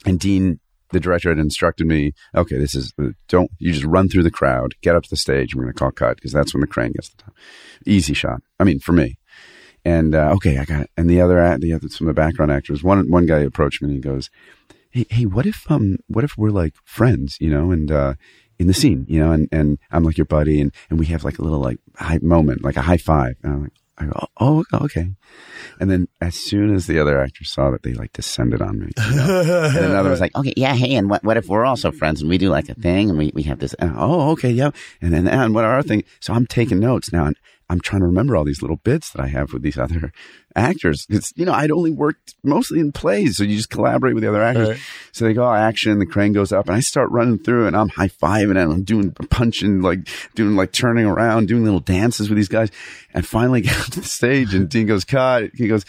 and 0.05 0.19
Dean, 0.19 0.59
the 0.91 0.99
director, 0.99 1.29
had 1.29 1.39
instructed 1.39 1.87
me, 1.87 2.13
okay, 2.35 2.57
this 2.57 2.75
is 2.75 2.93
don't 3.27 3.51
you 3.59 3.73
just 3.73 3.85
run 3.85 4.09
through 4.09 4.23
the 4.23 4.31
crowd, 4.31 4.75
get 4.81 4.95
up 4.95 5.03
to 5.03 5.09
the 5.09 5.17
stage, 5.17 5.55
we're 5.55 5.63
going 5.63 5.73
to 5.73 5.79
call 5.79 5.91
cut 5.91 6.15
because 6.15 6.31
that's 6.31 6.53
when 6.53 6.61
the 6.61 6.67
crane 6.67 6.91
gets 6.91 7.09
the 7.09 7.23
time. 7.23 7.33
Easy 7.85 8.13
shot. 8.13 8.41
I 8.59 8.63
mean, 8.63 8.79
for 8.79 8.91
me. 8.91 9.17
And 9.85 10.13
uh, 10.13 10.31
okay, 10.35 10.57
I 10.57 10.65
got 10.65 10.81
it. 10.81 10.91
And 10.97 11.09
the 11.09 11.21
other, 11.21 11.57
the 11.57 11.73
other, 11.73 11.87
some 11.87 12.07
of 12.07 12.15
the 12.15 12.21
background 12.21 12.51
actors. 12.51 12.83
One 12.83 13.09
one 13.09 13.25
guy 13.25 13.39
approached 13.39 13.81
me 13.81 13.87
and 13.87 13.95
he 13.95 14.01
goes, 14.01 14.29
"Hey, 14.89 15.05
hey, 15.09 15.25
what 15.25 15.45
if 15.45 15.69
um, 15.71 15.97
what 16.07 16.25
if 16.25 16.37
we're 16.37 16.49
like 16.49 16.75
friends, 16.83 17.37
you 17.39 17.49
know, 17.49 17.71
and 17.71 17.89
uh, 17.91 18.15
in 18.59 18.67
the 18.67 18.73
scene, 18.73 19.05
you 19.07 19.19
know, 19.19 19.31
and 19.31 19.47
and 19.51 19.79
I'm 19.89 20.03
like 20.03 20.17
your 20.17 20.25
buddy, 20.25 20.59
and 20.59 20.73
and 20.89 20.99
we 20.99 21.05
have 21.07 21.23
like 21.23 21.39
a 21.39 21.41
little 21.41 21.59
like 21.59 21.77
high 21.95 22.19
moment, 22.21 22.63
like 22.63 22.75
a 22.75 22.81
high 22.81 22.97
five. 22.97 23.37
And 23.41 23.53
I'm 23.53 23.63
like, 23.63 23.73
I 23.99 24.05
go, 24.05 24.27
oh, 24.39 24.63
okay. 24.73 25.11
And 25.79 25.91
then 25.91 26.07
as 26.21 26.35
soon 26.35 26.73
as 26.73 26.87
the 26.87 26.99
other 26.99 27.19
actors 27.19 27.51
saw 27.51 27.69
that, 27.71 27.83
they 27.83 27.93
like 27.93 28.13
descended 28.13 28.61
on 28.61 28.79
me. 28.79 28.91
you 28.97 29.15
know? 29.15 29.71
and 29.75 29.85
another 29.85 30.09
was 30.09 30.21
like, 30.21 30.35
Okay, 30.35 30.53
yeah, 30.55 30.73
hey, 30.73 30.95
and 30.95 31.09
what, 31.09 31.23
what 31.23 31.37
if 31.37 31.47
we're 31.47 31.65
also 31.65 31.91
friends 31.91 32.21
and 32.21 32.29
we 32.29 32.37
do 32.37 32.49
like 32.49 32.69
a 32.69 32.75
thing 32.75 33.09
and 33.09 33.17
we, 33.17 33.31
we 33.33 33.43
have 33.43 33.59
this? 33.59 33.73
and, 33.75 33.93
oh, 33.97 34.31
okay, 34.31 34.51
yeah. 34.51 34.71
And 35.01 35.13
then, 35.13 35.27
and 35.27 35.53
what 35.53 35.65
are 35.65 35.73
our 35.73 35.83
things? 35.83 36.03
So 36.19 36.33
I'm 36.33 36.45
taking 36.45 36.79
notes 36.79 37.11
now 37.11 37.25
and 37.25 37.35
I'm 37.69 37.79
trying 37.79 38.01
to 38.01 38.07
remember 38.07 38.35
all 38.35 38.43
these 38.43 38.61
little 38.61 38.77
bits 38.77 39.11
that 39.11 39.21
I 39.21 39.27
have 39.27 39.53
with 39.53 39.61
these 39.61 39.77
other 39.79 40.11
actors. 40.55 41.05
It's, 41.09 41.31
you 41.35 41.45
know, 41.45 41.53
I'd 41.53 41.71
only 41.71 41.91
worked 41.91 42.35
mostly 42.43 42.79
in 42.79 42.91
plays. 42.91 43.37
So 43.37 43.43
you 43.43 43.55
just 43.55 43.69
collaborate 43.69 44.15
with 44.15 44.23
the 44.23 44.29
other 44.29 44.41
actors. 44.41 44.69
Right. 44.69 44.79
So 45.11 45.25
they 45.25 45.33
go, 45.33 45.45
oh, 45.47 45.53
action, 45.53 45.99
the 45.99 46.05
crane 46.05 46.33
goes 46.33 46.51
up 46.51 46.67
and 46.67 46.75
I 46.75 46.79
start 46.79 47.11
running 47.11 47.37
through 47.37 47.67
and 47.67 47.75
I'm 47.75 47.89
high 47.89 48.07
fiving 48.07 48.61
and 48.61 48.73
I'm 48.73 48.83
doing 48.83 49.11
punching, 49.11 49.81
like 49.81 50.07
doing 50.35 50.55
like 50.55 50.71
turning 50.71 51.05
around, 51.05 51.47
doing 51.47 51.63
little 51.63 51.79
dances 51.79 52.29
with 52.29 52.37
these 52.37 52.47
guys. 52.47 52.71
And 53.13 53.25
finally 53.25 53.61
get 53.61 53.75
to 53.91 54.01
the 54.01 54.07
stage 54.07 54.53
and 54.53 54.69
Dean 54.69 54.87
goes, 54.87 55.05
cut. 55.05 55.51
He 55.53 55.67
goes, 55.67 55.85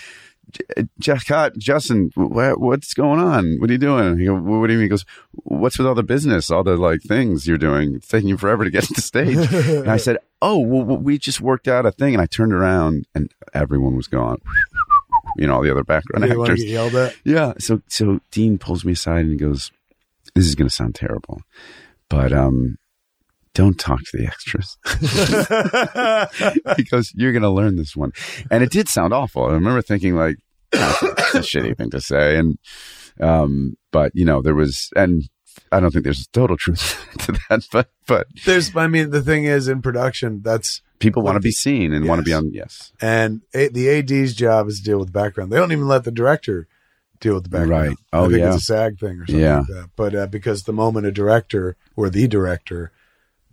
Jeff, 0.99 1.25
cut, 1.27 1.57
Justin, 1.59 2.11
what, 2.15 2.61
what's 2.61 2.95
going 2.95 3.21
on? 3.21 3.57
What 3.59 3.71
are 3.71 3.73
you 3.73 3.79
doing? 3.79 4.19
He 4.19 4.27
go, 4.27 4.35
what 4.35 4.67
do 4.67 4.73
you 4.73 4.79
mean? 4.79 4.87
He 4.87 4.89
goes, 4.89 5.05
what's 5.33 5.79
with 5.79 5.87
all 5.87 5.95
the 5.95 6.03
business, 6.03 6.51
all 6.51 6.63
the 6.63 6.77
like 6.77 7.03
things 7.03 7.47
you're 7.47 7.59
doing? 7.59 7.97
It's 7.97 8.09
taking 8.09 8.29
you 8.29 8.37
forever 8.37 8.65
to 8.65 8.71
get 8.71 8.85
to 8.85 8.95
the 8.95 9.01
stage. 9.03 9.37
and 9.53 9.91
I 9.91 9.97
said, 9.97 10.19
oh, 10.43 10.59
well, 10.59 10.97
we 10.97 11.19
just 11.19 11.41
worked 11.41 11.69
out 11.69 11.87
a 11.87 11.93
thing. 11.93 12.15
And 12.15 12.23
I 12.23 12.27
turned 12.27 12.53
around 12.53 13.07
and 13.15 13.31
everyone 13.55 13.97
was 13.97 14.07
gone. 14.09 14.39
You 15.37 15.47
know, 15.47 15.55
all 15.55 15.63
the 15.63 15.71
other 15.71 15.85
background 15.85 16.31
You 16.31 16.43
actors. 16.43 16.65
yelled 16.65 16.95
at? 16.97 17.15
Yeah. 17.25 17.55
So 17.59 17.83
so 17.87 18.21
Dean 18.31 18.59
pulls 18.59 18.85
me 18.85 18.93
aside 18.93 19.21
and 19.21 19.31
he 19.31 19.37
goes, 19.37 19.71
"This 20.35 20.45
is 20.47 20.57
going 20.57 20.69
to 20.69 20.75
sound 20.75 20.97
terrible, 20.97 21.43
but 22.09 22.33
um, 22.33 22.79
don't 23.61 23.79
talk 23.79 24.01
to 24.01 24.17
the 24.17 24.27
extras." 24.27 24.77
because 26.77 27.13
"You're 27.15 27.33
going 27.33 27.43
to 27.43 27.51
learn 27.51 27.77
this 27.77 27.95
one," 27.97 28.13
and 28.51 28.63
it 28.63 28.71
did 28.71 28.89
sound 28.89 29.13
awful. 29.13 29.45
I 29.45 29.53
remember 29.53 29.83
thinking 29.83 30.15
like, 30.17 30.37
"That's 30.73 31.03
a, 31.35 31.39
shitty 31.41 31.77
thing 31.77 31.91
to 31.91 32.01
say," 32.01 32.37
and 32.39 32.59
um, 33.21 33.77
but 33.93 34.13
you 34.15 34.25
know 34.25 34.41
there 34.43 34.55
was, 34.55 34.91
and 34.97 35.25
I 35.71 35.81
don't 35.81 35.91
think 35.91 36.05
there's 36.05 36.27
total 36.29 36.57
truth 36.57 37.07
to 37.21 37.33
that, 37.49 37.67
but 37.73 37.91
but 38.07 38.27
There's, 38.45 38.75
I 38.75 38.87
mean, 38.87 39.11
the 39.11 39.23
thing 39.23 39.45
is, 39.45 39.69
in 39.69 39.83
production, 39.83 40.41
that's 40.43 40.81
people 40.99 41.23
want 41.23 41.37
to 41.37 41.41
be 41.41 41.53
seen 41.53 41.93
and 41.93 42.09
want 42.09 42.21
to 42.21 42.25
be 42.25 42.33
on. 42.33 42.51
Yes, 42.53 42.93
and 43.01 43.43
a, 43.55 43.69
the 43.69 43.91
AD's 43.91 44.35
job 44.35 44.69
is 44.69 44.79
to 44.79 44.85
deal 44.85 44.99
with 44.99 45.09
the 45.09 45.13
background. 45.13 45.53
They 45.53 45.57
don't 45.59 45.73
even 45.73 45.87
let 45.89 46.05
the 46.05 46.11
director 46.13 46.67
deal 47.21 47.35
with 47.35 47.45
the 47.45 47.51
background. 47.51 47.89
Right. 47.89 47.97
Oh, 48.15 48.25
I 48.25 48.29
think 48.29 48.41
yeah. 48.41 48.55
it's 48.55 48.63
a 48.63 48.75
SAG 48.75 48.99
thing 48.99 49.21
or 49.21 49.27
something 49.27 49.45
Yeah. 49.45 49.59
like 49.59 49.67
that. 49.67 49.91
But 49.95 50.15
uh, 50.15 50.27
because 50.27 50.63
the 50.63 50.73
moment 50.73 51.05
a 51.07 51.13
director 51.13 51.77
or 51.95 52.09
the 52.09 52.27
director 52.27 52.93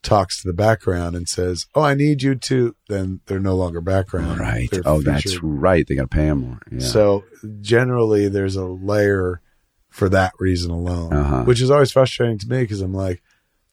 talks 0.03 0.41
to 0.41 0.47
the 0.47 0.53
background 0.53 1.15
and 1.15 1.27
says, 1.27 1.65
"Oh, 1.75 1.81
I 1.81 1.93
need 1.95 2.21
you 2.21 2.35
to," 2.35 2.75
then 2.87 3.19
they're 3.25 3.39
no 3.39 3.55
longer 3.55 3.81
background. 3.81 4.39
right. 4.39 4.69
They're 4.71 4.81
Oh, 4.85 5.01
that's 5.01 5.41
right. 5.41 5.85
They 5.87 5.95
got 5.95 6.03
to 6.03 6.07
pay 6.07 6.27
him 6.27 6.39
more. 6.41 6.59
Yeah. 6.71 6.79
So 6.79 7.23
generally, 7.61 8.27
there's 8.29 8.55
a 8.55 8.65
layer 8.65 9.41
for 9.89 10.09
that 10.09 10.33
reason 10.39 10.71
alone, 10.71 11.13
Uh-huh. 11.13 11.43
which 11.43 11.61
is 11.61 11.71
always 11.71 11.91
frustrating 11.91 12.37
to 12.39 12.47
me 12.47 12.61
because 12.61 12.81
I'm 12.81 12.93
like, 12.93 13.21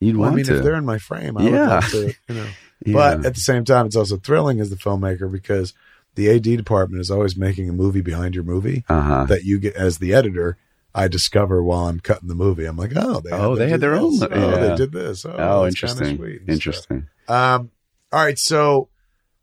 You'd 0.00 0.16
well, 0.16 0.30
I 0.30 0.34
mean, 0.34 0.44
to. 0.46 0.56
if 0.56 0.62
they're 0.62 0.74
in 0.74 0.84
my 0.84 0.98
frame, 0.98 1.36
I 1.36 1.44
would 1.44 1.52
Yeah. 1.52 1.68
love 1.68 1.88
to, 1.90 2.06
you 2.06 2.14
know. 2.34 2.46
Yeah. 2.86 2.92
But 2.92 3.26
at 3.26 3.34
the 3.34 3.40
same 3.40 3.64
time, 3.64 3.86
it's 3.86 3.96
also 3.96 4.16
thrilling 4.16 4.60
as 4.60 4.70
the 4.70 4.76
filmmaker 4.76 5.30
because 5.30 5.72
the 6.16 6.28
AD 6.30 6.42
department 6.56 7.00
is 7.00 7.10
always 7.10 7.36
making 7.36 7.68
a 7.68 7.72
movie 7.72 8.00
behind 8.02 8.34
your 8.34 8.44
movie 8.44 8.84
uh 8.88 9.00
huh. 9.00 9.24
that 9.24 9.44
you 9.44 9.58
get 9.58 9.74
as 9.76 9.98
the 9.98 10.12
editor. 10.14 10.56
I 10.94 11.08
discover 11.08 11.62
while 11.62 11.86
I'm 11.88 12.00
cutting 12.00 12.28
the 12.28 12.34
movie. 12.34 12.64
I'm 12.66 12.76
like, 12.76 12.92
oh, 12.94 13.20
they 13.20 13.30
Oh, 13.32 13.50
had, 13.50 13.58
they 13.58 13.68
had 13.70 13.80
their 13.80 13.98
this. 13.98 14.22
own- 14.22 14.28
Oh, 14.32 14.50
yeah. 14.50 14.56
they 14.68 14.76
did 14.76 14.92
this. 14.92 15.24
Oh, 15.26 15.34
Oh, 15.36 15.66
interesting. 15.66 16.16
sweet 16.16 16.32
and 16.32 16.42
stuff. 16.42 16.48
Interesting. 16.54 17.06
Um, 17.28 17.70
all 18.12 18.24
right. 18.24 18.38
So, 18.38 18.88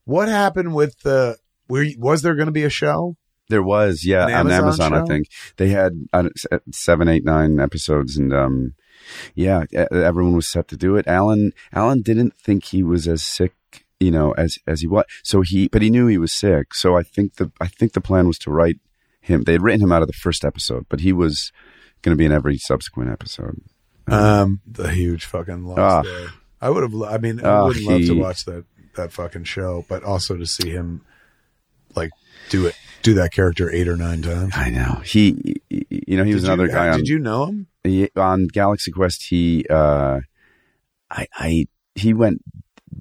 what 0.06 0.28
happened 0.30 0.74
with 0.74 1.00
the? 1.02 1.38
Were 1.68 1.84
you- 1.84 2.00
was 2.00 2.22
there 2.22 2.36
going 2.36 2.46
to 2.48 2.52
be 2.52 2.64
a 2.64 2.70
show? 2.70 3.18
There 3.50 3.62
was, 3.64 4.06
yeah, 4.06 4.28
An 4.28 4.34
on 4.34 4.52
Amazon 4.52 4.94
Amazon. 4.94 4.94
I 4.94 5.06
think 5.06 5.28
they 5.58 5.68
had 5.70 5.92
uh, 6.14 6.30
seven, 6.72 7.10
eight, 7.10 7.26
nine 7.26 7.60
episodes, 7.60 8.16
and 8.16 8.34
um, 8.34 8.76
yeah, 9.36 9.66
everyone 9.92 10.36
was 10.38 10.48
set 10.48 10.70
to 10.70 10.78
do 10.78 10.96
it. 10.96 11.06
Alan, 11.06 11.52
Alan 11.74 12.02
didn't 12.02 12.34
think 12.38 12.64
he 12.66 12.82
was 12.82 13.10
as 13.10 13.22
sick, 13.24 13.54
you 14.00 14.10
know, 14.10 14.32
as 14.38 14.58
as 14.68 14.80
he 14.80 14.88
was. 14.88 15.04
So 15.22 15.42
he, 15.42 15.68
but 15.68 15.82
he 15.82 15.90
knew 15.90 16.08
he 16.08 16.18
was 16.18 16.32
sick. 16.32 16.74
So 16.74 16.96
I 16.96 17.04
think 17.04 17.36
the 17.36 17.52
I 17.60 17.68
think 17.68 17.92
the 17.92 18.00
plan 18.00 18.26
was 18.26 18.38
to 18.40 18.52
write 18.52 18.78
him. 19.22 19.44
They 19.44 19.54
had 19.54 19.62
written 19.64 19.82
him 19.82 19.92
out 19.92 20.02
of 20.02 20.08
the 20.08 20.14
first 20.14 20.44
episode, 20.44 20.86
but 20.90 21.00
he 21.00 21.14
was 21.14 21.52
going 22.02 22.14
to 22.16 22.18
be 22.18 22.26
in 22.26 22.32
every 22.32 22.58
subsequent 22.58 23.10
episode. 23.12 23.62
Um, 24.08 24.62
the 24.66 24.90
huge 24.90 25.26
fucking 25.26 25.64
loss 25.66 26.06
there. 26.06 26.30
I 26.60 26.70
would 26.70 26.84
have. 26.84 27.02
I 27.04 27.18
mean, 27.18 27.40
I 27.40 27.50
Ah, 27.50 27.66
would 27.68 27.82
love 27.82 28.02
to 28.02 28.14
watch 28.20 28.46
that 28.46 28.66
that 28.96 29.14
fucking 29.14 29.46
show, 29.46 29.86
but 29.88 30.04
also 30.04 30.36
to 30.36 30.46
see 30.46 30.70
him 30.70 31.02
like 31.96 32.10
do 32.50 32.66
it, 32.66 32.76
do 33.04 33.14
that 33.16 33.32
character 33.32 33.72
eight 33.72 33.88
or 33.88 33.96
nine 33.96 34.22
times. 34.22 34.54
I 34.56 34.70
know 34.70 35.02
he, 35.06 35.62
you 35.70 36.18
know, 36.18 36.24
he 36.24 36.34
was 36.34 36.44
another 36.44 36.66
you, 36.66 36.72
guy 36.72 36.90
on 36.90 36.98
Did 36.98 37.08
you 37.08 37.20
know 37.20 37.46
him? 37.46 37.68
he, 37.84 38.10
on 38.16 38.48
Galaxy 38.48 38.92
Quest. 38.92 39.28
He, 39.30 39.66
uh, 39.70 40.20
I, 41.10 41.28
I, 41.36 41.66
he 41.96 42.14
went 42.14 42.42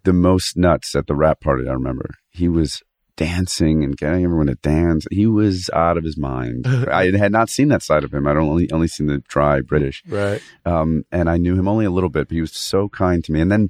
the 0.05 0.12
most 0.12 0.57
nuts 0.57 0.95
at 0.95 1.07
the 1.07 1.14
wrap 1.14 1.41
party. 1.41 1.68
I 1.68 1.73
remember 1.73 2.11
he 2.31 2.49
was 2.49 2.83
dancing 3.21 3.85
and 3.85 3.99
getting 3.99 4.25
everyone 4.25 4.47
to 4.47 4.55
dance. 4.55 5.07
He 5.11 5.27
was 5.27 5.68
out 5.75 5.99
of 5.99 6.05
his 6.05 6.16
mind. 6.16 6.66
I 6.91 7.14
had 7.14 7.33
not 7.33 7.51
seen 7.51 7.68
that 7.68 7.83
side 7.83 8.03
of 8.03 8.14
him. 8.14 8.27
I'd 8.27 8.39
only 8.39 8.71
only 8.73 8.89
seen 8.89 9.09
the 9.09 9.18
dry 9.29 9.61
British. 9.61 10.03
Right. 10.09 10.41
um, 10.64 11.05
and 11.12 11.29
I 11.29 11.37
knew 11.37 11.55
him 11.55 11.68
only 11.68 11.85
a 11.85 11.91
little 11.91 12.09
bit, 12.09 12.29
but 12.29 12.35
he 12.35 12.41
was 12.41 12.53
so 12.53 12.89
kind 12.89 13.23
to 13.25 13.33
me. 13.33 13.43
And 13.43 13.53
then 13.53 13.68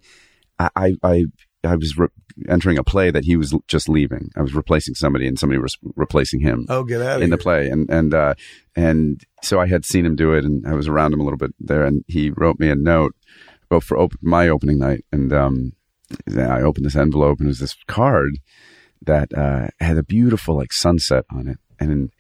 I, 0.61 0.69
I, 0.77 0.97
I, 1.03 1.25
I 1.65 1.75
was 1.75 1.99
re- 1.99 2.07
entering 2.49 2.79
a 2.79 2.85
play 2.85 3.11
that 3.11 3.25
he 3.25 3.37
was 3.37 3.53
just 3.67 3.89
leaving. 3.89 4.31
I 4.37 4.43
was 4.43 4.55
replacing 4.55 4.95
somebody, 4.95 5.27
and 5.27 5.37
somebody 5.37 5.59
was 5.59 5.77
replacing 5.97 6.41
him 6.41 6.67
Oh, 6.69 6.85
get 6.85 7.03
out 7.03 7.17
of 7.17 7.23
in 7.23 7.31
the 7.31 7.37
play. 7.37 7.69
And 7.69 7.91
and 7.91 8.15
uh, 8.15 8.35
and 8.77 9.21
so 9.43 9.59
I 9.59 9.67
had 9.67 9.85
seen 9.85 10.07
him 10.07 10.15
do 10.15 10.33
it, 10.33 10.45
and 10.45 10.65
I 10.65 10.75
was 10.75 10.87
around 10.87 11.13
him 11.13 11.21
a 11.21 11.25
little 11.25 11.39
bit 11.39 11.55
there. 11.59 11.85
And 11.85 12.05
he 12.07 12.31
wrote 12.31 12.61
me 12.61 12.71
a 12.71 12.77
note 12.77 13.17
well, 13.69 13.81
for 13.81 13.99
op- 13.99 14.15
my 14.23 14.49
opening 14.49 14.79
night, 14.79 15.05
and 15.11 15.33
um, 15.33 15.73
I 16.39 16.61
opened 16.61 16.87
this 16.87 16.97
envelope, 16.97 17.41
and 17.41 17.49
it 17.49 17.51
was 17.51 17.59
this 17.59 17.77
card 17.89 18.39
that 19.03 19.33
uh, 19.37 19.69
had 19.81 19.97
a 19.99 20.03
beautiful 20.03 20.57
like 20.57 20.73
sunset 20.73 21.25
on 21.33 21.49
it, 21.49 21.59
and 21.79 21.91
in, 21.91 22.11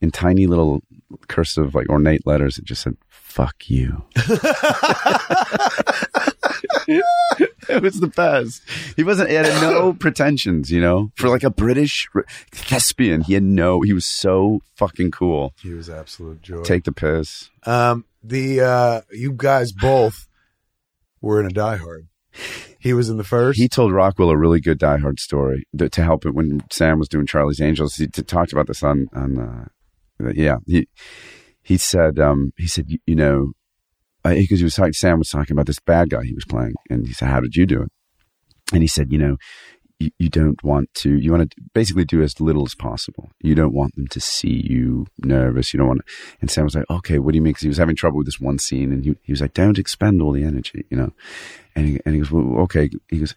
in 0.00 0.10
tiny 0.10 0.46
little 0.46 0.82
cursive 1.28 1.74
like 1.74 1.88
ornate 1.88 2.26
letters, 2.26 2.58
it 2.58 2.64
just 2.64 2.82
said 2.82 2.96
"fuck 3.08 3.68
you." 3.68 4.04
it 6.88 7.82
was 7.82 8.00
the 8.00 8.08
best. 8.08 8.62
He 8.96 9.04
wasn't. 9.04 9.30
He 9.30 9.34
had 9.34 9.46
no 9.60 9.92
pretensions, 9.98 10.70
you 10.70 10.80
know. 10.80 11.10
For 11.16 11.28
like 11.28 11.42
a 11.44 11.50
British 11.50 12.08
thespian, 12.52 13.22
he 13.22 13.34
had 13.34 13.42
no. 13.42 13.80
He 13.82 13.92
was 13.92 14.06
so 14.06 14.60
fucking 14.76 15.10
cool. 15.10 15.54
He 15.62 15.72
was 15.72 15.88
absolute 15.90 16.42
joy. 16.42 16.62
Take 16.62 16.84
the 16.84 16.92
piss. 16.92 17.50
Um, 17.64 18.04
the 18.22 18.60
uh, 18.60 19.00
you 19.12 19.32
guys 19.32 19.72
both 19.72 20.28
were 21.20 21.40
in 21.40 21.46
a 21.46 21.50
Die 21.50 21.76
Hard. 21.76 22.08
He 22.86 22.92
was 22.92 23.08
in 23.08 23.16
the 23.16 23.24
first. 23.24 23.58
He 23.58 23.68
told 23.68 23.92
Rockwell 23.92 24.30
a 24.30 24.38
really 24.38 24.60
good 24.60 24.78
Die 24.78 24.98
Hard 24.98 25.18
story 25.18 25.66
to, 25.76 25.88
to 25.88 26.04
help 26.04 26.24
it 26.24 26.36
when 26.36 26.62
Sam 26.70 27.00
was 27.00 27.08
doing 27.08 27.26
Charlie's 27.26 27.60
Angels. 27.60 27.96
He 27.96 28.06
talked 28.06 28.52
about 28.52 28.68
this 28.68 28.84
on 28.84 29.08
on. 29.12 29.38
Uh, 30.20 30.30
yeah, 30.36 30.58
he 30.68 30.86
he 31.62 31.78
said 31.78 32.20
um, 32.20 32.52
he 32.56 32.68
said 32.68 32.84
you, 32.88 32.98
you 33.04 33.16
know 33.16 33.52
because 34.22 34.60
he 34.60 34.64
was 34.64 34.76
talking. 34.76 34.92
Sam 34.92 35.18
was 35.18 35.30
talking 35.30 35.52
about 35.52 35.66
this 35.66 35.80
bad 35.80 36.10
guy 36.10 36.22
he 36.22 36.32
was 36.32 36.44
playing, 36.44 36.74
and 36.88 37.08
he 37.08 37.12
said, 37.12 37.28
"How 37.28 37.40
did 37.40 37.56
you 37.56 37.66
do 37.66 37.82
it?" 37.82 37.88
And 38.72 38.82
he 38.82 38.88
said, 38.88 39.10
"You 39.10 39.18
know." 39.18 39.36
You, 39.98 40.10
you 40.18 40.28
don't 40.28 40.62
want 40.62 40.92
to 40.96 41.16
you 41.16 41.32
want 41.32 41.50
to 41.50 41.56
basically 41.72 42.04
do 42.04 42.22
as 42.22 42.38
little 42.38 42.66
as 42.66 42.74
possible 42.74 43.30
you 43.40 43.54
don't 43.54 43.72
want 43.72 43.94
them 43.94 44.06
to 44.08 44.20
see 44.20 44.62
you 44.68 45.06
nervous 45.24 45.72
you 45.72 45.78
don't 45.78 45.88
want 45.88 46.00
to 46.06 46.12
and 46.42 46.50
sam 46.50 46.64
was 46.64 46.74
like 46.74 46.84
okay 46.90 47.18
what 47.18 47.32
do 47.32 47.36
you 47.36 47.42
mean 47.42 47.54
because 47.54 47.62
he 47.62 47.68
was 47.68 47.78
having 47.78 47.96
trouble 47.96 48.18
with 48.18 48.26
this 48.26 48.38
one 48.38 48.58
scene 48.58 48.92
and 48.92 49.06
he, 49.06 49.16
he 49.22 49.32
was 49.32 49.40
like 49.40 49.54
don't 49.54 49.78
expend 49.78 50.20
all 50.20 50.32
the 50.32 50.44
energy 50.44 50.84
you 50.90 50.98
know 50.98 51.12
and 51.76 51.86
he, 51.86 52.00
and 52.04 52.14
he 52.14 52.22
goes, 52.22 52.32
well, 52.32 52.62
okay. 52.62 52.88
He 53.08 53.18
goes, 53.18 53.36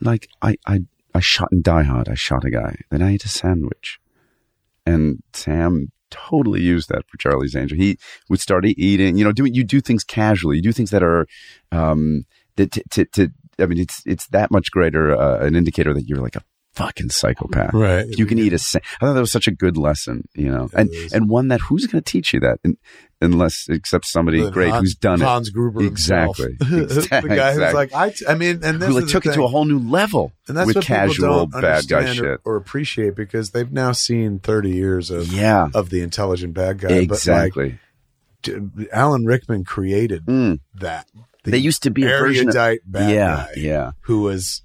like, 0.00 0.28
I, 0.40 0.56
I, 0.64 0.84
I 1.12 1.20
shot 1.20 1.48
in 1.50 1.60
Die 1.60 1.82
Hard. 1.82 2.08
I 2.08 2.14
shot 2.14 2.44
a 2.44 2.50
guy. 2.50 2.76
Then 2.88 3.02
I 3.02 3.14
ate 3.14 3.24
a 3.24 3.28
sandwich. 3.28 4.00
And 4.86 5.22
Sam 5.32 5.90
totally 6.08 6.62
used 6.62 6.88
that 6.88 7.02
for 7.08 7.18
Charlie's 7.18 7.56
Angel. 7.56 7.76
He 7.76 7.98
would 8.28 8.40
start 8.40 8.64
eating, 8.64 9.18
you 9.18 9.24
know, 9.24 9.32
doing, 9.32 9.54
you 9.54 9.64
do 9.64 9.80
things 9.80 10.04
casually. 10.04 10.56
You 10.56 10.62
do 10.62 10.72
things 10.72 10.90
that 10.90 11.02
are, 11.02 11.26
um, 11.72 12.26
that, 12.56 12.70
to, 12.72 12.84
to, 12.90 13.04
to 13.06 13.32
I 13.60 13.66
mean, 13.66 13.78
it's, 13.78 14.02
it's 14.06 14.26
that 14.28 14.50
much 14.50 14.70
greater, 14.70 15.14
uh, 15.14 15.44
an 15.44 15.56
indicator 15.56 15.92
that 15.94 16.04
you're 16.08 16.20
like 16.22 16.36
a 16.36 16.42
fucking 16.74 17.10
psychopath. 17.10 17.74
Right. 17.74 18.06
You 18.08 18.26
can 18.26 18.38
eat 18.38 18.52
a, 18.52 18.58
sa- 18.58 18.78
I 19.00 19.06
thought 19.06 19.14
that 19.14 19.20
was 19.20 19.32
such 19.32 19.48
a 19.48 19.50
good 19.52 19.76
lesson, 19.76 20.28
you 20.34 20.48
know, 20.50 20.68
and, 20.72 20.88
and 21.12 21.28
one 21.28 21.48
that 21.48 21.60
who's 21.62 21.86
going 21.86 22.02
to 22.02 22.10
teach 22.10 22.32
you 22.32 22.40
that? 22.40 22.58
And, 22.64 22.76
unless, 23.22 23.66
except 23.68 24.06
somebody 24.06 24.40
Than 24.42 24.50
great 24.52 24.70
Hans- 24.70 24.80
who's 24.80 24.94
done 24.94 25.20
it. 25.20 25.24
Hans 25.24 25.50
Gruber 25.50 25.82
himself. 25.82 26.38
Exactly. 26.40 26.56
the 26.80 27.08
guy 27.28 27.52
who's 27.52 27.62
Exactly. 27.62 27.74
like, 27.74 27.94
I, 27.94 28.10
t- 28.10 28.24
I 28.26 28.34
mean, 28.34 28.60
and 28.62 28.80
this 28.80 28.88
who 28.88 28.94
like 28.94 29.04
the 29.06 29.10
took 29.10 29.26
it 29.26 29.34
to 29.34 29.42
a 29.44 29.48
whole 29.48 29.64
new 29.66 29.78
level 29.80 30.32
and 30.48 30.56
that's 30.56 30.68
with 30.68 30.76
what 30.76 30.84
casual 30.86 31.46
people 31.46 31.46
don't 31.48 31.60
bad 31.60 31.86
guy 31.88 32.08
or, 32.10 32.14
shit. 32.14 32.40
or 32.44 32.56
appreciate 32.56 33.14
because 33.16 33.50
they've 33.50 33.70
now 33.70 33.92
seen 33.92 34.38
30 34.38 34.70
years 34.70 35.10
of 35.10 35.26
Yeah, 35.32 35.68
of 35.74 35.90
the 35.90 36.00
intelligent 36.02 36.54
bad 36.54 36.78
guy. 36.78 36.92
exactly. 36.92 37.78
But 38.42 38.54
like, 38.56 38.88
Alan 38.92 39.26
Rickman 39.26 39.64
created 39.64 40.24
Mm. 40.24 40.60
that. 40.76 41.06
The 41.44 41.52
They 41.52 41.58
used 41.58 41.82
to 41.84 41.90
be 41.90 42.04
a 42.04 42.08
version 42.08 42.48
of 42.48 42.54
erudite 42.54 42.80
bad 42.84 43.10
yeah, 43.10 43.46
guy 43.46 43.52
yeah, 43.56 43.90
who 44.02 44.22
was 44.22 44.62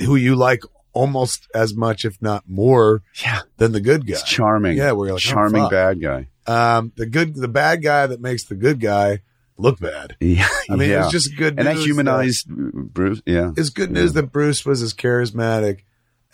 who 0.00 0.16
you 0.16 0.34
like 0.34 0.62
almost 0.92 1.46
as 1.54 1.74
much, 1.74 2.04
if 2.04 2.20
not 2.22 2.44
more, 2.48 3.02
yeah. 3.22 3.42
than 3.58 3.72
the 3.72 3.80
good 3.80 4.06
guy. 4.06 4.14
It's 4.14 4.22
charming. 4.22 4.78
Yeah, 4.78 4.86
you're 4.88 5.04
like, 5.04 5.12
oh, 5.12 5.18
charming 5.18 5.62
fuck. 5.62 5.70
bad 5.70 6.00
guy. 6.00 6.28
Um, 6.46 6.92
the 6.96 7.04
good, 7.06 7.34
the 7.34 7.48
bad 7.48 7.82
guy 7.82 8.06
that 8.06 8.20
makes 8.20 8.44
the 8.44 8.54
good 8.54 8.80
guy 8.80 9.20
look 9.58 9.78
bad. 9.78 10.16
Yeah, 10.20 10.48
I 10.70 10.76
mean, 10.76 10.90
yeah. 10.90 11.04
it's 11.04 11.12
just 11.12 11.36
good 11.36 11.58
and 11.58 11.66
that 11.66 11.76
humanized 11.76 12.48
Bruce. 12.48 13.20
Yeah, 13.26 13.52
It's 13.56 13.70
good 13.70 13.90
news 13.90 14.14
that 14.14 14.32
Bruce 14.32 14.64
was 14.64 14.80
as 14.82 14.94
charismatic 14.94 15.80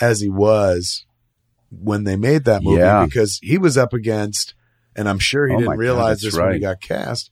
as 0.00 0.20
he 0.20 0.28
was 0.28 1.04
when 1.70 2.04
they 2.04 2.16
made 2.16 2.44
that 2.44 2.62
movie 2.62 2.80
Yeah. 2.80 3.04
because 3.04 3.38
he 3.42 3.58
was 3.58 3.76
up 3.76 3.92
against, 3.92 4.54
and 4.94 5.08
I'm 5.08 5.18
sure 5.18 5.48
he 5.48 5.54
Oh 5.54 5.58
didn't 5.58 5.78
realize 5.78 6.20
that's 6.20 6.34
this 6.34 6.40
when 6.42 6.54
he 6.54 6.60
got 6.60 6.80
cast, 6.80 7.30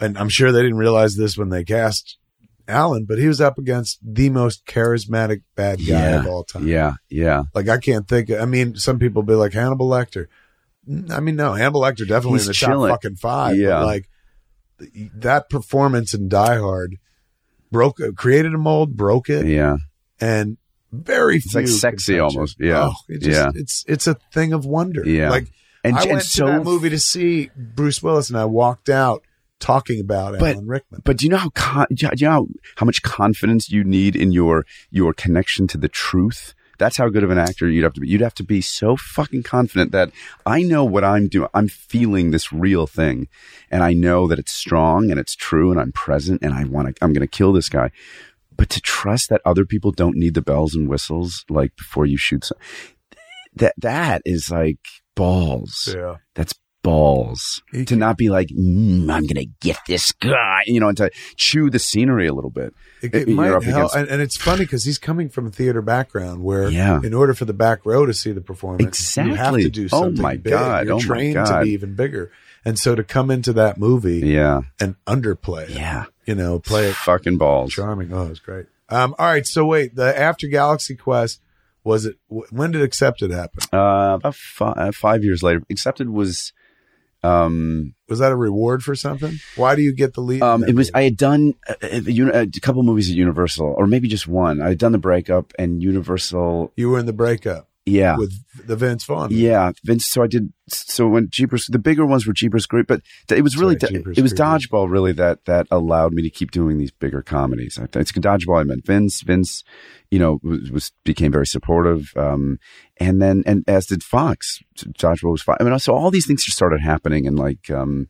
and 0.00 0.18
I'm 0.18 0.28
sure 0.28 0.52
they 0.52 0.62
didn't 0.62 0.78
realize 0.78 1.16
this 1.16 1.36
when 1.38 1.48
they 1.50 1.64
cast 1.64 2.18
Alan, 2.66 3.04
but 3.04 3.18
he 3.18 3.28
was 3.28 3.40
up 3.40 3.58
against 3.58 3.98
the 4.02 4.30
most 4.30 4.64
charismatic 4.66 5.42
bad 5.54 5.78
guy 5.78 5.84
yeah, 6.10 6.20
of 6.20 6.26
all 6.26 6.44
time. 6.44 6.66
yeah, 6.66 6.94
yeah. 7.08 7.42
Like 7.54 7.68
I 7.68 7.78
can't 7.78 8.08
think. 8.08 8.30
I 8.30 8.44
mean, 8.46 8.76
some 8.76 8.98
people 8.98 9.22
be 9.22 9.34
like 9.34 9.52
Hannibal 9.52 9.88
Lecter. 9.88 10.26
I 11.10 11.20
mean, 11.20 11.36
no, 11.36 11.52
Hannibal 11.54 11.82
Lecter 11.82 12.06
definitely 12.06 12.38
He's 12.40 12.46
in 12.46 12.50
the 12.50 12.54
chilling. 12.54 12.90
top 12.90 13.02
fucking 13.02 13.16
five. 13.16 13.56
Yeah. 13.56 13.80
but 13.80 13.86
like 13.86 14.08
that 15.16 15.48
performance 15.50 16.14
in 16.14 16.28
Die 16.28 16.58
Hard 16.58 16.96
broke, 17.70 17.98
created 18.16 18.54
a 18.54 18.58
mold, 18.58 18.96
broke 18.96 19.28
it, 19.30 19.46
Yeah, 19.46 19.76
and 20.20 20.56
very 20.92 21.36
It's 21.36 21.52
few 21.52 21.60
like 21.60 21.68
sexy 21.68 22.18
almost. 22.18 22.56
Yeah. 22.60 22.88
Oh, 22.90 22.94
it 23.08 23.18
just, 23.22 23.30
Yeah. 23.30 23.50
it's 23.54 23.84
it's 23.88 24.06
a 24.06 24.14
thing 24.32 24.52
of 24.52 24.64
wonder. 24.64 25.02
Yeah. 25.06 25.30
like 25.30 25.48
and, 25.82 25.96
I 25.96 26.02
and 26.02 26.10
went 26.12 26.22
so 26.22 26.46
to 26.46 26.52
that 26.52 26.64
movie 26.64 26.90
to 26.90 26.98
see 26.98 27.50
Bruce 27.56 28.02
Willis, 28.02 28.30
and 28.30 28.38
I 28.38 28.44
walked 28.46 28.88
out 28.88 29.22
talking 29.60 30.00
about 30.00 30.38
But- 30.38 30.54
Alan 30.56 30.66
Rickman. 30.66 31.02
But 31.04 31.18
do 31.18 31.26
you 31.26 31.30
know 31.30 31.38
how 31.38 31.50
con- 31.50 31.86
do 31.92 32.06
you 32.06 32.26
know 32.26 32.30
how, 32.30 32.46
how 32.76 32.86
much 32.86 33.02
confidence 33.02 33.70
you 33.70 33.84
need 33.84 34.16
in 34.16 34.32
your 34.32 34.64
your 34.90 35.12
connection 35.12 35.66
to 35.68 35.78
the 35.78 35.88
truth? 35.88 36.54
That's 36.76 36.96
how 36.96 37.08
good 37.08 37.22
of 37.22 37.30
an 37.30 37.38
actor 37.38 37.68
you'd 37.68 37.84
have 37.84 37.92
to 37.94 38.00
be. 38.00 38.08
You'd 38.08 38.20
have 38.20 38.34
to 38.34 38.42
be 38.42 38.60
so 38.60 38.96
fucking 38.96 39.44
confident 39.44 39.92
that 39.92 40.10
I 40.44 40.62
know 40.62 40.84
what 40.84 41.04
I'm 41.04 41.28
doing. 41.28 41.48
I'm 41.54 41.68
feeling 41.68 42.30
this 42.32 42.52
real 42.52 42.88
thing, 42.88 43.28
and 43.70 43.82
I 43.84 43.92
know 43.92 44.26
that 44.26 44.40
it's 44.40 44.52
strong 44.52 45.10
and 45.12 45.20
it's 45.20 45.36
true, 45.36 45.70
and 45.70 45.78
I'm 45.80 45.92
present, 45.92 46.42
and 46.42 46.52
I 46.52 46.64
want 46.64 46.88
to. 46.88 46.94
I'm 47.04 47.12
going 47.12 47.20
to 47.20 47.28
kill 47.28 47.52
this 47.52 47.68
guy. 47.68 47.92
But 48.56 48.70
to 48.70 48.80
trust 48.80 49.30
that 49.30 49.40
other 49.44 49.64
people 49.64 49.92
don't 49.92 50.16
need 50.16 50.34
the 50.34 50.42
bells 50.42 50.74
and 50.74 50.88
whistles, 50.88 51.44
like 51.48 51.76
before 51.76 52.06
you 52.06 52.16
shoot, 52.16 52.44
some, 52.44 52.58
that 53.54 53.74
that 53.78 54.22
is 54.24 54.50
like 54.50 54.78
balls. 55.14 55.94
yeah, 55.96 56.16
That's 56.34 56.54
balls 56.84 57.62
to 57.86 57.96
not 57.96 58.16
be 58.16 58.28
like, 58.28 58.48
mm, 58.48 59.10
I'm 59.10 59.26
gonna 59.26 59.46
get 59.60 59.78
this 59.88 60.12
guy, 60.12 60.60
you 60.66 60.78
know, 60.78 60.88
and 60.88 60.96
to 60.98 61.10
chew 61.36 61.70
the 61.70 61.80
scenery 61.80 62.28
a 62.28 62.32
little 62.34 62.50
bit. 62.50 62.72
It, 63.02 63.12
Uh, 63.14 63.18
it 63.18 63.28
might 63.28 63.62
help, 63.64 63.96
and, 63.96 64.08
and 64.08 64.22
it's 64.22 64.36
funny 64.36 64.64
because 64.64 64.84
he's 64.84 64.98
coming 64.98 65.28
from 65.28 65.46
a 65.48 65.50
theater 65.50 65.82
background 65.82 66.44
where, 66.44 66.68
Yeah. 66.70 67.00
in 67.02 67.12
order 67.12 67.34
for 67.34 67.44
the 67.46 67.52
back 67.52 67.84
row 67.84 68.06
to 68.06 68.14
see 68.14 68.30
the 68.30 68.40
performance, 68.40 69.16
you 69.16 69.34
have 69.34 69.54
to 69.56 69.68
do 69.68 69.88
something. 69.88 69.98
Oh 69.98 70.06
something 70.10 70.22
my 70.22 70.36
big. 70.36 70.52
God. 70.52 70.86
You're 70.86 70.94
Oh 70.94 70.98
my 70.98 71.02
trained 71.04 71.46
to 71.46 71.60
be 71.64 71.70
even 71.70 71.94
bigger, 71.96 72.30
and 72.64 72.78
so 72.78 72.94
to 72.94 73.02
come 73.02 73.30
into 73.30 73.52
that 73.54 73.78
movie 73.78 74.20
Yeah, 74.20 74.60
and 74.78 74.94
underplay, 75.06 75.64
it, 75.64 75.70
yeah, 75.70 76.04
you 76.26 76.34
know, 76.36 76.58
play 76.60 76.88
it 76.88 76.94
fucking 76.94 77.38
balls. 77.38 77.72
charming. 77.72 78.12
Oh, 78.12 78.26
it 78.26 78.28
was 78.30 78.40
great. 78.40 78.66
Um, 78.90 79.14
all 79.18 79.26
right, 79.26 79.46
so 79.46 79.64
wait, 79.64 79.96
the 79.96 80.16
after 80.18 80.46
Galaxy 80.46 80.94
Quest 80.94 81.40
was 81.82 82.04
it? 82.06 82.16
When 82.28 82.70
did 82.70 82.82
Accepted 82.82 83.30
happen? 83.30 83.60
Uh, 83.72 84.14
about 84.14 84.34
five, 84.36 84.94
five 84.94 85.24
years 85.24 85.42
later, 85.42 85.62
accepted 85.70 86.10
was. 86.10 86.52
Um, 87.24 87.94
Was 88.08 88.18
that 88.18 88.32
a 88.32 88.36
reward 88.36 88.82
for 88.82 88.94
something? 88.94 89.38
Why 89.56 89.74
do 89.74 89.82
you 89.82 89.92
get 89.94 90.14
the 90.14 90.20
lead? 90.20 90.42
um, 90.42 90.62
it 90.64 90.74
was. 90.74 90.88
movie? 90.88 90.94
I 90.94 91.02
had 91.04 91.16
done 91.16 91.54
a, 91.68 91.96
a, 91.96 92.38
a, 92.38 92.40
a 92.42 92.60
couple 92.60 92.82
movies 92.82 93.10
at 93.10 93.16
Universal, 93.16 93.74
or 93.78 93.86
maybe 93.86 94.08
just 94.08 94.28
one. 94.28 94.60
I 94.60 94.68
had 94.68 94.78
done 94.78 94.92
the 94.92 94.98
breakup 94.98 95.52
and 95.58 95.82
Universal. 95.82 96.72
you 96.76 96.90
were 96.90 96.98
in 96.98 97.06
the 97.06 97.12
breakup. 97.12 97.68
Yeah. 97.86 98.16
with 98.16 98.32
the 98.66 98.76
Vince 98.76 99.04
Vaughn. 99.04 99.28
Yeah, 99.30 99.72
Vince. 99.84 100.06
So 100.06 100.22
I 100.22 100.26
did. 100.26 100.52
So 100.68 101.06
when 101.06 101.28
Jeepers, 101.30 101.66
the 101.68 101.78
bigger 101.78 102.06
ones 102.06 102.26
were 102.26 102.32
Jeepers 102.32 102.66
Creep, 102.66 102.86
but 102.86 103.02
it 103.30 103.42
was 103.42 103.56
really 103.56 103.76
Jeepers 103.76 104.16
it 104.18 104.22
was. 104.22 104.32
Dodgeball 104.32 104.90
really 104.90 105.12
that 105.12 105.44
that 105.44 105.66
allowed 105.70 106.12
me 106.12 106.22
to 106.22 106.30
keep 106.30 106.50
doing 106.50 106.78
these 106.78 106.90
bigger 106.90 107.22
comedies. 107.22 107.78
It's 107.78 108.12
Dodgeball. 108.12 108.60
I 108.60 108.64
meant 108.64 108.86
Vince. 108.86 109.20
Vince, 109.22 109.64
you 110.10 110.18
know, 110.18 110.38
was, 110.42 110.70
was 110.70 110.92
became 111.04 111.32
very 111.32 111.46
supportive, 111.46 112.12
um, 112.16 112.58
and 112.98 113.20
then 113.20 113.42
and 113.46 113.64
as 113.68 113.86
did 113.86 114.02
Fox. 114.02 114.60
Dodgeball 114.76 115.32
was 115.32 115.42
fine. 115.42 115.56
I 115.60 115.64
mean, 115.64 115.78
so 115.78 115.94
all 115.94 116.10
these 116.10 116.26
things 116.26 116.44
just 116.44 116.56
started 116.56 116.80
happening, 116.80 117.26
and 117.26 117.38
like, 117.38 117.70
um, 117.70 118.06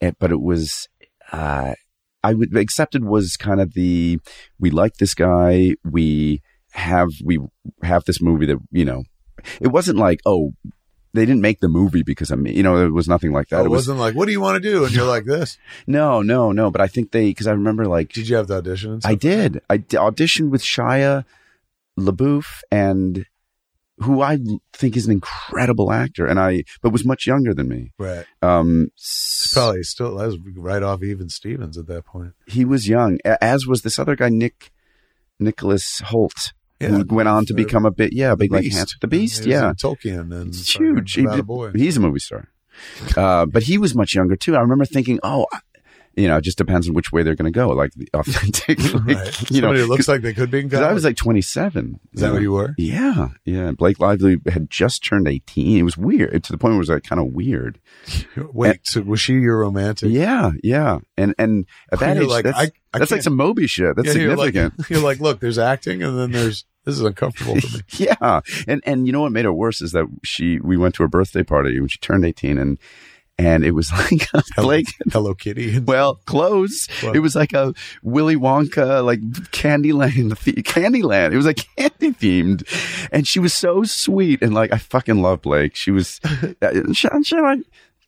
it, 0.00 0.16
but 0.18 0.30
it 0.30 0.40
was. 0.40 0.88
Uh, 1.32 1.74
I 2.22 2.34
would 2.34 2.56
accepted 2.56 3.04
was 3.04 3.36
kind 3.36 3.60
of 3.60 3.74
the 3.74 4.18
we 4.58 4.70
like 4.70 4.94
this 4.94 5.14
guy 5.14 5.76
we 5.84 6.42
have 6.76 7.08
we 7.24 7.38
have 7.82 8.04
this 8.04 8.20
movie 8.20 8.46
that 8.46 8.58
you 8.70 8.84
know 8.84 9.02
it 9.60 9.68
wasn't 9.68 9.98
like 9.98 10.20
oh 10.26 10.52
they 11.14 11.24
didn't 11.24 11.40
make 11.40 11.60
the 11.60 11.68
movie 11.68 12.02
because 12.02 12.30
of 12.30 12.38
me 12.38 12.52
you 12.52 12.62
know 12.62 12.76
it 12.86 12.92
was 12.92 13.08
nothing 13.08 13.32
like 13.32 13.48
that 13.48 13.60
Oh, 13.60 13.64
it 13.64 13.70
was 13.70 13.88
wasn't 13.88 13.98
like, 13.98 14.14
what 14.14 14.26
do 14.26 14.32
you 14.32 14.40
want 14.40 14.62
to 14.62 14.70
do? 14.70 14.84
And 14.84 14.94
you're 14.94 15.06
like 15.06 15.24
this. 15.24 15.56
no 15.86 16.20
no 16.22 16.52
no 16.52 16.70
but 16.70 16.80
I 16.82 16.86
think 16.86 17.10
they 17.12 17.30
because 17.30 17.46
I 17.46 17.52
remember 17.52 17.86
like 17.86 18.12
Did 18.12 18.28
you 18.28 18.36
have 18.36 18.46
the 18.48 18.56
audition? 18.56 19.00
I 19.04 19.14
did 19.14 19.60
I 19.70 19.78
d- 19.78 19.96
auditioned 19.96 20.50
with 20.50 20.62
Shia 20.62 21.24
LaBeouf 21.98 22.60
and 22.70 23.24
who 24.00 24.20
I 24.20 24.38
think 24.74 24.94
is 24.96 25.06
an 25.06 25.12
incredible 25.12 25.90
actor 25.90 26.26
and 26.26 26.38
I 26.38 26.64
but 26.82 26.90
was 26.90 27.06
much 27.06 27.26
younger 27.26 27.54
than 27.54 27.68
me 27.68 27.92
Right. 27.98 28.26
um 28.42 28.88
Probably 29.52 29.82
still, 29.84 30.16
that 30.18 30.26
was 30.26 30.36
right 30.54 30.82
off 30.82 31.02
even 31.02 31.30
Stevens 31.30 31.78
at 31.78 31.86
that 31.86 32.04
point. 32.04 32.34
he 32.46 32.66
was 32.66 32.86
young 32.88 33.18
as 33.24 33.66
was 33.66 33.80
this 33.82 33.98
other 33.98 34.16
guy 34.16 34.28
Nick 34.28 34.70
Nicholas 35.40 36.02
Hoult 36.10 36.52
Yeah, 36.80 36.88
who 36.88 37.04
went 37.14 37.28
on 37.28 37.46
to 37.46 37.54
become 37.54 37.86
a 37.86 37.90
bit 37.90 38.12
yeah 38.12 38.32
a 38.32 38.36
big 38.36 38.52
like. 38.52 38.70
Hans- 38.70 38.96
the 39.00 39.06
Beast 39.08 39.46
yeah 39.46 39.70
in 39.70 39.76
Tolkien 39.76 40.30
and 40.34 40.48
It's 40.48 40.76
huge. 40.76 41.14
He 41.14 41.22
About 41.22 41.32
a 41.34 41.36
did- 41.38 41.46
boy. 41.46 41.72
He's 41.72 41.96
a 41.96 42.00
movie 42.00 42.18
star. 42.20 42.48
Uh, 43.16 43.46
but 43.46 43.62
he 43.62 43.78
was 43.78 43.94
much 43.94 44.14
younger 44.14 44.36
too. 44.36 44.54
I 44.56 44.60
remember 44.60 44.84
thinking, 44.84 45.18
oh, 45.22 45.46
you 46.16 46.26
know, 46.28 46.38
it 46.38 46.42
just 46.42 46.58
depends 46.58 46.88
on 46.88 46.94
which 46.94 47.12
way 47.12 47.22
they're 47.22 47.34
going 47.34 47.52
to 47.52 47.56
go. 47.56 47.68
Like 47.68 47.92
the 47.94 48.08
authentic, 48.14 48.78
like, 48.94 49.04
Right. 49.06 49.50
you 49.50 49.60
know, 49.60 49.68
Somebody 49.68 49.80
who 49.80 49.86
looks 49.86 50.08
like 50.08 50.22
they 50.22 50.32
could 50.34 50.50
be 50.50 50.60
in 50.60 50.68
because 50.68 50.80
I 50.82 50.92
was 50.92 51.04
like 51.04 51.16
27. 51.16 52.00
Is 52.14 52.20
that 52.22 52.32
what 52.32 52.42
you 52.42 52.52
were? 52.52 52.74
Yeah, 52.78 53.28
yeah. 53.44 53.72
Blake 53.72 54.00
Lively 54.00 54.38
had 54.48 54.70
just 54.70 55.04
turned 55.04 55.28
18. 55.28 55.78
It 55.78 55.82
was 55.82 55.96
weird 55.96 56.42
to 56.44 56.52
the 56.52 56.58
point 56.58 56.72
where 56.72 56.76
it 56.76 56.78
was 56.78 56.88
like 56.88 57.02
kind 57.04 57.20
of 57.20 57.26
weird. 57.34 57.78
Wait, 58.36 58.80
so 58.86 59.02
was 59.02 59.20
she 59.20 59.34
your 59.34 59.58
romantic? 59.58 60.10
Yeah, 60.10 60.52
yeah. 60.62 60.98
And 61.16 61.34
and 61.38 61.66
at 61.92 62.00
that 62.00 62.16
age, 62.16 62.26
like, 62.26 62.44
that's, 62.44 62.58
I- 62.58 62.70
I 62.94 62.98
that's 62.98 63.10
like 63.10 63.22
some 63.22 63.36
Moby 63.36 63.66
shit. 63.66 63.94
That's 63.96 64.14
Yeah, 64.14 64.22
you're 64.22 64.36
like- 64.36 64.54
significant. 64.54 64.90
You're 64.90 65.00
like, 65.02 65.20
look, 65.20 65.40
there's 65.40 65.58
acting, 65.58 66.02
and 66.02 66.18
then 66.18 66.32
there's 66.32 66.64
this 66.84 66.94
is 66.94 67.00
uncomfortable 67.02 67.60
for 67.60 67.76
me. 67.78 67.82
yeah 68.20 68.40
and 68.68 68.80
and 68.86 69.06
you 69.08 69.12
know 69.12 69.20
what 69.22 69.32
made 69.32 69.44
it 69.44 69.50
worse 69.50 69.82
is 69.82 69.90
that 69.90 70.06
she 70.24 70.60
we 70.60 70.76
went 70.76 70.94
to 70.94 71.02
her 71.02 71.08
birthday 71.08 71.42
party 71.42 71.80
when 71.80 71.88
she 71.88 71.98
turned 71.98 72.24
18 72.24 72.58
and 72.58 72.78
and 73.38 73.64
it 73.64 73.72
was 73.72 73.90
like 74.10 74.28
Hello, 74.30 74.42
blake 74.68 74.86
Hello 75.10 75.34
Kitty. 75.34 75.78
Well 75.86 76.16
close 76.26 76.88
it 77.14 77.20
was 77.20 77.34
like 77.34 77.52
a 77.52 77.74
willy 78.02 78.36
wonka 78.36 79.04
like 79.04 79.20
candyland 79.50 80.38
the- 80.44 80.62
candyland 80.62 81.32
it 81.32 81.36
was 81.36 81.46
like 81.46 81.66
candy 81.76 82.12
themed 82.12 83.08
and 83.12 83.26
she 83.26 83.38
was 83.38 83.52
so 83.54 83.82
sweet 83.84 84.42
and 84.42 84.54
like 84.54 84.72
i 84.72 84.78
fucking 84.78 85.20
love 85.22 85.42
blake 85.42 85.76
she 85.76 85.90
was 85.90 86.20
uh, 86.62 86.92
she, 86.92 87.08
she 87.24 87.40
like 87.40 87.60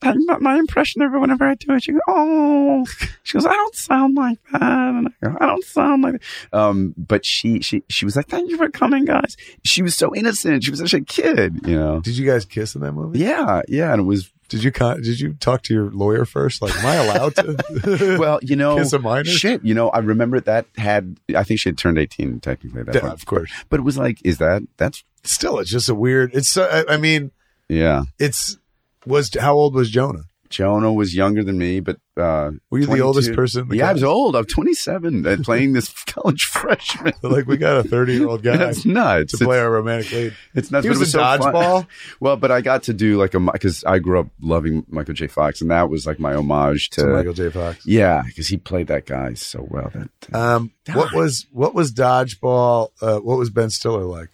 my- 0.02 0.38
my 0.38 0.56
impression 0.56 1.02
of 1.02 1.10
her 1.10 1.18
whenever 1.18 1.44
I 1.44 1.56
do 1.56 1.72
it, 1.74 1.82
she 1.82 1.90
goes, 1.90 2.00
"Oh," 2.06 2.84
she 3.24 3.32
goes, 3.36 3.44
"I 3.44 3.52
don't 3.52 3.74
sound 3.74 4.14
like 4.14 4.38
that," 4.52 4.62
and 4.62 5.08
I 5.08 5.26
go, 5.26 5.36
"I 5.40 5.46
don't 5.46 5.64
sound 5.64 6.02
like." 6.04 6.22
That. 6.52 6.56
Um, 6.56 6.94
but 6.96 7.26
she 7.26 7.60
she 7.62 7.82
she 7.88 8.04
was 8.04 8.14
like, 8.14 8.28
"Thank 8.28 8.48
you 8.48 8.56
for 8.56 8.68
coming, 8.70 9.06
guys." 9.06 9.36
She 9.64 9.82
was 9.82 9.96
so 9.96 10.14
innocent. 10.14 10.62
She 10.62 10.70
was 10.70 10.78
such 10.78 10.94
a 10.94 11.00
kid, 11.00 11.66
you 11.66 11.74
know. 11.76 11.98
did 11.98 12.16
you 12.16 12.24
guys 12.24 12.44
kiss 12.44 12.76
in 12.76 12.82
that 12.82 12.92
movie? 12.92 13.18
Yeah, 13.18 13.62
yeah, 13.66 13.90
and 13.90 14.00
it 14.02 14.04
was 14.04 14.32
Did 14.48 14.62
you 14.64 14.72
con- 14.72 15.02
did 15.02 15.20
you 15.20 15.34
talk 15.34 15.62
to 15.64 15.74
your 15.74 15.90
lawyer 15.90 16.24
first? 16.24 16.62
Like, 16.62 16.74
am 16.76 16.86
I 16.86 16.94
allowed 16.94 17.34
to? 17.36 18.16
well, 18.20 18.38
you 18.42 18.56
know, 18.56 18.76
Kiss 18.76 18.92
a 18.94 18.98
minor? 18.98 19.24
shit. 19.24 19.62
You 19.64 19.74
know, 19.74 19.90
I 19.90 19.98
remember 19.98 20.40
that 20.40 20.66
had. 20.76 21.18
I 21.36 21.44
think 21.44 21.60
she 21.60 21.68
had 21.68 21.76
turned 21.78 21.98
eighteen 21.98 22.40
technically. 22.40 22.80
at 22.80 22.86
That 22.86 22.94
Yeah, 22.96 23.00
point. 23.02 23.12
of 23.14 23.26
course. 23.26 23.52
but 23.68 23.78
it 23.80 23.82
was 23.82 23.98
like, 23.98 24.18
is 24.24 24.38
that 24.38 24.62
that's 24.78 25.04
Still, 25.24 25.58
it's 25.58 25.70
just 25.70 25.88
a 25.88 25.94
weird. 25.94 26.30
It's. 26.34 26.48
So, 26.48 26.64
I, 26.64 26.94
I 26.94 26.96
mean, 26.96 27.30
yeah. 27.68 28.04
it's 28.18 28.56
was 29.04 29.30
how 29.38 29.54
old 29.54 29.74
was 29.74 29.90
Jonah? 29.90 30.24
Jonah 30.48 30.92
was 30.92 31.14
younger 31.14 31.44
than 31.44 31.58
me, 31.58 31.80
but 31.80 31.98
uh, 32.18 32.50
Were 32.70 32.78
you 32.80 32.86
the 32.86 33.00
oldest 33.00 33.32
person 33.34 33.62
in 33.62 33.68
the 33.68 33.76
yeah, 33.78 33.90
I 33.90 33.92
was 33.92 34.02
old. 34.02 34.34
I 34.36 34.40
was 34.40 34.46
twenty 34.48 34.74
seven 34.74 35.26
and 35.26 35.44
playing 35.44 35.72
this 35.72 35.92
college 36.06 36.44
freshman. 36.44 37.12
Like, 37.22 37.46
we 37.46 37.56
got 37.56 37.78
a 37.84 37.88
thirty 37.88 38.14
year 38.14 38.28
old 38.28 38.42
guy 38.42 38.56
That's 38.56 38.84
nuts. 38.84 39.38
to 39.38 39.44
play 39.44 39.58
our 39.60 39.70
romantic 39.70 40.10
lead. 40.12 40.34
It's 40.54 40.70
nuts. 40.70 40.84
He 40.84 40.88
but 40.90 40.98
was 40.98 41.00
it 41.00 41.04
in 41.04 41.10
so. 41.10 41.18
Dodgeball? 41.20 41.86
Well, 42.20 42.36
but 42.36 42.50
I 42.50 42.60
got 42.60 42.82
to 42.84 42.92
do 42.92 43.16
like 43.18 43.34
a 43.34 43.40
because 43.40 43.84
I 43.84 43.98
grew 43.98 44.20
up 44.20 44.26
loving 44.40 44.84
Michael 44.88 45.14
J. 45.14 45.26
Fox, 45.28 45.60
and 45.60 45.70
that 45.70 45.88
was 45.88 46.06
like 46.06 46.18
my 46.18 46.34
homage 46.34 46.90
to, 46.90 47.02
To 47.02 47.06
Michael 47.08 47.32
J. 47.34 47.50
Fox. 47.50 47.86
yeah, 47.86 48.22
because 48.26 48.48
he 48.48 48.56
played 48.56 48.88
that 48.88 49.06
guy 49.06 49.34
so 49.34 49.66
well. 49.70 49.90
That 49.94 50.34
Um, 50.34 50.72
what 50.92 51.12
was 51.14 51.46
what 51.52 51.74
was 51.74 51.92
dodgeball? 51.92 52.90
Uh, 53.00 53.18
what 53.18 53.38
was 53.38 53.50
Ben 53.50 53.70
Stiller 53.70 54.04
like? 54.04 54.30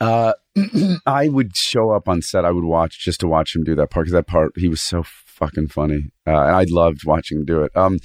uh, 0.00 0.32
I 1.06 1.28
would 1.28 1.56
show 1.56 1.90
up 1.90 2.08
on 2.08 2.22
set. 2.22 2.44
I 2.44 2.50
would 2.50 2.64
watch 2.64 2.98
just 2.98 3.20
to 3.20 3.26
watch 3.28 3.54
him 3.54 3.64
do 3.64 3.74
that 3.76 3.90
part 3.90 4.04
because 4.06 4.12
that 4.12 4.26
part 4.26 4.52
he 4.56 4.68
was 4.68 4.80
so 4.80 5.02
fucking 5.38 5.68
funny, 5.68 6.10
uh, 6.26 6.30
and 6.30 6.56
I 6.56 6.66
loved 6.68 7.06
watching 7.06 7.38
him 7.38 7.44
do 7.44 7.62
it. 7.62 7.76
Um, 7.76 7.98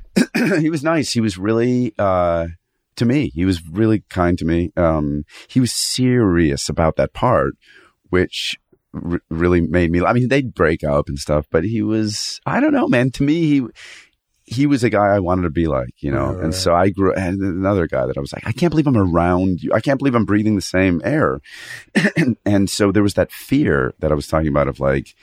he 0.58 0.70
was 0.70 0.82
nice. 0.82 1.12
He 1.12 1.20
was 1.20 1.38
really 1.38 1.94
uh, 1.98 2.48
to 2.96 3.04
me. 3.04 3.30
He 3.34 3.44
was 3.44 3.66
really 3.68 4.04
kind 4.08 4.38
to 4.38 4.44
me. 4.44 4.72
Um, 4.76 5.24
he 5.48 5.60
was 5.60 5.72
serious 5.72 6.68
about 6.68 6.96
that 6.96 7.12
part, 7.12 7.54
which 8.10 8.56
r- 8.94 9.20
really 9.28 9.60
made 9.60 9.90
me. 9.90 10.02
I 10.02 10.12
mean, 10.12 10.28
they'd 10.28 10.54
break 10.54 10.82
up 10.82 11.08
and 11.08 11.18
stuff, 11.18 11.46
but 11.50 11.64
he 11.64 11.82
was. 11.82 12.40
I 12.46 12.60
don't 12.60 12.72
know, 12.72 12.88
man. 12.88 13.10
To 13.12 13.22
me, 13.22 13.34
he 13.42 13.66
he 14.44 14.66
was 14.66 14.82
a 14.82 14.90
guy 14.90 15.08
I 15.14 15.18
wanted 15.18 15.42
to 15.42 15.50
be 15.50 15.66
like, 15.66 15.90
you 15.98 16.10
know. 16.10 16.32
Right. 16.32 16.44
And 16.44 16.54
so 16.54 16.74
I 16.74 16.88
grew. 16.88 17.12
And 17.12 17.40
another 17.40 17.86
guy 17.86 18.06
that 18.06 18.16
I 18.16 18.20
was 18.20 18.32
like, 18.32 18.46
I 18.46 18.52
can't 18.52 18.70
believe 18.70 18.86
I'm 18.86 18.96
around 18.96 19.62
you. 19.62 19.72
I 19.74 19.80
can't 19.80 19.98
believe 19.98 20.14
I'm 20.14 20.24
breathing 20.24 20.56
the 20.56 20.62
same 20.62 21.02
air. 21.04 21.40
and, 22.16 22.36
and 22.46 22.70
so 22.70 22.90
there 22.90 23.02
was 23.02 23.14
that 23.14 23.30
fear 23.30 23.92
that 23.98 24.10
I 24.10 24.14
was 24.14 24.26
talking 24.26 24.48
about 24.48 24.68
of 24.68 24.80
like, 24.80 25.14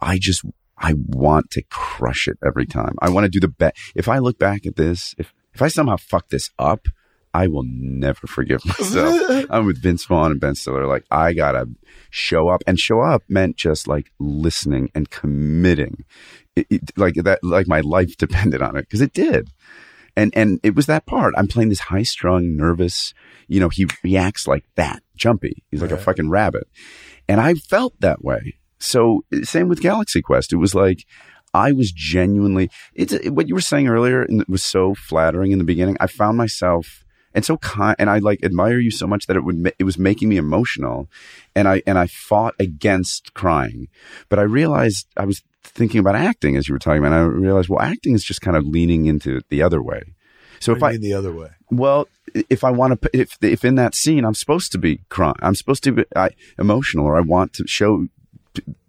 I 0.00 0.18
just 0.18 0.44
I 0.80 0.94
want 1.06 1.50
to 1.52 1.62
crush 1.70 2.28
it 2.28 2.38
every 2.44 2.66
time. 2.66 2.94
I 3.02 3.10
want 3.10 3.24
to 3.24 3.28
do 3.30 3.40
the 3.40 3.48
best. 3.48 3.76
If 3.94 4.08
I 4.08 4.18
look 4.18 4.38
back 4.38 4.66
at 4.66 4.76
this, 4.76 5.14
if 5.18 5.32
if 5.54 5.62
I 5.62 5.68
somehow 5.68 5.96
fuck 5.96 6.28
this 6.28 6.50
up, 6.58 6.86
I 7.34 7.46
will 7.48 7.64
never 7.66 8.26
forgive 8.26 8.64
myself. 8.66 9.46
I'm 9.50 9.66
with 9.66 9.82
Vince 9.82 10.04
Vaughn 10.06 10.30
and 10.32 10.40
Ben 10.40 10.54
Stiller. 10.54 10.86
Like 10.86 11.04
I 11.10 11.32
gotta 11.32 11.66
show 12.10 12.48
up, 12.48 12.62
and 12.66 12.78
show 12.78 13.00
up 13.00 13.22
meant 13.28 13.56
just 13.56 13.86
like 13.88 14.10
listening 14.18 14.90
and 14.94 15.10
committing, 15.10 16.04
it, 16.56 16.66
it- 16.70 16.90
like 16.96 17.14
that. 17.14 17.42
Like 17.42 17.66
my 17.68 17.80
life 17.80 18.16
depended 18.16 18.62
on 18.62 18.76
it 18.76 18.82
because 18.82 19.00
it 19.00 19.12
did. 19.12 19.48
And 20.16 20.32
and 20.36 20.58
it 20.62 20.74
was 20.74 20.86
that 20.86 21.06
part. 21.06 21.34
I'm 21.36 21.46
playing 21.48 21.68
this 21.68 21.80
high 21.80 22.02
strung, 22.02 22.56
nervous. 22.56 23.14
You 23.46 23.60
know, 23.60 23.68
he 23.68 23.86
reacts 24.02 24.46
like 24.46 24.64
that, 24.76 25.02
jumpy. 25.16 25.62
He's 25.70 25.80
like 25.82 25.90
a 25.92 25.96
fucking 25.96 26.28
rabbit, 26.30 26.66
and 27.28 27.40
I 27.40 27.54
felt 27.54 27.94
that 28.00 28.24
way. 28.24 28.54
So 28.78 29.24
same 29.42 29.68
with 29.68 29.80
Galaxy 29.80 30.22
Quest. 30.22 30.52
It 30.52 30.56
was 30.56 30.74
like 30.74 31.04
I 31.54 31.72
was 31.72 31.92
genuinely. 31.92 32.70
It's 32.94 33.14
what 33.28 33.48
you 33.48 33.54
were 33.54 33.60
saying 33.60 33.88
earlier, 33.88 34.22
and 34.22 34.40
it 34.42 34.48
was 34.48 34.62
so 34.62 34.94
flattering 34.94 35.52
in 35.52 35.58
the 35.58 35.64
beginning. 35.64 35.96
I 36.00 36.06
found 36.06 36.36
myself 36.36 37.04
and 37.34 37.44
so 37.44 37.56
kind, 37.58 37.96
and 37.98 38.10
I 38.10 38.18
like 38.18 38.42
admire 38.42 38.78
you 38.78 38.90
so 38.90 39.06
much 39.06 39.26
that 39.26 39.36
it 39.36 39.44
would 39.44 39.72
it 39.78 39.84
was 39.84 39.98
making 39.98 40.28
me 40.28 40.36
emotional, 40.36 41.08
and 41.54 41.68
I 41.68 41.82
and 41.86 41.98
I 41.98 42.06
fought 42.06 42.54
against 42.58 43.34
crying, 43.34 43.88
but 44.28 44.38
I 44.38 44.42
realized 44.42 45.06
I 45.16 45.24
was 45.24 45.42
thinking 45.62 46.00
about 46.00 46.16
acting 46.16 46.56
as 46.56 46.68
you 46.68 46.74
were 46.74 46.78
talking 46.78 46.98
about. 46.98 47.12
And 47.12 47.14
I 47.14 47.24
realized 47.24 47.68
well, 47.68 47.80
acting 47.80 48.14
is 48.14 48.24
just 48.24 48.40
kind 48.40 48.56
of 48.56 48.64
leaning 48.64 49.06
into 49.06 49.40
the 49.50 49.62
other 49.62 49.82
way. 49.82 50.02
So 50.60 50.72
if 50.72 50.80
What 50.80 50.88
I 50.88 50.90
do 50.92 50.94
you 50.96 51.00
the 51.00 51.14
other 51.14 51.32
way? 51.32 51.50
well, 51.70 52.08
if 52.50 52.64
I 52.64 52.70
want 52.70 53.00
to, 53.00 53.10
if 53.12 53.36
if 53.42 53.64
in 53.64 53.76
that 53.76 53.94
scene 53.94 54.24
I'm 54.24 54.34
supposed 54.34 54.72
to 54.72 54.78
be 54.78 55.00
crying, 55.08 55.36
I'm 55.40 55.54
supposed 55.54 55.84
to 55.84 55.92
be 55.92 56.04
I, 56.16 56.30
emotional, 56.58 57.06
or 57.06 57.16
I 57.16 57.20
want 57.20 57.52
to 57.54 57.66
show 57.66 58.08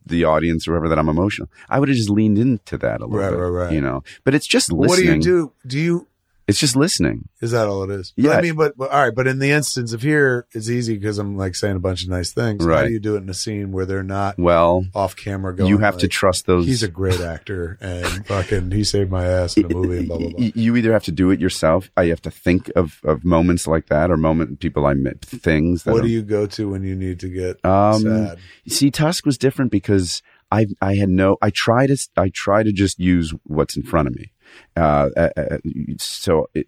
the 0.05 0.23
audience 0.25 0.67
or 0.67 0.71
whoever 0.71 0.89
that 0.89 0.99
I'm 0.99 1.09
emotional, 1.09 1.49
I 1.69 1.79
would 1.79 1.87
have 1.89 1.97
just 1.97 2.09
leaned 2.09 2.37
into 2.37 2.77
that 2.79 3.01
a 3.01 3.05
little 3.05 3.19
Right, 3.19 3.29
bit, 3.29 3.37
right, 3.37 3.65
right. 3.65 3.73
you 3.73 3.81
know. 3.81 4.03
But 4.23 4.33
it's 4.35 4.47
just 4.47 4.71
listening. 4.71 4.87
What 4.89 4.97
do 4.99 5.05
you 5.05 5.21
do? 5.21 5.53
Do 5.67 5.79
you? 5.79 6.07
It's 6.49 6.59
just 6.59 6.75
listening. 6.75 7.29
Is 7.41 7.51
that 7.51 7.67
all 7.67 7.83
it 7.83 7.91
is? 7.91 8.11
Yeah. 8.17 8.31
I 8.31 8.41
mean, 8.41 8.55
but, 8.55 8.75
but 8.77 8.89
all 8.91 9.01
right. 9.05 9.15
But 9.15 9.27
in 9.27 9.39
the 9.39 9.51
instance 9.51 9.93
of 9.93 10.01
here, 10.01 10.47
it's 10.51 10.69
easy 10.69 10.95
because 10.97 11.17
I'm 11.19 11.37
like 11.37 11.55
saying 11.55 11.75
a 11.75 11.79
bunch 11.79 12.03
of 12.03 12.09
nice 12.09 12.33
things. 12.33 12.63
How 12.65 12.69
Right. 12.71 12.87
do 12.87 12.91
you 12.93 12.99
do 12.99 13.15
it 13.15 13.19
in 13.23 13.29
a 13.29 13.33
scene 13.33 13.71
where 13.71 13.85
they're 13.85 14.03
not 14.03 14.37
Well, 14.37 14.85
off 14.93 15.15
camera 15.15 15.55
going? 15.55 15.69
you 15.69 15.77
have 15.77 15.97
to 15.99 16.05
like, 16.05 16.11
trust 16.11 16.45
those. 16.47 16.65
He's 16.65 16.83
a 16.83 16.87
great 16.87 17.19
actor, 17.21 17.77
and 17.79 18.25
fucking 18.27 18.71
he 18.71 18.83
saved 18.83 19.09
my 19.11 19.25
ass 19.25 19.55
in 19.57 19.65
a 19.65 19.69
movie, 19.69 19.99
and 19.99 20.07
blah 20.07 20.17
blah 20.17 20.29
blah. 20.29 20.39
Y- 20.39 20.51
You 20.59 20.75
either 20.75 20.91
have 20.91 21.03
to 21.05 21.11
do 21.11 21.29
it 21.31 21.39
yourself. 21.39 21.89
I 21.95 22.05
have 22.07 22.21
to 22.23 22.31
think 22.31 22.69
of, 22.75 22.99
of 23.03 23.23
moments 23.23 23.67
like 23.67 23.87
that, 23.87 24.11
or 24.11 24.17
moment 24.17 24.59
people 24.59 24.85
I 24.85 24.93
met, 24.95 25.21
things. 25.21 25.83
That 25.83 25.93
What 25.93 26.03
do 26.03 26.09
you 26.09 26.21
go 26.23 26.45
to 26.47 26.69
when 26.69 26.83
you 26.83 26.95
need 26.95 27.19
to 27.21 27.29
get 27.29 27.63
Um, 27.65 28.01
sad? 28.01 28.39
See, 28.67 28.91
Tusk 28.91 29.25
was 29.25 29.37
different 29.37 29.71
because 29.71 30.21
I 30.51 30.65
I 30.81 30.95
had 30.95 31.09
no. 31.09 31.37
I 31.41 31.51
try 31.51 31.85
to 31.87 31.97
I 32.17 32.29
try 32.33 32.63
to 32.63 32.71
just 32.71 32.99
use 32.99 33.33
what's 33.43 33.77
in 33.77 33.83
front 33.83 34.07
of 34.07 34.15
me. 34.15 34.31
Uh, 34.75 35.09
uh, 35.15 35.29
uh, 35.37 35.57
so 35.97 36.49
it, 36.53 36.67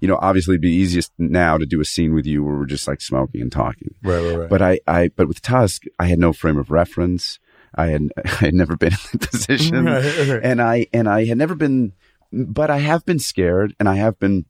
you 0.00 0.08
know, 0.08 0.18
obviously 0.22 0.54
it'd 0.54 0.62
be 0.62 0.70
easiest 0.72 1.12
now 1.18 1.58
to 1.58 1.66
do 1.66 1.80
a 1.80 1.84
scene 1.84 2.14
with 2.14 2.26
you 2.26 2.42
where 2.44 2.54
we're 2.56 2.66
just 2.66 2.86
like 2.86 3.00
smoking 3.00 3.40
and 3.40 3.50
talking. 3.52 3.94
Right, 4.02 4.22
right, 4.22 4.38
right. 4.38 4.48
But 4.48 4.62
I, 4.62 4.80
I, 4.86 5.08
but 5.08 5.26
with 5.28 5.42
Tusk, 5.42 5.82
I 5.98 6.06
had 6.06 6.18
no 6.18 6.32
frame 6.32 6.56
of 6.56 6.70
reference. 6.70 7.38
I 7.74 7.86
had, 7.88 8.10
I 8.24 8.28
had 8.46 8.54
never 8.54 8.76
been 8.76 8.92
in 8.92 9.18
that 9.18 9.30
position, 9.30 9.84
Right, 9.84 10.28
right. 10.28 10.40
and 10.42 10.62
I, 10.62 10.86
and 10.92 11.08
I 11.08 11.24
had 11.24 11.38
never 11.38 11.54
been, 11.54 11.92
but 12.32 12.70
I 12.70 12.78
have 12.78 13.04
been 13.04 13.18
scared, 13.18 13.74
and 13.80 13.88
I 13.88 13.96
have 13.96 14.18
been. 14.18 14.44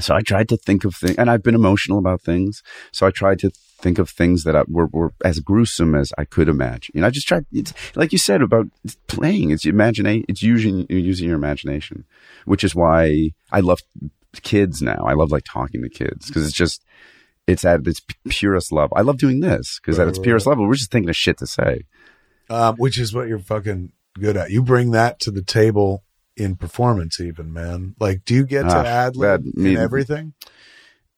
So 0.00 0.14
I 0.14 0.22
tried 0.22 0.48
to 0.48 0.56
think 0.56 0.84
of 0.84 0.94
things, 0.96 1.16
and 1.16 1.30
I've 1.30 1.42
been 1.42 1.54
emotional 1.54 1.98
about 1.98 2.22
things. 2.22 2.62
So 2.90 3.06
I 3.06 3.10
tried 3.10 3.38
to 3.40 3.50
think 3.84 3.98
of 3.98 4.08
things 4.10 4.42
that 4.44 4.56
I, 4.56 4.62
were, 4.76 4.86
were 4.86 5.12
as 5.24 5.38
gruesome 5.50 5.94
as 5.94 6.12
I 6.18 6.24
could 6.24 6.48
imagine. 6.48 6.92
You 6.94 7.00
know, 7.02 7.06
I 7.06 7.10
just 7.10 7.28
tried. 7.28 7.44
It's 7.52 7.72
like 7.94 8.10
you 8.12 8.18
said 8.18 8.40
about 8.42 8.66
playing. 9.06 9.50
It's 9.52 9.64
imagination. 9.66 10.24
It's 10.28 10.42
using 10.42 10.86
using 10.88 11.28
your 11.28 11.36
imagination, 11.36 12.04
which 12.46 12.64
is 12.64 12.74
why 12.74 13.30
I 13.52 13.60
love 13.60 13.80
kids 14.42 14.82
now. 14.82 15.04
I 15.06 15.12
love 15.14 15.30
like 15.30 15.44
talking 15.44 15.82
to 15.82 15.88
kids 15.88 16.26
because 16.26 16.44
it's 16.48 16.56
just 16.56 16.82
it's 17.46 17.64
at 17.64 17.86
its 17.86 18.00
purest 18.28 18.72
level. 18.72 18.96
I 18.96 19.02
love 19.02 19.18
doing 19.18 19.40
this 19.40 19.78
because 19.78 19.98
at 19.98 20.08
its 20.08 20.18
purest 20.18 20.46
level, 20.46 20.66
we're 20.66 20.74
just 20.74 20.90
thinking 20.90 21.10
of 21.10 21.16
shit 21.16 21.38
to 21.38 21.46
say. 21.46 21.82
um, 22.50 22.76
which 22.76 22.98
is 22.98 23.14
what 23.14 23.28
you're 23.28 23.38
fucking 23.38 23.92
good 24.18 24.36
at. 24.36 24.50
You 24.50 24.62
bring 24.62 24.90
that 24.92 25.20
to 25.20 25.30
the 25.30 25.42
table 25.42 26.04
in 26.36 26.56
performance, 26.56 27.20
even 27.20 27.52
man. 27.52 27.94
Like, 28.00 28.24
do 28.24 28.34
you 28.34 28.44
get 28.46 28.62
to 28.62 28.76
Ah, 28.76 28.84
ad 28.84 29.16
lib 29.16 29.44
in 29.56 29.76
everything? 29.76 30.32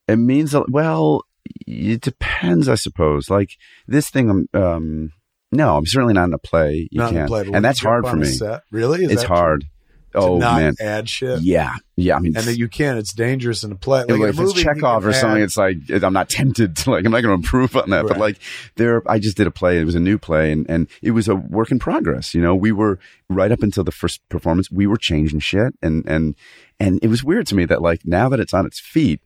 It 0.09 0.17
means 0.17 0.55
well, 0.69 1.23
it 1.67 2.01
depends, 2.01 2.69
I 2.69 2.75
suppose. 2.77 3.31
Like 3.31 3.51
this 3.87 4.11
thing, 4.11 4.31
um, 4.31 4.49
um 4.55 5.13
no, 5.53 5.77
I'm 5.77 5.87
certainly 5.87 6.15
not 6.15 6.25
in 6.25 6.35
a 6.35 6.39
play. 6.39 6.89
You 6.91 6.99
Not 7.01 7.13
can't, 7.13 7.25
a 7.25 7.29
play, 7.29 7.51
and 7.53 7.65
that's 7.65 7.81
hard 7.81 8.07
for 8.07 8.17
me. 8.17 8.27
set- 8.27 8.63
Really? 8.71 9.05
Is 9.05 9.13
It's 9.13 9.23
that 9.23 9.29
hard. 9.29 9.61
true? 9.63 9.71
Oh 10.15 10.39
not 10.39 10.61
man, 10.63 10.75
add 10.81 11.11
shit. 11.11 11.43
yeah, 11.43 11.75
yeah. 11.95 12.17
I 12.17 12.21
mean, 12.21 12.35
And 12.39 12.47
then 12.47 12.57
you 12.57 12.69
can. 12.69 12.97
It's 12.97 13.13
dangerous 13.13 13.65
in 13.65 13.73
a 13.73 13.75
play. 13.77 14.01
Like 14.01 14.09
Like, 14.13 14.21
if 14.23 14.29
it's 14.31 14.39
movie, 14.39 14.63
Chekhov 14.63 15.05
or 15.07 15.13
something, 15.13 15.43
it's 15.43 15.59
like 15.59 15.77
I'm 15.91 16.15
not 16.15 16.31
tempted 16.31 16.75
to 16.79 16.91
like. 16.93 17.05
I'm 17.05 17.13
not 17.13 17.21
going 17.23 17.37
to 17.37 17.43
improve 17.45 17.77
on 17.77 17.91
that. 17.91 18.07
But 18.09 18.17
like, 18.17 18.39
there, 18.77 19.03
I 19.11 19.19
just 19.19 19.37
did 19.37 19.47
a 19.47 19.51
play. 19.51 19.79
It 19.79 19.85
was 19.85 19.95
a 19.95 20.01
new 20.01 20.17
play, 20.17 20.53
and 20.53 20.65
and 20.71 20.89
it 21.03 21.11
was 21.11 21.29
a 21.29 21.37
work 21.37 21.71
in 21.71 21.79
progress. 21.79 22.33
You 22.35 22.41
know, 22.41 22.55
we 22.55 22.73
were 22.73 22.99
right 23.29 23.53
up 23.53 23.63
until 23.63 23.85
the 23.85 23.93
first 23.93 24.27
performance, 24.31 24.71
we 24.71 24.87
were 24.87 24.97
changing 24.97 25.41
shit, 25.41 25.75
and 25.83 26.03
and 26.09 26.35
and 26.81 26.99
it 27.03 27.09
was 27.09 27.23
weird 27.23 27.47
to 27.49 27.55
me 27.55 27.67
that 27.67 27.83
like 27.83 28.01
now 28.07 28.31
that 28.31 28.41
it's 28.41 28.55
on 28.55 28.65
its 28.65 28.81
feet, 28.81 29.21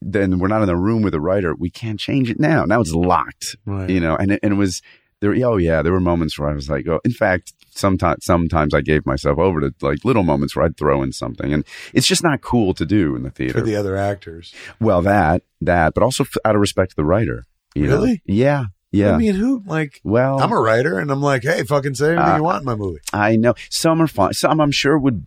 then 0.00 0.38
we're 0.38 0.48
not 0.48 0.62
in 0.62 0.66
the 0.68 0.76
room 0.76 1.02
with 1.02 1.12
the 1.12 1.20
writer. 1.20 1.54
We 1.54 1.70
can't 1.70 1.98
change 1.98 2.30
it 2.30 2.38
now. 2.38 2.64
Now 2.64 2.80
it's 2.80 2.92
locked. 2.92 3.56
Right. 3.66 3.90
You 3.90 4.00
know, 4.00 4.16
and 4.16 4.32
it, 4.32 4.40
and 4.42 4.52
it 4.54 4.56
was 4.56 4.82
there. 5.20 5.34
Oh 5.44 5.56
yeah, 5.56 5.82
there 5.82 5.92
were 5.92 6.00
moments 6.00 6.38
where 6.38 6.48
I 6.48 6.54
was 6.54 6.68
like, 6.70 6.86
oh, 6.88 7.00
in 7.04 7.12
fact. 7.12 7.52
Sometimes, 7.74 8.22
sometimes 8.26 8.74
I 8.74 8.82
gave 8.82 9.06
myself 9.06 9.38
over 9.38 9.58
to 9.60 9.72
like 9.80 10.04
little 10.04 10.24
moments 10.24 10.54
where 10.54 10.66
I'd 10.66 10.76
throw 10.76 11.02
in 11.02 11.10
something, 11.10 11.54
and 11.54 11.64
it's 11.94 12.06
just 12.06 12.22
not 12.22 12.42
cool 12.42 12.74
to 12.74 12.84
do 12.84 13.16
in 13.16 13.22
the 13.22 13.30
theater. 13.30 13.54
for 13.54 13.62
the 13.64 13.76
other 13.76 13.96
actors. 13.96 14.52
Well, 14.78 15.00
that 15.00 15.42
that, 15.62 15.94
but 15.94 16.02
also 16.02 16.26
out 16.44 16.54
of 16.54 16.60
respect 16.60 16.90
to 16.90 16.96
the 16.96 17.04
writer. 17.04 17.46
you 17.74 17.86
know? 17.86 17.94
Really? 17.94 18.20
Yeah, 18.26 18.66
yeah. 18.90 19.14
I 19.14 19.16
mean, 19.16 19.34
who 19.36 19.62
like? 19.64 20.02
well, 20.04 20.38
I'm 20.38 20.52
a 20.52 20.60
writer, 20.60 20.98
and 20.98 21.10
I'm 21.10 21.22
like, 21.22 21.44
hey, 21.44 21.62
fucking 21.62 21.94
say 21.94 22.08
anything 22.08 22.28
Uh, 22.28 22.36
you 22.36 22.42
want 22.42 22.58
in 22.58 22.66
my 22.66 22.74
movie. 22.74 23.00
I 23.14 23.36
know 23.36 23.54
some 23.70 24.02
are 24.02 24.06
fine. 24.06 24.34
Some 24.34 24.60
I'm 24.60 24.70
sure 24.70 24.98
would 24.98 25.26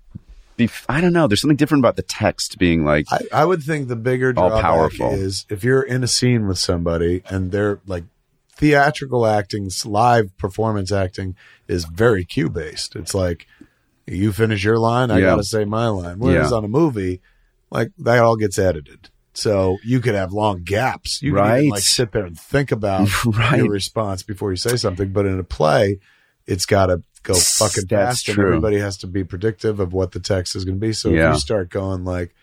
be. 0.58 0.70
I 0.90 1.02
don't 1.02 1.14
know. 1.14 1.28
There's 1.28 1.42
something 1.42 1.58
different 1.58 1.82
about 1.82 1.96
the 1.96 2.02
text 2.02 2.58
being 2.58 2.84
like. 2.86 3.06
I, 3.12 3.20
I 3.32 3.46
would 3.46 3.64
think 3.64 3.88
the 3.88 3.96
bigger 3.96 4.34
All 4.38 4.62
powerful. 4.62 5.12
is 5.12 5.46
if 5.50 5.64
you're 5.64 5.82
in 5.84 6.04
a 6.04 6.08
scene 6.08 6.48
with 6.48 6.58
somebody 6.60 7.22
and 7.30 7.52
they're 7.52 7.80
like 7.86 8.04
theatrical 8.56 9.26
acting, 9.26 9.70
live 9.86 10.36
performance 10.38 10.92
acting 10.92 11.36
is 11.68 11.86
very 11.86 12.24
cue 12.26 12.50
based. 12.50 12.96
It's 12.96 13.14
like 13.14 13.48
you 14.08 14.32
finish 14.32 14.64
your 14.64 14.78
line, 14.78 15.12
I 15.12 15.20
Yeah. 15.20 15.26
got 15.26 15.36
to 15.38 15.44
say 15.44 15.66
my 15.66 15.88
line. 15.88 16.20
Whereas 16.20 16.52
Yeah. 16.52 16.58
on 16.58 16.64
a 16.66 16.70
movie, 16.70 17.22
like 17.72 17.92
that 18.00 18.20
all 18.20 18.36
gets 18.38 18.58
edited. 18.58 19.10
So 19.34 19.78
you 19.84 20.00
could 20.00 20.16
have 20.16 20.32
long 20.32 20.64
gaps. 20.64 21.22
You 21.22 21.32
can 21.34 21.40
Right. 21.42 21.70
like 21.70 21.82
sit 21.82 22.14
there 22.14 22.26
and 22.26 22.40
think 22.40 22.72
about 22.72 23.10
Right. 23.26 23.58
your 23.58 23.70
response 23.70 24.24
before 24.24 24.52
you 24.52 24.58
say 24.58 24.78
something. 24.78 25.10
But 25.10 25.26
in 25.26 25.38
a 25.40 25.44
play, 25.44 26.00
it's 26.48 26.66
got 26.66 26.86
to 26.86 27.02
go 27.26 27.34
fucking 27.34 27.86
That's 27.90 28.20
fast, 28.22 28.28
and 28.30 28.36
true. 28.36 28.48
everybody 28.48 28.78
has 28.80 28.96
to 29.00 29.08
be 29.08 29.24
predictive 29.26 29.80
of 29.82 29.92
what 29.92 30.14
the 30.14 30.20
text 30.22 30.56
is 30.56 30.64
going 30.64 30.80
to 30.80 30.88
be. 30.88 30.94
So 30.94 31.10
Yeah. 31.10 31.30
if 31.30 31.36
you 31.36 31.40
start 31.42 31.70
going 31.70 32.06
like 32.06 32.34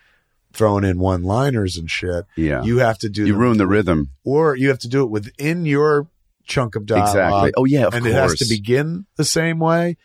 throwing 0.52 0.84
in 0.84 0.98
one 0.98 1.22
liners 1.22 1.78
and 1.78 1.90
shit, 1.90 2.26
Yeah. 2.36 2.62
you 2.62 2.78
have 2.78 2.98
to 2.98 3.08
do 3.08 3.24
you 3.26 3.32
them- 3.32 3.40
ruin 3.40 3.58
the 3.58 3.66
rhythm. 3.66 4.10
or 4.24 4.54
you 4.54 4.68
have 4.68 4.78
to 4.80 4.88
do 4.88 5.02
it 5.02 5.10
within 5.10 5.64
your 5.64 6.08
chunk 6.44 6.74
of 6.76 6.84
dialogue. 6.84 7.08
Exactly. 7.48 7.52
Oh 7.56 7.64
yeah, 7.64 7.86
of 7.86 7.94
and 7.94 8.04
course. 8.04 8.14
it 8.14 8.18
has 8.18 8.34
to 8.40 8.44
begin 8.48 9.06
the 9.16 9.24
same 9.24 9.58
way 9.58 9.96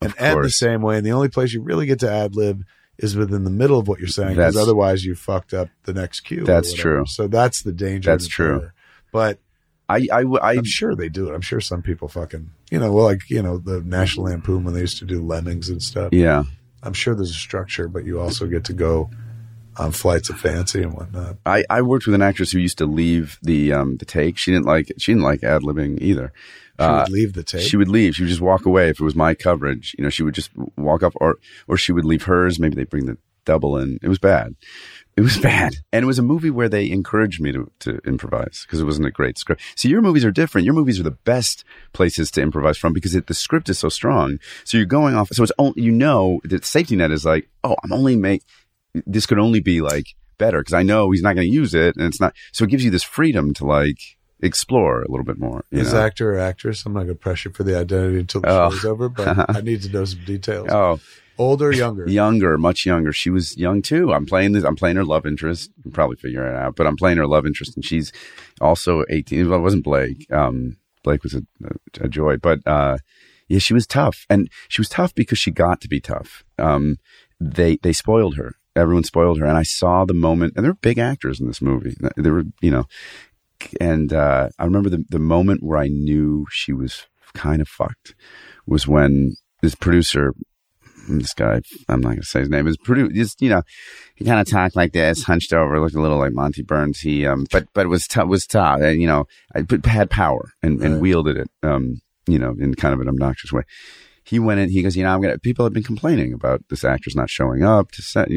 and 0.00 0.12
Of 0.12 0.18
end 0.20 0.36
the 0.36 0.42
course. 0.42 0.58
same 0.58 0.82
way. 0.82 0.96
And 0.98 1.04
the 1.06 1.10
only 1.12 1.28
place 1.28 1.52
you 1.52 1.60
really 1.62 1.86
get 1.86 1.98
to 2.00 2.10
ad 2.10 2.36
lib 2.36 2.64
is 2.98 3.16
within 3.16 3.44
the 3.44 3.50
middle 3.50 3.78
of 3.78 3.88
what 3.88 3.98
you're 3.98 4.08
saying, 4.08 4.30
because 4.36 4.54
That's- 4.54 4.62
otherwise 4.62 5.04
you 5.04 5.14
fucked 5.14 5.52
up 5.52 5.68
the 5.84 5.92
next 5.92 6.20
cue. 6.20 6.42
or 6.42 6.46
That's 6.46 6.70
whatever. 6.70 6.96
true. 6.98 7.04
So 7.06 7.26
that's 7.28 7.62
the 7.62 7.72
danger. 7.72 8.10
That's 8.10 8.24
that's 8.24 8.34
true. 8.34 8.70
But 9.12 9.38
I 9.88 10.06
I 10.12 10.22
I 10.42 10.52
I'm 10.54 10.64
sure 10.64 10.94
they 10.94 11.08
do 11.08 11.28
it. 11.28 11.34
I'm 11.34 11.40
sure 11.40 11.60
some 11.60 11.82
people 11.82 12.08
fucking, 12.08 12.50
you 12.70 12.78
know, 12.78 12.92
well, 12.92 13.04
like 13.04 13.28
you 13.30 13.42
know, 13.42 13.58
the 13.58 13.80
National 13.82 14.26
Lampoon 14.26 14.64
when 14.64 14.74
they 14.74 14.80
used 14.80 14.98
to 14.98 15.04
do 15.04 15.22
Lemmings 15.22 15.68
and 15.68 15.82
stuff. 15.82 16.12
yeah. 16.12 16.44
I'm 16.82 16.92
sure 16.92 17.14
there's 17.16 17.30
a 17.30 17.34
structure, 17.34 17.88
but 17.88 18.04
you 18.04 18.20
also 18.20 18.46
get 18.46 18.64
to 18.64 18.72
go 18.72 19.10
on 19.76 19.90
flights 19.92 20.30
of 20.30 20.38
fancy 20.38 20.82
and 20.82 20.92
whatnot. 20.94 21.36
I, 21.44 21.64
I 21.68 21.82
worked 21.82 22.06
with 22.06 22.14
an 22.14 22.22
actress 22.22 22.52
who 22.52 22.58
used 22.60 22.78
to 22.78 22.86
leave 22.86 23.38
the 23.42 23.72
um 23.72 23.96
the 23.96 24.04
take. 24.04 24.38
She 24.38 24.52
didn't 24.52 24.66
like 24.66 24.92
she 24.98 25.12
didn't 25.12 25.24
like 25.24 25.42
ad 25.42 25.62
libbing 25.62 26.00
either. 26.00 26.32
She 26.78 26.84
Uh, 26.84 26.98
would 27.00 27.12
leave 27.12 27.32
the 27.32 27.42
tape. 27.42 27.62
She 27.62 27.76
would 27.76 27.88
leave. 27.88 28.14
She 28.14 28.22
would 28.22 28.28
just 28.28 28.40
walk 28.40 28.66
away 28.66 28.90
if 28.90 29.00
it 29.00 29.04
was 29.04 29.14
my 29.16 29.34
coverage. 29.34 29.94
You 29.98 30.04
know, 30.04 30.10
she 30.10 30.22
would 30.22 30.34
just 30.34 30.50
walk 30.76 31.02
off, 31.02 31.14
or 31.16 31.38
or 31.66 31.76
she 31.76 31.92
would 31.92 32.04
leave 32.04 32.24
hers. 32.24 32.58
Maybe 32.60 32.74
they 32.76 32.84
bring 32.84 33.06
the 33.06 33.16
double 33.44 33.76
in. 33.78 33.98
It 34.02 34.08
was 34.08 34.18
bad. 34.18 34.54
It 35.16 35.22
was 35.22 35.38
bad, 35.38 35.76
and 35.92 36.02
it 36.02 36.06
was 36.06 36.18
a 36.18 36.22
movie 36.22 36.50
where 36.50 36.68
they 36.68 36.90
encouraged 36.90 37.40
me 37.40 37.50
to 37.52 37.70
to 37.80 37.98
improvise 38.06 38.64
because 38.66 38.80
it 38.80 38.84
wasn't 38.84 39.06
a 39.06 39.10
great 39.10 39.38
script. 39.38 39.62
See, 39.74 39.88
your 39.88 40.02
movies 40.02 40.24
are 40.26 40.30
different. 40.30 40.66
Your 40.66 40.74
movies 40.74 41.00
are 41.00 41.04
the 41.04 41.10
best 41.24 41.64
places 41.94 42.30
to 42.32 42.42
improvise 42.42 42.76
from 42.76 42.92
because 42.92 43.14
it, 43.14 43.26
the 43.26 43.34
script 43.34 43.68
is 43.70 43.78
so 43.78 43.88
strong. 43.88 44.38
So 44.64 44.76
you're 44.76 44.86
going 44.86 45.14
off. 45.14 45.28
So 45.32 45.42
it's 45.42 45.52
only 45.58 45.82
you 45.82 45.90
know 45.92 46.40
the 46.44 46.60
safety 46.62 46.96
net 46.96 47.10
is 47.12 47.24
like, 47.24 47.48
oh, 47.64 47.76
I'm 47.82 47.92
only 47.94 48.14
make 48.16 48.42
this 49.06 49.24
could 49.26 49.38
only 49.38 49.60
be 49.60 49.80
like 49.80 50.06
better 50.38 50.60
because 50.60 50.74
I 50.74 50.82
know 50.82 51.10
he's 51.10 51.22
not 51.22 51.34
going 51.34 51.48
to 51.48 51.52
use 51.54 51.72
it, 51.72 51.96
and 51.96 52.04
it's 52.06 52.20
not. 52.20 52.34
So 52.52 52.64
it 52.64 52.70
gives 52.70 52.84
you 52.84 52.90
this 52.90 53.02
freedom 53.02 53.54
to 53.54 53.64
like 53.64 53.98
explore 54.40 55.02
a 55.02 55.10
little 55.10 55.24
bit 55.24 55.38
more. 55.38 55.64
As 55.72 55.94
know? 55.94 56.00
actor 56.00 56.34
or 56.34 56.38
actress, 56.38 56.84
I'm 56.84 56.92
not 56.92 57.04
going 57.04 57.08
to 57.08 57.14
pressure 57.14 57.50
for 57.50 57.64
the 57.64 57.78
identity 57.78 58.18
until 58.18 58.42
the 58.42 58.48
Oh. 58.50 58.70
show's 58.70 58.84
over, 58.84 59.08
but 59.08 59.48
I 59.56 59.62
need 59.62 59.80
to 59.82 59.88
know 59.90 60.04
some 60.04 60.24
details. 60.26 60.68
Oh, 60.70 61.00
Older, 61.38 61.72
younger. 61.72 62.08
younger, 62.08 62.58
much 62.58 62.86
younger. 62.86 63.12
She 63.12 63.30
was 63.30 63.56
young 63.56 63.82
too. 63.82 64.12
I'm 64.12 64.26
playing 64.26 64.52
this. 64.52 64.64
I'm 64.64 64.76
playing 64.76 64.96
her 64.96 65.04
love 65.04 65.26
interest. 65.26 65.70
You 65.76 65.82
can 65.84 65.92
probably 65.92 66.16
figure 66.16 66.46
it 66.46 66.56
out, 66.56 66.76
but 66.76 66.86
I'm 66.86 66.96
playing 66.96 67.18
her 67.18 67.26
love 67.26 67.46
interest, 67.46 67.76
and 67.76 67.84
she's 67.84 68.12
also 68.60 69.04
18. 69.10 69.48
Well, 69.48 69.58
it 69.58 69.62
wasn't 69.62 69.84
Blake. 69.84 70.30
Um, 70.32 70.76
Blake 71.02 71.22
was 71.22 71.34
a, 71.34 71.42
a 72.00 72.08
joy, 72.08 72.36
but 72.36 72.60
uh, 72.66 72.98
yeah, 73.48 73.58
she 73.58 73.74
was 73.74 73.86
tough, 73.86 74.26
and 74.28 74.50
she 74.68 74.80
was 74.80 74.88
tough 74.88 75.14
because 75.14 75.38
she 75.38 75.50
got 75.50 75.80
to 75.82 75.88
be 75.88 76.00
tough. 76.00 76.44
Um, 76.58 76.96
they 77.38 77.76
they 77.76 77.92
spoiled 77.92 78.36
her. 78.36 78.54
Everyone 78.74 79.04
spoiled 79.04 79.38
her, 79.38 79.46
and 79.46 79.56
I 79.56 79.62
saw 79.62 80.04
the 80.04 80.14
moment. 80.14 80.54
And 80.56 80.64
there 80.64 80.72
were 80.72 80.78
big 80.80 80.98
actors 80.98 81.40
in 81.40 81.46
this 81.46 81.62
movie. 81.62 81.94
There 82.16 82.32
were, 82.32 82.44
you 82.60 82.70
know, 82.70 82.84
and 83.80 84.12
uh, 84.12 84.50
I 84.58 84.64
remember 84.64 84.90
the 84.90 85.04
the 85.08 85.18
moment 85.18 85.62
where 85.62 85.78
I 85.78 85.88
knew 85.88 86.46
she 86.50 86.72
was 86.72 87.06
kind 87.34 87.60
of 87.60 87.68
fucked 87.68 88.14
was 88.66 88.88
when 88.88 89.36
this 89.62 89.74
producer 89.74 90.34
this 91.08 91.34
guy, 91.34 91.60
I'm 91.88 92.00
not 92.00 92.08
going 92.10 92.20
to 92.20 92.26
say 92.26 92.40
his 92.40 92.48
name, 92.48 92.66
is 92.66 92.76
pretty, 92.76 93.08
just, 93.14 93.40
you 93.40 93.48
know, 93.50 93.62
he 94.14 94.24
kind 94.24 94.40
of 94.40 94.48
talked 94.48 94.76
like 94.76 94.92
this, 94.92 95.24
hunched 95.24 95.52
over, 95.52 95.80
looked 95.80 95.94
a 95.94 96.00
little 96.00 96.18
like 96.18 96.32
Monty 96.32 96.62
Burns. 96.62 97.00
He, 97.00 97.26
um, 97.26 97.46
but, 97.50 97.68
but 97.74 97.88
was 97.88 98.06
tough, 98.06 98.28
was 98.28 98.46
tough, 98.46 98.80
and, 98.80 99.00
you 99.00 99.06
know, 99.06 99.26
had 99.84 100.10
power 100.10 100.52
and, 100.62 100.80
and 100.82 100.94
Right. 100.94 101.02
wielded 101.02 101.36
it, 101.36 101.50
um, 101.62 102.00
you 102.26 102.38
know, 102.38 102.54
in 102.58 102.74
kind 102.74 102.94
of 102.94 103.00
an 103.00 103.08
obnoxious 103.08 103.52
way. 103.52 103.62
He 104.24 104.40
went 104.40 104.58
in, 104.58 104.70
he 104.70 104.82
goes, 104.82 104.96
you 104.96 105.04
know, 105.04 105.10
I'm 105.10 105.20
going 105.20 105.32
to, 105.32 105.38
people 105.38 105.64
have 105.64 105.72
been 105.72 105.84
complaining 105.84 106.32
about 106.32 106.62
this 106.68 106.82
actor's 106.82 107.14
not 107.14 107.30
showing 107.30 107.62
up 107.62 107.92
to 107.92 108.02
set. 108.02 108.28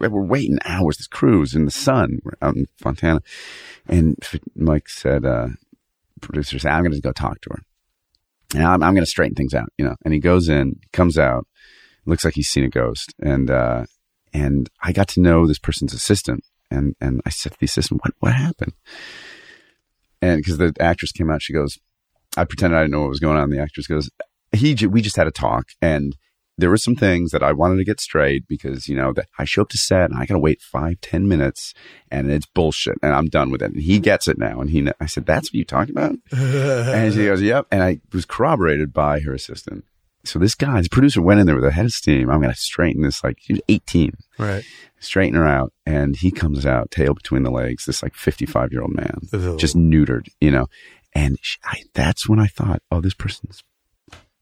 We're 0.00 0.08
waiting 0.08 0.58
hours, 0.64 0.96
this 0.96 1.06
cruise 1.06 1.54
in 1.54 1.64
the 1.64 1.70
sun. 1.70 2.18
We're 2.24 2.32
out 2.42 2.56
in 2.56 2.66
Fontana. 2.78 3.22
And 3.86 4.16
Mike 4.56 4.88
said, 4.88 5.24
uh, 5.24 5.50
producer 6.20 6.58
said, 6.58 6.72
I'm 6.72 6.82
going 6.82 6.92
to 6.92 7.00
go 7.00 7.12
talk 7.12 7.40
to 7.42 7.50
her. 7.52 7.62
And 8.54 8.64
I'm, 8.64 8.82
I'm 8.82 8.94
going 8.94 9.04
to 9.04 9.10
straighten 9.10 9.36
things 9.36 9.54
out, 9.54 9.68
you 9.78 9.84
know. 9.84 9.94
And 10.04 10.12
he 10.12 10.18
goes 10.18 10.48
in, 10.48 10.80
comes 10.92 11.16
out, 11.16 11.46
looks 12.06 12.24
like 12.24 12.34
he's 12.34 12.48
seen 12.48 12.64
a 12.64 12.68
ghost, 12.68 13.14
and 13.22 13.50
uh, 13.50 13.84
and 14.32 14.68
I 14.82 14.92
got 14.92 15.08
to 15.08 15.20
know 15.20 15.46
this 15.46 15.58
person's 15.58 15.94
assistant, 15.94 16.44
and 16.70 16.94
and 17.00 17.20
I 17.24 17.30
said 17.30 17.52
to 17.52 17.58
the 17.58 17.66
assistant, 17.66 18.00
"What 18.04 18.14
what 18.20 18.32
happened?" 18.32 18.72
And 20.20 20.38
because 20.38 20.58
the 20.58 20.74
actress 20.80 21.12
came 21.12 21.30
out, 21.30 21.42
she 21.42 21.52
goes, 21.52 21.78
"I 22.36 22.44
pretended 22.44 22.76
I 22.76 22.82
didn't 22.82 22.92
know 22.92 23.00
what 23.02 23.10
was 23.10 23.20
going 23.20 23.36
on." 23.36 23.50
The 23.50 23.60
actress 23.60 23.86
goes, 23.86 24.10
"He, 24.52 24.74
we 24.86 25.02
just 25.02 25.16
had 25.16 25.26
a 25.26 25.32
talk, 25.32 25.66
and." 25.80 26.16
There 26.58 26.68
were 26.68 26.76
some 26.76 26.94
things 26.94 27.30
that 27.30 27.42
I 27.42 27.52
wanted 27.52 27.78
to 27.78 27.84
get 27.84 27.98
straight 27.98 28.46
because, 28.46 28.86
you 28.86 28.94
know, 28.94 29.14
that 29.14 29.26
I 29.38 29.46
show 29.46 29.62
up 29.62 29.70
to 29.70 29.78
set 29.78 30.10
and 30.10 30.18
I 30.18 30.26
got 30.26 30.34
to 30.34 30.38
wait 30.38 30.60
five, 30.60 31.00
ten 31.00 31.26
minutes 31.26 31.72
and 32.10 32.30
it's 32.30 32.44
bullshit 32.44 32.98
and 33.02 33.14
I'm 33.14 33.28
done 33.28 33.50
with 33.50 33.62
it. 33.62 33.72
And 33.72 33.82
he 33.82 33.98
gets 33.98 34.28
it 34.28 34.36
now. 34.36 34.60
And 34.60 34.68
he, 34.68 34.86
I 35.00 35.06
said, 35.06 35.24
that's 35.24 35.48
what 35.48 35.54
you 35.54 35.64
talking 35.64 35.96
about? 35.96 36.14
and 36.30 37.14
she 37.14 37.24
goes, 37.24 37.40
yep. 37.40 37.66
And 37.72 37.82
I 37.82 38.00
was 38.12 38.26
corroborated 38.26 38.92
by 38.92 39.20
her 39.20 39.32
assistant. 39.32 39.86
So 40.24 40.38
this 40.38 40.54
guy, 40.54 40.78
this 40.78 40.88
producer 40.88 41.20
went 41.22 41.40
in 41.40 41.46
there 41.46 41.54
with 41.56 41.64
a 41.64 41.72
head 41.72 41.84
of 41.86 41.92
steam. 41.92 42.30
I'm 42.30 42.40
going 42.40 42.52
to 42.54 42.58
straighten 42.58 43.02
this. 43.02 43.22
Like 43.24 43.38
she 43.40 43.54
was 43.54 43.62
18, 43.68 44.12
Right. 44.38 44.64
straighten 45.00 45.34
her 45.34 45.46
out, 45.46 45.72
and 45.86 46.16
he 46.16 46.30
comes 46.30 46.64
out 46.66 46.90
tail 46.90 47.14
between 47.14 47.42
the 47.42 47.50
legs. 47.50 47.84
This 47.86 48.02
like 48.02 48.14
55 48.14 48.72
year 48.72 48.82
old 48.82 48.94
man, 48.94 49.18
just 49.58 49.76
neutered, 49.76 50.28
you 50.40 50.50
know. 50.50 50.66
And 51.14 51.38
she, 51.42 51.58
I, 51.64 51.82
that's 51.94 52.28
when 52.28 52.38
I 52.38 52.46
thought, 52.46 52.80
oh, 52.90 53.00
this 53.00 53.14
person's 53.14 53.62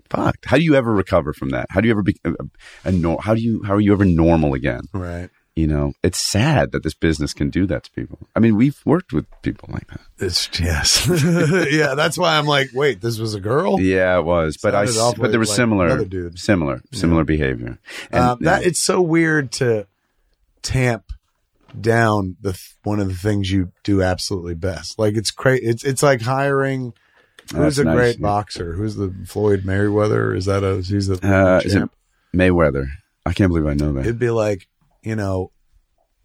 fucked. 0.09 0.45
How 0.47 0.57
do 0.57 0.63
you 0.63 0.75
ever 0.75 0.93
recover 0.93 1.33
from 1.33 1.51
that? 1.51 1.67
How 1.71 1.81
do 1.81 1.89
you 1.89 1.93
ever 1.93 2.03
be 2.03 2.17
a, 2.25 2.33
a 2.85 2.93
nor- 2.93 3.21
How 3.21 3.35
do 3.35 3.41
you 3.41 3.63
how 3.65 3.75
are 3.75 3.81
you 3.81 3.93
ever 3.93 4.05
normal 4.05 4.55
again? 4.55 4.83
Right. 4.93 5.31
You 5.57 5.67
know, 5.67 5.93
it's 6.03 6.19
sad 6.19 6.73
that 6.73 6.85
this 6.85 6.95
business 6.95 7.35
can 7.35 7.51
do 7.51 7.67
that 7.67 7.85
to 7.85 7.91
people. 7.91 8.19
I 8.35 8.41
mean, 8.41 8.57
we've 8.57 8.81
worked 8.87 9.13
with 9.13 9.27
people 9.43 9.69
like 9.73 9.89
that. 9.89 10.01
It's 10.19 10.49
yes. 10.59 11.07
yeah, 11.71 11.95
that's 11.95 12.17
why 12.17 12.39
I'm 12.39 12.47
like, 12.47 12.71
wait, 12.73 13.01
this 13.01 13.19
was 13.19 13.35
a 13.35 13.41
girl? 13.41 13.81
Yeah, 13.81 14.19
it 14.19 14.25
was, 14.25 14.57
but 14.57 14.75
I, 14.75 14.87
Sounded 14.87 15.21
but 15.21 15.33
there 15.33 15.41
was 15.41 15.51
like 15.51 15.57
similar, 15.57 16.05
dude. 16.05 16.39
similar, 16.39 16.81
similar 16.93 17.25
behavior. 17.25 17.79
And, 18.11 18.25
um, 18.25 18.39
that 18.43 18.63
yeah. 18.63 18.69
it's 18.69 18.83
so 18.83 19.03
weird 19.03 19.53
to 19.53 19.87
tamp 20.63 21.13
down 21.79 22.37
the 22.41 22.59
one 22.83 23.01
of 23.01 23.09
the 23.09 23.15
things 23.15 23.51
you 23.51 23.73
do 23.85 24.03
absolutely 24.03 24.55
best. 24.55 24.99
Like 24.99 25.17
it's 25.17 25.31
crazy. 25.31 25.67
It's 25.67 25.85
it's 25.85 26.03
like 26.03 26.23
hiring. 26.23 26.95
Who's 27.53 27.77
That's 27.77 27.79
a 27.79 27.85
nice, 27.85 27.97
great 27.97 28.17
yeah. 28.19 28.23
boxer? 28.23 28.75
Who's 28.75 28.95
the 28.95 29.13
Floyd 29.27 29.65
Mayweather? 29.65 30.37
Is 30.37 30.45
that 30.45 30.63
a 30.63 30.77
he's 30.77 31.09
the 31.09 31.15
Uh, 31.27 31.59
is 31.65 31.75
it 31.75 31.79
champ? 31.79 31.93
Mayweather? 32.35 32.87
I 33.27 33.33
can't 33.33 33.51
believe 33.51 33.67
I 33.67 33.75
know 33.75 33.93
that. 33.95 34.01
It'd 34.01 34.19
be 34.19 34.31
like 34.31 34.69
you 35.03 35.17
know 35.17 35.53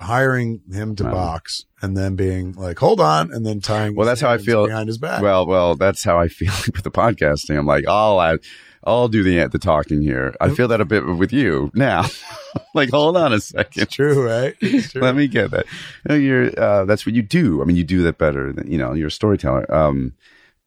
hiring 0.01 0.61
him 0.71 0.95
to 0.97 1.05
Wow. 1.05 1.11
box 1.11 1.65
and 1.81 1.95
then 1.95 2.15
being 2.15 2.51
like, 2.53 2.77
hold 2.79 2.99
on, 2.99 3.31
and 3.31 3.45
then 3.45 3.61
tying. 3.61 3.95
Well, 3.95 4.05
that's 4.05 4.21
how 4.21 4.29
I 4.29 4.37
feel. 4.37 4.65
behind 4.67 4.87
his 4.87 4.97
back. 4.97 5.21
Well, 5.21 5.45
well, 5.45 5.75
that's 5.75 6.03
how 6.03 6.19
I 6.19 6.27
feel 6.39 6.53
with 6.67 6.83
the 6.83 6.91
podcasting. 6.91 7.57
I'm 7.57 7.65
like, 7.65 7.87
I'll, 7.87 8.19
I, 8.19 8.37
I'll 8.83 9.07
do 9.07 9.23
the 9.23 9.47
the 9.47 9.57
talking 9.57 10.01
here. 10.01 10.35
I 10.41 10.49
feel 10.49 10.67
that 10.67 10.81
a 10.81 10.85
bit 10.85 11.05
with 11.05 11.31
you 11.33 11.71
now. 11.73 12.05
like, 12.75 12.89
hold 12.89 13.15
on 13.17 13.33
a 13.33 13.39
second. 13.39 13.83
it's 13.83 13.95
true, 13.95 14.23
right? 14.25 14.55
It's 14.61 14.91
true. 14.91 15.01
Let 15.01 15.15
me 15.15 15.27
get 15.27 15.51
that. 15.51 15.65
No, 16.07 16.15
you're. 16.15 16.51
Uh, 16.59 16.85
that's 16.85 17.05
what 17.05 17.15
you 17.15 17.21
do. 17.23 17.61
I 17.61 17.65
mean, 17.65 17.77
you 17.77 17.83
do 17.83 18.03
that 18.03 18.17
better. 18.17 18.51
Than, 18.53 18.69
you 18.69 18.77
know, 18.77 18.93
you're 18.93 19.07
a 19.07 19.11
storyteller. 19.11 19.73
Um, 19.73 20.13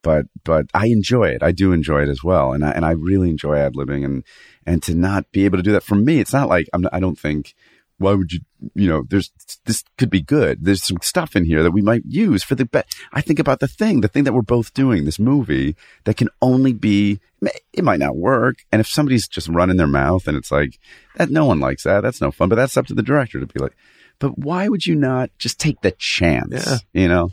but 0.01 0.25
but 0.43 0.65
I 0.73 0.87
enjoy 0.87 1.29
it. 1.29 1.43
I 1.43 1.51
do 1.51 1.71
enjoy 1.71 2.01
it 2.01 2.09
as 2.09 2.23
well, 2.23 2.51
and 2.53 2.65
I 2.65 2.71
and 2.71 2.83
I 2.85 2.91
really 2.91 3.29
enjoy 3.29 3.57
ad 3.57 3.75
libbing 3.75 4.03
and 4.03 4.23
and 4.65 4.81
to 4.83 4.95
not 4.95 5.31
be 5.31 5.45
able 5.45 5.57
to 5.57 5.63
do 5.63 5.71
that 5.73 5.83
for 5.83 5.95
me, 5.95 6.19
it's 6.19 6.33
not 6.33 6.49
like 6.49 6.67
I'm. 6.73 6.81
Not, 6.81 6.93
I 6.93 6.99
don't 6.99 7.17
think. 7.19 7.53
Why 7.99 8.13
would 8.15 8.31
you? 8.31 8.39
You 8.75 8.89
know, 8.89 9.03
there's 9.07 9.31
this 9.65 9.83
could 9.97 10.09
be 10.09 10.21
good. 10.21 10.65
There's 10.65 10.83
some 10.83 10.97
stuff 11.01 11.35
in 11.35 11.45
here 11.45 11.61
that 11.63 11.71
we 11.71 11.81
might 11.81 12.03
use 12.05 12.43
for 12.43 12.55
the 12.55 12.65
bet. 12.65 12.87
I 13.13 13.21
think 13.21 13.39
about 13.39 13.59
the 13.59 13.67
thing, 13.67 14.01
the 14.01 14.07
thing 14.07 14.23
that 14.23 14.33
we're 14.33 14.41
both 14.41 14.73
doing, 14.73 15.05
this 15.05 15.19
movie 15.19 15.75
that 16.05 16.17
can 16.17 16.29
only 16.41 16.73
be. 16.73 17.19
It 17.71 17.83
might 17.83 17.99
not 17.99 18.17
work, 18.17 18.65
and 18.71 18.79
if 18.81 18.87
somebody's 18.87 19.27
just 19.27 19.47
running 19.47 19.77
their 19.77 19.87
mouth 19.87 20.27
and 20.27 20.35
it's 20.35 20.51
like 20.51 20.79
that, 21.15 21.29
no 21.29 21.45
one 21.45 21.59
likes 21.61 21.83
that. 21.83 22.01
That's 22.01 22.19
no 22.19 22.31
fun. 22.31 22.49
But 22.49 22.55
that's 22.55 22.75
up 22.75 22.87
to 22.87 22.93
the 22.93 23.03
director 23.03 23.39
to 23.39 23.45
be 23.45 23.59
like. 23.59 23.75
But 24.19 24.37
why 24.37 24.67
would 24.67 24.85
you 24.85 24.95
not 24.95 25.29
just 25.37 25.59
take 25.59 25.79
the 25.81 25.91
chance? 25.91 26.51
Yeah. 26.51 26.77
You 27.01 27.07
know, 27.07 27.31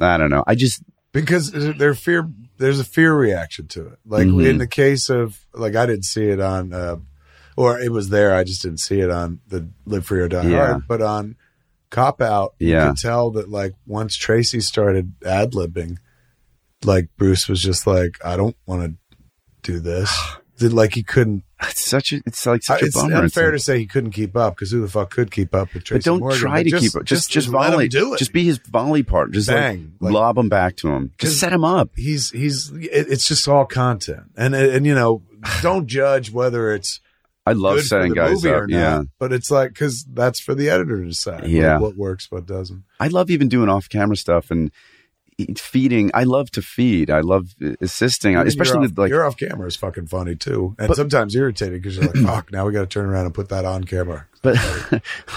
I 0.00 0.16
don't 0.18 0.30
know. 0.30 0.44
I 0.46 0.54
just 0.54 0.82
because 1.10 1.50
there 1.50 1.94
fear 1.94 2.28
there's 2.58 2.78
a 2.78 2.84
fear 2.84 3.14
reaction 3.14 3.66
to 3.68 3.86
it 3.88 3.98
like 4.06 4.26
Mhm. 4.28 4.46
in 4.48 4.58
the 4.58 4.66
case 4.66 5.08
of 5.08 5.46
like 5.54 5.74
i 5.74 5.86
didn't 5.86 6.04
see 6.04 6.26
it 6.26 6.38
on 6.40 6.72
uh 6.72 6.96
or 7.58 7.78
it 7.80 7.90
was 7.92 8.08
there 8.10 8.34
i 8.34 8.44
just 8.44 8.62
didn't 8.62 8.78
see 8.80 9.00
it 9.00 9.10
on 9.10 9.40
the 9.48 9.68
live 9.84 10.06
free 10.06 10.20
or 10.20 10.28
die 10.28 10.46
Yeah. 10.46 10.66
hard 10.66 10.88
but 10.88 11.02
on 11.02 11.36
cop 11.90 12.20
out 12.20 12.54
Yeah. 12.58 12.84
you 12.84 12.90
could 12.92 12.98
tell 13.00 13.30
that 13.32 13.48
like 13.50 13.72
once 13.86 14.16
tracy 14.16 14.60
started 14.60 15.12
ad-libbing 15.24 15.96
like 16.84 17.08
bruce 17.16 17.48
was 17.48 17.62
just 17.62 17.86
like 17.86 18.18
i 18.24 18.36
don't 18.36 18.56
want 18.66 18.82
to 18.82 19.16
do 19.62 19.80
this 19.80 20.10
Did 20.58 20.72
like 20.72 20.92
he 20.94 21.04
couldn't 21.04 21.44
it's 21.62 21.84
such 21.84 22.12
a 22.12 22.16
it's 22.26 22.44
like 22.44 22.64
such 22.64 22.82
it's 22.82 22.96
a 22.96 22.98
bummer. 22.98 23.12
It's 23.12 23.36
unfair 23.36 23.52
to 23.52 23.60
say 23.60 23.78
he 23.78 23.86
couldn't 23.86 24.10
keep 24.10 24.36
up 24.36 24.56
because 24.56 24.72
who 24.72 24.80
the 24.80 24.88
fuck 24.88 25.08
could 25.10 25.30
keep 25.30 25.54
up 25.54 25.72
with 25.72 25.84
Tracy 25.84 25.98
but 26.00 26.04
don't 26.04 26.18
Morgan? 26.18 26.38
try 26.38 26.64
But 26.64 26.70
to 26.70 26.78
keep 26.80 26.96
up. 26.96 27.04
Just 27.04 27.30
just, 27.30 27.46
him 27.46 27.52
volley. 27.52 27.86
do 27.86 28.14
it 28.14 28.18
Just 28.18 28.32
be 28.32 28.42
his 28.42 28.58
volley 28.58 29.04
part. 29.04 29.30
Just 29.30 29.46
Bang. 29.48 29.92
like, 30.00 30.12
Like- 30.12 30.14
lob 30.14 30.36
him 30.36 30.48
back 30.48 30.74
to 30.78 30.88
him. 30.88 31.12
Just 31.18 31.38
set 31.38 31.52
him 31.52 31.62
up. 31.64 31.90
he's 31.94 32.30
he's 32.32 32.72
it, 32.72 33.06
it's 33.08 33.28
just 33.28 33.46
all 33.46 33.66
content 33.66 34.24
and 34.36 34.52
and 34.56 34.84
you 34.84 34.96
know 34.96 35.22
don't 35.62 35.86
judge 35.86 36.32
whether 36.32 36.72
it's 36.74 36.98
I 37.48 37.52
love 37.52 37.80
setting 37.82 38.12
guys 38.12 38.44
up. 38.44 38.62
not, 38.62 38.70
Yeah, 38.70 39.02
but 39.18 39.32
it's 39.32 39.50
like 39.50 39.70
because 39.70 40.04
that's 40.04 40.40
for 40.40 40.54
the 40.54 40.68
editor 40.70 40.98
to 41.02 41.08
decide. 41.08 41.46
Yeah. 41.48 41.78
what, 41.78 41.96
works, 41.96 42.30
what 42.30 42.46
doesn't. 42.46 42.84
I 43.00 43.08
love 43.08 43.30
even 43.30 43.48
doing 43.48 43.68
off 43.68 43.88
camera 43.88 44.16
stuff 44.16 44.50
and 44.50 44.70
feeding. 45.56 46.10
I 46.14 46.24
love 46.24 46.50
to 46.52 46.62
feed. 46.62 47.10
I 47.10 47.20
love 47.20 47.54
uh, 47.64 47.74
assisting, 47.80 48.32
Even 48.32 48.46
especially 48.48 48.72
your 48.74 48.80
with 48.82 48.92
off, 48.92 48.98
like 48.98 49.10
your 49.10 49.24
off 49.24 49.36
camera 49.36 49.66
is 49.68 49.76
fucking 49.76 50.06
funny 50.06 50.34
too, 50.34 50.74
and 50.78 50.88
But- 50.88 50.96
sometimes 50.96 51.34
irritating 51.36 51.78
because 51.80 51.96
you're 51.96 52.06
like, 52.06 52.16
fuck, 52.24 52.52
now 52.52 52.66
we 52.66 52.72
got 52.72 52.80
to 52.80 52.86
turn 52.86 53.06
around 53.06 53.26
and 53.26 53.34
put 53.34 53.48
that 53.50 53.64
on 53.64 53.84
camera. 53.84 54.26
but 54.42 54.56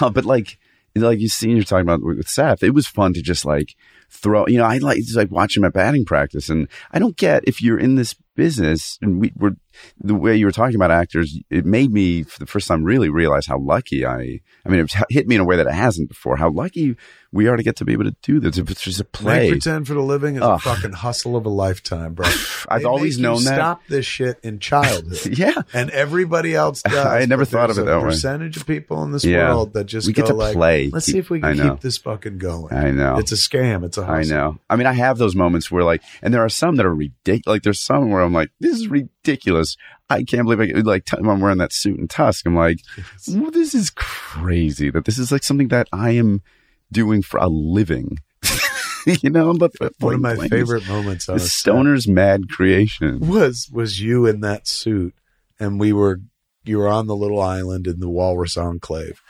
but 0.00 0.24
like 0.24 0.58
like 0.94 1.20
you 1.20 1.28
seen 1.28 1.56
you're 1.56 1.64
talking 1.64 1.86
about 1.88 2.02
with 2.02 2.28
Seth, 2.28 2.62
it 2.62 2.74
was 2.74 2.86
fun 2.86 3.14
to 3.14 3.22
just 3.22 3.44
like 3.44 3.76
throw. 4.10 4.46
You 4.46 4.58
know, 4.58 4.64
I 4.64 4.78
like 4.78 4.98
just 4.98 5.16
like 5.16 5.30
watching 5.30 5.62
my 5.62 5.68
batting 5.70 6.04
practice, 6.04 6.48
and 6.48 6.68
I 6.92 6.98
don't 6.98 7.16
get 7.16 7.44
if 7.46 7.62
you're 7.62 7.78
in 7.78 7.94
this 7.94 8.14
business 8.36 8.98
and 9.02 9.20
we 9.20 9.32
were 9.36 9.52
the 9.98 10.14
way 10.14 10.36
you 10.36 10.44
were 10.46 10.52
talking 10.52 10.76
about 10.76 10.90
actors. 10.90 11.38
It 11.50 11.64
made 11.64 11.90
me 11.92 12.22
for 12.24 12.38
the 12.38 12.46
first 12.46 12.68
time 12.68 12.84
really 12.84 13.08
realize 13.08 13.46
how 13.46 13.58
lucky 13.58 14.04
I. 14.04 14.40
I 14.66 14.68
mean, 14.68 14.80
it 14.80 14.92
hit 15.08 15.26
me 15.26 15.34
in 15.36 15.40
a 15.40 15.44
way 15.44 15.56
that 15.56 15.66
it 15.66 15.72
hasn't 15.72 16.08
before. 16.10 16.36
How 16.36 16.50
lucky 16.50 16.94
we 17.32 17.46
are 17.48 17.56
to 17.56 17.62
get 17.62 17.76
to 17.76 17.84
be 17.86 17.94
able 17.94 18.04
to 18.04 18.14
do 18.22 18.38
this. 18.38 18.58
If 18.58 18.70
it's 18.70 18.82
just 18.82 19.00
a 19.00 19.04
Make 19.04 19.12
play, 19.12 19.48
pretend 19.50 19.86
for 19.88 19.94
the 19.94 20.02
living 20.02 20.36
is 20.36 20.42
Ugh. 20.42 20.56
a 20.56 20.58
fucking 20.58 20.92
hustle 20.92 21.36
of 21.36 21.46
a 21.46 21.48
lifetime, 21.48 22.12
bro. 22.12 22.26
I've 22.68 22.82
They 22.82 22.86
always 22.86 23.18
known 23.18 23.44
that. 23.44 23.54
Stop 23.54 23.80
this 23.88 24.04
shit 24.04 24.38
in 24.42 24.58
childhood. 24.58 25.38
yeah. 25.38 25.62
And 25.72 25.88
everybody 25.90 26.54
else 26.54 26.82
does. 26.86 26.94
I 27.06 27.24
never 27.24 27.46
thought 27.46 27.70
of 27.70 27.78
it 27.78 27.86
that 27.86 27.98
way. 27.98 28.04
Percentage 28.10 28.58
of 28.58 28.66
people 28.66 29.02
in 29.04 29.12
this 29.12 29.24
Yeah. 29.24 29.48
world 29.54 29.72
that 29.72 29.84
just 29.84 30.06
We 30.06 30.12
get 30.12 30.26
go 30.26 30.32
to 30.32 30.34
like, 30.34 30.54
play. 30.54 30.90
Let's 30.92 31.06
see 31.06 31.16
if 31.18 31.30
we 31.30 31.40
can 31.40 31.56
keep 31.58 31.80
this 31.80 31.96
fucking 31.96 32.36
going. 32.36 32.74
I 32.74 32.90
know. 32.90 33.16
It's 33.16 33.32
a 33.32 33.36
scam. 33.36 33.84
It's 33.84 33.96
a 33.96 34.02
I 34.02 34.18
hustle. 34.18 34.36
know. 34.36 34.58
I 34.68 34.76
mean, 34.76 34.86
I 34.86 34.92
have 34.92 35.16
those 35.16 35.34
moments 35.34 35.70
where 35.70 35.82
like, 35.84 36.02
and 36.20 36.34
there 36.34 36.44
are 36.44 36.50
some 36.50 36.76
that 36.76 36.84
are 36.84 36.94
ridiculous. 36.94 37.46
Like, 37.46 37.62
there's 37.62 37.80
some 37.80 38.10
where 38.10 38.21
I'm 38.24 38.32
like, 38.32 38.50
this 38.60 38.76
is 38.76 38.88
ridiculous. 38.88 39.76
I 40.10 40.24
can't 40.24 40.46
believe 40.46 40.76
I 40.76 40.80
like, 40.80 41.04
t- 41.04 41.16
I'm 41.18 41.40
wearing 41.40 41.58
that 41.58 41.72
suit 41.72 41.98
and 41.98 42.08
tusk. 42.08 42.46
I'm 42.46 42.54
like, 42.56 42.80
well, 43.28 43.50
this 43.50 43.74
is 43.74 43.90
crazy 43.90 44.90
that 44.90 45.04
this 45.04 45.18
is 45.18 45.32
like 45.32 45.42
something 45.42 45.68
that 45.68 45.88
I 45.92 46.10
am 46.10 46.42
doing 46.90 47.22
for 47.22 47.38
a 47.38 47.48
living. 47.48 48.18
you 49.06 49.30
know, 49.30 49.54
but, 49.54 49.72
but 49.80 49.94
One 50.00 50.14
of 50.14 50.20
my 50.20 50.48
favorite 50.48 50.86
moments 50.86 51.28
of 51.28 51.38
the 51.38 51.44
a 51.44 51.48
stoner's 51.48 52.06
mad 52.06 52.48
creation. 52.48 53.20
was 53.20 53.68
was 53.72 54.00
you 54.00 54.26
in 54.26 54.40
that 54.40 54.68
suit, 54.68 55.14
and 55.58 55.80
we 55.80 55.92
were 55.92 56.20
you 56.64 56.78
were 56.78 56.88
on 56.88 57.06
the 57.06 57.16
little 57.16 57.40
island 57.40 57.86
in 57.86 57.98
the 58.00 58.08
Walrus 58.08 58.56
Enclave, 58.56 59.20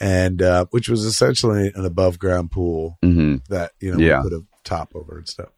and 0.00 0.40
uh, 0.40 0.66
which 0.70 0.88
was 0.88 1.04
essentially 1.04 1.72
an 1.74 1.84
above 1.84 2.18
ground 2.18 2.50
pool 2.50 2.98
hmm 3.02 3.36
that 3.48 3.72
you 3.80 3.92
know 3.92 3.98
Yeah. 3.98 4.22
we 4.22 4.30
put 4.30 4.38
a 4.38 4.44
top 4.64 4.92
over 4.94 5.18
and 5.18 5.28
stuff. 5.28 5.50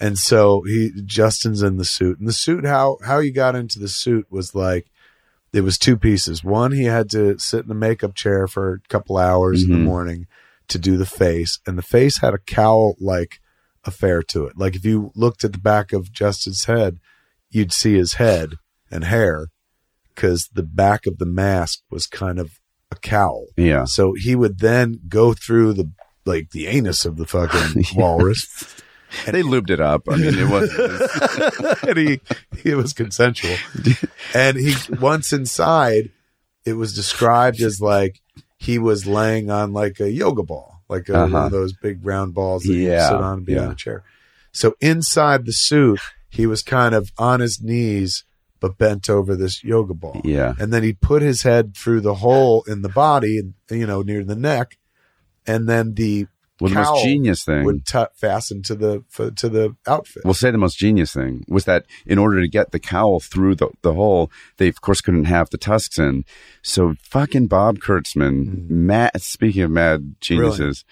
And 0.00 0.18
so 0.18 0.62
he 0.62 0.90
Justin's 1.04 1.62
in 1.62 1.76
the 1.76 1.84
suit, 1.84 2.18
and 2.18 2.28
the 2.28 2.32
suit 2.32 2.64
how 2.66 2.98
how 3.04 3.18
you 3.20 3.32
got 3.32 3.54
into 3.56 3.78
the 3.78 3.88
suit 3.88 4.26
was 4.30 4.54
like 4.54 4.86
it 5.52 5.60
was 5.62 5.78
two 5.78 5.96
pieces. 5.96 6.42
One, 6.42 6.72
he 6.72 6.84
had 6.84 7.08
to 7.10 7.38
sit 7.38 7.64
in 7.64 7.70
a 7.70 7.74
makeup 7.74 8.14
chair 8.14 8.46
for 8.48 8.72
a 8.74 8.88
couple 8.88 9.16
hours 9.16 9.62
in 9.62 9.70
the 9.70 9.76
Mhm. 9.76 9.84
morning 9.84 10.26
to 10.68 10.78
do 10.78 10.96
the 10.96 11.06
face, 11.06 11.58
and 11.66 11.78
the 11.78 11.82
face 11.82 12.18
had 12.18 12.34
a 12.34 12.38
cowl 12.38 12.96
like 13.00 13.38
affair 13.84 14.22
to 14.22 14.46
it. 14.46 14.56
Like 14.56 14.74
if 14.74 14.84
you 14.84 15.12
looked 15.14 15.44
at 15.44 15.52
the 15.52 15.58
back 15.58 15.92
of 15.92 16.10
Justin's 16.12 16.64
head, 16.64 16.98
you'd 17.50 17.72
see 17.72 17.94
his 17.94 18.14
head 18.14 18.54
and 18.90 19.04
hair 19.04 19.48
because 20.14 20.48
the 20.52 20.62
back 20.62 21.06
of 21.06 21.18
the 21.18 21.26
mask 21.26 21.80
was 21.90 22.06
kind 22.06 22.38
of 22.38 22.58
a 22.90 22.96
cowl. 22.96 23.46
Yeah. 23.56 23.84
So 23.84 24.14
he 24.14 24.34
would 24.34 24.58
then 24.58 25.00
go 25.08 25.34
through 25.34 25.74
the 25.74 25.90
like 26.26 26.50
the 26.52 26.66
anus 26.66 27.04
of 27.04 27.16
the 27.18 27.26
fucking 27.26 27.84
walrus, 27.94 28.46
They 29.26 29.42
lubed 29.42 29.70
it 29.70 29.80
up. 29.80 30.02
I 30.08 30.16
mean, 30.16 30.34
it 30.38 30.48
was. 30.48 31.82
and 31.88 31.96
he 31.98 32.20
it 32.64 32.76
was 32.76 32.92
consensual. 32.92 33.56
And 34.34 34.56
he 34.56 34.74
once 35.00 35.32
inside, 35.32 36.10
it 36.64 36.72
was 36.74 36.94
described 36.94 37.60
as 37.60 37.80
like 37.80 38.20
he 38.58 38.78
was 38.78 39.06
laying 39.06 39.50
on 39.50 39.72
like 39.72 40.00
a 40.00 40.10
yoga 40.10 40.42
ball, 40.42 40.80
like 40.88 41.08
a, 41.08 41.12
one 41.12 41.34
Uh-huh. 41.34 41.46
of 41.46 41.52
those 41.52 41.72
big 41.72 42.04
round 42.04 42.34
balls 42.34 42.64
that 42.64 42.72
you 42.72 42.88
sit 42.90 43.12
on 43.14 43.38
and 43.38 43.46
be 43.46 43.52
yeah. 43.54 43.66
on 43.66 43.70
a 43.72 43.74
chair. 43.74 44.02
So 44.52 44.74
inside 44.80 45.46
the 45.46 45.52
suit, 45.52 46.00
he 46.30 46.46
was 46.46 46.62
kind 46.62 46.94
of 46.94 47.10
on 47.18 47.40
his 47.40 47.60
knees 47.62 48.24
but 48.60 48.78
bent 48.78 49.10
over 49.10 49.36
this 49.36 49.62
yoga 49.62 49.92
ball. 49.92 50.20
Yeah. 50.24 50.54
And 50.58 50.72
then 50.72 50.82
he 50.82 50.94
put 50.94 51.20
his 51.22 51.42
head 51.42 51.76
through 51.76 52.00
the 52.00 52.14
hole 52.14 52.64
in 52.66 52.80
the 52.82 52.88
body, 52.88 53.38
and 53.38 53.54
you 53.70 53.86
know, 53.86 54.00
near 54.02 54.24
the 54.24 54.36
neck, 54.36 54.78
and 55.46 55.68
then 55.68 55.94
the 55.94 56.26
Well, 56.64 56.72
the 56.72 56.90
most 56.90 57.04
genius 57.04 57.44
thing- 57.44 57.64
would 57.64 57.84
t- 57.84 58.04
fasten 58.14 58.62
to 58.62 58.74
the 58.74 59.04
f- 59.18 59.34
to 59.34 59.48
the 59.48 59.76
outfit. 59.86 60.24
We'll 60.24 60.34
say 60.34 60.50
the 60.50 60.58
most 60.58 60.78
genius 60.78 61.12
thing 61.12 61.44
was 61.46 61.66
that 61.66 61.84
in 62.06 62.18
order 62.18 62.40
to 62.40 62.48
get 62.48 62.72
the 62.72 62.78
cowl 62.78 63.20
through 63.20 63.56
the, 63.56 63.68
the 63.82 63.92
hole, 63.92 64.30
they 64.56 64.68
of 64.68 64.80
course 64.80 65.02
couldn't 65.02 65.26
have 65.26 65.50
the 65.50 65.58
tusks 65.58 65.98
in. 65.98 66.24
So 66.62 66.94
fucking 67.02 67.48
Bob 67.48 67.80
Kurtzman, 67.80 68.66
hmm. 68.66 68.86
mad, 68.86 69.20
speaking 69.20 69.62
of 69.62 69.70
mad 69.70 70.16
geniuses, 70.20 70.84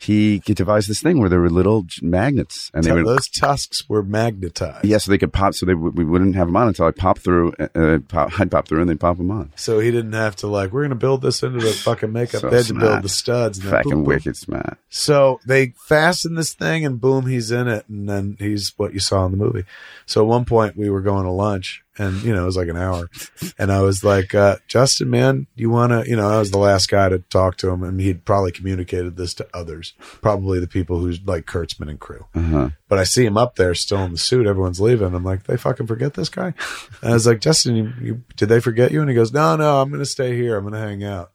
he 0.00 0.38
devised 0.38 0.88
this 0.88 1.02
thing 1.02 1.18
where 1.18 1.28
there 1.28 1.40
were 1.40 1.50
little 1.50 1.84
magnets 2.00 2.70
and 2.72 2.84
they 2.84 2.92
would, 2.92 3.04
those 3.04 3.28
tusks 3.28 3.88
were 3.88 4.02
magnetized. 4.02 4.84
yeah, 4.84 4.98
so 4.98 5.10
they 5.10 5.18
could 5.18 5.32
pop, 5.32 5.54
so 5.54 5.66
they 5.66 5.74
we 5.74 6.04
wouldn't 6.04 6.36
have 6.36 6.46
them 6.46 6.56
on 6.56 6.68
until 6.68 6.86
I 6.86 6.92
pop 6.92 7.18
through, 7.18 7.52
uh, 7.58 7.66
uh, 7.74 7.98
pop, 8.06 8.38
I'd 8.38 8.50
pop 8.50 8.68
through 8.68 8.80
and 8.80 8.88
they'd 8.88 9.00
pop 9.00 9.16
them 9.16 9.30
on. 9.32 9.52
So 9.56 9.80
he 9.80 9.90
didn't 9.90 10.12
have 10.12 10.36
to 10.36 10.46
like, 10.46 10.70
we're 10.72 10.82
going 10.82 10.90
to 10.90 10.94
build 10.96 11.22
this 11.22 11.42
into 11.42 11.58
the 11.58 11.72
fucking 11.72 12.12
makeup. 12.12 12.42
So 12.42 12.48
they 12.50 12.58
had 12.58 12.66
to 12.66 12.74
build 12.74 13.02
the 13.02 13.08
studs. 13.08 13.58
And 13.58 13.70
Fucking 13.70 13.90
boom. 13.90 14.04
wicked 14.04 14.36
smart. 14.36 14.78
So 14.88 15.40
they 15.44 15.74
fasten 15.88 16.36
this 16.36 16.54
thing 16.54 16.86
and 16.86 17.00
boom, 17.00 17.26
he's 17.26 17.50
in 17.50 17.66
it. 17.66 17.84
And 17.88 18.08
then 18.08 18.36
he's 18.38 18.72
what 18.76 18.94
you 18.94 19.00
saw 19.00 19.24
in 19.26 19.32
the 19.32 19.36
movie. 19.38 19.64
So 20.06 20.22
at 20.22 20.28
one 20.28 20.44
point 20.44 20.76
we 20.76 20.88
were 20.90 21.00
going 21.02 21.24
to 21.24 21.30
lunch 21.30 21.82
and, 21.98 22.22
you 22.22 22.34
know, 22.34 22.42
it 22.42 22.46
was 22.46 22.56
like 22.56 22.68
an 22.68 22.76
hour. 22.76 23.10
And 23.58 23.72
I 23.72 23.82
was 23.82 24.04
like, 24.04 24.34
uh, 24.34 24.56
Justin, 24.66 25.10
man, 25.10 25.46
you 25.54 25.70
want 25.70 25.92
to, 25.92 26.08
you 26.08 26.16
know, 26.16 26.28
I 26.28 26.38
was 26.38 26.50
the 26.50 26.58
last 26.58 26.88
guy 26.88 27.08
to 27.08 27.18
talk 27.18 27.56
to 27.58 27.70
him 27.70 27.82
and 27.82 28.00
he'd 28.00 28.24
probably 28.24 28.52
communicated 28.52 29.16
this 29.16 29.34
to 29.34 29.48
others, 29.52 29.94
probably 30.22 30.60
the 30.60 30.66
people 30.66 30.98
who's 30.98 31.20
like 31.22 31.46
Kurtzman 31.46 31.90
and 31.90 32.00
crew. 32.00 32.26
Uh-huh. 32.34 32.70
But 32.88 32.98
I 32.98 33.04
see 33.04 33.24
him 33.24 33.36
up 33.36 33.56
there 33.56 33.74
still 33.74 34.04
in 34.04 34.12
the 34.12 34.18
suit. 34.18 34.46
Everyone's 34.46 34.80
leaving. 34.80 35.14
I'm 35.14 35.24
like, 35.24 35.44
they 35.44 35.56
fucking 35.56 35.86
forget 35.86 36.14
this 36.14 36.28
guy. 36.28 36.54
And 37.02 37.10
I 37.10 37.14
was 37.14 37.26
like, 37.26 37.40
Justin, 37.40 37.76
you, 37.76 37.92
you, 38.00 38.24
did 38.36 38.48
they 38.48 38.60
forget 38.60 38.92
you? 38.92 39.00
And 39.00 39.10
he 39.10 39.16
goes, 39.16 39.32
no, 39.32 39.56
no, 39.56 39.80
I'm 39.80 39.88
going 39.88 40.00
to 40.00 40.06
stay 40.06 40.36
here. 40.36 40.56
I'm 40.56 40.62
going 40.62 40.74
to 40.74 40.80
hang 40.80 41.04
out. 41.04 41.32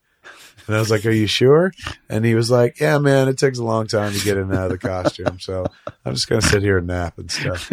And 0.67 0.75
I 0.75 0.79
was 0.79 0.89
like, 0.89 1.05
are 1.05 1.11
you 1.11 1.27
sure? 1.27 1.73
And 2.09 2.23
he 2.23 2.35
was 2.35 2.49
like, 2.49 2.79
yeah, 2.79 2.97
man, 2.97 3.27
it 3.27 3.37
takes 3.37 3.59
a 3.59 3.63
long 3.63 3.87
time 3.87 4.13
to 4.13 4.23
get 4.23 4.37
in 4.37 4.43
and 4.43 4.53
out 4.53 4.71
of 4.71 4.71
the 4.71 4.77
costume. 4.77 5.39
So 5.39 5.65
I'm 6.05 6.13
just 6.13 6.29
going 6.29 6.41
to 6.41 6.47
sit 6.47 6.61
here 6.61 6.77
and 6.77 6.87
nap 6.87 7.17
and 7.17 7.29
stuff. 7.29 7.71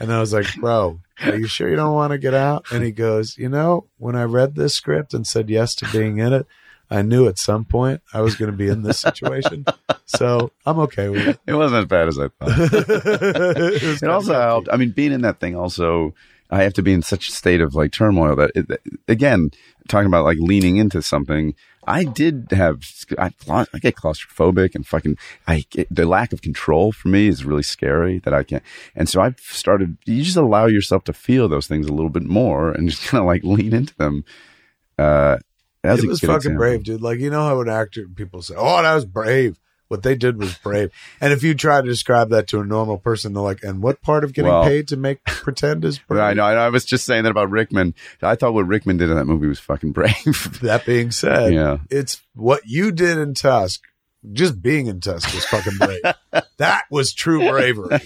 And 0.00 0.12
I 0.12 0.20
was 0.20 0.32
like, 0.32 0.46
bro, 0.56 1.00
are 1.22 1.36
you 1.36 1.46
sure 1.46 1.68
you 1.68 1.76
don't 1.76 1.94
want 1.94 2.12
to 2.12 2.18
get 2.18 2.34
out? 2.34 2.66
And 2.72 2.82
he 2.82 2.92
goes, 2.92 3.36
you 3.36 3.48
know, 3.48 3.86
when 3.98 4.16
I 4.16 4.24
read 4.24 4.54
this 4.54 4.74
script 4.74 5.12
and 5.12 5.26
said 5.26 5.50
yes 5.50 5.74
to 5.76 5.90
being 5.92 6.18
in 6.18 6.32
it, 6.32 6.46
I 6.90 7.02
knew 7.02 7.28
at 7.28 7.38
some 7.38 7.64
point 7.64 8.02
I 8.12 8.20
was 8.20 8.34
going 8.34 8.50
to 8.50 8.56
be 8.56 8.68
in 8.68 8.82
this 8.82 8.98
situation. 8.98 9.64
So 10.06 10.50
I'm 10.66 10.80
okay 10.80 11.08
with 11.08 11.28
it. 11.28 11.40
It 11.46 11.54
wasn't 11.54 11.82
as 11.82 11.86
bad 11.86 12.08
as 12.08 12.18
I 12.18 12.28
thought. 12.28 12.32
it 12.42 14.02
it 14.02 14.08
also 14.08 14.34
helped. 14.34 14.68
I 14.72 14.76
mean, 14.76 14.90
being 14.90 15.12
in 15.12 15.20
that 15.20 15.38
thing 15.38 15.54
also, 15.54 16.14
I 16.50 16.62
have 16.62 16.74
to 16.74 16.82
be 16.82 16.92
in 16.92 17.02
such 17.02 17.28
a 17.28 17.32
state 17.32 17.60
of 17.60 17.74
like 17.74 17.92
turmoil 17.92 18.36
that, 18.36 18.50
it, 18.54 18.80
again, 19.08 19.50
talking 19.88 20.06
about 20.06 20.24
like 20.24 20.38
leaning 20.40 20.76
into 20.76 21.02
something, 21.02 21.54
I 21.86 22.04
did 22.04 22.48
have, 22.50 22.82
I, 23.18 23.32
I 23.48 23.78
get 23.78 23.96
claustrophobic 23.96 24.74
and 24.74 24.86
fucking, 24.86 25.16
I 25.46 25.64
get, 25.70 25.88
the 25.94 26.06
lack 26.06 26.32
of 26.32 26.42
control 26.42 26.92
for 26.92 27.08
me 27.08 27.28
is 27.28 27.44
really 27.44 27.62
scary 27.62 28.18
that 28.20 28.34
I 28.34 28.42
can't. 28.42 28.62
And 28.94 29.08
so 29.08 29.20
I've 29.20 29.38
started, 29.38 29.96
you 30.04 30.22
just 30.22 30.36
allow 30.36 30.66
yourself 30.66 31.04
to 31.04 31.12
feel 31.12 31.48
those 31.48 31.66
things 31.66 31.86
a 31.86 31.92
little 31.92 32.10
bit 32.10 32.24
more 32.24 32.70
and 32.70 32.88
just 32.88 33.02
kind 33.06 33.20
of 33.20 33.26
like 33.26 33.44
lean 33.44 33.72
into 33.72 33.96
them. 33.96 34.24
Uh, 34.98 35.38
that 35.82 35.92
was 35.92 36.04
it 36.04 36.08
was 36.08 36.20
fucking 36.20 36.36
example. 36.36 36.58
brave, 36.58 36.84
dude. 36.84 37.00
Like 37.00 37.20
you 37.20 37.30
know 37.30 37.42
how 37.42 37.60
an 37.60 37.68
actor 37.68 38.06
people 38.14 38.42
say, 38.42 38.54
"Oh, 38.56 38.82
that 38.82 38.94
was 38.94 39.06
brave." 39.06 39.58
What 39.90 40.04
they 40.04 40.14
did 40.14 40.38
was 40.38 40.54
brave. 40.54 40.92
And 41.20 41.32
if 41.32 41.42
you 41.42 41.52
try 41.52 41.80
to 41.80 41.86
describe 41.86 42.30
that 42.30 42.46
to 42.48 42.60
a 42.60 42.64
normal 42.64 42.96
person, 42.96 43.32
they're 43.34 43.42
like, 43.42 43.64
"And 43.64 43.82
what 43.82 44.00
part 44.02 44.22
of 44.22 44.32
getting 44.32 44.52
Well- 44.52 44.62
paid 44.62 44.86
to 44.88 44.96
make 44.96 45.24
pretend 45.24 45.84
is 45.84 45.98
brave?" 45.98 46.20
I 46.30 46.32
know. 46.32 46.44
I 46.44 46.68
was 46.68 46.84
just 46.84 47.04
saying 47.04 47.24
that 47.24 47.30
about 47.30 47.50
Rickman. 47.50 47.94
I 48.22 48.36
thought 48.36 48.54
what 48.54 48.68
Rickman 48.68 48.98
did 48.98 49.10
in 49.10 49.16
that 49.16 49.24
movie 49.24 49.48
was 49.48 49.58
fucking 49.58 49.90
brave. 49.90 50.14
That 50.62 50.86
being 50.86 51.10
said, 51.10 51.52
Yeah. 51.52 51.78
it's 51.90 52.22
what 52.34 52.62
you 52.66 52.92
did 52.92 53.18
in 53.18 53.34
Tusk. 53.34 53.80
Just 54.32 54.60
being 54.62 54.86
in 54.86 55.00
Tusk 55.00 55.34
was 55.34 55.44
fucking 55.46 55.78
brave. 55.78 56.02
that 56.58 56.84
was 56.90 57.12
true 57.12 57.50
bravery. 57.50 57.98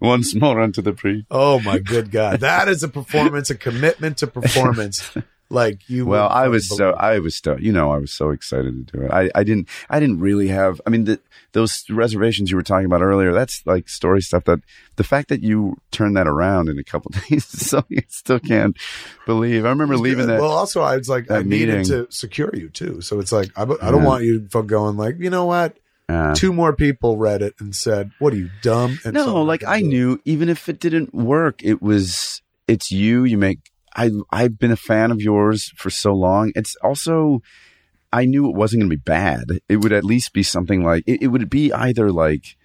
Once 0.00 0.34
more 0.34 0.60
onto 0.60 0.82
the 0.82 0.92
pre. 0.92 1.24
Oh 1.30 1.60
my 1.60 1.78
good 1.78 2.10
god, 2.10 2.40
that 2.40 2.68
is 2.68 2.82
a 2.82 2.88
performance, 2.88 3.48
a 3.48 3.54
commitment 3.54 4.18
to 4.18 4.26
performance. 4.26 5.10
Like 5.50 5.88
you. 5.88 6.04
Well, 6.04 6.28
I 6.28 6.48
was 6.48 6.68
so. 6.68 6.90
I 6.92 7.18
was 7.20 7.36
so 7.36 7.56
you 7.56 7.72
know 7.72 7.90
I 7.90 7.96
was 7.96 8.12
so 8.12 8.30
excited 8.30 8.86
to 8.86 8.98
do 8.98 9.04
it. 9.04 9.10
I, 9.10 9.30
I 9.34 9.44
didn't 9.44 9.68
I 9.88 9.98
didn't 9.98 10.20
really 10.20 10.48
have. 10.48 10.78
I 10.86 10.90
mean, 10.90 11.04
the, 11.04 11.20
those 11.52 11.84
reservations 11.88 12.50
you 12.50 12.56
were 12.58 12.62
talking 12.62 12.84
about 12.84 13.00
earlier. 13.00 13.32
That's 13.32 13.62
like 13.64 13.88
story 13.88 14.20
stuff. 14.20 14.44
That 14.44 14.60
the 14.96 15.04
fact 15.04 15.28
that 15.30 15.42
you 15.42 15.78
turned 15.90 16.18
that 16.18 16.26
around 16.28 16.68
in 16.68 16.78
a 16.78 16.84
couple 16.84 17.12
days, 17.30 17.46
so 17.46 17.82
you 17.88 18.02
still 18.08 18.40
can't 18.40 18.76
believe. 19.24 19.64
I 19.64 19.70
remember 19.70 19.96
leaving 19.96 20.26
that. 20.26 20.38
Well, 20.40 20.50
also, 20.50 20.82
I 20.82 20.98
was 20.98 21.08
like, 21.08 21.30
I 21.30 21.42
needed 21.42 21.78
meeting. 21.78 21.84
to 21.86 22.06
secure 22.10 22.50
you 22.52 22.68
too. 22.68 23.00
So 23.00 23.18
it's 23.18 23.32
like, 23.32 23.48
I, 23.56 23.62
I 23.62 23.64
don't 23.90 24.02
Yeah. 24.02 24.04
want 24.06 24.24
you 24.24 24.40
going 24.40 24.98
like, 24.98 25.16
you 25.18 25.30
know 25.30 25.46
what? 25.46 25.78
uh, 26.10 26.34
Two 26.34 26.52
more 26.52 26.74
people 26.74 27.16
read 27.16 27.40
it 27.40 27.54
and 27.58 27.74
said, 27.74 28.10
"What 28.18 28.32
are 28.34 28.36
you 28.36 28.50
dumb?" 28.60 28.98
And 29.04 29.14
no, 29.14 29.42
like 29.42 29.64
I 29.64 29.80
knew 29.80 30.20
even 30.26 30.48
if 30.50 30.68
it 30.68 30.78
didn't 30.78 31.14
work, 31.14 31.62
it 31.64 31.80
was 31.80 32.42
it's 32.66 32.90
you. 32.90 33.24
You 33.24 33.38
make 33.38 33.70
I 33.98 34.10
I've 34.30 34.58
been 34.58 34.70
a 34.70 34.76
fan 34.76 35.10
of 35.10 35.20
yours 35.20 35.72
for 35.76 35.90
so 35.90 36.12
long. 36.14 36.52
It's 36.54 36.76
also 36.76 37.42
I 38.12 38.24
knew 38.24 38.48
it 38.48 38.56
wasn't 38.56 38.82
going 38.82 38.90
to 38.90 38.96
be 38.96 39.02
bad. 39.02 39.44
It 39.68 39.78
would 39.78 39.92
at 39.92 40.04
least 40.04 40.32
be 40.32 40.42
something 40.42 40.82
like 40.82 41.04
it, 41.06 41.22
it 41.22 41.26
would 41.28 41.50
be 41.50 41.72
either 41.72 42.10
like 42.10 42.56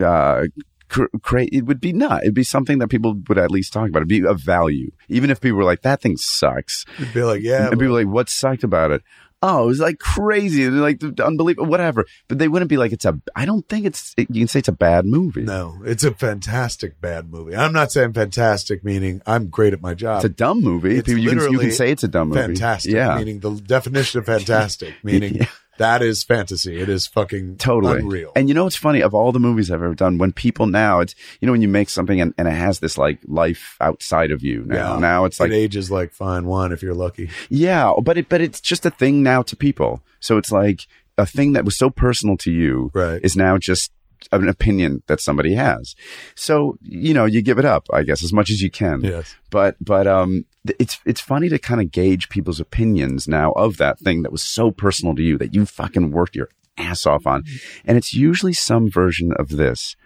uh 0.00 0.44
cr- 0.88 1.12
cra- 1.22 1.48
it 1.52 1.66
would 1.66 1.80
be 1.80 1.92
not 1.92 2.22
it'd 2.22 2.34
be 2.34 2.44
something 2.44 2.78
that 2.78 2.88
people 2.88 3.20
would 3.28 3.38
at 3.38 3.50
least 3.50 3.72
talk 3.72 3.88
about 3.88 3.98
it'd 3.98 4.08
be 4.08 4.24
of 4.24 4.40
value 4.40 4.90
even 5.08 5.28
if 5.30 5.40
people 5.40 5.58
were 5.58 5.64
like 5.64 5.82
that 5.82 6.00
thing 6.00 6.16
sucks 6.16 6.84
You'd 6.98 7.12
be 7.12 7.22
like, 7.22 7.42
"Yeah." 7.42 7.68
and 7.68 7.78
people 7.80 7.94
like 7.94 8.06
what 8.06 8.28
sucked 8.28 8.62
about 8.62 8.92
it 8.92 9.02
oh 9.42 9.64
it 9.64 9.66
was 9.66 9.80
like 9.80 9.98
crazy 9.98 10.64
and 10.64 10.80
like 10.80 11.02
unbelievable 11.20 11.68
whatever 11.68 12.04
but 12.28 12.38
they 12.38 12.48
wouldn't 12.48 12.68
be 12.68 12.76
like 12.76 12.92
it's 12.92 13.04
a 13.04 13.18
i 13.36 13.44
don't 13.44 13.68
think 13.68 13.86
it's 13.86 14.14
you 14.16 14.26
can 14.26 14.48
say 14.48 14.58
it's 14.58 14.68
a 14.68 14.72
bad 14.72 15.06
movie 15.06 15.42
no, 15.42 15.80
it's 15.84 16.04
a 16.04 16.12
fantastic 16.12 17.00
bad 17.00 17.30
movie. 17.30 17.56
I'm 17.56 17.72
not 17.72 17.90
saying 17.90 18.12
fantastic 18.12 18.84
meaning 18.84 19.22
I'm 19.26 19.48
great 19.48 19.72
at 19.72 19.80
my 19.80 19.94
job. 19.94 20.16
It's 20.16 20.26
a 20.26 20.28
dumb 20.28 20.60
movie. 20.60 20.96
It's 20.98 21.08
you, 21.08 21.28
can, 21.28 21.52
you 21.52 21.58
can 21.58 21.72
say 21.72 21.90
it's 21.90 22.04
a 22.04 22.08
dumb 22.08 22.28
movie. 22.28 22.40
fantastic, 22.40 22.92
Yeah, 22.92 23.16
meaning 23.16 23.40
the 23.40 23.50
definition 23.52 24.18
of 24.20 24.26
fantastic, 24.26 24.94
meaning 25.02 25.36
Yeah. 25.36 25.46
That 25.78 26.02
is 26.02 26.22
fantasy. 26.22 26.80
It 26.80 26.88
is 26.88 27.06
fucking 27.06 27.56
totally. 27.56 27.98
unreal. 28.00 28.32
And 28.36 28.48
you 28.48 28.54
know 28.54 28.64
what's 28.64 28.76
funny? 28.76 29.00
Of 29.00 29.14
all 29.14 29.32
the 29.32 29.40
movies 29.40 29.70
I've 29.70 29.82
ever 29.82 29.94
done, 29.94 30.18
when 30.18 30.32
people 30.32 30.66
now, 30.66 31.00
it's 31.00 31.14
you 31.40 31.46
know 31.46 31.52
when 31.52 31.62
you 31.62 31.68
make 31.68 31.88
something 31.88 32.20
and, 32.20 32.34
and 32.38 32.46
it 32.46 32.52
has 32.52 32.80
this 32.80 32.98
like 32.98 33.18
life 33.26 33.76
outside 33.80 34.30
of 34.30 34.42
you 34.42 34.64
now. 34.66 34.94
Yeah. 34.94 35.00
Now 35.00 35.24
it's 35.24 35.40
like 35.40 35.50
it 35.50 35.54
ages 35.54 35.90
like 35.90 36.12
fine 36.12 36.46
wine 36.46 36.72
if 36.72 36.82
you're 36.82 36.94
lucky. 36.94 37.30
yeah, 37.48 37.92
but 38.02 38.18
it 38.18 38.28
but 38.28 38.40
it's 38.40 38.60
just 38.60 38.84
a 38.86 38.90
thing 38.90 39.22
now 39.22 39.42
to 39.42 39.56
people. 39.56 40.02
So 40.20 40.36
it's 40.36 40.52
like 40.52 40.86
a 41.16 41.26
thing 41.26 41.52
that 41.54 41.64
was 41.64 41.76
so 41.76 41.90
personal 41.90 42.36
to 42.38 42.52
you 42.52 42.90
Right. 42.94 43.20
is 43.24 43.34
now 43.36 43.58
just 43.58 43.90
an 44.32 44.48
opinion 44.48 45.02
that 45.06 45.20
somebody 45.20 45.54
has. 45.54 45.94
So 46.34 46.78
you 46.82 47.14
know 47.14 47.24
you 47.24 47.42
give 47.42 47.58
it 47.58 47.64
up, 47.64 47.86
I 47.92 48.02
guess, 48.02 48.22
as 48.22 48.32
much 48.32 48.50
as 48.50 48.62
you 48.62 48.70
can. 48.70 49.00
Yes. 49.02 49.34
but 49.50 49.76
but 49.80 50.06
um 50.06 50.44
it's 50.78 51.00
it's 51.04 51.20
funny 51.20 51.48
to 51.48 51.58
kind 51.58 51.80
of 51.80 51.90
gauge 51.90 52.28
people's 52.28 52.60
opinions 52.60 53.26
now 53.28 53.52
of 53.52 53.76
that 53.78 53.98
thing 53.98 54.22
that 54.22 54.32
was 54.32 54.42
so 54.42 54.70
personal 54.70 55.14
to 55.14 55.22
you 55.22 55.38
that 55.38 55.54
you 55.54 55.64
fucking 55.64 56.10
worked 56.10 56.36
your 56.36 56.48
ass 56.76 57.06
off 57.06 57.26
on 57.26 57.42
and 57.84 57.96
it's 57.98 58.14
usually 58.14 58.52
some 58.52 58.90
version 58.90 59.32
of 59.32 59.48
this 59.48 59.96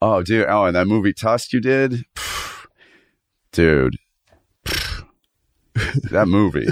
oh 0.00 0.22
dude 0.22 0.46
oh 0.48 0.64
and 0.64 0.76
that 0.76 0.86
movie 0.86 1.12
tusk 1.12 1.52
you 1.52 1.60
did 1.60 2.04
dude 3.52 3.96
that 6.10 6.26
movie. 6.28 6.66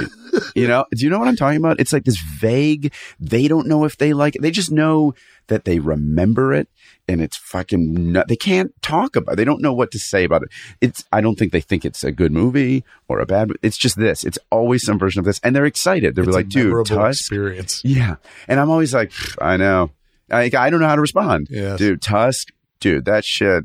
You 0.55 0.69
know 0.69 0.85
do 0.91 1.05
you 1.05 1.11
know 1.11 1.19
what 1.19 1.29
i'm 1.29 1.37
talking 1.37 1.59
about? 1.59 1.81
It's 1.81 1.93
like 1.93 2.05
this 2.05 2.21
vague 2.39 2.93
they 3.19 3.49
don't 3.49 3.67
know 3.67 3.85
if 3.85 3.97
they 3.97 4.13
like 4.13 4.37
it. 4.37 4.43
They 4.43 4.51
just 4.51 4.71
know 4.71 5.15
that 5.49 5.65
they 5.65 5.79
remember 5.79 6.53
it 6.53 6.69
and 7.09 7.23
it's 7.23 7.37
fucking 7.37 8.13
nut. 8.13 8.29
they 8.29 8.37
can't 8.37 8.73
talk 8.83 9.17
about 9.17 9.33
it. 9.33 9.37
they 9.37 9.45
don't 9.45 9.63
know 9.63 9.73
what 9.73 9.91
to 9.93 9.99
say 9.99 10.25
about 10.25 10.43
it. 10.43 10.49
It's 10.81 11.05
i 11.13 11.21
don't 11.21 11.39
think 11.39 11.53
they 11.53 11.61
think 11.61 11.85
it's 11.85 12.05
a 12.05 12.13
good 12.13 12.33
movie 12.33 12.85
or 13.09 13.21
a 13.21 13.27
bad 13.27 13.51
it's 13.63 13.79
just 13.79 13.97
this. 13.99 14.25
It's 14.25 14.39
always 14.51 14.85
some 14.85 14.99
version 14.99 15.19
of 15.21 15.25
this 15.25 15.41
and 15.43 15.55
they're 15.55 15.65
excited. 15.67 16.15
They're 16.15 16.25
like 16.25 16.49
dude 16.49 16.87
tusk? 16.87 17.21
experience. 17.21 17.83
yeah. 17.85 18.17
And 18.47 18.61
i'm 18.61 18.71
always 18.71 18.95
like 18.95 19.13
i 19.41 19.57
know. 19.57 19.91
I, 20.31 20.51
I 20.57 20.69
don't 20.69 20.81
know 20.81 20.89
how 20.89 20.97
to 20.97 21.01
respond. 21.01 21.49
Yes. 21.51 21.79
dude 21.79 22.03
tusk? 22.03 22.49
Dude 22.81 23.07
that 23.07 23.25
shit. 23.25 23.65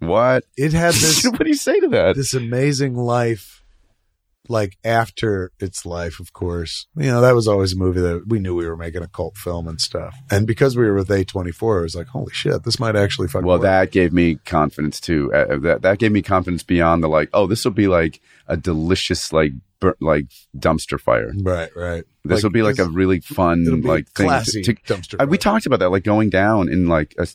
What? 0.00 0.44
It 0.56 0.72
had 0.72 0.94
this 0.94 1.24
what 1.30 1.38
do 1.38 1.48
you 1.48 1.54
say 1.54 1.78
to 1.80 1.88
that? 1.88 2.16
this 2.16 2.34
amazing 2.34 2.96
life 2.96 3.61
like 4.52 4.76
after 4.84 5.50
its 5.58 5.84
life 5.84 6.20
of 6.20 6.32
course 6.32 6.86
you 6.96 7.06
know 7.10 7.20
that 7.20 7.34
was 7.34 7.48
always 7.48 7.72
a 7.72 7.76
movie 7.76 8.00
that 8.00 8.24
we 8.28 8.38
knew 8.38 8.54
we 8.54 8.66
were 8.68 8.76
making 8.76 9.02
a 9.02 9.08
cult 9.08 9.36
film 9.36 9.66
and 9.66 9.80
stuff 9.80 10.14
and 10.30 10.46
because 10.46 10.76
we 10.76 10.84
were 10.84 10.94
with 10.94 11.08
a24 11.08 11.80
it 11.80 11.82
was 11.82 11.94
like 11.96 12.06
holy 12.08 12.32
shit 12.32 12.62
this 12.64 12.78
might 12.78 12.94
actually 12.94 13.28
fucking 13.28 13.46
Well, 13.46 13.56
work. 13.58 13.62
that 13.64 13.90
gave 13.90 14.12
me 14.12 14.36
confidence 14.44 15.00
too. 15.00 15.32
Uh, 15.34 15.58
that 15.58 15.82
that 15.82 15.98
gave 15.98 16.12
me 16.12 16.22
confidence 16.22 16.62
beyond 16.62 17.02
the 17.02 17.08
like. 17.08 17.28
Oh, 17.32 17.46
this 17.46 17.64
will 17.64 17.72
be 17.72 17.88
like 17.88 18.20
a 18.46 18.56
delicious 18.56 19.32
like 19.32 19.52
bur- 19.80 19.96
like 20.00 20.26
dumpster 20.56 21.00
fire. 21.00 21.32
right 21.42 21.70
right 21.76 22.04
This 22.24 22.42
will 22.42 22.50
be 22.50 22.62
like 22.62 22.78
a 22.78 22.84
really 22.86 23.20
fun 23.20 23.64
like 23.82 24.08
thing. 24.10 24.26
classy 24.28 24.62
to- 24.62 24.74
to- 24.74 24.82
dumpster 24.94 25.16
Uh, 25.22 25.26
we 25.26 25.38
talked 25.38 25.66
about 25.66 25.80
that, 25.80 25.90
like 25.90 26.04
going 26.04 26.30
down 26.30 26.68
in 26.68 26.86
like 26.88 27.14
a, 27.18 27.26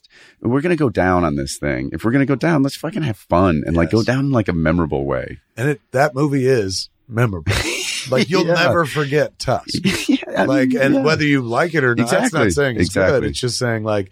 we're 0.42 0.62
gonna 0.62 0.76
go 0.76 0.90
down 0.90 1.24
on 1.24 1.36
this 1.36 1.58
thing. 1.58 1.90
If 1.94 2.04
we're 2.06 2.12
gonna 2.12 2.26
go 2.26 2.36
down, 2.36 2.64
let's 2.64 2.76
fucking 2.78 3.02
have 3.04 3.18
fun 3.18 3.64
and 3.66 3.76
like 3.76 3.90
go 3.92 4.04
down 4.04 4.26
in 4.26 4.32
like 4.32 4.48
a 4.48 4.54
memorable 4.54 5.06
way. 5.06 5.40
and 5.58 5.70
it 5.70 5.82
that 5.92 6.14
movie 6.16 6.46
is 6.48 6.90
memorable 7.08 7.54
Like 8.10 8.30
you'll 8.30 8.46
Yeah. 8.48 8.54
never 8.54 8.86
forget 8.86 9.38
Tusk. 9.38 9.68
yeah, 10.08 10.44
like, 10.44 10.70
mean, 10.70 10.82
and 10.82 10.94
yeah. 10.96 11.02
whether 11.02 11.26
you 11.26 11.42
like 11.42 11.76
it 11.76 11.84
or 11.84 11.94
not, 11.96 12.10
that's 12.10 12.32
not 12.34 12.52
saying 12.54 12.78
it's 12.80 12.94
good. 12.94 13.24
It's 13.26 13.40
just 13.40 13.58
saying 13.58 13.84
like 13.84 14.12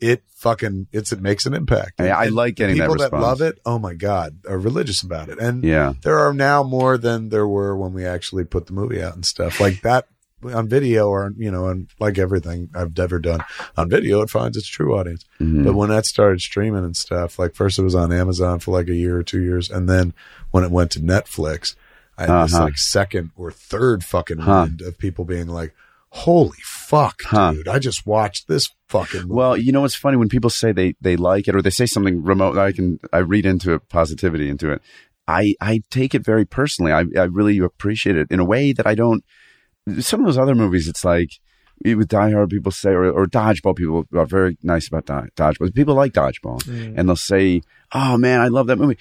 it 0.00 0.22
fucking 0.36 0.86
it's 0.92 1.12
it 1.12 1.20
makes 1.20 1.44
an 1.46 1.52
impact. 1.54 2.00
I- 2.00 2.08
I 2.08 2.26
like 2.26 2.54
getting 2.56 2.76
people 2.76 2.96
that 2.96 3.04
response. 3.12 3.22
love 3.22 3.40
it. 3.42 3.58
Oh 3.66 3.78
my 3.78 3.92
god, 3.94 4.38
are 4.48 4.58
religious 4.58 5.02
about 5.02 5.28
it, 5.28 5.38
and 5.38 5.62
yeah, 5.62 5.92
there 6.02 6.18
are 6.18 6.32
now 6.32 6.62
more 6.62 6.96
than 6.96 7.28
there 7.28 7.46
were 7.46 7.76
when 7.76 7.92
we 7.92 8.06
actually 8.06 8.44
put 8.44 8.66
the 8.66 8.72
movie 8.72 9.02
out 9.02 9.14
and 9.14 9.26
stuff 9.26 9.60
like 9.60 9.82
that 9.82 10.06
on 10.52 10.68
video 10.68 11.08
or 11.08 11.32
you 11.38 11.50
know 11.50 11.68
and 11.68 11.88
like 12.00 12.18
everything 12.18 12.68
I've 12.74 12.98
ever 12.98 13.18
done 13.18 13.42
on 13.78 13.88
video 13.88 14.20
it 14.20 14.28
finds 14.28 14.58
its 14.58 14.66
true 14.66 14.94
audience 14.94 15.24
Mhm. 15.40 15.64
but 15.64 15.72
when 15.74 15.88
that 15.88 16.04
started 16.04 16.40
streaming 16.42 16.84
and 16.84 16.94
stuff 16.94 17.38
like 17.38 17.54
first 17.54 17.78
it 17.78 17.82
was 17.82 17.94
on 17.94 18.12
Amazon 18.12 18.58
for 18.58 18.70
like 18.72 18.88
a 18.88 18.94
year 18.94 19.16
or 19.16 19.22
two 19.22 19.40
years 19.42 19.70
and 19.70 19.88
then 19.88 20.12
when 20.50 20.62
it 20.62 20.70
went 20.70 20.90
to 20.90 21.00
Netflix 21.00 21.76
I 22.18 22.22
had 22.22 22.30
Uh-huh. 22.30 22.62
like 22.64 22.78
second 22.78 23.30
or 23.36 23.50
third 23.50 24.04
fucking 24.04 24.38
Huh. 24.38 24.66
wind 24.68 24.82
of 24.82 24.98
people 24.98 25.24
being 25.24 25.48
like 25.48 25.74
holy 26.10 26.58
fuck 26.62 27.22
Huh. 27.24 27.52
dude 27.54 27.66
I 27.68 27.78
just 27.80 28.06
watched 28.06 28.46
this 28.46 28.70
fucking 28.88 29.22
movie. 29.22 29.32
Well, 29.34 29.56
you 29.56 29.72
know 29.72 29.80
what's 29.80 29.96
funny 29.96 30.16
when 30.16 30.28
people 30.28 30.50
say 30.50 30.70
they 30.72 30.94
they 31.00 31.16
like 31.16 31.48
it 31.48 31.56
or 31.56 31.62
they 31.62 31.70
say 31.70 31.86
something 31.86 32.22
remote. 32.22 32.56
I 32.56 32.72
can 32.72 33.00
I 33.12 33.18
read 33.18 33.44
into 33.46 33.72
it 33.74 33.88
positivity 33.88 34.48
into 34.48 34.70
it. 34.70 34.80
I 35.26 35.54
I 35.60 35.80
take 35.90 36.14
it 36.14 36.24
very 36.24 36.44
personally. 36.44 36.92
I 36.92 37.04
I 37.18 37.24
really 37.24 37.58
appreciate 37.58 38.16
it 38.16 38.28
in 38.30 38.38
a 38.40 38.44
way 38.44 38.72
that 38.72 38.86
I 38.86 38.94
don't. 38.94 39.24
Some 40.00 40.20
of 40.20 40.26
those 40.26 40.38
other 40.38 40.54
movies, 40.54 40.86
it's 40.88 41.04
like 41.04 41.30
with 41.84 42.08
Die 42.08 42.30
Hard, 42.30 42.50
people 42.50 42.70
say 42.70 42.90
or, 42.90 43.10
or 43.10 43.26
Dodgeball, 43.26 43.74
people 43.76 44.06
are 44.14 44.24
very 44.26 44.56
nice 44.62 44.86
about 44.86 45.06
Do- 45.06 45.28
Dodgeball. 45.36 45.74
People 45.74 45.94
like 45.96 46.12
Dodgeball, 46.12 46.62
Mm. 46.62 46.94
and 46.96 47.08
they'll 47.08 47.16
say, 47.16 47.60
"Oh 47.92 48.16
man, 48.16 48.40
I 48.40 48.48
love 48.48 48.68
that 48.68 48.78
movie." 48.78 48.96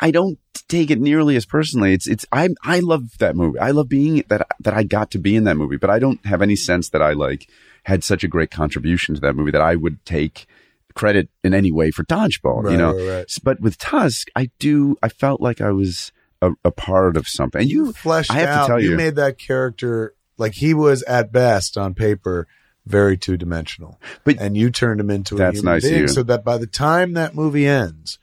I- 0.00 0.10
don't 0.10 0.38
take 0.68 0.90
it 0.90 1.00
nearly 1.00 1.36
as 1.36 1.44
personally. 1.46 1.92
It's 1.92 2.06
it's 2.06 2.24
I 2.32 2.48
I 2.64 2.80
love 2.80 3.18
that 3.18 3.36
movie. 3.36 3.58
I 3.58 3.70
love 3.70 3.88
being 3.88 4.24
that 4.28 4.46
that 4.60 4.74
I 4.74 4.82
got 4.82 5.10
to 5.12 5.18
be 5.18 5.36
in 5.36 5.44
that 5.44 5.56
movie, 5.56 5.76
but 5.76 5.90
I 5.90 5.98
don't 5.98 6.24
have 6.26 6.42
any 6.42 6.56
sense 6.56 6.88
that 6.90 7.02
I 7.02 7.12
like 7.12 7.48
had 7.84 8.04
such 8.04 8.22
a 8.24 8.28
great 8.28 8.50
contribution 8.50 9.14
to 9.14 9.20
that 9.22 9.34
movie 9.34 9.50
that 9.50 9.60
I 9.60 9.76
would 9.76 10.04
take 10.04 10.46
credit 10.94 11.28
in 11.42 11.54
any 11.54 11.72
way 11.72 11.90
for 11.90 12.04
Dodgeball. 12.04 12.64
Right, 12.64 12.72
you 12.72 12.78
know, 12.78 12.94
right, 12.94 13.08
right. 13.16 13.36
But 13.42 13.60
with 13.60 13.78
Tusk, 13.78 14.28
I 14.36 14.50
do. 14.58 14.96
I 15.02 15.08
felt 15.08 15.40
like 15.40 15.60
I 15.60 15.70
was 15.70 16.12
a, 16.40 16.52
a 16.64 16.70
part 16.70 17.16
of 17.16 17.26
something. 17.28 17.62
And 17.62 17.70
you, 17.70 17.92
fleshed 17.92 18.30
I 18.30 18.34
have 18.40 18.48
out 18.48 18.62
to 18.62 18.72
tell 18.72 18.80
you, 18.80 18.96
made 18.96 19.16
that 19.16 19.38
character 19.38 20.14
like 20.38 20.54
he 20.54 20.74
was 20.74 21.02
at 21.04 21.32
best 21.32 21.76
on 21.76 21.94
paper 21.94 22.46
very 22.84 23.16
two 23.16 23.36
dimensional 23.36 24.00
But- 24.24 24.38
and 24.40 24.56
you 24.56 24.70
turned 24.70 25.00
him 25.00 25.08
into 25.10 25.36
a 25.36 25.38
That's 25.38 25.62
nice 25.62 25.88
being 25.88 26.08
so 26.08 26.22
that 26.24 26.44
by 26.44 26.58
the 26.58 26.66
time 26.66 27.12
that 27.12 27.32
movie 27.34 27.66
ends 27.66 28.18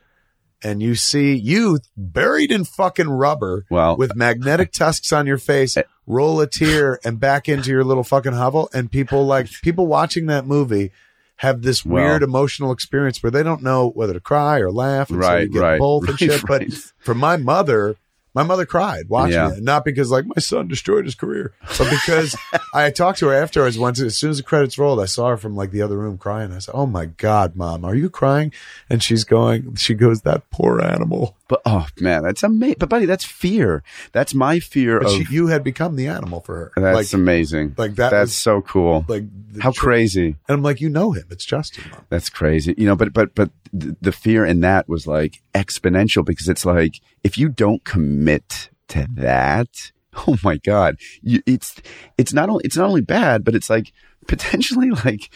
and 0.63 0.81
you 0.81 0.95
see 0.95 1.35
you 1.35 1.79
buried 1.95 2.51
in 2.51 2.63
fucking 2.65 3.09
rubber 3.09 3.65
Well- 3.69 3.97
with 3.97 4.15
magnetic 4.15 4.71
tusks 4.71 5.11
on 5.13 5.25
your 5.27 5.37
face 5.37 5.77
eh. 5.77 5.83
roll 6.05 6.41
a 6.41 6.47
tear 6.47 6.99
and 7.03 7.19
back 7.19 7.47
into 7.47 7.69
your 7.69 7.83
little 7.83 8.03
fucking 8.03 8.33
hovel 8.33 8.69
and 8.73 8.91
people 8.91 9.25
like 9.25 9.49
people 9.63 9.87
watching 9.87 10.25
that 10.27 10.45
movie 10.45 10.91
have 11.37 11.61
this 11.61 11.85
Well- 11.85 12.03
weird 12.03 12.23
emotional 12.23 12.71
experience 12.71 13.23
where 13.23 13.31
they 13.31 13.43
don't 13.43 13.63
know 13.63 13.89
whether 13.89 14.13
to 14.13 14.19
cry 14.19 14.59
or 14.59 14.71
laugh 14.71 15.09
and 15.09 15.21
so 15.23 15.27
Right, 15.29 15.43
you 15.47 15.53
get 15.53 15.59
right, 15.61 15.79
both 15.79 16.09
and 16.09 16.09
right, 16.21 16.31
shit. 16.31 16.43
But 16.47 16.63
for 16.99 17.13
my 17.13 17.37
mother 17.37 17.95
my 18.33 18.43
mother 18.43 18.65
cried 18.65 19.09
watching 19.09 19.33
Yeah. 19.33 19.53
it 19.53 19.63
not 19.63 19.83
because 19.85 20.11
like 20.11 20.25
my 20.25 20.39
son 20.39 20.67
destroyed 20.67 21.05
his 21.05 21.15
career 21.15 21.51
but 21.77 21.89
because 21.89 22.35
i 22.73 22.89
talked 22.91 23.19
to 23.19 23.27
her 23.27 23.33
afterwards 23.33 23.77
once 23.79 23.99
as 23.99 24.17
soon 24.17 24.29
as 24.31 24.37
the 24.37 24.43
credits 24.43 24.77
rolled 24.77 24.99
i 24.99 25.05
saw 25.05 25.29
her 25.29 25.37
from 25.37 25.55
like 25.55 25.71
the 25.71 25.81
other 25.81 25.97
room 25.97 26.17
crying 26.17 26.51
i 26.53 26.59
said 26.59 26.73
oh 26.75 26.85
my 26.85 27.05
god 27.05 27.55
mom 27.55 27.83
are 27.83 27.95
you 27.95 28.09
crying 28.09 28.51
and 28.89 29.01
she's 29.03 29.23
going 29.23 29.75
she 29.75 29.93
goes 29.93 30.21
that 30.21 30.49
poor 30.51 30.81
animal 30.81 31.35
but 31.49 31.63
oh 31.65 31.87
man, 31.99 32.21
that's 32.21 32.43
amazing. 32.43 32.75
But 32.77 32.89
buddy, 32.89 33.07
that's 33.07 33.25
fear. 33.25 33.81
That's 34.11 34.35
my 34.35 34.59
fear 34.59 34.99
but 34.99 35.07
of. 35.07 35.13
she, 35.13 35.25
you 35.33 35.47
had 35.47 35.63
become 35.63 35.95
the 35.95 36.05
animal 36.05 36.41
for 36.41 36.55
her 36.55 36.71
that's 36.75 37.11
like 37.11 37.13
amazing. 37.19 37.73
like 37.75 37.95
that 37.95 38.11
That's 38.11 38.27
was- 38.29 38.35
so 38.35 38.61
cool. 38.61 39.03
like 39.07 39.23
How 39.59 39.71
tr- 39.71 39.79
crazy. 39.81 40.27
and 40.47 40.53
i'm 40.57 40.61
like 40.61 40.79
you 40.79 40.89
know 40.89 41.11
him 41.13 41.23
it's 41.31 41.43
justin 41.45 41.85
mom 41.89 42.05
That's 42.09 42.29
crazy. 42.29 42.75
You 42.77 42.85
know, 42.85 42.95
but 42.95 43.13
but 43.13 43.33
but 43.33 43.49
th- 43.77 43.95
the 43.99 44.11
fear 44.11 44.45
in 44.45 44.59
that 44.61 44.87
was 44.87 45.07
like 45.07 45.41
exponential 45.59 46.25
because 46.25 46.47
it's 46.47 46.65
like 46.65 47.01
if 47.23 47.37
you 47.37 47.49
don't 47.49 47.83
commit 47.83 48.69
to 48.89 49.07
that, 49.15 49.91
oh 50.27 50.37
my 50.43 50.57
god, 50.57 50.97
you, 51.21 51.41
it's 51.45 51.75
it's 52.17 52.33
not 52.33 52.49
only 52.49 52.63
it's 52.65 52.77
not 52.77 52.87
only 52.87 53.01
bad, 53.01 53.43
but 53.43 53.55
it's 53.55 53.69
like 53.69 53.91
potentially 54.27 54.89
like 55.05 55.29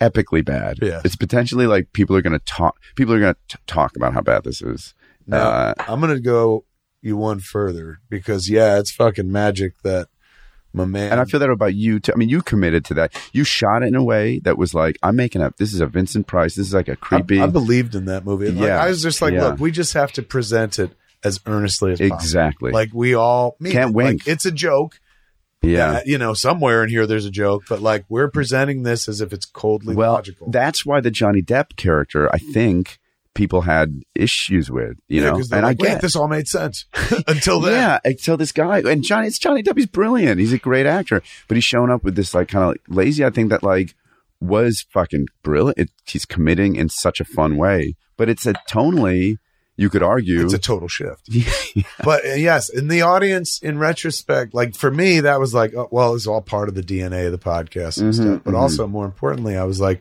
epically 0.00 0.44
bad. 0.44 0.78
Yeah. 0.82 1.00
It's 1.04 1.16
potentially 1.16 1.66
like 1.66 1.92
people 1.92 2.16
are 2.16 2.22
going 2.22 2.38
to 2.38 2.44
talk. 2.44 2.78
People 2.96 3.14
are 3.14 3.20
going 3.20 3.34
to 3.48 3.58
talk 3.66 3.96
about 3.96 4.12
how 4.12 4.20
bad 4.20 4.44
this 4.44 4.60
is. 4.60 4.94
Now, 5.26 5.48
Uh, 5.48 5.74
I'm 5.88 6.00
going 6.00 6.14
to 6.14 6.20
go 6.20 6.64
you 7.00 7.16
one 7.16 7.40
further 7.40 7.98
because, 8.10 8.50
yeah, 8.50 8.78
it's 8.78 8.90
fucking 8.90 9.30
magic 9.30 9.74
that 9.82 10.08
my 10.74 10.84
man. 10.84 11.12
and 11.12 11.20
I 11.20 11.24
feel 11.24 11.40
that 11.40 11.50
about 11.50 11.74
you 11.74 12.00
too. 12.00 12.12
I 12.12 12.16
mean, 12.16 12.28
you 12.28 12.42
committed 12.42 12.84
to 12.86 12.94
that. 12.94 13.14
You 13.32 13.44
shot 13.44 13.82
it 13.82 13.86
in 13.86 13.94
a 13.94 14.02
way 14.04 14.40
that 14.40 14.58
was 14.58 14.74
like, 14.74 14.98
I'm 15.02 15.16
making 15.16 15.40
up. 15.42 15.56
This 15.56 15.72
is 15.72 15.80
a 15.80 15.86
Vincent 15.86 16.26
Price. 16.26 16.54
This 16.56 16.66
is 16.66 16.74
like 16.74 16.88
a 16.88 16.96
creepy. 16.96 17.40
I, 17.40 17.44
I 17.44 17.46
believed 17.46 17.94
in 17.94 18.06
that 18.06 18.24
movie. 18.24 18.50
Like, 18.50 18.66
Yeah. 18.68 18.82
I 18.82 18.88
was 18.88 19.02
just 19.02 19.22
like, 19.22 19.32
Yeah. 19.34 19.44
look, 19.50 19.60
we 19.60 19.70
just 19.70 19.92
have 19.94 20.12
to 20.12 20.22
present 20.22 20.78
it 20.78 20.90
as 21.22 21.40
earnestly 21.46 21.92
as 21.92 21.98
possible. 22.00 22.16
Exactly. 22.16 22.70
Like 22.72 22.90
we 22.92 23.14
all 23.14 23.56
Can't 23.64 23.90
it. 23.90 23.94
wink. 23.94 24.26
Like, 24.26 24.28
it's 24.34 24.44
a 24.46 24.52
joke. 24.52 25.00
yeah. 25.62 25.92
Uh, 25.92 26.00
you 26.04 26.18
know, 26.18 26.34
somewhere 26.34 26.82
in 26.82 26.90
here 26.90 27.06
there's 27.06 27.24
a 27.24 27.30
joke, 27.30 27.62
but 27.68 27.80
like 27.80 28.04
we're 28.10 28.28
presenting 28.30 28.82
this 28.82 29.08
as 29.08 29.20
if 29.22 29.32
it's 29.32 29.46
coldly 29.46 29.94
well, 29.94 30.12
logical. 30.14 30.50
that's 30.50 30.84
why 30.84 31.00
the 31.00 31.10
Johnny 31.10 31.40
Depp 31.40 31.76
character, 31.76 32.28
I 32.34 32.38
think 32.38 32.98
people 33.34 33.62
had 33.62 34.02
issues 34.14 34.70
with, 34.70 34.96
you 35.08 35.20
Yeah, 35.22 35.30
know, 35.30 35.36
and 35.36 35.50
like, 35.50 35.64
I 35.64 35.74
get 35.74 36.00
this 36.00 36.14
all 36.16 36.28
made 36.28 36.46
sense 36.48 36.86
until 37.26 37.60
then. 37.60 37.72
Yeah, 37.72 37.98
until 38.04 38.36
this 38.36 38.52
guy 38.52 38.78
and 38.80 39.02
Johnny, 39.02 39.26
it's 39.26 39.38
Johnny 39.38 39.62
Depp. 39.62 39.76
He's 39.76 39.86
brilliant. 39.86 40.38
He's 40.40 40.52
a 40.52 40.58
great 40.58 40.86
actor, 40.86 41.22
but 41.48 41.56
he's 41.56 41.64
showing 41.64 41.90
up 41.90 42.04
with 42.04 42.14
this 42.16 42.34
like 42.34 42.48
kind 42.48 42.62
of 42.64 42.68
like 42.70 42.82
lazy. 42.88 43.24
I 43.24 43.30
think 43.30 43.50
that 43.50 43.62
like 43.62 43.94
was 44.40 44.86
fucking 44.92 45.26
brilliant. 45.42 45.78
It, 45.78 45.90
he's 46.06 46.24
committing 46.26 46.76
in 46.76 46.88
such 46.88 47.20
a 47.20 47.24
fun 47.24 47.56
way, 47.56 47.96
but 48.16 48.28
it's 48.28 48.46
a 48.46 48.52
tonally. 48.70 49.36
You 49.76 49.90
could 49.90 50.04
argue. 50.04 50.44
It's 50.44 50.54
a 50.54 50.58
total 50.58 50.86
shift. 50.86 51.28
But 52.04 52.24
uh, 52.24 52.34
yes, 52.34 52.68
in 52.68 52.86
the 52.86 53.02
audience, 53.02 53.58
in 53.60 53.78
retrospect, 53.78 54.54
like 54.54 54.76
for 54.76 54.90
me, 54.90 55.18
that 55.20 55.40
was 55.40 55.52
like, 55.52 55.74
oh, 55.74 55.88
well, 55.90 56.14
it's 56.14 56.28
all 56.28 56.40
part 56.42 56.68
of 56.68 56.76
the 56.76 56.82
DNA 56.82 57.26
of 57.26 57.32
the 57.32 57.38
podcast 57.38 58.00
and 58.00 58.12
Mhm, 58.12 58.14
stuff. 58.14 58.42
But 58.44 58.54
mhm. 58.54 58.58
also, 58.60 58.86
more 58.86 59.04
importantly, 59.04 59.56
I 59.56 59.64
was 59.64 59.80
like, 59.80 60.00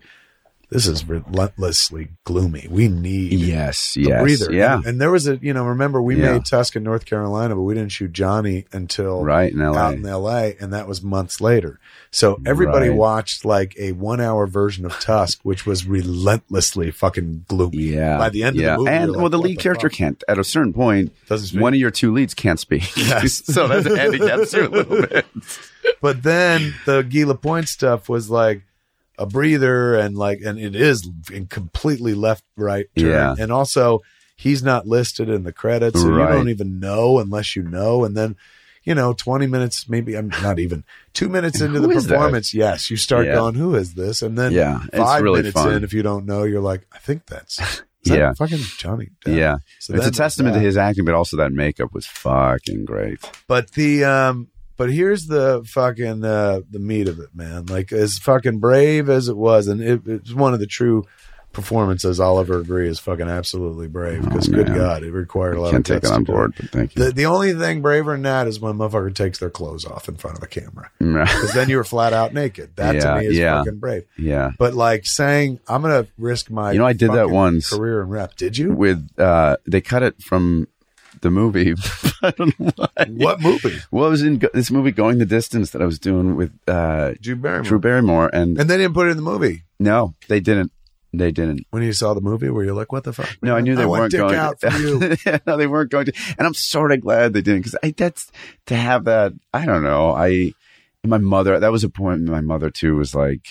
this 0.73 0.87
is 0.87 1.07
relentlessly 1.07 2.09
gloomy. 2.25 2.67
We 2.69 2.87
need 2.87 3.33
yes, 3.33 3.95
a 3.95 4.01
yes, 4.01 4.21
breather. 4.21 4.51
yeah, 4.53 4.75
And, 4.77 4.85
and 4.87 5.01
there 5.01 5.11
was 5.11 5.27
a, 5.27 5.37
you 5.37 5.53
know, 5.53 5.63
remember 5.65 6.01
we 6.01 6.15
Yeah. 6.15 6.33
made 6.33 6.45
Tusk 6.45 6.75
in 6.75 6.83
North 6.83 7.05
Carolina, 7.05 7.55
but 7.55 7.61
we 7.61 7.73
didn't 7.75 7.91
shoot 7.91 8.11
Johnny 8.11 8.65
until 8.73 9.23
right 9.23 9.51
in 9.53 9.61
L.A. 9.61 9.77
out 9.79 9.93
in 9.93 10.01
LA, 10.03 10.51
and 10.59 10.73
that 10.73 10.87
was 10.87 11.01
months 11.01 11.39
later. 11.39 11.79
So 12.11 12.39
everybody 12.45 12.89
Right. 12.89 12.97
watched 12.97 13.45
like 13.45 13.75
a 13.79 13.91
one 13.93 14.19
hour 14.21 14.47
version 14.47 14.85
of 14.85 14.99
Tusk, 14.99 15.39
which 15.43 15.65
was 15.65 15.85
relentlessly 15.87 16.91
fucking 16.91 17.45
gloomy. 17.47 17.77
yeah, 17.83 18.17
By 18.17 18.29
the 18.29 18.43
end 18.43 18.55
yeah. 18.55 18.73
of 18.73 18.79
the 18.79 18.83
movie, 18.85 18.91
and 18.91 19.11
you're 19.11 19.19
well, 19.21 19.29
the 19.29 19.37
lead 19.39 19.59
character 19.59 19.89
fuck? 19.89 19.97
can't 19.97 20.23
at 20.27 20.37
a 20.39 20.43
certain 20.43 20.73
point. 20.73 21.11
One 21.53 21.73
of 21.73 21.79
your 21.79 21.91
two 21.91 22.11
leads 22.13 22.33
can't 22.33 22.59
speak, 22.59 22.95
Yes. 22.97 23.43
so 23.53 23.67
that's 23.67 23.85
handicaps 23.87 24.53
you 24.53 24.67
a 24.67 24.69
little 24.69 25.01
bit. 25.07 25.25
But 26.01 26.23
then 26.23 26.73
the 26.85 27.01
Guy 27.01 27.23
Lapointe 27.25 27.67
stuff 27.67 28.07
was 28.09 28.29
like 28.29 28.63
a 29.17 29.25
breather 29.25 29.95
and 29.95 30.17
like, 30.17 30.41
and 30.41 30.57
it 30.59 30.75
is 30.75 31.07
in 31.31 31.47
completely 31.47 32.13
left 32.13 32.43
right 32.57 32.87
turn. 32.95 33.07
Yeah. 33.09 33.35
And 33.37 33.51
also, 33.51 34.01
he's 34.35 34.63
not 34.63 34.87
listed 34.87 35.29
in 35.29 35.43
the 35.43 35.53
credits, 35.53 36.01
and 36.01 36.15
Right. 36.15 36.31
you 36.31 36.37
don't 36.37 36.49
even 36.49 36.79
know 36.79 37.19
unless 37.19 37.55
you 37.55 37.63
know. 37.63 38.03
And 38.03 38.17
then, 38.17 38.35
you 38.83 38.95
know, 38.95 39.13
twenty 39.13 39.47
minutes, 39.47 39.87
maybe 39.87 40.15
I'm 40.15 40.29
not 40.41 40.59
even 40.59 40.83
two 41.13 41.29
minutes 41.29 41.61
into 41.61 41.79
the 41.79 41.89
is 41.89 42.07
that? 42.07 42.15
performance. 42.15 42.53
Yes, 42.53 42.89
you 42.91 42.97
start 42.97 43.25
Yeah. 43.27 43.35
going, 43.35 43.55
"Who 43.55 43.75
is 43.75 43.93
this?" 43.93 44.21
And 44.21 44.37
then 44.37 44.51
Yeah, 44.51 44.81
it's 44.91 44.97
five 44.97 45.21
really 45.23 45.39
minutes 45.41 45.53
fun. 45.61 45.73
in, 45.73 45.83
if 45.83 45.93
you 45.93 46.01
don't 46.03 46.25
know, 46.25 46.43
you're 46.43 46.59
like, 46.61 46.85
"I 46.91 46.97
think 46.97 47.25
that's." 47.27 47.59
Yeah. 48.05 48.33
fucking 48.33 48.59
Johnny. 48.77 49.11
Depp? 49.25 49.37
Yeah, 49.37 49.55
So 49.79 49.93
it's 49.95 50.05
a 50.05 50.11
testament 50.11 50.55
that- 50.55 50.59
to 50.59 50.65
his 50.65 50.75
acting, 50.75 51.05
but 51.05 51.13
also 51.13 51.37
that 51.37 51.53
makeup 51.53 51.93
was 51.93 52.05
fucking 52.05 52.83
great. 52.83 53.19
But 53.47 53.71
the 53.71 54.03
um 54.03 54.49
but 54.77 54.91
here's 54.91 55.25
the 55.27 55.63
fucking 55.67 56.23
uh 56.25 56.61
the 56.69 56.79
meat 56.79 57.07
of 57.07 57.19
it, 57.19 57.29
man. 57.33 57.65
Like 57.67 57.91
as 57.91 58.17
fucking 58.17 58.59
brave 58.59 59.09
as 59.09 59.27
it 59.29 59.37
was, 59.37 59.67
and 59.67 59.81
it, 59.81 60.01
it's 60.05 60.33
one 60.33 60.53
of 60.53 60.59
the 60.59 60.67
true 60.67 61.05
performances 61.51 62.19
I'll 62.19 62.39
ever 62.39 62.57
agree 62.59 62.87
is 62.89 62.97
fucking 62.99 63.27
absolutely 63.29 63.87
brave. 63.87 64.23
Because 64.23 64.47
good 64.47 64.67
Oh, 64.67 64.71
man. 64.71 64.77
God, 64.79 65.03
it 65.03 65.11
required 65.11 65.55
a 65.57 65.61
lot 65.61 65.69
Can't 65.69 65.87
of 65.87 66.01
take 66.01 66.09
it 66.09 66.11
on 66.11 66.23
board, 66.23 66.53
but 66.59 66.69
thank 66.71 66.95
you. 66.95 67.03
The 67.05 67.11
the 67.11 67.25
only 67.27 67.53
thing 67.53 67.83
braver 67.83 68.13
than 68.13 68.23
that 68.23 68.47
is 68.47 68.59
when 68.59 68.71
a 68.71 68.75
motherfucker 68.75 69.13
takes 69.13 69.37
their 69.37 69.51
clothes 69.51 69.85
off 69.85 70.09
in 70.09 70.15
front 70.15 70.37
of 70.37 70.43
a 70.43 70.47
camera. 70.47 70.89
Because 70.99 71.53
then 71.53 71.69
you 71.69 71.77
were 71.77 71.83
flat 71.83 72.11
out 72.13 72.33
naked. 72.33 72.75
That 72.75 72.95
Yeah, 72.95 73.01
to 73.15 73.19
me 73.19 73.27
is 73.27 73.37
yeah. 73.37 73.59
fucking 73.59 73.77
brave. 73.79 74.05
yeah. 74.17 74.51
But 74.57 74.73
like 74.73 75.05
saying 75.05 75.59
I'm 75.67 75.83
gonna 75.83 76.07
risk 76.17 76.49
my 76.49 76.71
You 76.71 76.79
know, 76.79 76.87
I 76.87 76.93
did 76.93 77.11
that 77.11 77.29
once. 77.29 77.69
career 77.69 78.01
and 78.01 78.09
rep. 78.09 78.35
Did 78.35 78.57
you? 78.57 78.71
with 78.73 79.07
uh 79.19 79.57
they 79.67 79.81
cut 79.81 80.01
it 80.01 80.21
from 80.23 80.67
the 81.23 81.31
movie 81.31 81.73
i 82.21 82.29
don't 82.31 82.57
know 82.59 82.71
why 82.75 83.05
What 83.09 83.41
movie? 83.41 83.75
well 83.91 84.05
it 84.07 84.11
was 84.11 84.21
in 84.21 84.37
go- 84.37 84.49
this 84.53 84.69
movie 84.69 84.91
going 84.91 85.17
the 85.17 85.25
distance 85.25 85.71
that 85.71 85.81
i 85.81 85.85
was 85.85 85.97
doing 85.99 86.35
with 86.35 86.51
uh 86.67 87.13
Drew 87.19 87.35
Barrymore. 87.35 87.63
drew 87.63 87.79
barrymore 87.79 88.29
and, 88.31 88.59
and 88.59 88.69
they 88.69 88.77
didn't 88.77 88.93
put 88.93 89.07
it 89.07 89.11
in 89.11 89.17
the 89.17 89.23
movie. 89.23 89.63
no 89.79 90.13
they 90.27 90.39
didn't 90.39 90.71
They 91.15 91.31
didn't. 91.31 91.65
when 91.71 91.83
you 91.83 91.93
saw 91.93 92.13
the 92.15 92.21
movie? 92.21 92.49
Were 92.49 92.63
you 92.65 92.73
like, 92.73 92.91
what 92.91 93.03
the 93.03 93.13
fuck? 93.13 93.29
No, 93.43 93.55
I 93.55 93.61
knew 93.61 93.75
they 93.75 93.85
want 93.85 93.99
weren't 93.99 94.11
dick 94.13 94.19
going. 94.21 94.35
out 94.35 94.59
from 94.59 94.73
you. 94.81 95.15
no, 95.47 95.57
they 95.57 95.67
weren't 95.67 95.91
going 95.91 96.05
to. 96.09 96.13
And 96.39 96.47
I'm 96.47 96.55
sort 96.55 96.91
of 96.91 97.01
glad 97.01 97.33
they 97.33 97.41
didn't 97.43 97.61
because 97.61 97.77
I 97.83 97.93
that's 97.95 98.31
to 98.65 98.75
have 98.75 99.05
that. 99.05 99.33
I 99.53 99.65
don't 99.67 99.83
know. 99.83 100.09
I 100.09 100.53
my 101.05 101.19
mother. 101.19 101.59
That 101.59 101.71
was 101.71 101.83
a 101.83 101.89
point. 101.89 102.21
My 102.23 102.41
mother 102.41 102.71
too 102.71 102.95
was 102.97 103.13
like, 103.13 103.45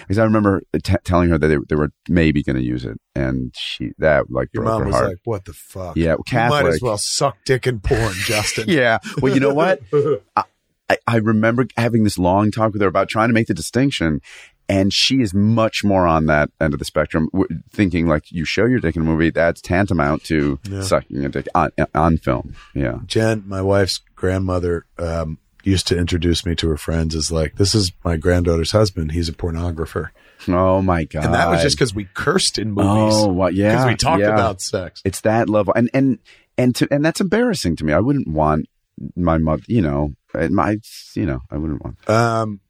because 0.00 0.18
I 0.18 0.24
remember 0.24 0.62
t- 0.82 0.94
telling 1.04 1.28
her 1.30 1.38
that 1.38 1.48
they, 1.48 1.56
they 1.68 1.76
were 1.76 1.90
maybe 2.08 2.42
going 2.42 2.56
to 2.56 2.62
use 2.62 2.84
it, 2.84 2.98
and 3.14 3.52
she 3.56 3.92
that 3.98 4.30
like 4.30 4.48
Your 4.52 4.64
broke 4.64 4.72
mom 4.74 4.80
her 4.82 4.86
was 4.86 4.94
heart. 4.96 5.08
like, 5.08 5.18
what 5.24 5.44
the 5.44 5.52
fuck? 5.52 5.96
yeah, 5.96 6.16
You 6.30 6.38
might 6.48 6.66
as 6.66 6.80
well 6.82 6.98
suck 6.98 7.36
dick 7.44 7.66
and 7.66 7.82
porn, 7.82 8.12
Justin. 8.26 8.64
yeah. 8.68 8.98
Well, 9.22 9.32
you 9.34 9.40
know 9.40 9.54
what? 9.54 9.80
I, 10.88 10.96
I 11.06 11.16
remember 11.16 11.66
having 11.76 12.04
this 12.04 12.18
long 12.18 12.50
talk 12.50 12.72
with 12.72 12.82
her 12.82 12.88
about 12.88 13.08
trying 13.08 13.28
to 13.28 13.34
make 13.34 13.46
the 13.46 13.54
distinction. 13.54 14.20
And 14.66 14.94
she 14.94 15.20
is 15.20 15.34
much 15.34 15.84
more 15.84 16.06
on 16.06 16.24
that 16.24 16.48
end 16.58 16.72
of 16.72 16.78
the 16.78 16.86
spectrum, 16.86 17.28
thinking 17.70 18.06
like 18.06 18.32
you 18.32 18.46
show 18.46 18.64
your 18.64 18.78
dick 18.80 18.96
in 18.96 19.02
a 19.02 19.04
movie, 19.04 19.28
that's 19.28 19.60
tantamount 19.60 20.24
to 20.24 20.58
Yeah. 20.66 20.80
sucking 20.80 21.22
a 21.22 21.28
dick 21.28 21.48
on, 21.54 21.68
on 21.94 22.16
film. 22.16 22.54
Yeah. 22.74 23.00
Jen, 23.04 23.44
my 23.46 23.60
wife's 23.60 24.00
grandmother, 24.16 24.86
um, 24.98 25.36
used 25.64 25.86
to 25.88 25.98
introduce 25.98 26.44
me 26.46 26.54
to 26.56 26.68
her 26.68 26.76
friends 26.76 27.14
is 27.14 27.32
like, 27.32 27.56
this 27.56 27.74
is 27.74 27.92
my 28.04 28.16
granddaughter's 28.16 28.70
husband. 28.72 29.12
He's 29.12 29.28
a 29.28 29.32
pornographer. 29.32 30.10
Oh 30.48 30.82
my 30.82 31.04
god! 31.04 31.24
And 31.24 31.34
that 31.34 31.48
was 31.48 31.62
just 31.62 31.76
because 31.76 31.94
we 31.94 32.06
cursed 32.12 32.58
in 32.58 32.72
movies. 32.72 33.14
oh 33.16 33.28
what? 33.28 33.54
Yeah, 33.54 33.72
Because 33.72 33.86
we 33.86 33.96
talked 33.96 34.20
yeah. 34.22 34.34
about 34.34 34.60
sex. 34.60 35.00
it's 35.04 35.22
that 35.22 35.48
level, 35.48 35.72
and 35.74 35.88
and 35.94 36.18
and 36.58 36.74
to 36.76 36.88
and 36.90 37.04
that's 37.04 37.20
embarrassing 37.20 37.76
to 37.76 37.84
me. 37.84 37.92
I 37.94 38.00
wouldn't 38.00 38.28
want 38.28 38.66
my 39.16 39.38
mother. 39.38 39.62
You 39.68 39.80
know, 39.80 40.14
my 40.50 40.76
you 41.14 41.24
know, 41.24 41.40
I 41.50 41.56
wouldn't 41.56 41.82
want. 41.82 42.10
Um, 42.10 42.60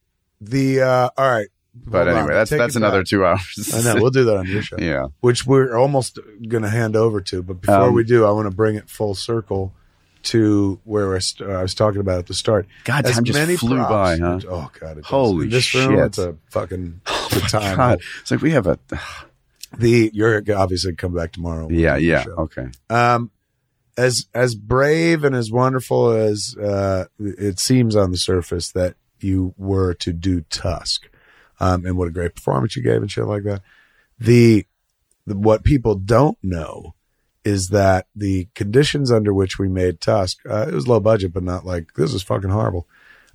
the, 0.40 0.82
uh, 0.82 1.08
all 1.16 1.30
right. 1.30 1.48
But 1.74 2.06
Hold 2.06 2.08
on. 2.08 2.16
anyway, 2.18 2.34
that's 2.34 2.50
Take 2.50 2.58
that's 2.60 2.76
another 2.76 3.00
back. 3.00 3.06
two 3.08 3.24
hours. 3.26 3.70
I 3.74 3.82
know. 3.82 4.00
We'll 4.00 4.10
do 4.12 4.24
that 4.26 4.36
on 4.36 4.46
your 4.46 4.62
show. 4.62 4.76
yeah. 4.78 5.06
which 5.20 5.44
we're 5.44 5.76
almost 5.76 6.20
going 6.46 6.62
to 6.62 6.68
hand 6.70 6.94
over 6.94 7.20
to. 7.22 7.42
But 7.42 7.62
before 7.62 7.88
Um, 7.88 7.94
we 7.94 8.04
do, 8.04 8.24
I 8.24 8.30
want 8.30 8.48
to 8.48 8.54
bring 8.54 8.76
it 8.76 8.88
full 8.88 9.16
circle 9.16 9.74
to 10.24 10.80
where 10.84 11.14
I, 11.14 11.18
st- 11.18 11.48
I 11.48 11.62
was 11.62 11.74
talking 11.74 12.00
about 12.00 12.18
at 12.18 12.26
the 12.26 12.34
start. 12.34 12.66
God, 12.84 13.06
As 13.06 13.14
time 13.14 13.24
just 13.24 13.60
flew 13.60 13.78
by, 13.78 14.18
huh? 14.18 14.40
Oh 14.48 14.70
god, 14.78 14.98
it. 14.98 15.04
Holy 15.04 15.48
this 15.48 15.74
room, 15.74 15.96
shit. 15.96 16.06
It's 16.06 16.18
a 16.18 16.36
fucking 16.50 17.00
good 17.30 17.48
time. 17.48 17.76
God, 17.76 18.00
it's 18.20 18.30
like 18.30 18.40
we 18.42 18.52
have 18.52 18.66
a. 18.66 18.78
The 19.76 20.08
you're 20.14 20.40
obviously 20.54 20.94
come 20.94 21.14
back 21.14 21.32
tomorrow. 21.32 21.68
Yeah, 21.68 21.96
yeah. 21.96 22.24
Okay. 22.38 22.68
Um, 22.90 23.32
as 23.96 24.26
as 24.32 24.54
brave 24.54 25.24
and 25.24 25.34
as 25.34 25.50
wonderful 25.50 26.10
as 26.10 26.56
uh, 26.56 27.06
it 27.18 27.58
seems 27.58 27.96
on 27.96 28.12
the 28.12 28.16
surface 28.16 28.70
that 28.70 28.94
you 29.18 29.52
were 29.56 29.94
to 29.94 30.12
do 30.12 30.42
Tusk, 30.42 31.08
um, 31.58 31.84
and 31.84 31.96
what 31.96 32.06
a 32.06 32.12
great 32.12 32.36
performance 32.36 32.76
you 32.76 32.82
gave 32.82 33.02
and 33.02 33.10
shit 33.10 33.24
like 33.24 33.42
that. 33.42 33.62
The, 34.18 34.64
the 35.26 35.36
what 35.36 35.64
people 35.64 35.96
don't 35.96 36.38
know 36.40 36.94
is 37.44 37.68
that 37.68 38.06
the 38.16 38.48
conditions 38.54 39.10
under 39.12 39.32
which 39.34 39.58
we 39.58 39.68
made 39.68 40.00
Tusk, 40.00 40.38
uh, 40.48 40.66
it 40.68 40.74
was 40.74 40.88
low 40.88 41.00
budget, 41.00 41.32
but 41.32 41.42
not 41.42 41.64
like 41.66 41.88
this 41.96 42.14
is 42.14 42.22
fucking 42.22 42.50
horrible. 42.50 42.86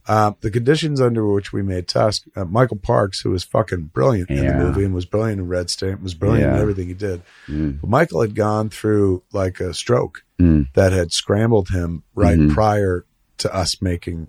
Um, 0.07 0.35
the 0.41 0.49
conditions 0.49 0.99
under 0.99 1.27
which 1.27 1.53
we 1.53 1.61
made 1.61 1.87
Tusk, 1.87 2.23
uh, 2.35 2.45
Michael 2.45 2.77
Parks, 2.77 3.19
who 3.21 3.29
was 3.29 3.43
fucking 3.43 3.91
brilliant 3.93 4.29
in 4.31 4.47
the 4.47 4.53
movie 4.55 4.83
and 4.83 4.93
was 4.95 5.05
brilliant 5.05 5.39
in 5.41 5.47
Red 5.47 5.69
State, 5.69 6.01
was 6.01 6.15
brilliant 6.15 6.53
in 6.53 6.59
everything 6.59 6.87
he 6.87 6.95
did. 6.95 7.21
Mm. 7.47 7.79
But 7.81 7.89
Michael 7.89 8.21
had 8.21 8.33
gone 8.33 8.69
through 8.69 9.21
like 9.31 9.59
a 9.59 9.73
stroke 9.73 10.23
Mm. 10.39 10.67
that 10.73 10.93
had 10.93 11.11
scrambled 11.11 11.69
him 11.69 12.03
right 12.15 12.39
Mhm. 12.39 12.53
prior 12.53 13.05
to 13.39 13.53
us 13.53 13.81
making 13.81 14.27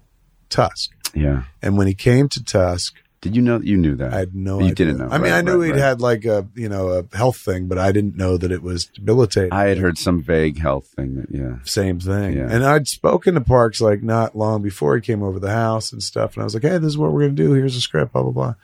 Tusk. 0.51 0.91
Yeah. 1.15 1.45
And 1.63 1.79
when 1.79 1.87
he 1.87 1.95
came 1.95 2.29
to 2.31 2.45
Tusk, 2.45 2.95
Did 3.23 3.37
you 3.37 3.43
know 3.43 3.59
that 3.59 3.67
you 3.67 3.77
knew 3.77 3.97
that? 3.97 4.15
I 4.15 4.19
had 4.21 4.35
no 4.35 4.59
You 4.61 4.67
idea. 4.67 4.75
didn't 4.75 4.99
know. 4.99 5.09
I 5.11 5.19
mean, 5.19 5.31
Right, 5.31 5.39
I 5.39 5.41
knew 5.43 5.61
right, 5.61 5.67
he'd 5.67 5.73
right. 5.73 5.81
had 5.81 6.01
like 6.01 6.25
a, 6.25 6.49
you 6.55 6.71
know, 6.71 6.89
a 6.89 7.17
health 7.17 7.37
thing, 7.37 7.69
but 7.69 7.77
I 7.77 7.93
didn't 7.93 8.17
know 8.17 8.39
that 8.39 8.51
it 8.51 8.63
was 8.63 8.87
debilitating. 8.87 9.53
I 9.53 9.65
had 9.65 9.77
heard 9.77 9.99
some 9.99 10.23
vague 10.23 10.59
health 10.59 10.87
thing 10.97 11.17
that 11.17 11.27
yeah. 11.31 11.57
Same 11.65 12.01
thing. 12.01 12.39
Yeah. 12.39 12.49
And 12.51 12.65
I'd 12.65 12.89
spoken 12.89 13.35
to 13.35 13.43
Parks 13.43 13.81
like 13.83 14.03
not 14.03 14.35
long 14.37 14.63
before 14.63 14.95
he 14.97 15.03
came 15.03 15.23
over 15.23 15.39
the 15.39 15.51
house 15.53 15.93
and 15.93 16.03
stuff. 16.03 16.33
And 16.35 16.43
I 16.43 16.45
was 16.45 16.55
like, 16.55 16.63
hey, 16.63 16.79
this 16.79 16.89
is 16.89 16.97
what 16.99 17.13
we're 17.13 17.21
going 17.21 17.37
to 17.37 17.43
do. 17.43 17.53
Here's 17.53 17.77
a 17.77 17.81
script, 17.83 18.15
blah, 18.15 18.23
blah, 18.23 18.33
blah. 18.33 18.55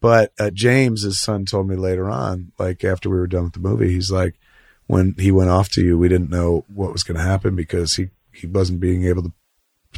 But 0.00 0.32
uh, 0.40 0.50
James, 0.50 1.02
his 1.02 1.20
son, 1.20 1.44
told 1.44 1.68
me 1.68 1.76
later 1.76 2.08
on, 2.10 2.52
like 2.58 2.82
after 2.82 3.08
we 3.08 3.16
were 3.18 3.26
done 3.28 3.44
with 3.44 3.52
the 3.52 3.60
movie, 3.60 3.92
he's 3.92 4.10
like, 4.10 4.34
when 4.86 5.14
he 5.18 5.30
went 5.30 5.50
off 5.50 5.68
to 5.70 5.82
you, 5.84 5.96
we 5.96 6.08
didn't 6.08 6.30
know 6.30 6.64
what 6.66 6.92
was 6.92 7.04
going 7.04 7.18
to 7.18 7.22
happen 7.22 7.54
because 7.54 7.94
he, 7.94 8.08
he 8.32 8.48
wasn't 8.48 8.80
being 8.80 9.04
able 9.04 9.22
to 9.22 9.32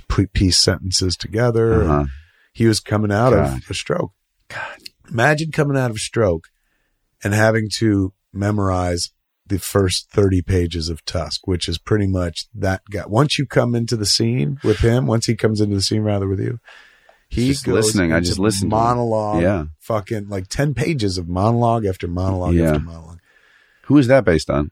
put 0.08 0.32
piece 0.34 0.58
sentences 0.58 1.16
together. 1.16 1.84
Uh-huh. 1.84 2.04
He 2.52 2.66
was 2.66 2.80
coming 2.80 3.10
out 3.12 3.30
God. 3.30 3.58
of 3.62 3.70
a 3.70 3.74
stroke. 3.74 4.12
God. 4.48 4.78
Imagine 5.10 5.50
coming 5.52 5.76
out 5.76 5.90
of 5.90 5.96
a 5.96 6.00
stroke 6.00 6.48
and 7.24 7.32
having 7.34 7.68
to 7.78 8.12
memorize 8.32 9.10
the 9.46 9.58
first 9.58 10.10
30 10.10 10.42
pages 10.42 10.88
of 10.88 11.04
Tusk, 11.04 11.46
which 11.46 11.68
is 11.68 11.78
pretty 11.78 12.06
much 12.06 12.46
that 12.54 12.82
guy. 12.90 13.04
Once 13.06 13.38
you 13.38 13.46
come 13.46 13.74
into 13.74 13.96
the 13.96 14.06
scene 14.06 14.58
with 14.64 14.78
him, 14.78 15.06
once 15.06 15.26
he 15.26 15.34
comes 15.34 15.60
into 15.60 15.74
the 15.76 15.82
scene 15.82 16.02
rather 16.02 16.28
with 16.28 16.40
you, 16.40 16.58
he 17.28 17.48
Just 17.48 17.64
goes 17.64 17.74
listening. 17.86 18.12
I 18.12 18.20
just 18.20 18.38
listened 18.38 18.70
to 18.70 18.76
monologue. 18.76 19.42
Yeah. 19.42 19.64
Fucking 19.80 20.28
like 20.28 20.48
10 20.48 20.74
pages 20.74 21.16
of 21.18 21.28
monologue 21.28 21.84
after 21.86 22.06
monologue 22.06 22.54
Yeah. 22.54 22.68
after 22.72 22.80
monologue. 22.80 23.18
Who 23.86 23.98
is 23.98 24.06
that 24.08 24.24
based 24.24 24.50
on? 24.50 24.70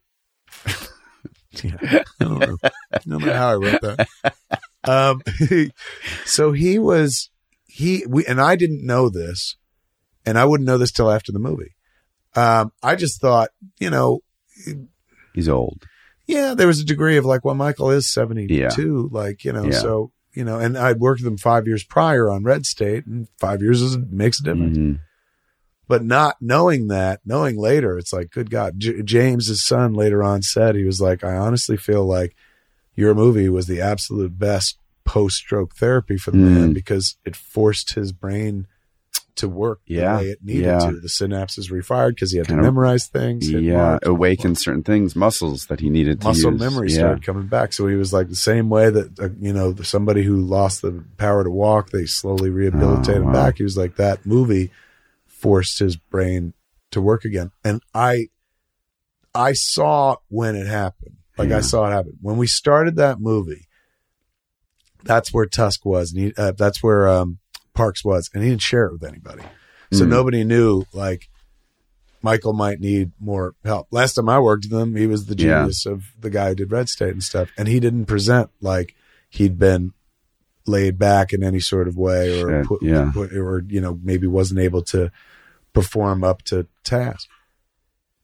Yeah. 1.65 1.77
I 1.83 2.05
don't 2.21 2.39
know. 2.39 2.57
I 2.63 2.99
don't 3.09 3.25
know 3.25 3.33
how 3.33 3.49
I 3.51 3.55
wrote 3.57 3.81
that. 3.81 4.09
Um, 4.85 5.21
so 6.25 6.53
he 6.53 6.79
was, 6.79 7.29
he, 7.81 8.05
we, 8.09 8.25
and 8.27 8.41
I 8.41 8.57
didn't 8.57 8.85
know 8.87 9.09
this 9.09 9.57
and 10.27 10.39
I 10.39 10.45
wouldn't 10.45 10.67
know 10.67 10.79
this 10.79 10.93
till 10.93 11.11
after 11.11 11.33
the 11.33 11.39
movie. 11.39 11.75
Um, 12.37 12.73
I 12.83 12.95
just 12.95 13.21
thought, 13.21 13.51
you 13.79 13.91
know, 13.91 14.21
He's 15.35 15.49
old. 15.49 15.87
yeah, 16.27 16.55
there 16.55 16.67
was 16.67 16.81
a 16.81 16.85
degree 16.85 17.17
of 17.17 17.25
like, 17.25 17.45
well, 17.45 17.55
Michael 17.55 17.91
is 17.91 18.13
72, 18.13 18.55
Yeah. 18.55 18.71
like, 19.19 19.45
you 19.45 19.53
know, 19.53 19.65
Yeah. 19.65 19.79
so, 19.81 20.13
you 20.35 20.45
know, 20.45 20.59
and 20.59 20.77
I'd 20.79 21.01
worked 21.01 21.21
with 21.23 21.27
him 21.33 21.39
five 21.39 21.67
years 21.67 21.83
prior 21.85 22.29
on 22.31 22.45
Red 22.45 22.67
State 22.67 23.07
and 23.07 23.27
five 23.39 23.63
years 23.63 23.81
is, 23.83 23.97
makes 24.11 24.41
a 24.41 24.45
difference. 24.45 24.77
Mhm. 24.79 25.01
But 25.89 26.05
not 26.05 26.37
knowing 26.41 26.87
that, 26.89 27.21
knowing 27.25 27.57
later, 27.59 27.99
it's 27.99 28.13
like, 28.13 28.31
good 28.31 28.49
God. 28.51 28.75
J- 28.79 29.03
James's 29.03 29.65
son 29.67 29.93
later 29.93 30.23
on 30.23 30.43
said, 30.43 30.77
he 30.77 30.85
was 30.85 31.01
like, 31.01 31.25
I 31.25 31.35
honestly 31.37 31.77
feel 31.77 32.05
like 32.07 32.37
your 32.95 33.13
movie 33.15 33.49
was 33.49 33.67
the 33.67 33.81
absolute 33.81 34.39
best 34.39 34.79
post 35.13 35.37
stroke 35.39 35.75
therapy 35.75 36.17
for 36.17 36.31
the 36.31 36.37
man 36.39 36.71
Mm. 36.71 36.75
because 36.75 37.17
it 37.25 37.35
forced 37.35 37.95
his 37.95 38.13
brain 38.13 38.67
to 39.35 39.49
work 39.49 39.81
Yeah, 39.87 40.13
the 40.19 40.23
way 40.23 40.31
it 40.31 40.39
needed 40.45 40.65
yeah. 40.67 40.79
to. 40.91 41.01
The 41.01 41.09
synapses 41.09 41.71
refired 41.71 42.11
because 42.11 42.31
he 42.31 42.39
had 42.39 42.47
Kind 42.47 42.59
to 42.59 42.61
of- 42.69 42.73
memorize 42.75 43.07
things. 43.07 43.51
Yeah, 43.51 43.99
awaken 44.05 44.55
certain 44.55 44.83
things, 44.83 45.17
muscles 45.17 45.67
that 45.67 45.81
he 45.81 45.89
needed 45.91 46.21
to 46.21 46.27
muscle 46.29 46.51
memory 46.53 46.91
yeah. 46.91 46.99
started 46.99 47.25
coming 47.25 47.47
back. 47.49 47.73
So 47.73 47.87
he 47.89 47.97
was 47.97 48.13
like 48.13 48.29
the 48.29 48.37
same 48.37 48.69
way 48.69 48.91
that 48.91 49.19
uh, 49.19 49.29
you 49.41 49.53
know 49.53 49.75
somebody 49.83 50.23
who 50.23 50.37
lost 50.37 50.83
the 50.83 51.03
power 51.17 51.43
to 51.43 51.51
walk, 51.51 51.91
they 51.91 52.07
slowly 52.07 52.51
rehabilitate 52.51 53.17
Oh, 53.17 53.21
him 53.21 53.27
wow. 53.27 53.33
back. 53.33 53.57
He 53.59 53.65
was 53.65 53.77
like 53.77 53.97
that 53.97 54.25
movie 54.27 54.71
forced 55.27 55.79
his 55.79 55.97
brain 55.97 56.53
to 56.93 57.01
work 57.01 57.25
again, 57.25 57.51
and 57.65 57.81
I, 57.95 58.29
I 59.35 59.53
saw 59.55 60.17
when 60.29 60.55
it 60.55 60.67
happened. 60.67 61.17
Like 61.39 61.49
Yeah. 61.51 61.59
I 61.59 61.61
saw 61.63 61.87
it 61.89 61.93
happen 61.93 62.19
when 62.21 62.37
we 62.37 62.47
started 62.47 62.97
that 62.97 63.21
movie. 63.21 63.67
That's 65.05 65.33
where 65.33 65.47
Tusk 65.47 65.85
was, 65.85 66.13
and 66.13 66.21
he, 66.23 66.35
uh, 66.37 66.53
that's 66.53 66.83
where 66.83 67.09
um, 67.09 67.39
Parks 67.75 68.05
was, 68.05 68.31
and 68.35 68.43
he 68.43 68.51
didn't 68.51 68.63
share 68.63 68.87
it 68.87 68.93
with 68.93 69.05
anybody. 69.05 69.43
So 69.93 70.05
Mm. 70.05 70.09
nobody 70.09 70.45
knew 70.45 70.85
like 70.93 71.29
Michael 72.23 72.53
might 72.53 72.81
need 72.81 73.13
more 73.19 73.55
help. 73.65 73.89
Last 73.91 74.15
time 74.15 74.29
I 74.29 74.39
worked 74.39 74.67
with 74.71 74.79
him, 74.81 74.95
he 74.95 75.07
was 75.07 75.27
the 75.27 75.35
Yeah. 75.37 75.61
genius 75.61 75.87
of 75.87 76.05
the 76.21 76.31
guy 76.31 76.51
who 76.51 76.55
did 76.57 76.71
Red 76.71 76.89
State 76.89 77.13
and 77.13 77.23
stuff, 77.23 77.49
and 77.57 77.67
he 77.67 77.81
didn't 77.81 78.07
present 78.07 78.51
like 78.61 78.95
he'd 79.31 79.59
been 79.59 79.93
laid 80.67 80.99
back 80.99 81.33
in 81.33 81.43
any 81.43 81.61
sort 81.61 81.89
of 81.89 81.97
way 81.97 82.41
or 82.43 82.61
Shit, 82.61 82.67
put, 82.67 82.83
yeah. 82.83 83.11
put- 83.13 83.33
or 83.33 83.65
you 83.67 83.81
know 83.81 83.99
maybe 84.03 84.27
wasn't 84.27 84.61
able 84.61 84.83
to 84.83 85.11
perform 85.73 86.23
up 86.23 86.43
to 86.43 86.67
task. 86.85 87.27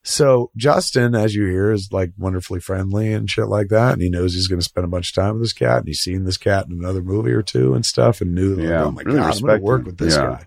So 0.09 0.53
Justin, 0.57 1.17
as 1.17 1.35
you 1.35 1.47
hear, 1.47 1.73
is 1.73 1.93
like 1.93 2.13
wonderfully 2.17 2.61
friendly 2.61 3.13
and 3.13 3.29
shit 3.29 3.49
like 3.49 3.69
that, 3.71 3.95
and 3.95 4.01
he 4.01 4.09
knows 4.09 4.35
he's 4.35 4.47
going 4.47 4.61
to 4.61 4.65
spend 4.65 4.85
a 4.85 4.89
bunch 4.89 5.09
of 5.11 5.15
time 5.17 5.33
with 5.35 5.43
this 5.43 5.53
cat, 5.53 5.79
and 5.79 5.89
he's 5.89 5.99
seen 5.99 6.25
this 6.25 6.37
cat 6.37 6.67
in 6.67 6.73
another 6.73 7.03
movie 7.03 7.33
or 7.33 7.43
two 7.43 7.75
and 7.75 7.85
stuff, 7.85 8.21
and 8.21 8.33
knew, 8.33 8.55
like, 8.55 8.69
Yeah, 8.69 8.85
oh 8.85 8.91
my 8.93 9.03
really 9.03 9.19
god, 9.19 9.35
I'm 9.35 9.41
going 9.43 9.59
to 9.59 9.65
work 9.65 9.85
with 9.85 9.99
this 9.99 10.15
Yeah. 10.15 10.39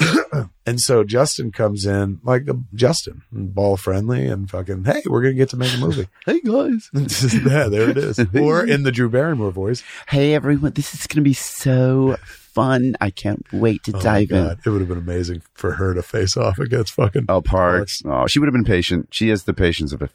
guy. 0.00 0.48
and 0.66 0.80
so 0.80 1.04
Justin 1.04 1.52
comes 1.52 1.86
in 1.86 2.18
like 2.24 2.48
a 2.48 2.58
Justin, 2.74 3.22
ball 3.30 3.76
friendly, 3.76 4.26
and 4.26 4.50
fucking, 4.50 4.84
hey, 4.86 5.02
we're 5.06 5.22
going 5.22 5.34
to 5.34 5.38
get 5.38 5.50
to 5.50 5.56
make 5.56 5.72
a 5.72 5.78
movie. 5.78 6.08
Hey 6.26 6.40
guys. 6.40 6.90
yeah, 7.46 7.68
there 7.68 7.90
it 7.90 7.96
is. 7.96 8.18
Or 8.34 8.66
in 8.66 8.82
the 8.82 8.90
Drew 8.90 9.08
Barrymore 9.08 9.52
voice. 9.52 9.84
Hey 10.08 10.34
everyone, 10.34 10.72
this 10.72 10.94
is 10.94 11.06
going 11.06 11.22
to 11.22 11.28
be 11.28 11.34
so 11.34 12.16
fun. 12.54 12.94
I 13.00 13.10
can't 13.10 13.44
wait 13.52 13.82
to 13.84 13.92
Oh 13.96 14.00
dive 14.00 14.30
in. 14.30 14.56
It 14.64 14.68
would 14.70 14.80
have 14.80 14.88
been 14.88 14.98
amazing 14.98 15.42
for 15.54 15.72
her 15.72 15.94
to 15.94 16.02
face 16.02 16.36
off 16.36 16.58
against 16.58 16.92
fucking 16.94 17.26
Oh, 17.28 17.40
Parks. 17.42 18.02
Oh, 18.04 18.26
she 18.26 18.38
would 18.38 18.46
have 18.46 18.52
been 18.54 18.64
patient. 18.64 19.08
She 19.10 19.28
has 19.28 19.44
the 19.44 19.54
patience 19.54 19.92
of 19.92 20.02
a, 20.02 20.08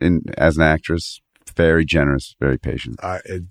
in, 0.00 0.22
as 0.38 0.56
an 0.56 0.62
actress, 0.62 1.20
very 1.56 1.84
generous, 1.86 2.34
very 2.38 2.58
patient. 2.58 3.02
I, 3.02 3.20
it, 3.24 3.42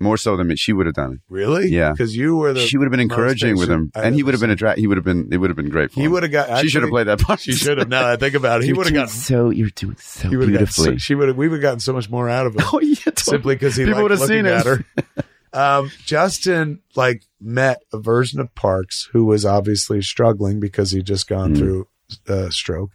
More 0.00 0.16
so 0.16 0.36
than 0.38 0.46
me. 0.48 0.56
She 0.56 0.72
would 0.72 0.86
have 0.86 0.94
done 0.94 1.12
it. 1.14 1.20
really? 1.28 1.68
Yeah. 1.68 1.90
Because 1.92 2.16
you 2.16 2.36
were 2.36 2.54
the. 2.54 2.60
she 2.60 2.78
would 2.78 2.84
have 2.86 2.90
been 2.90 3.00
encouraging 3.00 3.58
with 3.58 3.68
him, 3.68 3.90
and 3.94 4.14
he 4.14 4.22
would 4.22 4.32
have 4.32 4.40
been 4.40 4.48
a 4.50 4.56
dra- 4.56 4.74
he 4.76 4.86
would 4.86 4.96
have 4.96 5.04
been 5.04 5.28
it 5.30 5.36
would 5.36 5.50
have 5.50 5.56
been 5.56 5.68
great 5.68 5.92
for 5.92 6.00
He 6.00 6.08
would 6.08 6.22
have 6.22 6.32
got. 6.32 6.60
She 6.62 6.68
should 6.68 6.80
have 6.82 6.90
played 6.90 7.08
that 7.08 7.20
part. 7.20 7.40
She 7.40 7.52
should 7.52 7.76
have. 7.76 7.88
Now 7.90 8.02
that 8.04 8.10
I 8.12 8.16
think 8.16 8.34
about 8.34 8.62
it, 8.62 8.64
he 8.66 8.72
would 8.72 8.86
have 8.86 8.94
gotten. 8.94 9.08
so. 9.10 9.50
You're 9.50 9.68
doing 9.70 9.96
so 9.98 10.30
He 10.30 10.36
would 10.36 10.48
have 10.48 10.52
gotten. 10.60 10.64
beautifully. 10.66 10.94
So, 10.94 10.96
she 10.98 11.14
would 11.14 11.28
have. 11.28 11.36
We 11.36 11.48
would 11.48 11.56
have 11.56 11.62
gotten 11.62 11.80
so 11.80 11.92
much 11.92 12.08
more 12.08 12.28
out 12.30 12.46
of 12.46 12.54
him. 12.54 12.62
Oh 12.72 12.80
yeah, 12.80 12.94
totally. 13.04 13.22
simply 13.24 13.54
because 13.56 13.76
he 13.76 13.84
People 13.84 13.98
liked 14.00 14.02
would 14.02 14.10
have 14.12 14.20
looking 14.20 14.36
seen 14.36 14.46
at 14.46 14.60
it. 14.60 14.66
her. 14.66 15.24
Um, 15.52 15.90
Justin 16.04 16.80
like 16.96 17.24
met 17.40 17.82
a 17.92 17.98
version 17.98 18.40
of 18.40 18.54
Parks 18.54 19.08
who 19.12 19.24
was 19.26 19.44
obviously 19.44 20.00
struggling 20.00 20.60
because 20.60 20.92
he'd 20.92 21.04
just 21.06 21.28
gone 21.28 21.54
Mm. 21.54 21.58
through 21.58 21.88
a 22.26 22.50
stroke, 22.52 22.90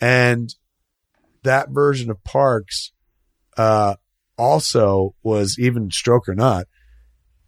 and 0.00 0.54
that 1.42 1.70
version 1.70 2.10
of 2.10 2.22
Parks 2.24 2.92
uh, 3.56 3.96
also 4.38 5.14
was 5.22 5.56
even 5.58 5.90
stroke 5.90 6.28
or 6.28 6.34
not. 6.34 6.66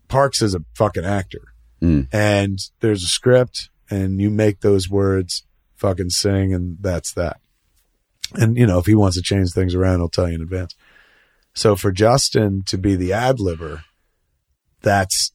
Parks 0.08 0.42
is 0.42 0.54
a 0.54 0.64
fucking 0.74 1.04
actor, 1.04 1.54
Mm. 1.82 2.08
and 2.12 2.58
there's 2.80 3.02
a 3.02 3.08
script, 3.08 3.70
and 3.90 4.20
you 4.20 4.30
make 4.30 4.60
those 4.60 4.88
words 4.88 5.44
fucking 5.76 6.10
sing, 6.10 6.52
and 6.54 6.76
that's 6.80 7.12
that. 7.14 7.40
And 8.34 8.56
you 8.56 8.66
know, 8.66 8.78
if 8.78 8.86
he 8.86 8.94
wants 8.94 9.16
to 9.16 9.22
change 9.22 9.50
things 9.52 9.74
around, 9.74 9.98
he'll 10.00 10.08
tell 10.08 10.28
you 10.28 10.34
in 10.36 10.42
advance. 10.42 10.74
So 11.54 11.74
for 11.76 11.90
Justin 11.92 12.62
to 12.66 12.76
be 12.78 12.96
the 12.96 13.12
ad 13.12 13.38
libber, 13.38 13.82
that's 14.84 15.32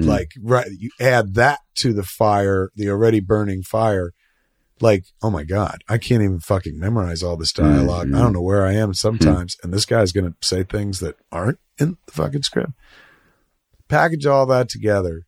Mm. 0.00 0.06
like 0.06 0.32
right. 0.42 0.66
You 0.76 0.90
add 0.98 1.34
that 1.34 1.60
to 1.76 1.92
the 1.92 2.02
fire, 2.02 2.70
the 2.74 2.88
already 2.90 3.20
burning 3.20 3.62
fire. 3.62 4.12
Like, 4.80 5.04
oh 5.22 5.30
my 5.30 5.44
god, 5.44 5.84
I 5.88 5.98
can't 5.98 6.22
even 6.22 6.40
fucking 6.40 6.76
memorize 6.78 7.22
all 7.22 7.36
this 7.36 7.52
dialog 7.52 8.08
Mhm. 8.08 8.16
I 8.16 8.22
don't 8.22 8.32
know 8.32 8.42
where 8.42 8.66
I 8.66 8.72
am 8.72 8.94
sometimes, 8.94 9.56
and 9.62 9.72
this 9.72 9.84
guy's 9.86 10.10
gonna 10.10 10.34
say 10.42 10.64
things 10.64 10.98
that 11.00 11.16
aren't 11.30 11.60
in 11.78 11.98
the 12.06 12.12
fucking 12.12 12.42
script. 12.42 12.72
Package 13.88 14.26
all 14.26 14.46
that 14.46 14.68
together, 14.68 15.22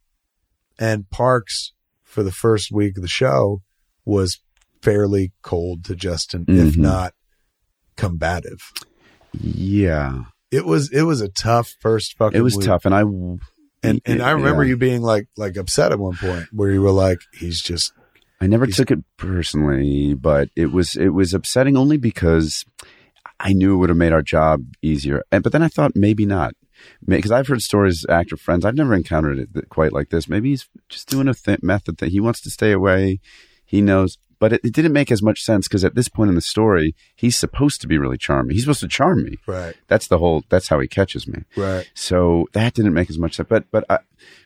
and 0.78 1.08
Parks 1.10 1.72
for 2.02 2.22
the 2.24 2.32
first 2.32 2.72
week 2.72 2.96
of 2.96 3.02
the 3.02 3.08
show 3.08 3.62
was 4.04 4.40
fairly 4.82 5.32
cold 5.42 5.84
to 5.84 5.94
Justin, 5.94 6.46
if 6.48 6.74
Mhm. 6.74 6.78
not 6.78 7.14
combative. 7.96 8.72
Yeah, 9.32 10.24
It 10.54 10.64
was 10.64 10.90
it 10.92 11.02
was 11.02 11.20
a 11.20 11.28
tough 11.28 11.74
first 11.80 12.16
fucking. 12.16 12.38
it 12.38 12.42
was 12.42 12.56
week. 12.56 12.66
tough, 12.66 12.84
and 12.84 12.94
I 12.94 13.00
and 13.00 14.00
and 14.04 14.22
I 14.22 14.30
remember 14.30 14.62
yeah. 14.62 14.70
you 14.70 14.76
being 14.76 15.02
like 15.02 15.28
like 15.36 15.56
upset 15.56 15.92
at 15.92 15.98
one 15.98 16.16
point 16.16 16.46
where 16.52 16.70
you 16.70 16.80
were 16.82 16.90
like, 16.90 17.18
he's 17.32 17.60
just 17.60 17.92
I 18.40 18.46
never 18.46 18.66
took 18.66 18.90
it 18.90 18.98
personally, 19.16 20.14
but 20.14 20.48
it 20.54 20.72
was 20.72 20.96
it 20.96 21.08
was 21.08 21.34
upsetting 21.34 21.76
only 21.76 21.96
because 21.96 22.64
I 23.40 23.52
knew 23.52 23.74
it 23.74 23.78
would 23.78 23.90
have 23.90 23.98
made 23.98 24.12
our 24.12 24.22
job 24.22 24.64
easier. 24.82 25.22
And 25.32 25.42
but 25.42 25.52
then 25.52 25.62
I 25.62 25.68
thought 25.68 25.92
maybe 25.94 26.26
not, 26.26 26.54
because 27.06 27.32
I've 27.32 27.48
heard 27.48 27.62
stories 27.62 28.04
actor 28.08 28.36
friends. 28.36 28.64
I've 28.64 28.76
never 28.76 28.94
encountered 28.94 29.38
it 29.38 29.68
quite 29.68 29.92
like 29.92 30.10
this. 30.10 30.28
Maybe 30.28 30.50
he's 30.50 30.68
just 30.88 31.08
doing 31.08 31.28
a 31.28 31.34
th- 31.34 31.62
method 31.62 31.98
that 31.98 32.10
he 32.10 32.20
wants 32.20 32.40
to 32.42 32.50
stay 32.50 32.72
away. 32.72 33.20
He 33.64 33.80
knows, 33.80 34.18
but 34.44 34.52
it, 34.52 34.60
it 34.62 34.74
didn't 34.74 34.92
make 34.92 35.10
as 35.10 35.22
much 35.22 35.40
sense 35.42 35.66
because 35.66 35.84
at 35.86 35.94
this 35.94 36.10
point 36.10 36.28
in 36.28 36.34
the 36.34 36.42
story, 36.42 36.94
he's 37.16 37.34
supposed 37.34 37.80
to 37.80 37.86
be 37.86 37.96
really 37.96 38.18
charming. 38.18 38.52
He's 38.52 38.64
supposed 38.64 38.80
to 38.80 38.88
charm 38.88 39.24
me. 39.24 39.38
right, 39.46 39.74
That's 39.88 40.06
the 40.08 40.18
whole. 40.18 40.44
That's 40.50 40.68
how 40.68 40.78
he 40.80 40.86
catches 40.86 41.26
me. 41.26 41.44
right. 41.56 41.90
So 41.94 42.46
that 42.52 42.74
didn't 42.74 42.92
make 42.92 43.08
as 43.08 43.18
much 43.18 43.36
sense. 43.36 43.48
But 43.48 43.64
but 43.70 43.86
I, 43.88 44.00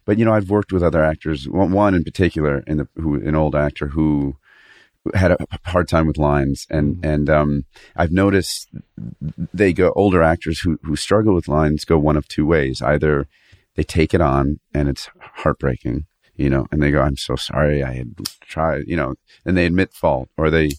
but 0.04 0.16
you 0.16 0.24
know 0.24 0.32
I've 0.32 0.50
worked 0.50 0.72
with 0.72 0.84
other 0.84 1.02
actors. 1.02 1.48
One, 1.48 1.72
one 1.72 1.96
in 1.96 2.04
particular, 2.04 2.62
in 2.68 2.76
the 2.76 2.88
who 2.94 3.16
an 3.16 3.34
old 3.34 3.56
actor 3.56 3.88
who 3.88 4.36
had 5.14 5.32
a 5.32 5.38
hard 5.64 5.88
time 5.88 6.06
with 6.06 6.16
lines, 6.16 6.64
and 6.70 7.04
and 7.04 7.28
um, 7.28 7.64
I've 7.96 8.12
noticed 8.12 8.68
they 9.52 9.72
go 9.72 9.92
older 9.96 10.22
actors 10.22 10.60
who 10.60 10.78
who 10.84 10.94
struggle 10.94 11.34
with 11.34 11.48
lines 11.48 11.84
go 11.84 11.98
one 11.98 12.16
of 12.16 12.28
two 12.28 12.46
ways. 12.46 12.80
Either 12.80 13.26
they 13.74 13.82
take 13.82 14.14
it 14.14 14.20
on 14.20 14.60
and 14.72 14.88
it's 14.88 15.08
heartbreaking, 15.42 16.06
you 16.38 16.48
know, 16.48 16.66
and 16.72 16.82
they 16.82 16.90
go, 16.90 17.02
"I'm 17.02 17.16
so 17.18 17.36
sorry, 17.36 17.82
I 17.82 17.92
had 17.94 18.14
tried," 18.40 18.84
you 18.86 18.96
know, 18.96 19.14
and 19.44 19.56
they 19.56 19.66
admit 19.66 19.92
fault, 19.92 20.28
or 20.38 20.48
they 20.50 20.70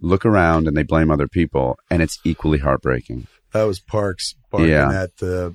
look 0.00 0.24
around 0.24 0.66
and 0.68 0.76
they 0.76 0.82
blame 0.82 1.10
other 1.10 1.28
people, 1.28 1.78
and 1.90 2.00
it's 2.02 2.18
equally 2.24 2.58
heartbreaking. 2.58 3.26
That 3.52 3.64
was 3.64 3.80
Parks 3.80 4.34
barking 4.50 4.70
Yeah. 4.70 5.02
at 5.02 5.16
the 5.18 5.54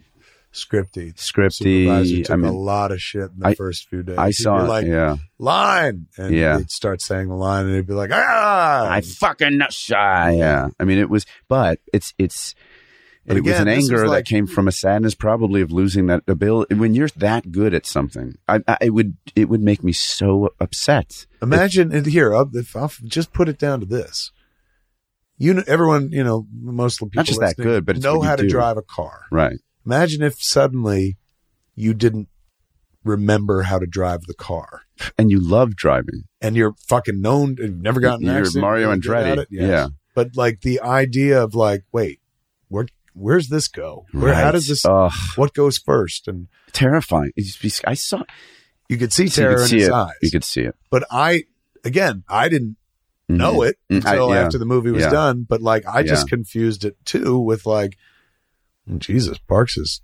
scripty. 0.53 1.13
Scripty, 1.15 2.23
took 2.23 2.31
I 2.31 2.35
mean, 2.37 2.45
a 2.51 2.57
lot 2.57 2.91
of 2.91 3.01
shit 3.01 3.29
in 3.31 3.39
the 3.39 3.47
I- 3.49 3.53
first 3.55 3.87
few 3.89 4.01
days. 4.03 4.17
I 4.17 4.27
He'd 4.27 4.33
saw 4.33 4.55
like 4.63 4.87
yeah. 4.87 5.17
line, 5.37 6.07
and 6.17 6.33
Yeah. 6.33 6.57
he'd 6.57 6.71
start 6.71 7.01
saying 7.01 7.27
the 7.27 7.35
line, 7.35 7.65
and 7.67 7.75
he'd 7.75 7.85
be 7.87 7.93
like, 7.93 8.09
ah, 8.13 8.89
I 8.89 9.01
fucking 9.01 9.59
shy. 9.69 10.31
Yeah. 10.37 10.69
I 10.79 10.83
mean, 10.85 10.97
it 10.97 11.09
was, 11.09 11.25
but 11.47 11.79
it's, 11.93 12.13
it's, 12.17 12.55
But 13.29 13.37
it 13.37 13.43
was 13.45 13.59
an 13.59 13.67
was 13.67 13.77
anger 13.89 14.07
like- 14.07 14.25
that 14.25 14.29
came 14.29 14.45
from 14.47 14.67
a 14.67 14.71
sadness, 14.71 15.15
probably 15.15 15.61
of 15.61 15.71
losing 15.71 16.07
that 16.07 16.23
ability. 16.27 16.75
When 16.75 16.93
you're 16.95 17.07
that 17.17 17.51
good 17.51 17.73
at 17.73 17.85
something, 17.85 18.35
I, 18.47 18.59
I 18.67 18.77
it 18.81 18.89
would, 18.89 19.15
it 19.35 19.47
would 19.49 19.61
make 19.61 19.83
me 19.83 19.91
so 19.93 20.49
upset. 20.59 21.25
Imagine 21.41 21.93
it 21.93 22.07
here. 22.07 22.35
I'll, 22.35 22.49
if 22.53 22.75
I'll 22.75 22.91
just 23.05 23.31
put 23.31 23.47
it 23.47 23.57
down 23.57 23.79
to 23.79 23.85
this. 23.85 24.31
You 25.37 25.53
know, 25.53 25.63
everyone, 25.67 26.11
you 26.11 26.23
know, 26.23 26.47
most 26.53 26.97
people 26.99 27.11
Not 27.15 27.25
just 27.25 27.39
that 27.39 27.55
good, 27.55 27.85
but 27.85 27.97
know 28.01 28.21
how 28.21 28.35
to 28.35 28.43
do. 28.43 28.49
drive 28.49 28.75
a 28.75 28.81
car. 28.81 29.21
Right. 29.31 29.57
Imagine 29.85 30.21
if 30.21 30.35
suddenly 30.43 31.17
you 31.75 31.93
didn't 31.93 32.27
remember 33.05 33.61
how 33.61 33.79
to 33.79 33.85
drive 33.85 34.23
the 34.23 34.33
car, 34.33 34.81
And 35.17 35.31
you 35.31 35.39
love 35.39 35.75
driving. 35.75 36.23
and 36.41 36.55
you're 36.57 36.73
fucking 36.87 37.21
known. 37.21 37.51
and 37.51 37.59
You've 37.59 37.81
never 37.81 37.99
gotten 38.01 38.27
an 38.27 38.33
You're 38.33 38.41
accident, 38.43 38.61
Mario 38.61 38.93
Andretti. 38.93 39.45
yes. 39.49 39.69
Yeah. 39.69 39.87
But 40.13 40.35
like 40.35 40.61
the 40.61 40.81
idea 40.81 41.41
of 41.41 41.55
like, 41.55 41.83
wait, 41.93 42.19
where 42.67 42.87
where's 43.13 43.49
this 43.49 43.67
go? 43.67 44.05
Where 44.11 44.33
how 44.33 44.51
does 44.51 44.67
this? 44.67 44.85
Ugh, 44.85 45.11
what 45.35 45.53
goes 45.53 45.77
first? 45.77 46.27
And 46.27 46.47
terrifying. 46.71 47.31
I 47.85 47.93
saw, 47.95 48.23
you 48.87 48.97
could 48.97 49.13
see 49.13 49.27
terror 49.29 49.55
could 49.55 49.61
in 49.63 49.67
see 49.67 49.79
his 49.79 49.87
it. 49.87 49.93
eyes. 49.93 50.13
You 50.21 50.31
could 50.31 50.43
see 50.43 50.61
it. 50.61 50.75
but 50.89 51.03
I, 51.11 51.43
again, 51.83 52.23
I 52.29 52.49
didn't 52.49 52.77
Mhm. 53.29 53.37
know 53.37 53.61
it 53.61 53.77
Mm, 53.91 54.05
I- 54.05 54.11
until 54.11 54.29
yeah. 54.33 54.41
after 54.41 54.57
the 54.57 54.65
movie 54.65 54.91
was 54.91 55.03
Yeah. 55.03 55.11
done. 55.11 55.45
But 55.47 55.61
like, 55.61 55.85
I 55.87 56.01
just 56.03 56.25
Yeah. 56.27 56.35
confused 56.35 56.83
it 56.85 56.97
too 57.05 57.37
with 57.39 57.65
like, 57.65 57.97
Jesus, 58.97 59.37
Parks 59.47 59.77
is 59.77 60.01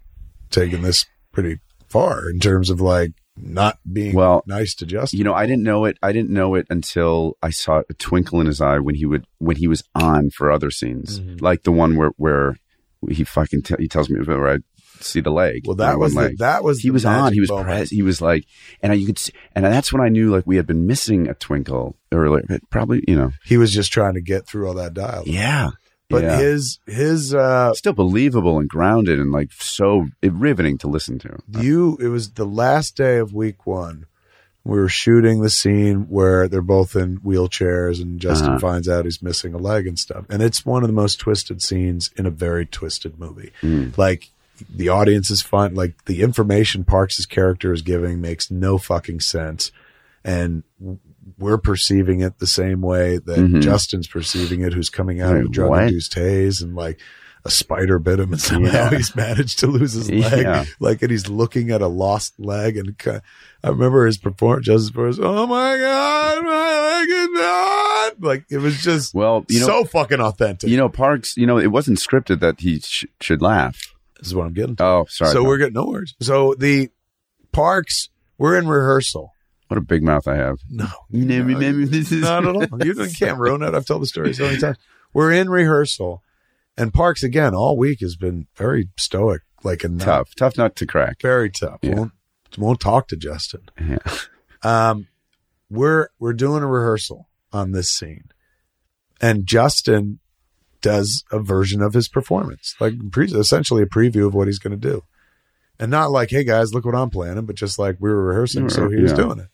taking 0.52 0.82
this 0.84 1.06
pretty 1.32 1.60
far 1.90 2.30
in 2.30 2.40
terms 2.40 2.70
of 2.70 2.80
like 2.80 3.12
not 3.38 3.80
being 3.92 4.14
Well, 4.16 4.44
nice 4.48 4.76
to 4.76 4.86
Justin. 4.86 5.18
You 5.18 5.24
know, 5.24 5.34
I 5.34 5.46
didn't 5.46 5.64
know 5.64 5.86
it. 5.86 5.98
I 6.02 6.12
didn't 6.14 6.30
know 6.30 6.56
it 6.56 6.68
until 6.70 7.36
I 7.42 7.50
saw 7.50 7.82
a 7.90 7.94
twinkle 7.96 8.40
in 8.40 8.48
his 8.48 8.62
eye 8.62 8.80
when 8.80 8.96
he 8.96 9.06
would 9.06 9.26
when 9.40 9.58
he 9.58 9.68
was 9.68 9.84
on 9.96 10.30
for 10.30 10.52
other 10.52 10.70
scenes, 10.72 11.20
Mm-hmm. 11.20 11.44
like 11.44 11.64
the 11.64 11.72
one 11.72 11.96
where 11.96 12.12
where 12.18 12.58
he 13.12 13.24
fucking 13.24 13.62
te- 13.64 13.76
he 13.80 13.88
tells 13.88 14.10
me 14.10 14.20
where 14.22 14.48
I 14.56 14.58
see 15.00 15.20
the 15.22 15.30
leg. 15.32 15.64
well, 15.66 15.76
that 15.76 16.00
was 16.00 16.14
the, 16.14 16.36
that 16.40 16.64
was 16.64 16.80
he 16.80 16.90
was 16.92 17.06
on. 17.06 17.34
He 17.34 17.40
was 17.42 17.50
moment. 17.50 17.68
pres- 17.68 17.90
He 17.90 18.02
was 18.02 18.22
like, 18.22 18.46
and 18.82 18.92
I, 18.92 18.96
you 18.96 19.06
could, 19.08 19.20
see, 19.20 19.34
and 19.56 19.66
that's 19.66 19.92
when 19.92 20.02
I 20.02 20.10
knew 20.10 20.32
like 20.32 20.46
we 20.48 20.56
had 20.56 20.66
been 20.68 20.88
missing 20.88 21.28
a 21.28 21.34
twinkle 21.34 21.98
earlier. 22.12 22.44
But 22.48 22.62
probably, 22.70 23.04
you 23.08 23.16
know, 23.16 23.32
He 23.46 23.58
was 23.58 23.74
just 23.74 23.92
trying 23.92 24.14
to 24.14 24.22
get 24.22 24.48
through 24.48 24.68
all 24.68 24.74
that 24.76 24.94
dialogue. 24.94 25.28
yeah. 25.28 25.72
But 26.08 26.22
yeah. 26.24 26.38
his 26.38 26.78
his 26.86 27.34
uh 27.34 27.74
still 27.74 27.94
believable 27.94 28.60
and 28.60 28.70
grounded 28.70 29.20
and 29.20 29.32
like 29.32 29.52
so 29.52 30.06
riveting 30.22 30.78
to 30.78 30.88
listen 30.88 31.18
to. 31.20 31.40
you 31.60 31.98
it 32.00 32.10
was 32.10 32.34
the 32.34 32.46
last 32.46 32.96
day 32.96 33.18
of 33.18 33.34
week 33.34 33.66
one. 33.66 34.06
We 34.66 34.78
were 34.80 34.90
shooting 34.90 35.42
the 35.42 35.50
scene 35.50 36.08
where 36.10 36.48
they're 36.48 36.62
both 36.62 36.96
in 36.96 37.20
wheelchairs 37.20 38.02
and 38.02 38.20
Justin 38.20 38.50
Uh-huh. 38.50 38.60
finds 38.60 38.90
out 38.90 39.06
he's 39.06 39.22
missing 39.22 39.54
a 39.54 39.58
leg 39.60 39.86
and 39.88 39.98
stuff. 39.98 40.26
And 40.30 40.42
it's 40.42 40.66
one 40.66 40.84
of 40.84 40.90
the 40.90 40.94
most 40.94 41.20
twisted 41.20 41.62
scenes 41.62 42.10
in 42.18 42.26
a 42.26 42.32
very 42.32 42.66
twisted 42.66 43.20
movie. 43.20 43.52
Mm. 43.62 43.96
Like 43.98 44.32
the 44.76 44.90
audience 44.90 45.30
is 45.30 45.42
fun. 45.44 45.76
Like 45.76 46.06
the 46.06 46.22
information 46.24 46.84
Parks' 46.84 47.26
character 47.28 47.72
is 47.74 47.84
giving 47.84 48.20
makes 48.22 48.50
no 48.50 48.78
fucking 48.80 49.20
sense. 49.20 49.72
And 50.24 50.64
we're 51.38 51.58
perceiving 51.60 52.22
it 52.22 52.40
the 52.40 52.48
same 52.48 52.82
way 52.82 53.18
that 53.20 53.38
Mhm. 53.38 53.62
Justin's 53.62 54.08
perceiving 54.08 54.62
it, 54.62 54.74
who's 54.74 54.90
coming 54.90 55.22
out 55.22 55.36
of 55.36 55.46
a 55.46 55.50
drug 55.50 55.80
induced 55.84 56.16
haze 56.16 56.62
and 56.64 56.76
like 56.76 57.00
a 57.46 57.52
spider 57.52 58.00
bit 58.00 58.20
him 58.20 58.32
and 58.34 58.42
somehow 58.42 58.90
Yeah. 58.90 58.98
he's 58.98 59.16
managed 59.16 59.60
to 59.60 59.68
lose 59.68 59.94
his 59.94 60.10
leg. 60.10 60.42
Yeah. 60.44 60.66
Like, 60.80 61.04
and 61.04 61.12
he's 61.12 61.30
looking 61.30 61.70
at 61.70 61.82
a 61.82 61.88
lost 61.88 62.40
leg 62.40 62.76
and 62.76 62.96
I 63.64 63.70
remember 63.70 64.06
his 64.08 64.18
performance, 64.18 64.66
Justin's 64.66 64.90
performance, 64.92 65.20
oh 65.22 65.46
my 65.46 65.78
God, 65.78 66.44
my 66.44 66.82
leg 67.00 67.10
is 67.10 67.30
not. 67.40 68.22
Like, 68.28 68.46
it 68.50 68.58
was 68.58 68.82
just 68.82 69.14
Well, 69.14 69.46
you 69.48 69.60
know, 69.60 69.66
so 69.68 69.86
fucking 69.86 70.20
authentic. 70.20 70.70
you 70.70 70.78
know, 70.78 70.90
Parks. 70.90 71.38
You 71.38 71.46
know, 71.46 71.58
it 71.60 71.68
wasn't 71.68 72.00
scripted 72.00 72.40
that 72.40 72.60
he 72.62 72.80
sh- 72.80 73.06
should 73.22 73.42
laugh. 73.42 73.94
this 74.18 74.28
is 74.28 74.36
what 74.36 74.48
I'm 74.48 74.54
getting 74.54 74.76
to. 74.78 74.84
Oh, 74.84 75.06
sorry. 75.10 75.32
so 75.32 75.40
Tom. 75.40 75.48
we're 75.48 75.58
getting 75.58 75.74
no 75.76 75.86
words. 75.86 76.16
So 76.22 76.56
the 76.58 76.90
parks, 77.52 78.10
we're 78.38 78.58
in 78.58 78.68
rehearsal. 78.68 79.32
what 79.68 79.78
a 79.78 79.82
big 79.82 80.04
mouth 80.04 80.28
I 80.28 80.36
have. 80.36 80.60
No, 80.70 80.88
You 81.12 81.26
know, 81.26 81.44
remember 81.44 81.86
this 81.86 82.12
is 82.12 82.22
not 82.24 82.46
at 82.46 82.56
all. 82.56 82.86
You 82.86 82.96
can't 83.18 83.38
ruin 83.38 83.62
it. 83.62 83.74
I've 83.74 83.86
told 83.86 84.02
the 84.02 84.08
story 84.08 84.34
so 84.34 84.46
many 84.46 84.58
times. 84.58 84.78
We're 85.14 85.32
in 85.32 85.50
rehearsal, 85.50 86.22
and 86.78 86.94
Parks 86.94 87.24
again 87.24 87.54
all 87.56 87.78
week 87.78 88.00
has 88.02 88.16
been 88.16 88.48
very 88.56 88.90
stoic, 88.98 89.42
like 89.64 89.84
a 89.84 89.90
tough, 89.90 90.36
tough 90.36 90.58
nut 90.58 90.76
to 90.78 90.86
crack. 90.86 91.22
very 91.22 91.50
tough. 91.50 91.80
Yeah. 91.82 91.96
Won't 91.96 92.12
won't 92.58 92.80
talk 92.80 93.08
to 93.10 93.18
Justin. 93.18 93.62
Yeah. 93.80 93.98
Um, 94.64 95.08
we're 95.70 96.10
we're 96.20 96.34
doing 96.34 96.64
a 96.64 96.68
rehearsal 96.68 97.28
on 97.52 97.72
this 97.72 97.90
scene, 97.92 98.26
and 99.22 99.46
Justin 99.46 100.20
does 100.82 101.24
a 101.32 101.40
version 101.40 101.82
of 101.82 101.94
his 101.94 102.08
performance, 102.08 102.76
like 102.80 102.94
pre- 103.12 103.32
essentially 103.32 103.82
a 103.84 103.88
preview 103.88 104.28
of 104.28 104.34
what 104.36 104.48
he's 104.48 104.60
going 104.60 104.80
to 104.80 104.90
do. 104.90 105.04
And 105.80 105.92
not 105.92 106.12
like, 106.12 106.30
hey 106.30 106.44
guys, 106.44 106.74
look 106.74 106.86
what 106.86 106.96
I'm 106.96 107.10
planning, 107.10 107.46
but 107.46 107.56
just 107.56 107.78
like 107.80 107.98
we 108.00 108.10
were 108.10 108.24
rehearsing, 108.26 108.70
so 108.70 108.90
he 108.90 109.02
was 109.02 109.12
Yeah. 109.12 109.18
doing 109.18 109.40
it. 109.40 109.48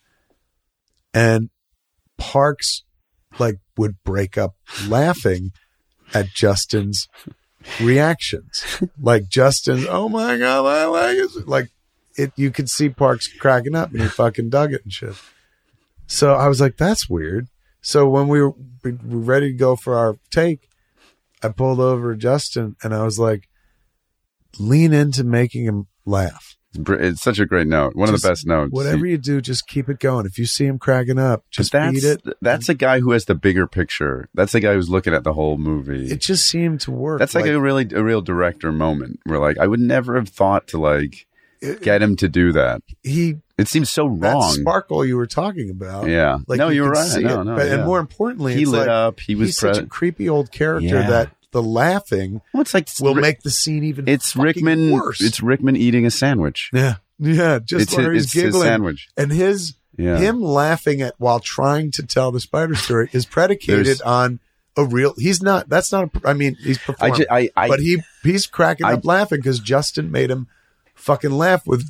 And 1.14 1.50
Parks 2.18 2.84
like 3.38 3.58
would 3.76 3.96
break 4.04 4.36
up 4.38 4.54
laughing 4.86 5.50
at 6.14 6.28
Justin's 6.28 7.08
reactions. 7.80 8.82
like 9.00 9.28
Justin, 9.28 9.86
oh 9.88 10.08
my 10.08 10.36
god, 10.36 10.66
I 10.66 10.86
like 10.86 11.16
it. 11.16 11.48
Like 11.48 11.70
it, 12.16 12.32
you 12.36 12.50
could 12.50 12.68
see 12.68 12.88
Parks 12.88 13.28
cracking 13.28 13.74
up, 13.74 13.92
and 13.92 14.02
he 14.02 14.08
fucking 14.08 14.50
dug 14.50 14.72
it 14.72 14.82
and 14.84 14.92
shit. 14.92 15.14
So 16.06 16.34
I 16.34 16.48
was 16.48 16.60
like, 16.60 16.76
that's 16.76 17.08
weird. 17.08 17.48
So 17.80 18.08
when 18.08 18.28
we 18.28 18.42
were, 18.42 18.52
we 18.84 18.92
were 18.92 19.18
ready 19.18 19.52
to 19.52 19.56
go 19.56 19.76
for 19.76 19.96
our 19.96 20.18
take, 20.30 20.68
I 21.42 21.48
pulled 21.48 21.80
over 21.80 22.14
Justin 22.14 22.76
and 22.82 22.94
I 22.94 23.02
was 23.02 23.18
like, 23.18 23.48
lean 24.58 24.92
into 24.92 25.24
making 25.24 25.64
him 25.64 25.88
laugh. 26.04 26.56
It's, 26.74 27.22
such 27.22 27.38
a 27.38 27.46
great 27.46 27.66
note. 27.66 27.94
One 27.94 28.08
of 28.08 28.20
the 28.20 28.26
best 28.28 28.46
notes. 28.46 28.72
Whatever 28.72 29.04
you 29.06 29.18
do, 29.18 29.40
just 29.40 29.66
keep 29.66 29.88
it 29.88 29.98
going. 29.98 30.26
If 30.26 30.38
you 30.38 30.46
see 30.46 30.64
him 30.66 30.78
cracking 30.78 31.18
up, 31.18 31.44
But 31.44 31.50
just 31.50 31.72
that's 31.72 31.92
beat 31.94 32.04
it. 32.04 32.22
that's 32.40 32.68
a 32.68 32.74
guy 32.74 33.00
who 33.00 33.10
has 33.12 33.26
the 33.26 33.34
bigger 33.34 33.66
picture. 33.66 34.28
That's 34.34 34.52
the 34.52 34.60
guy 34.60 34.74
who's 34.74 34.88
looking 34.90 35.14
at 35.14 35.24
the 35.24 35.32
whole 35.34 35.58
movie. 35.58 36.10
It 36.10 36.20
just 36.20 36.46
seemed 36.46 36.80
to 36.82 36.90
work. 36.90 37.18
That's 37.18 37.34
like, 37.34 37.46
a 37.46 37.60
really 37.60 37.88
a 37.94 38.02
real 38.02 38.22
director 38.22 38.72
moment 38.72 39.20
where 39.24 39.38
like 39.38 39.58
I 39.58 39.66
would 39.66 39.80
never 39.80 40.16
have 40.16 40.28
thought 40.28 40.66
to 40.68 40.78
like 40.78 41.26
it- 41.60 41.82
get 41.82 42.02
him 42.02 42.16
to 42.16 42.28
do 42.28 42.52
that. 42.52 42.80
he 43.02 43.36
It 43.58 43.68
seems 43.68 43.90
so 43.90 44.08
that 44.20 44.32
wrong. 44.32 44.52
sparkle 44.52 45.04
you 45.04 45.16
were 45.16 45.26
talking 45.26 45.70
about. 45.70 46.08
Yeah. 46.08 46.38
Like 46.48 46.58
no, 46.58 46.70
you 46.70 46.84
could 46.84 46.90
right. 46.96 47.22
No, 47.22 47.40
it. 47.40 47.44
no, 47.44 47.56
But- 47.56 47.66
yeah. 47.66 47.74
And 47.74 47.84
more 47.84 48.00
importantly, 48.00 48.54
he 48.54 48.62
it's 48.62 48.70
lit 48.70 48.80
like, 48.80 48.88
up. 48.88 49.20
He 49.20 49.34
was 49.34 49.48
he's 49.50 49.58
such 49.58 49.78
a 49.78 49.86
creepy 49.86 50.28
old 50.28 50.50
character 50.50 50.86
Yeah. 51.00 51.08
that 51.10 51.30
the 51.52 51.62
laughing 51.62 52.40
Well, 52.52 52.60
it's 52.62 52.74
like 52.74 52.88
will 53.00 53.14
Rick- 53.14 53.22
make 53.22 53.40
the 53.42 53.50
scene 53.50 53.84
even. 53.84 54.08
it's 54.08 54.34
Rickman. 54.36 54.90
Worse. 54.90 55.20
It's 55.22 55.40
Rickman 55.40 55.76
eating 55.76 56.04
a 56.06 56.10
sandwich. 56.10 56.70
yeah, 56.72 56.96
yeah. 57.18 57.58
Just 57.64 57.82
it's 57.84 57.96
where 57.96 58.12
his, 58.12 58.24
he's 58.24 58.24
it's 58.24 58.32
his 58.34 58.42
giggling 58.44 58.66
sandwich. 58.68 59.08
and 59.16 59.30
his 59.32 59.74
Yeah. 59.96 60.18
him 60.18 60.42
laughing 60.42 61.00
at 61.02 61.14
while 61.18 61.40
trying 61.40 61.90
to 61.92 62.02
tell 62.02 62.32
the 62.32 62.40
spider 62.40 62.74
story 62.74 63.08
is 63.12 63.26
predicated 63.26 64.02
on 64.02 64.40
a 64.76 64.84
real. 64.84 65.14
He's 65.18 65.42
not. 65.42 65.68
That's 65.68 65.92
not. 65.92 66.04
A, 66.24 66.28
I 66.28 66.32
mean, 66.32 66.56
he's 66.60 66.78
I, 66.78 66.80
performing, 66.82 67.16
ju- 67.16 67.26
I, 67.30 67.50
I 67.56 67.68
but 67.68 67.80
he 67.80 68.02
he's 68.22 68.46
cracking 68.46 68.86
I- 68.86 68.94
up 68.94 69.04
laughing 69.04 69.38
because 69.38 69.60
Justin 69.60 70.10
made 70.10 70.30
him 70.30 70.48
fucking 70.94 71.30
laugh 71.32 71.66
with. 71.66 71.86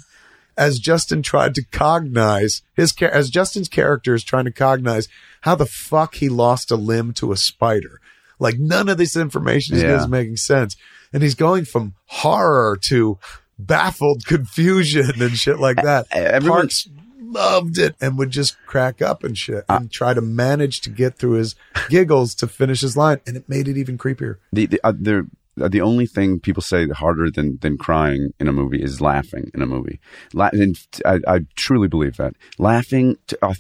As 0.55 0.79
Justin 0.79 1.23
tried 1.23 1.55
to 1.55 1.63
cognize 1.65 2.61
his 2.77 2.93
as 3.01 3.31
Justin's 3.31 3.71
character 3.71 4.15
is 4.15 4.23
trying 4.23 4.45
to 4.45 4.51
cognize 4.53 5.09
how 5.41 5.55
the 5.55 5.65
fuck 5.65 6.17
he 6.17 6.29
lost 6.29 6.71
a 6.71 6.77
limb 6.77 7.15
to 7.15 7.33
a 7.33 7.39
spider. 7.39 8.02
Like 8.43 8.59
none 8.59 8.89
of 8.89 8.99
this 8.99 9.17
information 9.17 9.77
is 9.77 9.83
Yeah. 9.83 10.07
making 10.07 10.37
sense, 10.37 10.77
and 11.13 11.23
he's 11.23 11.35
going 11.37 11.65
from 11.65 11.95
horror 12.07 12.77
to 12.89 13.19
baffled 13.59 14.27
confusion 14.27 15.23
and 15.23 15.37
shit 15.39 15.59
like 15.61 15.77
that. 15.77 16.07
everyone- 16.11 16.63
Parks 16.63 16.89
loved 17.21 17.79
it 17.79 17.95
and 18.01 18.19
would 18.19 18.31
just 18.31 18.57
crack 18.67 19.01
up 19.01 19.25
and 19.25 19.39
shit 19.39 19.65
and 19.69 19.91
try 19.91 20.13
to 20.13 20.21
manage 20.21 20.81
to 20.83 20.91
get 20.91 21.17
through 21.17 21.33
his 21.33 21.55
giggles 21.89 22.35
to 22.35 22.47
finish 22.47 22.81
his 22.83 22.95
line, 22.97 23.21
and 23.27 23.37
it 23.37 23.49
made 23.49 23.69
it 23.69 23.77
even 23.79 23.97
creepier. 23.97 24.37
the 24.53 24.67
the, 24.67 24.81
uh, 24.85 24.93
the 24.99 25.19
uh, 25.21 25.23
the 25.57 25.81
only 25.81 26.07
thing 26.07 26.41
people 26.41 26.63
say 26.63 26.89
harder 26.89 27.31
than 27.31 27.59
than 27.61 27.77
crying 27.77 28.33
in 28.41 28.49
a 28.49 28.53
movie 28.53 28.83
is 28.83 29.01
laughing 29.01 29.51
in 29.55 29.63
a 29.63 29.67
movie. 29.67 30.01
La- 30.33 30.51
and 30.53 30.79
I, 31.05 31.21
I 31.27 31.41
truly 31.57 31.89
believe 31.89 32.17
that 32.17 32.35
laughing 32.59 33.19
to 33.29 33.39
uh, 33.43 33.55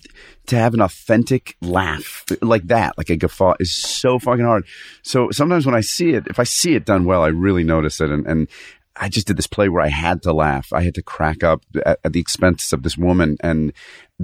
to 0.46 0.56
have 0.56 0.74
an 0.74 0.80
authentic 0.80 1.56
laugh 1.60 2.24
like 2.40 2.66
that, 2.68 2.96
like 2.96 3.10
a 3.10 3.16
guffaw, 3.16 3.54
is 3.60 3.74
so 3.74 4.18
fucking 4.18 4.44
hard. 4.44 4.64
So 5.02 5.30
sometimes 5.30 5.66
when 5.66 5.74
I 5.74 5.82
see 5.82 6.10
it, 6.10 6.26
if 6.28 6.38
I 6.38 6.44
see 6.44 6.74
it 6.74 6.86
done 6.86 7.04
well, 7.04 7.22
I 7.22 7.28
really 7.28 7.64
notice 7.64 8.00
it. 8.00 8.10
And, 8.10 8.26
and 8.26 8.48
I 8.96 9.08
just 9.08 9.26
did 9.26 9.36
this 9.36 9.46
play 9.46 9.68
where 9.68 9.82
I 9.82 9.88
had 9.88 10.22
to 10.22 10.32
laugh. 10.32 10.72
I 10.72 10.82
had 10.82 10.94
to 10.96 11.02
crack 11.02 11.42
up 11.42 11.62
at, 11.84 11.98
at 12.04 12.12
the 12.12 12.20
expense 12.20 12.72
of 12.72 12.82
this 12.82 12.98
woman 12.98 13.36
and 13.40 13.72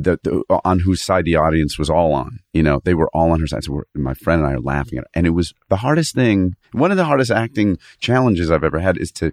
the, 0.02 0.18
the 0.22 0.42
on 0.64 0.80
whose 0.80 1.02
side 1.02 1.24
the 1.24 1.36
audience 1.36 1.78
was 1.78 1.90
all 1.90 2.12
on. 2.12 2.40
You 2.52 2.62
know, 2.62 2.80
they 2.84 2.94
were 2.94 3.10
all 3.12 3.30
on 3.32 3.40
her 3.40 3.46
side. 3.46 3.64
So 3.64 3.82
my 3.94 4.14
friend 4.14 4.40
and 4.40 4.50
I 4.50 4.54
are 4.54 4.60
laughing 4.60 4.98
at 4.98 5.04
it. 5.04 5.10
And 5.14 5.26
it 5.26 5.30
was 5.30 5.54
the 5.68 5.76
hardest 5.76 6.14
thing. 6.14 6.56
One 6.72 6.90
of 6.90 6.96
the 6.96 7.04
hardest 7.04 7.30
acting 7.30 7.78
challenges 7.98 8.50
I've 8.50 8.64
ever 8.64 8.80
had 8.80 8.98
is 8.98 9.12
to 9.12 9.32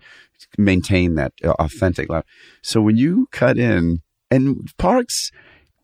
maintain 0.57 1.15
that 1.15 1.33
uh, 1.43 1.51
authentic 1.59 2.09
laugh. 2.09 2.25
So 2.61 2.81
when 2.81 2.97
you 2.97 3.27
cut 3.31 3.57
in 3.57 4.01
and 4.31 4.71
Parks, 4.77 5.31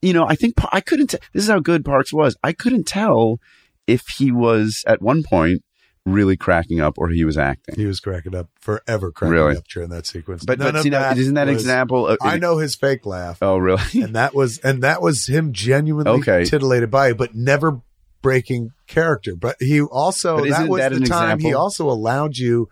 you 0.01 0.13
know, 0.13 0.25
I 0.25 0.35
think 0.35 0.55
I 0.71 0.81
couldn't, 0.81 1.07
t- 1.07 1.19
this 1.33 1.43
is 1.43 1.49
how 1.49 1.59
good 1.59 1.85
Parks 1.85 2.11
was. 2.11 2.35
I 2.43 2.53
couldn't 2.53 2.87
tell 2.87 3.39
if 3.87 4.07
he 4.17 4.31
was 4.31 4.83
at 4.87 5.01
one 5.01 5.23
point 5.23 5.63
really 6.05 6.35
cracking 6.35 6.79
up 6.79 6.95
or 6.97 7.09
he 7.09 7.23
was 7.25 7.37
acting. 7.37 7.75
He 7.75 7.85
was 7.85 7.99
cracking 7.99 8.35
up 8.35 8.49
forever, 8.59 9.11
cracking 9.11 9.33
Really? 9.33 9.55
up 9.57 9.67
during 9.67 9.89
that 9.89 10.05
sequence. 10.07 10.43
But, 10.43 10.57
None 10.59 10.69
but 10.69 10.75
of 10.77 10.81
see, 10.83 10.89
that, 10.89 11.17
isn't 11.17 11.35
that 11.35 11.47
an 11.47 11.53
was- 11.53 11.63
example? 11.63 12.07
Of, 12.07 12.17
I 12.21 12.37
know 12.37 12.57
his 12.57 12.75
fake 12.75 13.05
laugh, 13.05 13.37
Oh, 13.41 13.57
really? 13.57 13.83
and 14.01 14.15
that 14.15 14.33
was 14.33 14.57
and 14.59 14.81
that 14.83 15.01
was 15.01 15.27
him 15.27 15.53
genuinely 15.53 16.11
Okay. 16.21 16.45
titillated 16.45 16.89
by 16.89 17.09
it, 17.11 17.17
but 17.17 17.35
never 17.35 17.81
breaking 18.21 18.71
character. 18.87 19.35
But 19.35 19.57
he 19.59 19.81
also 19.81 20.39
But 20.39 20.49
that 20.49 20.69
was 20.69 20.79
that 20.79 20.89
the 20.89 20.97
an 20.97 21.03
time 21.03 21.39
he 21.39 21.53
also 21.53 21.89
allowed 21.89 22.37
you 22.37 22.69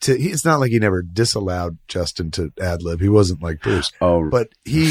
to. 0.00 0.16
He, 0.16 0.28
it's 0.30 0.44
not 0.44 0.60
like 0.60 0.70
he 0.70 0.78
never 0.78 1.02
disallowed 1.02 1.78
Justin 1.88 2.30
to 2.32 2.52
ad 2.60 2.82
lib. 2.82 3.00
He 3.00 3.08
wasn't 3.08 3.42
like 3.42 3.60
Bruce, 3.62 3.90
Oh, 4.00 4.28
but 4.30 4.48
he 4.64 4.90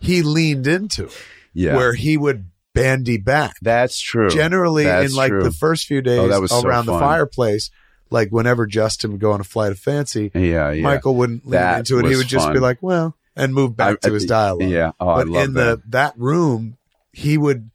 he 0.00 0.22
leaned 0.22 0.66
into 0.66 1.06
it 1.06 1.22
yeah. 1.54 1.76
where 1.76 1.92
he 1.94 2.16
would 2.16 2.46
bandy 2.74 3.18
back. 3.18 3.56
That's 3.62 4.00
true. 4.00 4.30
generally 4.30 4.84
That's 4.84 5.10
in 5.10 5.16
like 5.16 5.30
true. 5.30 5.42
the 5.42 5.50
first 5.50 5.86
few 5.86 5.98
oh, 5.98 6.02
days 6.02 6.32
Oh, 6.32 6.40
was 6.40 6.50
so 6.50 6.62
around 6.62 6.86
the 6.86 6.98
fireplace, 6.98 7.70
like 8.10 8.30
whenever 8.30 8.66
Justin 8.66 9.12
would 9.12 9.20
go 9.20 9.32
on 9.32 9.40
a 9.40 9.44
flight 9.44 9.72
of 9.72 9.78
fancy, 9.78 10.30
yeah, 10.34 10.70
yeah. 10.70 10.82
Michael 10.82 11.14
wouldn't 11.14 11.44
lean 11.44 11.52
That 11.52 11.78
into 11.80 11.98
it. 11.98 12.08
He 12.10 12.16
would 12.16 12.28
just 12.28 12.52
be 12.52 12.58
like, 12.58 12.78
well, 12.82 13.16
and 13.36 13.54
move 13.54 13.76
back 13.76 13.98
I- 14.02 14.08
to 14.08 14.14
his 14.14 14.26
dialogue. 14.26 14.68
Yeah. 14.68 14.92
Oh, 15.00 15.08
I 15.08 15.24
but 15.24 15.28
in 15.28 15.54
that. 15.54 15.54
the 15.54 15.82
that 15.88 16.14
room, 16.18 16.76
he 17.12 17.38
would 17.38 17.70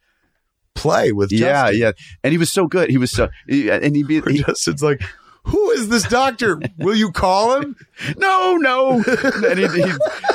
play 0.74 1.12
with 1.12 1.32
yeah, 1.32 1.66
Justin. 1.72 1.80
yeah. 1.82 1.92
And 2.24 2.32
he 2.32 2.38
was 2.38 2.52
so 2.52 2.68
good. 2.68 2.90
He 2.90 2.98
was 2.98 3.12
so, 3.12 3.30
and 3.48 3.96
he'd 3.96 4.08
be, 4.08 4.22
he, 4.28 4.44
Justin's 4.44 4.84
like, 4.84 5.02
who 5.46 5.72
is 5.72 5.90
this 5.90 6.04
doctor? 6.04 6.60
Will 6.78 6.96
you 6.96 7.12
call 7.12 7.60
him? 7.60 7.76
no, 8.18 8.58
no. 8.58 9.02
he, 9.02 9.68
he, 9.68 9.92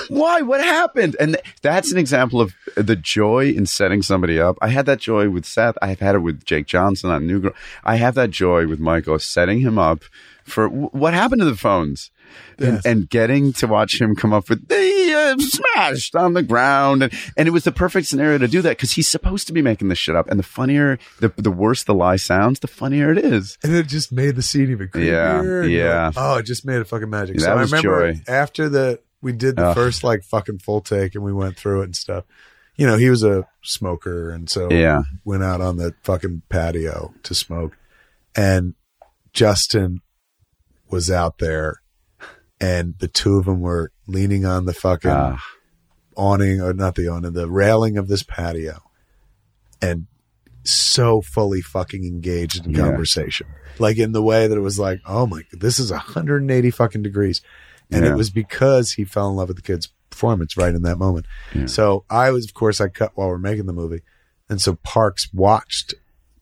why? 0.08 0.40
What 0.42 0.60
happened? 0.62 1.16
And 1.18 1.34
th- 1.34 1.44
that's 1.62 1.92
an 1.92 1.98
example 1.98 2.40
of 2.40 2.54
the 2.76 2.96
joy 2.96 3.50
in 3.50 3.66
setting 3.66 4.02
somebody 4.02 4.40
up. 4.40 4.56
I 4.62 4.68
had 4.68 4.86
that 4.86 5.00
joy 5.00 5.28
with 5.28 5.44
Seth. 5.44 5.76
I 5.82 5.88
have 5.88 6.00
had 6.00 6.14
it 6.14 6.20
with 6.20 6.44
Jake 6.44 6.66
Johnson 6.66 7.10
on 7.10 7.26
New 7.26 7.40
Girl. 7.40 7.52
I 7.84 7.96
have 7.96 8.14
that 8.14 8.30
joy 8.30 8.66
with 8.66 8.78
Michael 8.80 9.18
setting 9.18 9.60
him 9.60 9.78
up 9.78 10.04
for 10.44 10.68
what 10.68 11.14
happened 11.14 11.40
to 11.40 11.46
the 11.46 11.56
phones. 11.56 12.10
Yes. 12.58 12.84
And, 12.84 12.86
and 13.00 13.10
getting 13.10 13.52
to 13.54 13.66
watch 13.66 14.00
him 14.00 14.14
come 14.14 14.32
up 14.32 14.48
with 14.48 14.66
they 14.68 15.12
uh, 15.14 15.36
smashed 15.38 16.14
on 16.16 16.34
the 16.34 16.42
ground, 16.42 17.02
and, 17.02 17.12
and 17.36 17.48
it 17.48 17.50
was 17.50 17.64
the 17.64 17.72
perfect 17.72 18.06
scenario 18.06 18.38
to 18.38 18.48
do 18.48 18.62
that 18.62 18.70
because 18.70 18.92
he's 18.92 19.08
supposed 19.08 19.46
to 19.46 19.52
be 19.52 19.62
making 19.62 19.88
this 19.88 19.98
shit 19.98 20.14
up. 20.16 20.28
And 20.28 20.38
the 20.38 20.44
funnier, 20.44 20.98
the 21.20 21.32
the 21.36 21.50
worse 21.50 21.84
the 21.84 21.94
lie 21.94 22.16
sounds, 22.16 22.60
the 22.60 22.68
funnier 22.68 23.12
it 23.12 23.18
is. 23.18 23.58
And 23.62 23.74
it 23.74 23.86
just 23.86 24.12
made 24.12 24.36
the 24.36 24.42
scene 24.42 24.70
even 24.70 24.88
creepier. 24.88 25.68
Yeah, 25.70 25.84
yeah. 25.84 26.06
like, 26.06 26.14
oh, 26.16 26.36
it 26.38 26.44
just 26.44 26.64
made 26.66 26.76
it 26.80 26.84
fucking 26.86 27.10
magic. 27.10 27.36
That 27.36 27.42
so 27.44 27.56
was 27.56 27.72
I 27.72 27.76
remember 27.78 28.12
joy. 28.12 28.20
after 28.28 28.68
the 28.68 29.00
we 29.22 29.32
did 29.32 29.56
the 29.56 29.66
Ugh. 29.68 29.74
first 29.74 30.02
like 30.02 30.22
fucking 30.24 30.58
full 30.60 30.80
take 30.80 31.14
and 31.14 31.22
we 31.24 31.32
went 31.32 31.56
through 31.56 31.82
it 31.82 31.84
and 31.84 31.96
stuff. 31.96 32.24
You 32.76 32.86
know, 32.86 32.96
he 32.96 33.10
was 33.10 33.22
a 33.22 33.46
smoker 33.62 34.30
and 34.30 34.48
so 34.48 34.70
Yeah. 34.70 35.02
went 35.24 35.42
out 35.42 35.60
on 35.60 35.76
the 35.76 35.94
fucking 36.02 36.42
patio 36.48 37.12
to 37.24 37.34
smoke. 37.34 37.76
And 38.34 38.74
Justin 39.34 40.00
was 40.88 41.10
out 41.10 41.38
there 41.38 41.82
and 42.60 42.94
the 42.98 43.08
two 43.08 43.36
of 43.38 43.46
them 43.46 43.60
were 43.60 43.90
leaning 44.06 44.44
on 44.44 44.66
the 44.66 44.74
fucking 44.74 45.10
Ah. 45.10 45.42
awning 46.16 46.60
or 46.60 46.72
not 46.72 46.94
the 46.94 47.08
awning, 47.08 47.32
the 47.32 47.48
railing 47.50 47.96
of 47.96 48.08
this 48.08 48.22
patio 48.22 48.82
and 49.80 50.06
so 50.64 51.22
fully 51.22 51.62
fucking 51.62 52.04
engaged 52.04 52.66
in 52.66 52.72
Yeah. 52.72 52.80
conversation. 52.84 53.46
Like 53.78 53.96
in 53.96 54.12
the 54.12 54.22
way 54.22 54.46
that 54.46 54.56
it 54.58 54.60
was 54.60 54.78
like, 54.78 55.00
oh 55.06 55.26
my, 55.26 55.42
this 55.52 55.78
is 55.78 55.90
180 55.90 56.70
fucking 56.70 57.02
degrees. 57.02 57.40
And 57.90 58.04
Yeah. 58.04 58.12
it 58.12 58.16
was 58.16 58.30
because 58.30 58.92
he 58.92 59.04
fell 59.04 59.30
in 59.30 59.36
love 59.36 59.48
with 59.48 59.56
the 59.56 59.62
kid's 59.62 59.88
performance 60.10 60.56
right 60.56 60.74
in 60.74 60.82
that 60.82 60.98
moment. 60.98 61.26
So 61.66 62.04
I 62.10 62.30
was, 62.30 62.44
of 62.44 62.52
course, 62.54 62.80
I 62.80 62.88
cut 62.88 63.12
while 63.14 63.28
we're 63.28 63.38
making 63.38 63.66
the 63.66 63.72
movie. 63.72 64.02
And 64.50 64.60
so 64.60 64.74
Parks 64.74 65.32
watched 65.32 65.94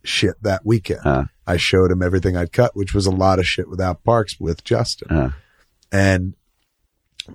shit 0.02 0.42
that 0.42 0.64
weekend. 0.66 1.00
Uh. 1.04 1.24
I 1.46 1.56
showed 1.58 1.90
him 1.92 2.02
everything 2.02 2.36
I'd 2.36 2.52
cut, 2.52 2.74
which 2.74 2.92
was 2.94 3.06
a 3.06 3.10
lot 3.10 3.38
of 3.38 3.46
shit 3.46 3.68
without 3.68 4.02
Parks 4.02 4.40
with 4.40 4.64
Justin. 4.64 5.10
Uh. 5.16 5.30
And 5.92 6.34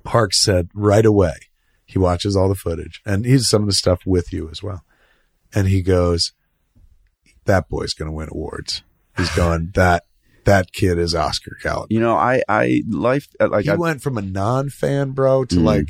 Parks 0.04 0.42
said 0.44 0.70
right 0.74 1.06
away, 1.06 1.34
he 1.86 2.00
watches 2.00 2.36
all 2.36 2.50
the 2.50 2.56
footage 2.56 3.02
and 3.06 3.26
he's 3.26 3.48
some 3.48 3.62
of 3.64 3.68
the 3.68 3.74
stuff 3.74 4.02
with 4.06 4.32
you 4.34 4.50
as 4.50 4.64
well. 4.64 4.84
And 5.54 5.68
he 5.68 5.82
goes, 5.82 6.34
that 7.46 7.70
boy's 7.70 7.94
going 7.94 8.10
to 8.10 8.16
win 8.16 8.30
awards. 8.32 8.84
He's 9.18 9.30
going, 9.36 9.72
that, 9.76 10.04
that 10.46 10.72
kid 10.74 10.98
is 10.98 11.14
Oscar 11.16 11.58
caliber. 11.62 11.88
You 11.90 12.00
know, 12.00 12.16
I, 12.16 12.44
I, 12.50 12.82
life, 12.90 13.28
uh, 13.40 13.50
like, 13.50 13.66
He 13.66 13.72
I, 13.72 13.76
went 13.76 14.02
from 14.02 14.18
a 14.18 14.22
non 14.22 14.70
fan, 14.70 15.12
bro, 15.12 15.46
to 15.46 15.56
Mm. 15.56 15.64
like 15.64 15.90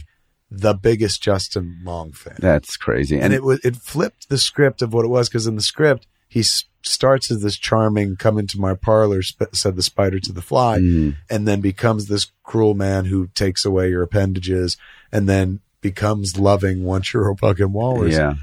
the 0.52 0.73
biggest 0.73 1.23
Justin 1.23 1.80
Long 1.84 2.11
fan. 2.11 2.35
that's 2.40 2.77
crazy. 2.77 3.19
and 3.19 3.34
it 3.34 3.44
was, 3.44 3.60
it 3.65 3.76
flipped 3.76 4.30
the 4.30 4.38
script 4.38 4.81
of 4.84 4.94
what 4.94 5.06
it 5.06 5.07
was. 5.07 5.27
Cause 5.30 5.48
in 5.48 5.56
the 5.56 5.61
script, 5.64 6.06
he 6.34 6.40
s- 6.42 6.66
starts 6.82 7.32
as 7.32 7.42
this 7.42 7.58
charming, 7.58 8.16
come 8.18 8.38
into 8.38 8.60
my 8.60 8.74
parlor, 8.74 9.22
sp- 9.24 9.54
said 9.54 9.76
the 9.76 9.84
spider 9.84 10.20
to 10.20 10.34
the 10.34 10.42
fly, 10.42 10.80
Mm. 10.80 11.16
and 11.30 11.48
then 11.48 11.62
becomes 11.62 12.08
this 12.08 12.32
cruel 12.44 12.74
man 12.74 13.06
who 13.06 13.28
takes 13.36 13.64
away 13.66 13.90
your 13.90 14.04
appendages 14.04 14.76
and 15.12 15.30
then 15.30 15.60
becomes 15.82 16.38
loving 16.38 16.84
once 16.84 17.14
you're 17.14 17.30
a 17.32 17.38
fucking 17.38 17.72
walrus. 17.72 18.14
Yeah. 18.16 18.34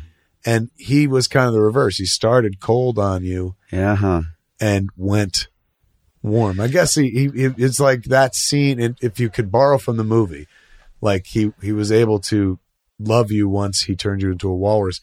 And 0.47 0.71
he 0.77 1.07
was 1.07 1.29
kind 1.29 1.49
of 1.49 1.53
the 1.53 1.61
reverse. 1.61 1.97
He 1.99 2.07
started 2.07 2.61
cold 2.61 2.99
on 2.99 3.25
you 3.25 3.57
Yeah. 3.73 3.97
Huh. 3.97 4.23
and 4.61 4.89
went 4.97 5.49
warm. 6.23 6.61
I 6.61 6.69
guess 6.69 6.95
he, 6.95 7.11
he 7.11 7.25
it's 7.59 7.81
like 7.81 8.05
that 8.05 8.35
scene. 8.35 8.81
and 8.81 8.97
If 9.03 9.19
you 9.21 9.29
could 9.31 9.51
borrow 9.51 9.79
from 9.79 9.97
the 9.97 10.05
movie, 10.05 10.47
like 11.01 11.27
he 11.27 11.53
he 11.63 11.73
was 11.73 11.91
able 11.91 12.19
to 12.21 12.59
love 12.99 13.31
you 13.31 13.49
once 13.49 13.83
he 13.83 13.95
turned 13.97 14.23
you 14.23 14.31
into 14.33 14.49
a 14.49 14.55
walrus. 14.57 15.01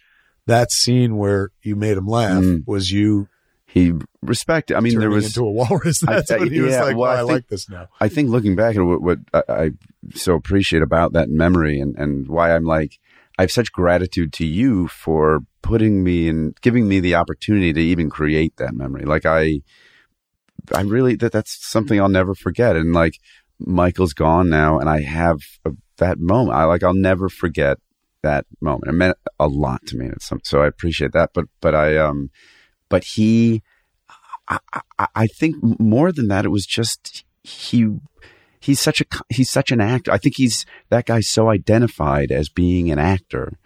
That 0.47 0.71
scene 0.71 1.17
where 1.17 1.51
you 1.61 1.75
made 1.75 1.97
him 1.97 2.07
laugh 2.07 2.43
Mm. 2.43 2.63
was 2.67 2.91
you 2.91 3.27
He 3.65 3.93
respected. 4.21 4.75
I 4.75 4.79
mean, 4.79 4.97
there 4.99 5.09
was. 5.09 5.27
into 5.27 5.45
a 5.45 5.51
walrus. 5.51 5.99
That's 6.05 6.31
I- 6.31 6.37
when 6.39 6.51
he 6.51 6.61
was 6.61 6.75
like, 6.75 6.95
well, 6.97 7.11
"Oh, 7.11 7.13
I 7.13 7.15
I, 7.15 7.17
think- 7.19 7.29
like 7.31 7.47
this 7.47 7.69
now." 7.69 7.87
I 7.99 8.07
think 8.07 8.29
looking 8.29 8.55
back 8.55 8.75
at 8.75 8.81
what, 8.81 9.01
what 9.01 9.19
I, 9.33 9.43
I 9.49 9.71
so 10.15 10.33
appreciate 10.35 10.81
about 10.81 11.13
that 11.13 11.29
memory 11.29 11.79
and, 11.79 11.95
and 11.97 12.27
why 12.27 12.55
I'm 12.55 12.63
like, 12.63 12.97
I 13.37 13.43
have 13.43 13.51
such 13.51 13.71
gratitude 13.71 14.33
to 14.33 14.45
you 14.45 14.87
for 14.87 15.41
putting 15.61 16.03
me 16.03 16.27
and 16.29 16.55
giving 16.61 16.87
me 16.87 16.99
the 17.01 17.13
opportunity 17.15 17.71
to 17.73 17.79
even 17.81 18.09
create 18.09 18.55
that 18.57 18.73
memory. 18.73 19.03
Like 19.03 19.25
I, 19.25 19.59
I 20.73 20.81
really, 20.81 21.15
that 21.17 21.31
that's 21.33 21.57
something 21.69 21.99
I'll 21.99 22.09
never 22.09 22.33
forget. 22.35 22.75
And 22.75 22.93
like 22.93 23.19
Michael's 23.59 24.13
gone 24.13 24.49
now 24.49 24.79
and 24.79 24.89
I 24.89 25.01
have 25.01 25.39
a, 25.65 25.71
that 25.97 26.19
moment. 26.19 26.57
I 26.57 26.63
like, 26.63 26.83
I'll 26.83 26.93
never 26.93 27.27
forget 27.29 27.77
that 28.23 28.45
moment. 28.61 28.89
It 28.89 28.93
meant 28.93 29.17
a 29.39 29.47
lot 29.47 29.85
to 29.87 29.97
me. 29.97 30.09
So 30.43 30.61
I 30.61 30.67
appreciate 30.67 31.13
that. 31.13 31.31
But, 31.33 31.45
but 31.61 31.75
I, 31.75 31.97
um, 31.97 32.29
but 32.89 33.03
he, 33.03 33.63
I, 34.47 34.59
I, 34.97 35.07
I 35.15 35.27
think 35.27 35.55
more 35.79 36.11
than 36.11 36.27
that, 36.29 36.45
it 36.45 36.49
was 36.49 36.65
just 36.65 37.23
he. 37.43 37.87
He's 38.59 38.79
such 38.81 39.01
a 39.01 39.05
he's 39.29 39.49
such 39.49 39.71
an 39.71 39.79
actor. 39.79 40.11
I 40.11 40.17
think 40.17 40.35
he's 40.35 40.65
that 40.89 41.05
guy's 41.05 41.29
so 41.29 41.47
identified 41.47 42.31
as 42.31 42.49
being 42.49 42.91
an 42.91 42.99
actor, 42.99 43.57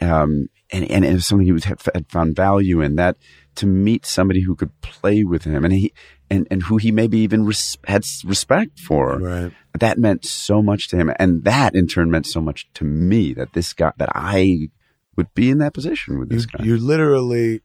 um, 0.00 0.48
and 0.70 0.90
and 0.90 1.04
it 1.04 1.12
was 1.12 1.26
something 1.26 1.46
he 1.46 1.52
was 1.52 1.64
had 1.64 1.80
found 2.08 2.34
value 2.36 2.80
in. 2.80 2.96
That 2.96 3.16
to 3.56 3.66
meet 3.66 4.04
somebody 4.06 4.42
who 4.42 4.54
could 4.56 4.78
play 4.80 5.24
with 5.24 5.44
him, 5.44 5.64
and 5.64 5.72
he 5.74 5.92
and 6.30 6.46
and 6.50 6.62
who 6.64 6.76
he 6.78 6.90
maybe 6.90 7.18
even 7.18 7.44
res- 7.44 7.76
had 7.86 8.04
respect 8.24 8.80
for, 8.80 9.18
Right. 9.18 9.52
that 9.78 9.98
meant 9.98 10.24
so 10.24 10.62
much 10.62 10.88
to 10.88 10.96
him, 10.96 11.12
and 11.18 11.44
that 11.44 11.74
in 11.74 11.86
turn 11.86 12.10
meant 12.10 12.26
so 12.26 12.40
much 12.40 12.68
to 12.74 12.84
me. 12.84 13.32
That 13.34 13.52
this 13.52 13.72
guy 13.72 13.92
that 13.98 14.10
I 14.14 14.70
would 15.16 15.32
be 15.34 15.50
in 15.50 15.58
that 15.58 15.74
position 15.74 16.18
with 16.18 16.30
You 16.32 16.38
this 16.38 16.46
guy. 16.46 16.64
you 16.64 16.76
literally 16.76 17.60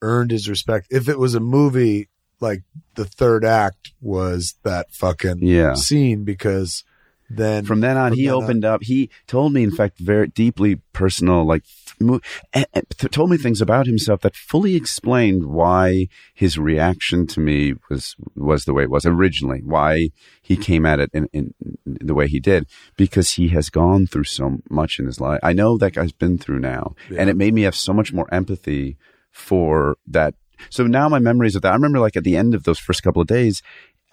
earned 0.00 0.30
his 0.30 0.48
respect. 0.48 0.86
If 0.90 1.08
it 1.08 1.18
was 1.18 1.34
a 1.34 1.40
movie, 1.40 2.08
like 2.40 2.62
the 2.94 3.04
third 3.04 3.44
act 3.44 3.92
was 4.00 4.54
that 4.62 4.86
fucking 4.92 5.38
Yeah. 5.40 5.74
scene 5.74 6.22
because 6.24 6.84
then 7.30 7.64
From 7.64 7.80
then 7.80 7.96
on, 7.96 8.10
From 8.12 8.18
he 8.18 8.26
then 8.26 8.34
on. 8.34 8.42
opened 8.42 8.64
up. 8.64 8.82
He 8.82 9.10
told 9.26 9.52
me, 9.52 9.62
in 9.62 9.70
fact, 9.70 9.98
very 9.98 10.28
deeply 10.28 10.76
personal, 10.92 11.44
like, 11.44 11.62
and 12.00 12.20
eh, 12.54 12.64
eh, 12.74 12.80
th- 12.96 13.10
told 13.12 13.30
me 13.30 13.36
things 13.36 13.60
about 13.60 13.86
himself 13.86 14.20
that 14.20 14.36
fully 14.36 14.76
explained 14.76 15.46
why 15.46 16.06
his 16.34 16.56
reaction 16.56 17.26
to 17.26 17.40
me 17.40 17.74
was 17.90 18.14
was 18.36 18.64
the 18.64 18.72
way 18.72 18.84
it 18.84 18.90
was 18.90 19.04
originally. 19.04 19.60
Why 19.64 20.10
he 20.40 20.56
came 20.56 20.86
at 20.86 21.00
it 21.00 21.10
in, 21.12 21.28
in 21.32 21.54
the 21.84 22.14
way 22.14 22.28
he 22.28 22.40
did, 22.40 22.66
because 22.96 23.32
he 23.32 23.48
has 23.48 23.68
gone 23.68 24.06
through 24.06 24.24
so 24.24 24.58
much 24.70 24.98
in 24.98 25.06
his 25.06 25.20
life. 25.20 25.40
I 25.42 25.52
know 25.52 25.76
that 25.78 25.94
guy's 25.94 26.12
been 26.12 26.38
through 26.38 26.60
now, 26.60 26.94
and 27.16 27.28
it 27.28 27.36
made 27.36 27.52
me 27.52 27.62
have 27.62 27.74
so 27.76 27.92
much 27.92 28.12
more 28.12 28.32
empathy 28.32 28.96
for 29.30 29.96
that. 30.06 30.34
So 30.70 30.86
now 30.86 31.08
my 31.08 31.18
memories 31.18 31.54
of 31.56 31.62
that. 31.62 31.72
I 31.72 31.74
remember, 31.74 32.00
like 32.00 32.16
at 32.16 32.24
the 32.24 32.36
end 32.36 32.54
of 32.54 32.64
those 32.64 32.78
first 32.78 33.02
couple 33.02 33.22
of 33.22 33.28
days, 33.28 33.62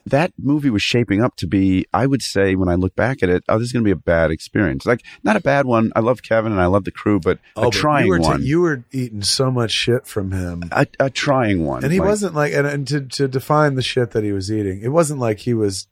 that 0.07 0.31
movie 0.37 0.69
was 0.69 0.83
shaping 0.83 1.21
up 1.23 1.35
to 1.37 1.47
be, 1.47 1.85
I 1.93 2.05
would 2.05 2.21
say, 2.21 2.55
when 2.55 2.69
I 2.69 2.75
look 2.75 2.95
back 2.95 3.23
at 3.23 3.29
it, 3.29 3.43
oh, 3.49 3.57
this 3.57 3.67
is 3.67 3.71
going 3.73 3.83
to 3.83 3.87
be 3.87 3.91
a 3.91 3.95
bad 3.95 4.29
experience. 4.31 4.85
Like, 4.85 5.01
not 5.23 5.35
a 5.35 5.39
bad 5.41 5.65
one. 5.65 5.91
I 5.95 5.99
love 6.01 6.21
Kevin 6.21 6.51
and 6.51 6.61
I 6.61 6.67
love 6.67 6.83
the 6.83 6.91
crew, 6.91 7.19
but 7.19 7.39
Oh, 7.55 7.69
a 7.69 7.71
trying 7.71 8.05
you 8.05 8.11
were, 8.11 8.19
one. 8.19 8.43
you 8.43 8.61
were 8.61 8.83
eating 8.91 9.23
so 9.23 9.49
much 9.49 9.71
shit 9.71 10.05
from 10.05 10.31
him. 10.31 10.63
a, 10.71 10.85
a 10.99 11.09
trying 11.09 11.65
one. 11.65 11.83
and 11.83 11.91
he 11.91 11.99
Like, 11.99 12.07
wasn't 12.09 12.35
like 12.35 12.53
and, 12.53 12.67
and 12.67 12.87
to 12.87 13.01
to 13.01 13.27
define 13.27 13.75
the 13.75 13.81
shit 13.81 14.11
that 14.11 14.23
he 14.23 14.31
was 14.31 14.51
eating 14.51 14.81
it 14.81 14.89
wasn't 14.89 15.19
like 15.19 15.39
he 15.39 15.53
was 15.53 15.87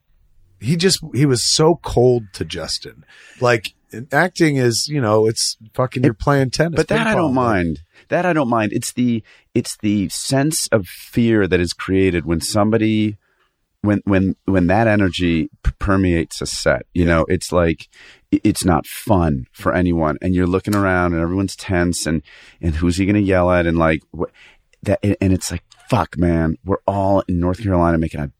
he 0.60 0.76
just 0.76 1.00
he 1.12 1.26
was 1.26 1.42
so 1.42 1.76
cold 1.82 2.24
to 2.34 2.44
justin 2.44 3.04
like 3.40 3.74
acting 4.12 4.56
is 4.56 4.88
you 4.88 5.00
know 5.00 5.26
it's 5.26 5.56
fucking 5.74 6.04
you're 6.04 6.14
playing 6.14 6.50
tennis 6.50 6.76
But 6.76 6.88
that 6.88 7.06
I 7.06 7.14
don't 7.14 7.34
mind. 7.34 7.80
That 8.08 8.26
I 8.26 8.32
don't 8.32 8.48
mind. 8.48 8.72
It's 8.72 8.92
the 8.92 9.22
it's 9.54 9.76
the 9.78 10.08
sense 10.10 10.68
of 10.68 10.86
fear 10.86 11.46
that 11.46 11.60
is 11.60 11.72
created 11.72 12.24
when 12.26 12.40
somebody 12.40 13.16
when 13.84 14.00
when 14.04 14.36
when 14.46 14.66
that 14.68 14.86
energy 14.86 15.50
permeates 15.78 16.40
a 16.40 16.46
set. 16.46 16.86
You 16.94 17.04
know, 17.04 17.24
it's 17.28 17.52
like 17.52 17.88
it's 18.30 18.64
not 18.64 18.86
fun 18.86 19.46
for 19.52 19.74
anyone, 19.74 20.18
and 20.22 20.34
you're 20.34 20.46
looking 20.46 20.74
around 20.74 21.12
and 21.12 21.22
everyone's 21.22 21.56
tense, 21.56 22.06
and 22.06 22.22
and 22.60 22.74
who's 22.74 22.96
he 22.96 23.06
going 23.06 23.14
to 23.14 23.20
yell 23.20 23.50
at, 23.50 23.66
and 23.66 23.78
like 23.78 24.02
what 24.10 24.30
that, 24.82 25.00
and 25.02 25.32
it's 25.32 25.50
like 25.50 25.62
fuck, 25.88 26.16
man, 26.16 26.56
we're 26.64 26.78
all 26.86 27.22
in 27.28 27.38
North 27.38 27.62
Carolina 27.62 27.98
making 27.98 28.20
a 28.20 28.30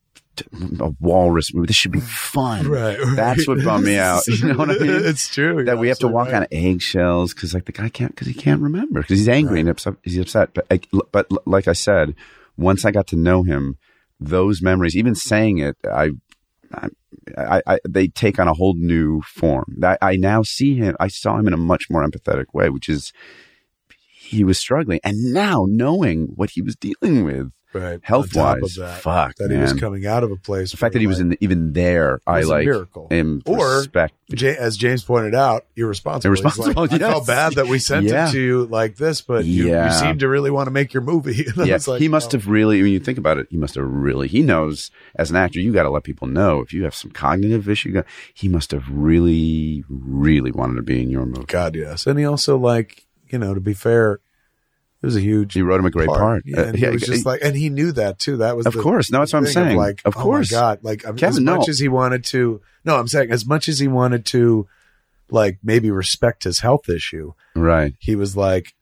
a 0.81 0.93
walrus 0.99 1.55
movie. 1.55 1.69
This 1.69 1.77
should 1.77 1.93
be 1.93 2.01
fun. 2.01 2.67
Right, 2.67 2.99
right. 2.99 3.15
That's 3.15 3.47
what 3.47 3.63
bummed 3.63 3.87
me 3.87 3.99
out. 3.99 4.23
You 4.29 4.49
know 4.49 4.59
what 4.59 4.71
I 4.71 4.79
mean? 4.79 4.91
it's 4.91 5.29
true 5.29 5.65
that 5.65 5.79
we 5.79 5.87
have 5.89 6.01
to 6.01 6.09
walk 6.09 6.27
right. 6.27 6.43
on 6.43 6.47
eggshells 6.51 7.33
because 7.33 7.55
like 7.55 7.67
the 7.67 7.73
guy 7.73 7.89
can't 7.89 8.11
because 8.11 8.27
he 8.27 8.35
can't 8.35 8.61
remember 8.61 9.01
because 9.01 9.19
he's 9.19 9.29
angry 9.29 9.61
and 9.61 9.69
upset. 9.69 9.95
He's 10.03 10.19
upset. 10.19 10.51
But 10.55 10.87
but 11.13 11.47
like 11.47 11.69
I 11.69 11.73
said, 11.73 12.17
once 12.57 12.85
I 12.85 12.91
got 12.91 13.07
to 13.09 13.17
know 13.17 13.45
him, 13.45 13.79
those 14.29 14.63
memories, 14.63 14.97
even 14.97 15.15
saying 15.15 15.59
it, 15.59 15.77
I. 15.85 16.11
I, 16.73 16.89
I, 17.39 17.63
I, 17.67 17.79
they 17.89 18.09
take 18.09 18.41
on 18.41 18.49
a 18.49 18.55
whole 18.55 18.75
new 18.75 19.21
form. 19.23 19.79
I, 19.83 19.97
I 20.03 20.17
now 20.17 20.43
see 20.43 20.75
him. 20.75 20.97
I 20.99 21.09
saw 21.09 21.39
him 21.39 21.47
in 21.47 21.53
a 21.53 21.59
much 21.59 21.89
more 21.89 22.05
empathetic 22.05 22.47
way, 22.53 22.69
which 22.69 22.89
is 22.89 23.13
he 23.89 24.43
was 24.43 24.59
struggling, 24.59 25.01
and 25.05 25.33
now 25.33 25.67
knowing 25.69 26.33
what 26.35 26.51
he 26.51 26.63
was 26.63 26.75
dealing 26.75 27.25
with, 27.25 27.53
right 27.75 28.01
health 28.03 28.35
wise, 28.35 28.77
that, 28.77 29.01
fuck, 29.01 29.35
that 29.37 29.51
he 29.51 29.57
was 29.57 29.73
coming 29.75 30.07
out 30.07 30.23
of 30.23 30.31
a 30.31 30.37
place 30.37 30.71
the 30.71 30.77
fact 30.77 30.93
that 30.93 31.01
he 31.01 31.07
was 31.07 31.21
in 31.21 31.31
the, 31.31 31.39
even 31.41 31.73
there, 31.73 32.21
I 32.27 32.43
like 32.43 32.65
miracle. 32.67 33.09
Or- 33.47 33.79
respect. 33.79 34.15
Ja- 34.29 34.55
as 34.59 34.77
James 34.79 35.05
pointed 35.05 35.35
out, 35.35 35.67
irresponsible. 35.77 36.31
Irresponsible, 36.31 36.83
Like, 36.83 36.93
I 36.93 36.97
yes. 36.97 37.11
felt 37.13 37.27
bad 37.27 37.53
that 37.55 37.67
we 37.67 37.79
sent 37.79 38.07
Yeah. 38.07 38.29
it 38.29 38.33
to 38.33 38.41
you 38.41 38.65
like 38.65 38.97
this, 38.97 39.21
but 39.21 39.45
you, 39.45 39.69
Yeah. 39.69 39.93
you 39.93 39.99
seem 39.99 40.19
to 40.21 40.29
really 40.29 40.51
want 40.51 40.67
to 40.67 40.71
make 40.71 40.95
your 40.95 41.03
movie. 41.03 41.47
Yeah, 41.57 41.79
like, 41.87 42.01
he 42.01 42.09
must 42.09 42.35
oh. 42.35 42.39
have 42.39 42.49
really. 42.49 42.81
When 42.83 42.91
you 42.91 43.01
think 43.01 43.19
about 43.19 43.39
it, 43.39 43.47
he 43.51 43.57
must 43.57 43.75
have 43.75 43.85
really. 43.85 44.29
He 44.29 44.43
knows 44.43 44.91
as 45.17 45.31
an 45.31 45.37
actor, 45.37 45.61
you 45.61 45.73
got 45.73 45.83
to 45.85 45.91
let 45.91 46.05
people 46.05 46.27
know 46.27 46.61
if 46.61 46.73
you 46.73 46.85
have 46.85 46.95
some 46.95 47.11
cognitive 47.11 47.69
issue. 47.69 48.03
He 48.33 48.49
must 48.49 48.71
have 48.71 48.89
really, 48.91 49.85
really 49.89 50.51
wanted 50.53 50.77
to 50.77 50.83
be 50.83 51.03
in 51.03 51.11
your 51.11 51.27
movie. 51.27 51.45
God, 51.47 51.75
yes. 51.77 52.07
And 52.07 52.19
he 52.19 52.25
also 52.25 52.57
like, 52.57 53.07
you 53.29 53.39
know, 53.39 53.53
to 53.55 53.61
be 53.61 53.75
fair, 53.75 54.21
it 55.05 55.07
was 55.07 55.17
a 55.17 55.21
huge. 55.21 55.53
He 55.55 55.63
wrote 55.63 55.79
him 55.81 55.87
a 55.87 55.91
great 55.91 56.09
part. 56.09 56.43
Yeah, 56.47 56.61
and 56.61 56.69
Uh, 56.71 56.73
he 56.77 56.83
yeah, 56.85 56.91
was 56.91 57.03
just 57.03 57.19
he- 57.19 57.23
like, 57.25 57.41
and 57.43 57.55
he 57.55 57.69
knew 57.69 57.93
that 57.93 58.19
too. 58.19 58.39
That 58.39 58.57
was 58.57 58.67
Of 58.67 58.73
the 58.73 58.83
course. 58.83 59.11
No, 59.11 59.19
that's 59.21 59.33
what 59.33 59.41
I'm 59.41 59.45
thing 59.45 59.51
of 59.51 59.67
saying. 59.67 59.77
Like, 59.77 60.01
Of 60.05 60.17
oh 60.17 60.21
course. 60.21 60.51
God, 60.51 60.81
like 60.83 61.03
Kevin, 61.03 61.25
as 61.25 61.41
much 61.41 61.61
no. 61.61 61.65
as 61.69 61.79
he 61.79 61.89
wanted 61.89 62.25
to. 62.27 62.61
No, 62.85 62.97
I'm 62.99 63.09
saying 63.09 63.31
as 63.31 63.47
much 63.47 63.69
as 63.69 63.79
he 63.79 63.89
wanted 63.89 64.25
to, 64.27 64.67
like 65.31 65.59
maybe 65.63 65.91
respect 65.91 66.45
his 66.45 66.61
health 66.61 66.89
issue. 66.89 67.33
right. 67.55 67.95
He 67.99 68.17
was 68.17 68.37
like, 68.37 68.75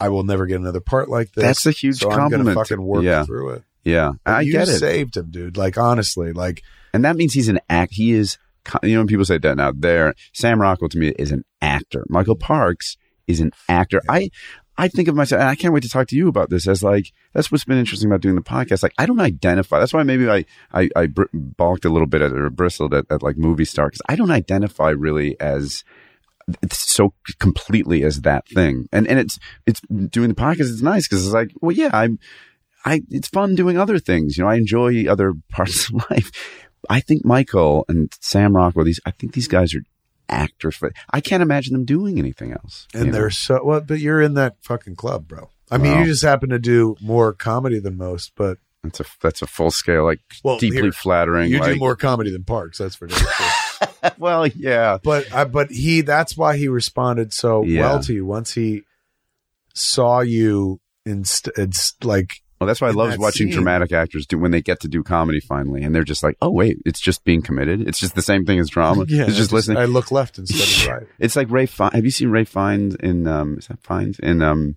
I 0.00 0.08
will 0.10 0.24
never 0.24 0.46
get 0.46 0.60
another 0.60 0.80
part 0.80 1.08
like 1.08 1.32
this. 1.32 1.42
That's 1.42 1.66
a 1.66 1.70
huge 1.70 1.96
so 1.98 2.10
I'm 2.10 2.28
gonna 2.30 2.54
fucking 2.54 2.82
work 2.82 3.02
Yeah. 3.04 3.24
through 3.24 3.50
it. 3.50 3.62
Yeah, 3.84 4.12
I 4.26 4.40
you 4.42 4.52
get 4.52 4.68
it, 4.68 4.78
saved 4.78 5.16
him, 5.16 5.30
dude. 5.30 5.56
Like 5.56 5.78
honestly, 5.78 6.32
like 6.32 6.62
and 6.92 7.04
that 7.04 7.16
means 7.16 7.32
he's 7.34 7.48
an 7.48 7.60
act. 7.70 7.94
He 7.94 8.12
is. 8.12 8.38
You 8.82 8.94
know, 8.94 9.00
when 9.00 9.06
people 9.06 9.24
say 9.24 9.38
that 9.38 9.56
now, 9.56 9.70
there, 9.70 10.14
Sam 10.32 10.60
Rockwell 10.60 10.88
to 10.88 10.98
me 10.98 11.10
is 11.18 11.30
an 11.30 11.44
actor. 11.62 12.04
Michael 12.08 12.34
Parks 12.34 12.96
is 13.28 13.38
an 13.40 13.52
actor. 13.68 14.02
I. 14.08 14.30
I 14.78 14.88
think 14.88 15.08
of 15.08 15.14
myself, 15.14 15.40
and 15.40 15.48
I 15.48 15.54
can't 15.54 15.72
wait 15.72 15.82
to 15.84 15.88
talk 15.88 16.08
to 16.08 16.16
you 16.16 16.28
about 16.28 16.50
this. 16.50 16.68
As 16.68 16.82
like, 16.82 17.12
that's 17.32 17.50
what's 17.50 17.64
been 17.64 17.78
interesting 17.78 18.10
about 18.10 18.20
doing 18.20 18.34
the 18.34 18.42
podcast. 18.42 18.82
Like, 18.82 18.94
I 18.98 19.06
don't 19.06 19.20
identify. 19.20 19.78
That's 19.78 19.94
why 19.94 20.02
maybe 20.02 20.28
I 20.28 20.44
I, 20.72 20.90
I 20.94 21.06
br- 21.06 21.24
balked 21.32 21.84
a 21.84 21.90
little 21.90 22.06
bit 22.06 22.22
at 22.22 22.32
or 22.32 22.50
bristled 22.50 22.94
at, 22.94 23.06
at 23.10 23.22
like 23.22 23.36
movie 23.36 23.64
star 23.64 23.86
because 23.86 24.02
I 24.08 24.16
don't 24.16 24.30
identify 24.30 24.90
really 24.90 25.38
as 25.40 25.82
so 26.70 27.14
completely 27.38 28.02
as 28.04 28.20
that 28.22 28.46
thing. 28.48 28.88
And 28.92 29.08
and 29.08 29.18
it's 29.18 29.38
it's 29.66 29.80
doing 29.80 30.28
the 30.28 30.34
podcast. 30.34 30.72
It's 30.72 30.82
nice 30.82 31.08
because 31.08 31.24
it's 31.24 31.34
like, 31.34 31.52
well, 31.60 31.72
yeah, 31.72 31.90
I'm. 31.92 32.18
I 32.84 33.02
it's 33.10 33.28
fun 33.28 33.54
doing 33.56 33.78
other 33.78 33.98
things. 33.98 34.36
You 34.36 34.44
know, 34.44 34.50
I 34.50 34.56
enjoy 34.56 35.06
other 35.06 35.34
parts 35.50 35.88
of 35.88 36.04
life. 36.10 36.30
I 36.88 37.00
think 37.00 37.24
Michael 37.24 37.84
and 37.88 38.12
Sam 38.20 38.54
Rockwell. 38.54 38.84
These 38.84 39.00
I 39.06 39.10
think 39.10 39.32
these 39.32 39.48
guys 39.48 39.74
are 39.74 39.82
actors. 40.28 40.78
But 40.80 40.92
I 41.10 41.20
can't 41.20 41.42
imagine 41.42 41.72
them 41.72 41.84
doing 41.84 42.18
anything 42.18 42.52
else. 42.52 42.86
and 42.94 43.12
they're 43.12 43.30
so 43.30 43.60
well, 43.64 43.80
but 43.80 43.98
you're 44.00 44.20
in 44.22 44.34
that 44.34 44.56
fucking 44.62 44.96
club, 44.96 45.28
bro. 45.28 45.50
I 45.70 45.78
mean, 45.78 45.98
you 45.98 46.04
just 46.06 46.22
happen 46.22 46.50
to 46.50 46.58
do 46.60 46.94
more 47.00 47.32
comedy 47.32 47.80
than 47.80 47.96
most, 47.96 48.32
but 48.36 48.58
That's 48.84 49.00
a 49.00 49.04
that's 49.20 49.42
a 49.42 49.46
full 49.48 49.70
scale, 49.72 50.04
like 50.04 50.20
Well, 50.44 50.58
deeply 50.58 50.82
here, 50.82 50.92
flattering. 50.92 51.50
you 51.50 51.60
do 51.62 51.74
more 51.76 51.96
comedy 51.96 52.30
than 52.30 52.44
Parks. 52.44 52.78
That's 52.78 52.94
for 52.94 53.08
sure. 53.08 53.28
well, 54.18 54.46
yeah, 54.46 54.98
but 55.02 55.32
I, 55.34 55.44
but 55.44 55.70
he 55.72 56.02
that's 56.02 56.36
why 56.36 56.56
he 56.56 56.68
responded 56.68 57.32
so 57.32 57.64
Yeah. 57.64 57.80
well 57.80 58.00
to 58.04 58.12
you 58.14 58.24
once 58.24 58.52
he 58.52 58.82
saw 59.74 60.20
you 60.20 60.80
in 61.04 61.24
st- 61.24 61.54
it's 61.58 61.94
like 62.02 62.30
Well, 62.58 62.66
that's 62.66 62.80
why 62.80 62.88
I 62.88 62.92
love 62.92 63.18
watching 63.18 63.48
scene. 63.48 63.54
dramatic 63.54 63.92
actors 63.92 64.26
do 64.26 64.38
when 64.38 64.50
they 64.50 64.62
get 64.62 64.80
to 64.80 64.88
do 64.88 65.02
comedy 65.02 65.40
finally, 65.40 65.82
and 65.82 65.94
they're 65.94 66.04
just 66.04 66.22
like, 66.22 66.36
"Oh 66.40 66.50
wait, 66.50 66.78
it's 66.86 67.00
just 67.00 67.22
being 67.24 67.42
committed. 67.42 67.86
It's 67.86 67.98
just 68.00 68.14
the 68.14 68.22
same 68.22 68.46
thing 68.46 68.58
as 68.58 68.70
drama. 68.70 69.04
Yeah, 69.08 69.24
it's 69.26 69.36
just 69.36 69.52
listening." 69.52 69.76
I 69.78 69.84
look 69.84 70.10
left 70.10 70.38
instead 70.38 70.88
of 70.88 70.94
right. 71.02 71.08
It's 71.18 71.36
like 71.36 71.50
Ray. 71.50 71.66
Fi- 71.66 71.90
Have 71.92 72.04
you 72.04 72.10
seen 72.10 72.30
Ray 72.30 72.44
Fiennes 72.44 72.94
in? 72.96 73.26
Um, 73.26 73.58
is 73.58 73.66
that 73.66 73.82
Fiennes 73.82 74.18
in? 74.20 74.40
Um, 74.42 74.76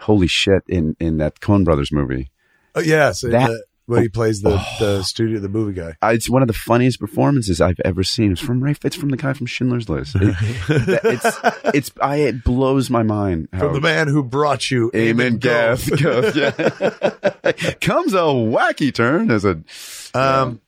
holy 0.00 0.26
shit! 0.26 0.62
In 0.68 0.96
in 0.98 1.18
that 1.18 1.38
Coen 1.40 1.64
Brothers 1.64 1.92
movie, 1.92 2.30
Oh, 2.74 2.80
yes, 2.80 3.20
That- 3.20 3.50
the- 3.50 3.64
when 3.92 4.02
he 4.02 4.08
plays 4.08 4.42
the 4.42 4.60
the 4.80 5.02
studio, 5.04 5.38
the 5.38 5.48
movie 5.48 5.72
guy. 5.74 5.96
uh, 6.02 6.08
it's 6.12 6.28
one 6.28 6.42
of 6.42 6.48
the 6.48 6.54
funniest 6.54 6.98
performances 6.98 7.60
I've 7.60 7.78
ever 7.84 8.02
seen. 8.02 8.32
It's 8.32 8.40
from 8.40 8.62
Ray. 8.62 8.74
It's 8.84 8.96
from 8.96 9.10
the 9.10 9.16
guy 9.16 9.32
from 9.34 9.46
Schindler's 9.46 9.88
List. 9.88 10.16
It- 10.16 10.34
it's 11.04 11.38
it's 11.74 11.90
I 12.02 12.16
it 12.16 12.42
blows 12.44 12.90
my 12.90 13.02
mind. 13.02 13.48
How, 13.52 13.60
From 13.60 13.74
the 13.74 13.80
man 13.80 14.08
who 14.08 14.22
brought 14.24 14.70
you 14.70 14.90
Amon. 14.94 15.38
Gath. 15.38 15.88
Gath, 15.96 16.34
yeah. 16.36 16.50
Comes 17.80 18.14
a 18.14 18.18
wacky 18.18 18.92
turn 18.92 19.30
as 19.30 19.44
a 19.44 19.62
Um, 20.14 20.60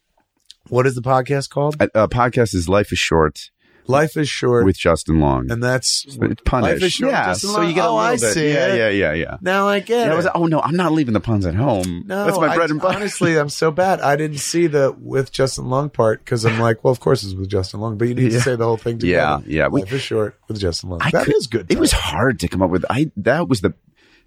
what 0.68 0.86
is 0.86 0.94
the 0.94 1.02
podcast 1.02 1.50
called? 1.50 1.76
a, 1.80 2.04
a 2.04 2.08
podcast 2.08 2.54
is 2.54 2.68
Life 2.68 2.92
is 2.92 2.98
Short 2.98 3.50
Life 3.86 4.16
is 4.16 4.28
short, 4.28 4.64
with 4.64 4.78
Justin 4.78 5.20
Long. 5.20 5.50
and 5.50 5.62
that's 5.62 6.06
it's 6.08 6.40
punish. 6.44 6.72
Life 6.72 6.82
is 6.82 6.92
short. 6.94 7.12
yeah, 7.12 7.26
Justin 7.26 7.50
so 7.50 7.56
Long. 7.58 7.68
you 7.68 7.74
get 7.74 7.84
a 7.84 7.88
oh, 7.88 7.94
little 7.96 7.98
I 8.08 8.12
bit. 8.16 8.20
see 8.34 8.48
yeah, 8.52 8.66
it. 8.74 8.78
yeah, 8.78 8.88
yeah, 8.88 9.12
yeah. 9.12 9.36
Now 9.42 9.68
I 9.68 9.80
get 9.80 10.02
And 10.04 10.10
I 10.10 10.14
it. 10.14 10.16
was 10.16 10.26
oh 10.34 10.46
no, 10.46 10.60
I'm 10.60 10.76
not 10.76 10.92
leaving 10.92 11.12
the 11.12 11.20
puns 11.20 11.44
at 11.44 11.54
home. 11.54 12.04
no, 12.06 12.24
That's 12.24 12.38
my 12.38 12.54
bread 12.54 12.70
I- 12.70 12.72
and 12.72 12.80
butter. 12.80 12.96
Honestly, 12.96 13.36
I'm 13.38 13.48
so 13.50 13.70
bad. 13.70 14.00
I 14.00 14.16
didn't 14.16 14.38
see 14.38 14.66
the 14.66 14.94
with 14.98 15.32
Justin 15.32 15.68
Long 15.68 15.90
part 15.90 16.24
because 16.24 16.46
I'm 16.46 16.58
like, 16.58 16.82
well, 16.82 16.92
of 16.92 17.00
course 17.00 17.22
it's 17.24 17.34
with 17.34 17.48
Justin 17.50 17.80
Long, 17.80 17.98
but 17.98 18.08
you 18.08 18.14
need 18.14 18.32
Yeah. 18.32 18.38
to 18.38 18.40
say 18.40 18.56
the 18.56 18.64
whole 18.64 18.76
thing 18.78 18.94
Yeah, 19.00 19.36
together. 19.38 19.42
yeah. 19.50 19.62
yeah. 19.64 19.66
Life 19.66 19.92
is 19.92 20.00
short 20.02 20.38
with 20.48 20.58
Justin 20.60 20.90
Long. 20.90 21.00
I 21.02 21.10
That 21.10 21.28
is 21.28 21.46
could- 21.46 21.68
good. 21.68 21.72
It 21.76 21.78
was 21.78 21.92
hard 21.92 22.40
to 22.40 22.48
come 22.48 22.62
up 22.62 22.70
with. 22.70 22.84
I 22.88 23.10
that 23.18 23.48
was 23.48 23.60
the. 23.60 23.74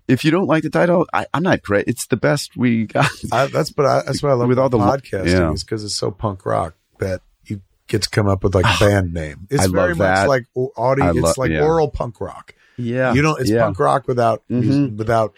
If 0.08 0.24
you 0.24 0.32
don't 0.32 0.48
like 0.48 0.64
the 0.64 0.70
title, 0.70 1.06
I, 1.12 1.26
I'm 1.34 1.44
not 1.44 1.62
great. 1.62 1.86
It's 1.88 2.06
the 2.08 2.16
best 2.16 2.56
we 2.56 2.86
got. 2.86 3.10
I, 3.32 3.48
that's 3.48 3.72
but 3.72 3.86
I, 3.86 4.04
that's 4.06 4.24
why 4.24 4.30
I 4.30 4.34
love 4.34 4.48
With 4.48 4.60
all 4.60 4.70
the- 4.70 4.78
podcasting 4.78 5.26
yeah. 5.32 5.52
is 5.52 5.64
because 5.64 5.84
it's 5.84 5.96
so 5.96 6.12
punk 6.12 6.46
rock 6.46 6.76
that 7.00 7.22
to 7.88 8.10
come 8.10 8.28
up 8.28 8.44
with 8.44 8.56
like 8.56 8.66
a 8.66 8.78
band 8.80 9.14
name. 9.14 9.48
It's 9.50 9.64
I 9.64 9.68
very 9.68 9.94
love 9.94 9.98
much 9.98 10.28
like 10.28 10.46
audio. 10.78 11.06
I 11.06 11.12
it's 11.16 11.38
like 11.38 11.52
yeah. 11.52 11.62
oral 11.64 11.90
punk 11.90 12.20
rock. 12.22 12.54
Yeah, 12.80 13.14
You 13.16 13.24
don't. 13.24 13.42
It's 13.42 13.50
yeah. 13.50 13.64
punk 13.64 13.80
rock 13.80 14.08
without 14.08 14.44
Mhm. 14.52 14.98
without 14.98 15.34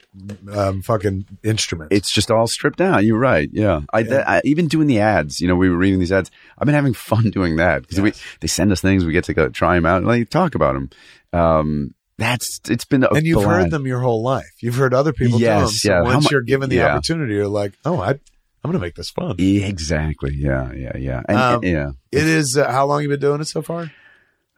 um, 0.52 0.82
fucking 0.82 1.26
instruments. 1.42 1.96
It's 1.96 2.12
just 2.12 2.30
all 2.30 2.48
stripped 2.48 2.78
down. 2.78 3.06
You're 3.06 3.18
right. 3.18 3.50
Yeah. 3.54 3.82
I, 3.94 4.04
that- 4.04 4.28
I 4.30 4.42
even 4.44 4.68
doing 4.68 4.88
the 4.88 5.00
ads. 5.00 5.40
You 5.40 5.48
know, 5.48 5.56
we 5.56 5.70
were 5.70 5.78
reading 5.78 6.00
these 6.00 6.12
ads. 6.12 6.32
I've 6.58 6.66
been 6.66 6.76
having 6.76 6.94
fun 6.94 7.30
doing 7.32 7.56
that 7.56 7.84
because 7.84 8.02
we 8.02 8.12
they 8.42 8.48
send 8.48 8.74
us 8.74 8.82
things. 8.82 9.06
We 9.06 9.14
get 9.14 9.24
to 9.26 9.34
go 9.34 9.48
try 9.48 9.76
them 9.76 9.86
out 9.86 10.00
and 10.00 10.08
like 10.08 10.30
talk 10.30 10.54
about 10.54 10.74
them. 10.74 10.90
Um, 11.32 11.94
that's 12.18 12.60
it's 12.70 12.84
been 12.84 13.06
a 13.06 13.10
and 13.14 13.26
you've 13.26 13.46
heard 13.46 13.72
them 13.72 13.88
your 13.88 14.02
whole 14.02 14.22
life. 14.22 14.52
You've 14.60 14.76
heard 14.76 14.94
other 14.94 15.14
people 15.14 15.40
do 15.40 15.46
them. 15.46 15.62
Yes, 15.62 15.82
So 15.82 15.92
yeah. 15.92 16.02
Once 16.02 16.30
you're 16.30 16.42
given 16.42 16.70
the 16.70 16.76
yeah. 16.78 16.88
opportunity, 16.96 17.36
you're 17.36 17.48
like, 17.48 17.76
oh, 17.86 18.02
I, 18.02 18.20
I'm 18.64 18.72
going 18.72 18.80
to 18.80 18.86
make 18.86 18.96
this 18.96 19.10
fun. 19.10 19.36
Exactly. 19.40 20.34
Yeah, 20.36 20.72
yeah, 20.74 20.98
yeah. 20.98 21.22
And, 21.30 21.38
Um, 21.38 21.64
yeah. 21.64 21.92
It 22.12 22.24
is. 22.28 22.58
Uh, 22.58 22.70
how 22.70 22.86
long 22.86 23.02
you 23.02 23.10
been 23.10 23.20
doing 23.20 23.42
it 23.42 23.46
so 23.46 23.62
far? 23.62 23.92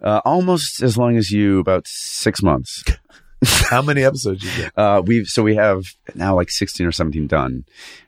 Uh, 0.02 0.22
almost 0.26 0.82
as 0.82 0.98
long 0.98 1.18
as 1.18 1.30
you, 1.30 1.60
about 1.60 1.86
six 1.88 2.41
months. 2.41 2.84
How 3.44 3.82
many 3.82 4.03
episodes 4.03 4.44
you 4.44 4.64
get? 4.64 4.78
Uh, 4.78 5.02
we've 5.03 5.26
so 5.28 5.41
we 5.41 5.56
have 5.56 5.84
now 6.14 6.36
like 6.36 6.52
sixteen 6.52 6.86
or 6.86 6.91
seventeen 6.91 7.26
done, 7.26 7.65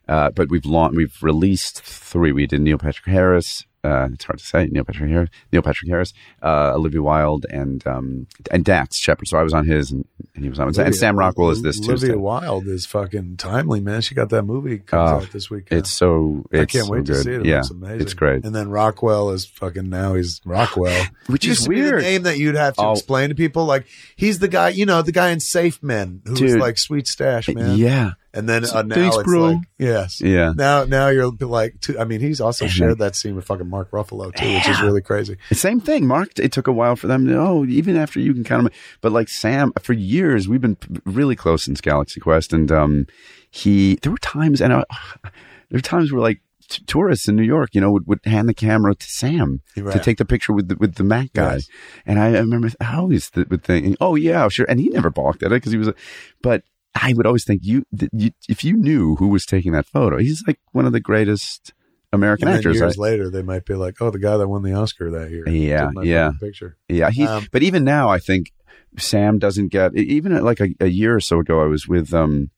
uh, 0.08 0.30
but 0.30 0.50
we've 0.52 0.66
launched, 0.66 0.96
we've 0.96 1.18
released 1.24 1.82
three. 1.82 2.32
We 2.32 2.46
did 2.46 2.62
Neil 2.62 2.78
Patrick 2.78 3.08
Harris. 3.08 3.66
Uh, 3.84 4.08
it's 4.14 4.24
hard 4.24 4.40
to 4.40 4.46
say 4.46 4.66
Neil 4.68 4.84
Patrick 4.86 5.10
Harris, 5.10 5.30
Neil 5.52 5.62
Patrick 5.62 5.90
Harris, 5.90 6.14
uh, 6.42 6.72
Olivia 6.74 7.02
Wilde, 7.02 7.46
and 7.50 7.86
um, 7.86 8.28
and 8.50 8.64
Dax 8.64 8.98
Shepard. 8.98 9.28
So 9.28 9.38
I 9.38 9.44
was 9.44 9.54
on 9.54 9.66
his, 9.68 9.92
and, 9.92 10.06
and 10.36 10.44
he 10.44 10.50
was 10.50 10.58
on. 10.60 10.70
his. 10.70 10.78
and 10.80 10.96
Sam 10.96 11.20
Rockwell 11.20 11.50
is 11.50 11.62
this 11.62 11.78
Olivia 11.80 11.94
Tuesday. 11.96 12.16
Wilde 12.16 12.68
is 12.68 12.86
fucking 12.86 13.36
timely, 13.38 13.82
man. 13.82 14.00
She 14.02 14.16
got 14.16 14.30
that 14.30 14.44
movie 14.44 14.80
comes 14.80 15.12
Oh, 15.12 15.16
out 15.16 15.32
this 15.32 15.50
weekend. 15.50 15.80
It's 15.80 15.92
so 15.94 16.46
it's 16.52 16.62
I 16.62 16.66
can't 16.66 16.86
so 16.86 16.92
wait 16.94 17.06
to 17.08 17.12
good. 17.14 17.24
see 17.24 17.32
it. 17.32 17.40
It 17.42 17.46
yeah, 17.46 17.56
looks 17.58 17.72
amazing. 17.72 18.02
it's 18.02 18.14
great. 18.14 18.46
And 18.46 18.56
then 18.56 18.70
Rockwell 18.70 19.32
is 19.32 19.46
fucking 19.46 19.90
now 19.90 20.14
he's 20.14 20.40
Rockwell, 20.46 21.06
Which 21.28 21.46
is 21.46 21.68
weird. 21.68 22.04
name 22.04 22.24
that 22.24 22.38
you'd 22.38 22.56
have 22.56 22.76
to 22.76 22.82
Oh. 22.84 22.92
explain 22.94 23.30
to 23.30 23.36
people. 23.36 23.66
Like 23.66 23.86
he's 24.16 24.40
the 24.40 24.48
guy, 24.48 24.70
you 24.70 24.86
know, 24.86 25.02
the 25.02 25.12
guy 25.12 25.32
in 25.32 25.42
Safe 25.42 25.84
Men 25.84 26.22
who's 26.26 26.40
Dude. 26.40 26.60
like 26.62 26.78
Sweet 26.78 27.06
Stash 27.08 27.50
man. 27.50 27.78
Yeah, 27.78 28.12
And 28.36 28.50
then 28.50 28.66
uh, 28.66 28.82
now 28.82 28.96
Thanks, 28.96 29.16
it's 29.16 29.26
bro. 29.26 29.42
like 29.42 29.60
yes, 29.78 30.20
yeah. 30.20 30.54
Now 30.56 30.86
now 30.86 31.10
you're 31.10 31.30
like, 31.30 31.80
too, 31.82 32.00
I 32.00 32.04
mean, 32.04 32.20
he's 32.20 32.42
also 32.42 32.66
And 32.66 32.74
shared 32.74 32.98
that 32.98 33.16
scene 33.16 33.36
with 33.36 33.46
fucking 33.46 33.70
Mark 33.70 33.92
Ruffalo 33.92 34.34
too, 34.34 34.54
which 34.56 34.68
is 34.68 34.82
really 34.82 35.02
crazy. 35.02 35.38
Same 35.52 35.80
thing, 35.80 36.08
Mark. 36.08 36.32
It 36.40 36.52
took 36.52 36.66
a 36.66 36.72
while 36.72 36.96
for 36.96 37.06
them 37.06 37.28
to, 37.28 37.38
oh, 37.38 37.64
even 37.66 37.96
after 37.96 38.20
you 38.20 38.34
can 38.34 38.44
count 38.44 38.64
them. 38.64 38.74
But 39.02 39.12
like 39.12 39.30
Sam, 39.30 39.72
for 39.82 39.94
years, 39.94 40.48
we've 40.48 40.62
been 40.62 40.78
really 41.06 41.36
close 41.36 41.64
since 41.64 41.80
Galaxy 41.80 42.20
Quest. 42.20 42.54
And 42.54 42.72
um, 42.72 43.06
he, 43.52 44.00
there 44.02 44.12
were 44.12 44.18
times, 44.18 44.62
and 44.62 44.74
I, 44.74 44.84
there 45.22 45.78
were 45.78 45.80
times 45.82 46.12
where 46.12 46.22
like 46.22 46.42
t- 46.70 46.84
tourists 46.88 47.28
in 47.28 47.36
New 47.36 47.44
York, 47.44 47.70
you 47.74 47.82
know, 47.82 47.92
would, 47.92 48.08
would 48.08 48.20
hand 48.26 48.50
the 48.50 48.56
camera 48.56 48.96
to 48.96 49.08
Sam 49.08 49.62
to 49.76 50.00
take 50.00 50.18
the 50.18 50.26
picture 50.26 50.54
with 50.54 50.70
the, 50.70 50.76
with 50.78 50.96
the 50.96 51.04
Mac 51.04 51.34
guy. 51.34 51.54
Yes. 51.54 51.68
And 52.08 52.18
I, 52.18 52.30
I 52.30 52.40
remember 52.40 52.70
always 52.82 53.30
th- 53.30 53.48
would 53.50 53.64
thinking, 53.64 53.96
oh, 54.02 54.16
yeah, 54.16 54.48
sure. 54.48 54.66
And 54.68 54.80
he 54.80 54.90
never 54.90 55.12
balked 55.12 55.44
at 55.44 55.52
it 55.52 55.58
because 55.58 55.72
he 55.72 55.78
was, 55.78 55.90
a, 55.90 55.96
but 56.42 56.64
I 56.96 57.14
would 57.14 57.26
always 57.26 57.44
think 57.44 57.62
you, 57.64 57.86
you, 58.12 58.32
if 58.48 58.64
you 58.64 58.74
knew 58.78 59.16
who 59.16 59.28
was 59.30 59.46
taking 59.46 59.72
that 59.74 59.86
photo, 59.88 60.18
he's 60.20 60.44
like 60.46 60.60
one 60.72 60.86
of 60.86 60.92
the 60.94 61.00
greatest 61.00 61.74
American 62.12 62.48
And 62.48 62.58
actors. 62.58 62.78
years 62.78 62.98
I- 62.98 63.02
later, 63.02 63.30
they 63.30 63.42
might 63.42 63.66
be 63.66 63.74
like, 63.74 63.96
"Oh, 64.02 64.12
the 64.12 64.20
guy 64.20 64.38
that 64.38 64.48
won 64.48 64.62
the 64.62 64.74
Oscar 64.74 65.10
that 65.12 65.32
year." 65.32 65.48
Yeah, 65.50 65.90
yeah. 66.04 66.32
Picture. 66.40 66.78
Yeah, 66.88 67.10
he. 67.10 67.26
Um, 67.26 67.48
but 67.52 67.64
even 67.64 67.84
now, 67.84 68.10
I 68.10 68.20
think 68.20 68.52
Sam 68.98 69.40
doesn't 69.40 69.70
get. 69.70 69.96
Even 69.96 70.40
like 70.44 70.60
a, 70.60 70.68
a 70.80 70.88
year 70.88 71.16
or 71.16 71.20
so 71.20 71.40
ago, 71.40 71.62
I 71.64 71.66
was 71.66 71.88
with 71.88 72.14
um 72.14 72.52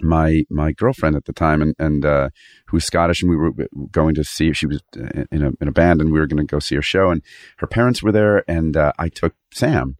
my 0.00 0.42
my 0.50 0.72
girlfriend 0.72 1.16
at 1.16 1.24
the 1.24 1.32
time, 1.32 1.62
and 1.62 1.74
and 1.78 2.04
uh, 2.04 2.28
who's 2.66 2.84
Scottish, 2.84 3.22
and 3.22 3.30
we 3.30 3.36
were 3.36 3.52
going 3.90 4.14
to 4.14 4.24
see. 4.24 4.52
She 4.52 4.66
was 4.66 4.80
in 4.94 5.42
a 5.42 5.50
in 5.60 5.68
a 5.68 5.72
band, 5.72 6.00
and 6.00 6.12
we 6.12 6.18
were 6.18 6.26
going 6.26 6.44
to 6.44 6.50
go 6.50 6.58
see 6.58 6.74
her 6.74 6.82
show, 6.82 7.10
and 7.10 7.22
her 7.58 7.66
parents 7.66 8.02
were 8.02 8.12
there, 8.12 8.48
and 8.48 8.76
uh, 8.76 8.92
I 8.98 9.08
took 9.08 9.34
Sam, 9.52 9.96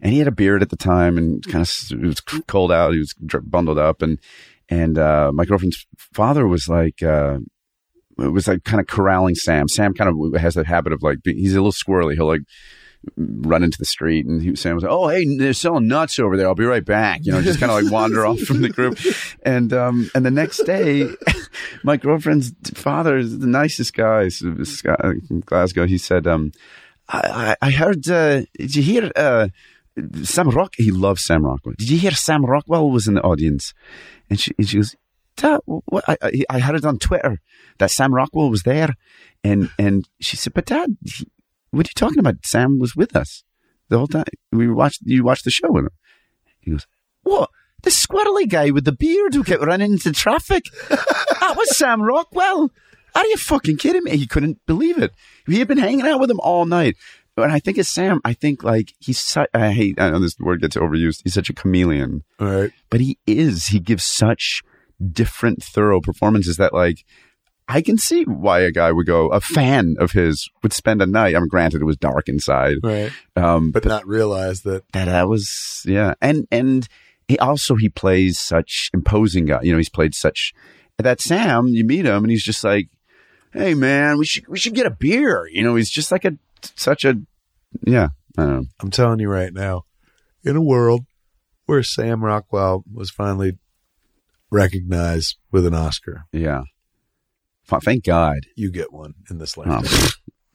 and 0.00 0.12
he 0.12 0.18
had 0.18 0.28
a 0.28 0.32
beard 0.32 0.62
at 0.62 0.70
the 0.70 0.76
time, 0.76 1.18
and 1.18 1.42
kind 1.44 1.62
of 1.62 1.92
it 1.92 2.06
was 2.06 2.20
cold 2.20 2.72
out. 2.72 2.92
He 2.92 2.98
was 2.98 3.14
bundled 3.44 3.78
up, 3.78 4.02
and 4.02 4.18
and 4.68 4.98
uh, 4.98 5.30
my 5.32 5.44
girlfriend's 5.44 5.86
father 5.96 6.46
was 6.46 6.68
like. 6.68 7.02
Uh, 7.02 7.38
it 8.20 8.32
was 8.32 8.48
like 8.48 8.64
kind 8.64 8.80
of 8.80 8.88
corralling 8.88 9.36
Sam. 9.36 9.68
Sam 9.68 9.94
kind 9.94 10.10
of 10.10 10.40
has 10.40 10.54
that 10.54 10.66
habit 10.66 10.92
of 10.92 11.04
like, 11.04 11.18
he's 11.22 11.54
a 11.54 11.62
little 11.62 11.70
squirrely. 11.70 12.14
He'll 12.14 12.26
like 12.26 12.40
run 13.16 13.62
into 13.62 13.78
the 13.78 13.84
street 13.84 14.26
and 14.26 14.42
he, 14.42 14.50
was 14.50 14.64
like, 14.64 14.84
Oh, 14.84 15.08
hey, 15.08 15.24
they're 15.36 15.52
selling 15.52 15.88
nuts 15.88 16.18
over 16.18 16.36
there. 16.36 16.46
I'll 16.46 16.54
be 16.54 16.64
right 16.64 16.84
back. 16.84 17.20
You 17.24 17.32
know, 17.32 17.42
just 17.42 17.60
kind 17.60 17.70
of 17.70 17.82
like 17.82 17.92
wander 17.92 18.26
off 18.26 18.40
from 18.40 18.62
the 18.62 18.68
group. 18.68 18.98
And, 19.42 19.72
um, 19.72 20.10
and 20.14 20.24
the 20.24 20.30
next 20.30 20.64
day, 20.64 21.08
my 21.84 21.96
girlfriend's 21.96 22.52
father 22.74 23.16
is 23.16 23.38
the 23.38 23.46
nicest 23.46 23.94
guy 23.94 24.28
Scott 24.28 25.00
from 25.26 25.40
Glasgow. 25.40 25.86
He 25.86 25.98
said, 25.98 26.26
um, 26.26 26.52
I, 27.08 27.56
I 27.62 27.70
heard, 27.70 28.08
uh, 28.08 28.42
did 28.56 28.74
you 28.74 28.82
hear, 28.82 29.10
uh, 29.16 29.48
Sam 30.22 30.50
Rock? 30.50 30.74
He 30.76 30.90
loves 30.90 31.24
Sam 31.24 31.44
Rockwell. 31.44 31.74
Did 31.78 31.90
you 31.90 31.98
hear 31.98 32.12
Sam 32.12 32.44
Rockwell 32.44 32.90
was 32.90 33.08
in 33.08 33.14
the 33.14 33.22
audience? 33.22 33.74
And 34.30 34.38
she, 34.38 34.52
and 34.58 34.68
she 34.68 34.76
goes, 34.76 34.94
what? 35.64 36.04
I, 36.08 36.16
I, 36.22 36.44
I 36.50 36.58
heard 36.58 36.76
it 36.76 36.84
on 36.84 36.98
Twitter 36.98 37.40
that 37.78 37.90
Sam 37.90 38.14
Rockwell 38.14 38.50
was 38.50 38.62
there. 38.62 38.94
And, 39.42 39.70
and 39.78 40.08
she 40.20 40.36
said, 40.36 40.52
but 40.52 40.66
dad, 40.66 40.96
he, 41.04 41.28
what 41.70 41.86
are 41.86 41.90
you 41.90 41.94
talking 41.96 42.18
about? 42.18 42.36
Sam 42.44 42.78
was 42.78 42.94
with 42.96 43.14
us 43.16 43.44
the 43.88 43.98
whole 43.98 44.06
time. 44.06 44.24
We 44.52 44.68
watched, 44.68 45.00
you 45.04 45.24
watched 45.24 45.44
the 45.44 45.50
show 45.50 45.70
with 45.70 45.84
him. 45.84 45.90
He 46.60 46.70
goes, 46.72 46.86
what? 47.22 47.50
The 47.82 47.90
squirrely 47.90 48.48
guy 48.48 48.70
with 48.70 48.84
the 48.84 48.92
beard 48.92 49.34
who 49.34 49.44
kept 49.44 49.62
running 49.62 49.92
into 49.92 50.12
traffic? 50.12 50.64
that 50.88 51.54
was 51.56 51.76
Sam 51.76 52.02
Rockwell. 52.02 52.70
Are 53.14 53.26
you 53.26 53.36
fucking 53.36 53.76
kidding 53.78 54.04
me? 54.04 54.16
He 54.16 54.26
couldn't 54.26 54.58
believe 54.66 54.98
it. 54.98 55.12
He 55.46 55.58
had 55.60 55.68
been 55.68 55.78
hanging 55.78 56.06
out 56.06 56.20
with 56.20 56.30
him 56.30 56.40
all 56.40 56.66
night. 56.66 56.96
And 57.36 57.52
I 57.52 57.60
think 57.60 57.78
it's 57.78 57.88
Sam. 57.88 58.20
I 58.24 58.32
think 58.32 58.64
like 58.64 58.94
he's 58.98 59.20
such, 59.20 59.48
I 59.54 59.70
hate, 59.72 60.00
I 60.00 60.10
know 60.10 60.18
this 60.18 60.36
word 60.40 60.60
gets 60.60 60.76
overused. 60.76 61.20
He's 61.22 61.34
such 61.34 61.48
a 61.48 61.54
chameleon 61.54 62.24
All 62.40 62.48
right. 62.48 62.72
but 62.90 63.00
he 63.00 63.18
is. 63.26 63.66
He 63.66 63.78
gives 63.78 64.02
such 64.04 64.62
different, 65.12 65.62
thorough 65.62 66.00
performances 66.00 66.56
that, 66.56 66.74
like, 66.74 67.04
I 67.70 67.82
can 67.82 67.98
see 67.98 68.24
why 68.24 68.60
a 68.60 68.72
guy 68.72 68.90
would 68.92 69.06
go, 69.06 69.28
a 69.28 69.40
fan 69.40 69.96
of 69.98 70.12
his 70.12 70.48
would 70.62 70.72
spend 70.72 71.02
a 71.02 71.06
night. 71.06 71.36
I 71.36 71.38
mean, 71.38 71.48
granted, 71.48 71.82
it 71.82 71.84
was 71.84 71.98
dark 71.98 72.28
inside, 72.28 72.78
Right. 72.82 73.12
um, 73.36 73.72
But 73.72 73.84
not 73.84 74.06
realize 74.06 74.62
that 74.62 74.84
that 74.92 75.04
that 75.04 75.28
was 75.28 75.82
yeah, 75.84 76.14
and 76.22 76.46
and 76.50 76.88
he 77.28 77.38
also 77.38 77.74
he 77.76 77.88
plays 77.90 78.38
such 78.38 78.90
imposing 78.94 79.44
guy. 79.46 79.60
You 79.62 79.72
know, 79.72 79.78
he's 79.78 79.90
played 79.90 80.14
such 80.14 80.54
that 80.96 81.20
Sam. 81.20 81.68
You 81.68 81.84
meet 81.84 82.06
him, 82.06 82.24
and 82.24 82.30
he's 82.30 82.42
just 82.42 82.64
like, 82.64 82.88
"Hey, 83.52 83.74
man, 83.74 84.16
we 84.18 84.24
should 84.24 84.48
we 84.48 84.58
should 84.58 84.74
get 84.74 84.86
a 84.86 84.90
beer." 84.90 85.46
You 85.52 85.62
know, 85.62 85.74
he's 85.76 85.90
just 85.90 86.10
like 86.10 86.24
a 86.24 86.32
such 86.74 87.04
a 87.04 87.16
yeah. 87.86 88.08
I 88.38 88.42
don't 88.44 88.52
know. 88.54 88.64
I'm 88.80 88.90
telling 88.90 89.18
you 89.20 89.28
right 89.28 89.52
now, 89.52 89.84
in 90.42 90.56
a 90.56 90.62
world 90.62 91.04
where 91.66 91.82
Sam 91.82 92.24
Rockwell 92.24 92.82
was 92.90 93.10
finally 93.10 93.58
recognized 94.50 95.36
with 95.52 95.66
an 95.66 95.74
Oscar, 95.74 96.24
Yeah. 96.32 96.62
Thank 97.82 98.04
God. 98.04 98.40
you 98.54 98.70
get 98.70 98.92
one 98.92 99.14
in 99.30 99.38
this 99.38 99.56
Oh. 99.56 99.82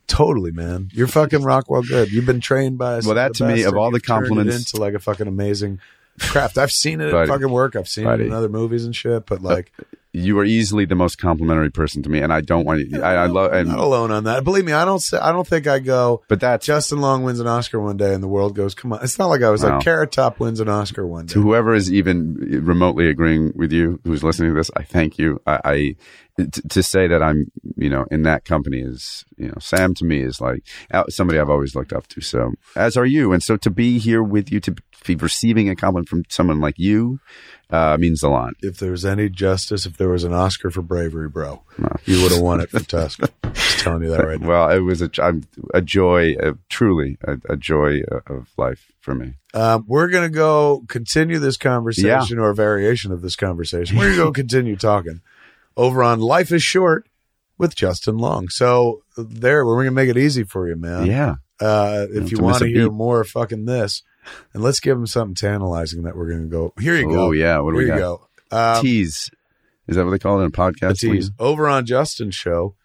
Totally, 0.07 0.52
man. 0.52 0.90
You're 0.94 1.07
fucking 1.07 1.44
Rockwell 1.44 1.81
good. 1.81 2.11
You've 2.11 2.26
been 2.26 2.41
trained 2.41 2.77
by 2.77 2.95
us. 2.95 3.06
Well, 3.06 3.15
that 3.15 3.35
to 3.35 3.48
me, 3.48 3.64
of 3.64 3.76
all 3.76 3.90
the 3.90 4.02
compliments 4.02 4.73
into 4.73 4.81
like 4.84 4.94
a 4.94 4.99
fucking 4.99 5.27
amazing 5.27 5.80
craft. 6.19 6.57
I've 6.57 6.72
seen 6.72 7.02
it 7.02 7.11
fucking 7.11 7.49
work. 7.49 7.76
I've 7.76 7.88
seen 7.88 8.06
Buddy. 8.06 8.26
it 8.26 8.27
in 8.27 8.34
other 8.34 8.49
movies 8.49 8.85
and 8.85 8.95
shit. 8.95 9.26
But 9.26 9.40
uh, 9.40 9.44
like, 9.44 9.72
You 10.15 10.38
are 10.38 10.45
easily 10.45 10.85
the 10.85 10.94
most 10.94 11.18
complimentary 11.18 11.72
person 11.72 12.03
to 12.03 12.10
me, 12.10 12.19
and 12.22 12.31
I 12.31 12.41
don't 12.41 12.65
want 12.65 12.88
you. 12.88 13.02
I, 13.02 13.15
I 13.15 13.26
love, 13.26 13.52
and 13.52 13.68
not 13.69 13.80
alone 13.80 14.11
on 14.11 14.26
that. 14.26 14.44
Believe 14.44 14.64
me, 14.64 14.72
I 14.72 14.85
don't. 14.85 14.99
Say, 14.99 15.18
I 15.18 15.31
don't 15.31 15.48
think 15.48 15.65
I 15.65 15.80
go. 15.80 16.23
but 16.30 16.40
that 16.41 16.61
Justin 16.61 17.02
Long 17.02 17.23
wins 17.23 17.40
an 17.40 17.48
Oscar 17.48 17.80
one 17.80 17.98
day, 17.98 18.14
and 18.14 18.22
the 18.22 18.27
world 18.27 18.56
goes, 18.56 18.76
"Come 18.76 18.94
on!" 18.94 18.99
It's 19.03 19.18
not 19.18 19.26
like 19.27 19.41
I 19.41 19.49
was 19.49 19.64
Wow. 19.64 19.76
like 19.77 19.84
Carrot 19.84 20.11
Top 20.11 20.40
wins 20.40 20.60
an 20.60 20.69
Oscar 20.69 21.07
one 21.07 21.26
day. 21.26 21.34
to 21.34 21.41
whoever 21.41 21.73
is 21.73 21.91
even 21.91 22.35
remotely 22.64 23.10
agreeing 23.10 23.53
with 23.56 23.72
you, 23.72 23.99
who's 24.03 24.23
listening 24.23 24.52
to 24.52 24.56
this. 24.56 24.69
I 24.77 24.84
thank 24.84 25.18
you. 25.18 25.41
I, 25.48 25.60
I 26.38 26.44
t- 26.44 26.61
to 26.69 26.84
say 26.84 27.07
that 27.07 27.23
I'm, 27.23 27.52
you 27.76 27.90
know, 27.90 28.06
in 28.11 28.22
that 28.22 28.45
company 28.45 28.81
is, 28.81 29.26
you 29.38 29.48
know, 29.48 29.56
Sam 29.60 29.95
to 29.95 30.06
me 30.06 30.22
is 30.22 30.40
like 30.40 30.61
uh, 30.91 31.06
somebody 31.10 31.40
I've 31.40 31.49
always 31.49 31.73
looked 31.76 31.91
up 31.91 32.06
to. 32.10 32.22
So 32.22 32.52
as 32.76 32.95
are 32.98 33.06
you, 33.07 33.34
and 33.34 33.41
so 33.41 33.57
to 33.57 33.72
be 33.72 33.98
here 33.98 34.22
with 34.22 34.52
you, 34.52 34.60
to 34.60 34.76
be 35.07 35.15
receiving 35.15 35.69
a 35.69 35.76
compliment 35.76 36.07
from 36.07 36.23
someone 36.30 36.60
like 36.61 36.76
you, 36.77 37.19
uh, 37.74 37.98
means 38.00 38.22
a 38.24 38.30
lot. 38.30 38.54
If 38.62 38.78
there 38.78 38.91
was 38.91 39.04
any 39.06 39.30
justice, 39.30 39.86
if 39.86 39.98
there 39.98 40.10
was 40.10 40.24
an 40.24 40.32
Oscar 40.34 40.70
for 40.70 40.82
bravery, 40.84 41.28
bro, 41.28 41.64
you 42.06 42.22
would 42.22 42.32
have 42.32 42.41
won 42.41 42.62
it 42.62 42.70
for 42.70 42.80
Tusk. 42.82 43.20
Just 43.54 43.80
telling 43.80 44.04
you 44.04 44.10
that 44.12 44.26
right 44.26 44.40
now. 44.41 44.48
Well, 44.48 44.70
it 44.70 44.80
was 44.80 45.02
a, 45.02 45.10
I'm- 45.22 45.44
a 45.74 45.82
joy, 45.82 46.36
uh, 46.36 46.54
truly 46.70 47.18
a, 47.24 47.38
a 47.50 47.58
joy 47.58 48.02
uh, 48.12 48.20
of 48.28 48.50
life 48.58 48.91
for 49.02 49.16
me. 49.16 49.34
Um, 49.56 49.86
we're 49.88 50.08
gonna 50.10 50.30
go 50.30 50.84
continue 50.88 51.40
this 51.40 51.58
conversation 51.58 52.40
or 52.40 52.50
a 52.52 52.56
variation 52.56 53.12
of 53.12 53.22
this 53.22 53.36
conversation. 53.36 53.98
We're 53.98 54.12
gonna 54.12 54.24
go 54.24 54.32
continue 54.32 54.76
talking 54.76 55.22
over 55.76 56.04
on 56.04 56.20
Life 56.20 56.52
is 56.52 56.62
Short 56.64 57.08
with 57.58 57.76
Justin 57.76 58.18
Long. 58.18 58.50
So 58.50 59.02
there, 59.18 59.66
we're 59.66 59.78
gonna 59.78 59.91
make 59.91 60.10
it 60.10 60.18
easy 60.18 60.44
for 60.44 60.68
you, 60.68 60.76
man. 60.76 61.06
Yeah. 61.08 61.36
Uh, 61.62 62.08
if 62.10 62.14
you 62.14 62.20
have 62.22 62.30
to 62.30 62.36
miss 62.36 62.41
want 62.41 62.58
to 62.60 62.68
hear 62.68 62.90
beat. 62.90 62.94
more 62.95 63.22
of 63.22 63.30
fucking 63.30 63.66
this, 63.66 64.02
and 64.54 64.64
let's 64.64 64.80
give 64.80 64.98
them 64.98 65.08
something 65.08 65.36
tantalizing 65.36 66.04
that 66.04 66.16
we're 66.16 66.30
gonna 66.32 66.45
go. 66.48 66.74
Here 66.80 66.95
you 66.95 67.10
go. 67.10 67.28
Oh 67.28 67.32
yeah. 67.32 67.60
What 67.60 67.74
do 67.74 67.80
Here 67.80 67.88
we 67.88 67.94
you 67.94 68.00
got? 68.00 68.20
go. 68.50 68.78
Um, 68.78 68.82
Tease. 68.84 69.30
Is 69.88 69.95
that 69.98 70.06
what 70.06 70.12
they 70.12 70.20
call 70.20 70.40
it 70.40 70.45
in 70.45 70.52
podcast? 70.52 71.00
tease 71.00 71.32
over 71.40 71.68
on 71.68 71.86
Justin's 71.86 72.36
show, 72.36 72.76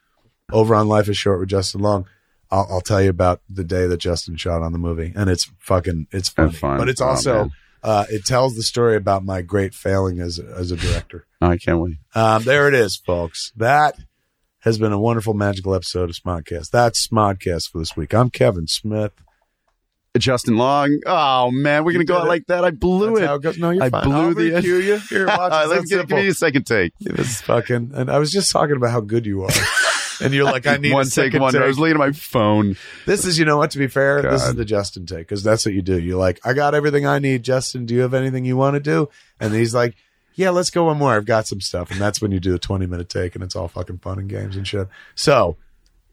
over 0.52 0.74
on 0.74 0.88
Life 0.88 1.08
is 1.08 1.16
Short 1.16 1.38
with 1.40 1.48
Justin 1.48 1.80
Long. 1.80 2.06
I'll, 2.50 2.66
I'll 2.70 2.80
tell 2.80 3.00
you 3.02 3.10
about 3.10 3.40
the 3.48 3.62
day 3.62 3.86
that 3.86 3.98
Justin 3.98 4.36
shot 4.36 4.62
on 4.62 4.72
the 4.72 4.78
movie, 4.78 5.12
and 5.14 5.28
it's 5.30 5.50
fucking 5.60 6.06
it's 6.10 6.28
fun, 6.30 6.50
fun. 6.50 6.78
but 6.78 6.88
it's 6.88 7.00
Oh, 7.00 7.08
also 7.08 7.34
man. 7.34 7.50
uh, 7.82 8.04
it 8.10 8.24
tells 8.24 8.56
the 8.56 8.62
story 8.62 8.96
about 8.96 9.24
my 9.24 9.42
great 9.42 9.74
failing 9.74 10.18
as 10.18 10.38
as 10.38 10.72
a 10.72 10.76
director. 10.76 11.26
I 11.40 11.56
can't 11.58 11.78
wait. 11.80 11.98
Um, 12.14 12.42
there 12.42 12.66
it 12.66 12.74
is, 12.74 12.96
folks. 12.96 13.52
That 13.56 13.94
has 14.62 14.76
been 14.78 14.92
a 14.92 14.98
wonderful, 14.98 15.34
magical 15.34 15.74
episode 15.74 16.10
of 16.10 16.16
Smodcast. 16.16 16.70
That's 16.70 17.06
Smodcast 17.06 17.70
for 17.70 17.78
this 17.78 17.96
week. 17.96 18.12
I'm 18.12 18.28
Kevin 18.30 18.66
Smith. 18.66 19.12
Justin 20.18 20.56
Long. 20.56 20.98
Oh 21.06 21.50
man, 21.50 21.84
we're 21.84 21.92
gonna 21.92 22.04
go 22.04 22.16
out 22.18 22.26
it. 22.26 22.28
like 22.28 22.46
that. 22.46 22.64
I 22.64 22.70
blew 22.70 23.16
That's 23.18 23.30
it. 23.32 23.34
it 23.34 23.42
goes. 23.42 23.58
No, 23.58 23.70
you're 23.70 23.82
I 23.82 23.90
fine. 23.90 24.04
blew 24.04 24.14
I'll 24.14 24.34
the 24.34 24.54
end. 24.56 24.64
you. 24.64 24.96
Here, 24.98 25.26
watch. 25.26 25.38
All 25.38 25.48
right, 25.48 25.62
It's 25.64 25.70
let's 25.70 25.90
get, 25.90 26.08
give 26.08 26.16
me 26.18 26.28
a 26.28 26.34
second 26.34 26.64
take. 26.66 26.92
This 27.00 27.30
is 27.30 27.40
fucking. 27.42 27.92
And 27.94 28.10
I 28.10 28.18
was 28.18 28.30
just 28.32 28.50
talking 28.52 28.76
about 28.76 28.90
how 28.90 29.00
good 29.00 29.26
you 29.26 29.42
are, 29.44 29.50
and 30.20 30.32
you're 30.34 30.44
like, 30.44 30.66
I 30.66 30.76
need 30.76 30.92
one 30.92 31.06
a 31.06 31.10
take, 31.10 31.32
one. 31.34 31.52
take. 31.52 31.62
I 31.62 31.66
was 31.66 31.78
looking 31.78 31.94
at 31.94 31.98
my 31.98 32.12
phone. 32.12 32.76
This 33.06 33.24
is, 33.24 33.38
you 33.38 33.44
know 33.44 33.56
what? 33.58 33.70
To 33.72 33.78
be 33.78 33.86
fair, 33.86 34.22
this 34.22 34.44
is 34.44 34.54
the 34.54 34.64
Justin 34.64 35.06
take 35.06 35.20
because 35.20 35.42
that's 35.42 35.64
what 35.64 35.74
you 35.74 35.82
do. 35.82 35.98
You're 35.98 36.18
like, 36.18 36.40
I 36.44 36.52
got 36.52 36.74
everything 36.74 37.06
I 37.06 37.18
need. 37.18 37.42
Justin, 37.42 37.86
do 37.86 37.94
you 37.94 38.00
have 38.00 38.14
anything 38.14 38.44
you 38.44 38.56
want 38.56 38.74
to 38.74 38.80
do? 38.80 39.08
And 39.40 39.54
he's 39.54 39.74
like, 39.74 39.94
Yeah, 40.34 40.50
let's 40.50 40.70
go 40.70 40.84
one 40.84 40.98
more. 40.98 41.14
I've 41.14 41.26
got 41.26 41.46
some 41.46 41.60
stuff, 41.60 41.90
and 41.90 42.00
that's 42.00 42.20
when 42.22 42.30
you 42.32 42.40
do 42.40 42.54
a 42.54 42.58
20 42.58 42.86
minute 42.86 43.08
take, 43.08 43.34
and 43.34 43.42
it's 43.44 43.56
all 43.56 43.68
fucking 43.68 43.98
fun 43.98 44.18
and 44.18 44.28
games 44.28 44.56
and 44.56 44.66
shit. 44.66 44.88
So, 45.14 45.56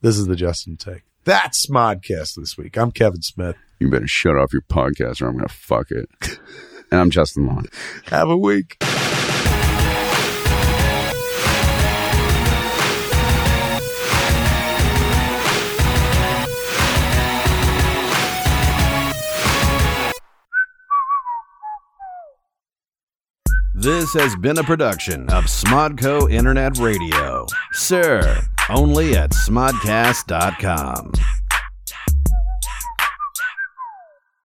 this 0.02 0.18
is 0.18 0.26
the 0.28 0.36
Justin 0.36 0.78
take. 0.78 1.04
That's 1.24 1.66
Modcast 1.68 2.36
this 2.36 2.56
week. 2.58 2.78
I'm 2.78 2.92
Kevin 2.92 3.24
Smith. 3.24 3.56
You 3.80 3.90
better 3.90 4.08
shut 4.08 4.38
off 4.38 4.54
your 4.54 4.62
podcast, 4.62 5.22
or 5.22 5.28
I'm 5.28 5.36
gonna 5.36 5.50
fuck 5.50 5.92
it. 5.92 6.10
and 6.92 7.02
I'm 7.02 7.10
Justin 7.10 7.46
Long. 7.46 7.66
Have 8.06 8.30
a 8.30 8.38
week. 8.38 8.78
This 23.78 24.14
has 24.14 24.36
been 24.38 24.58
a 24.58 24.64
production 24.64 25.30
of 25.30 25.44
Smodco 25.44 26.32
Internet 26.32 26.80
Radio. 26.80 27.46
Sir, 27.74 28.42
only 28.70 29.16
at 29.16 29.30
smodcast.com. 29.32 31.12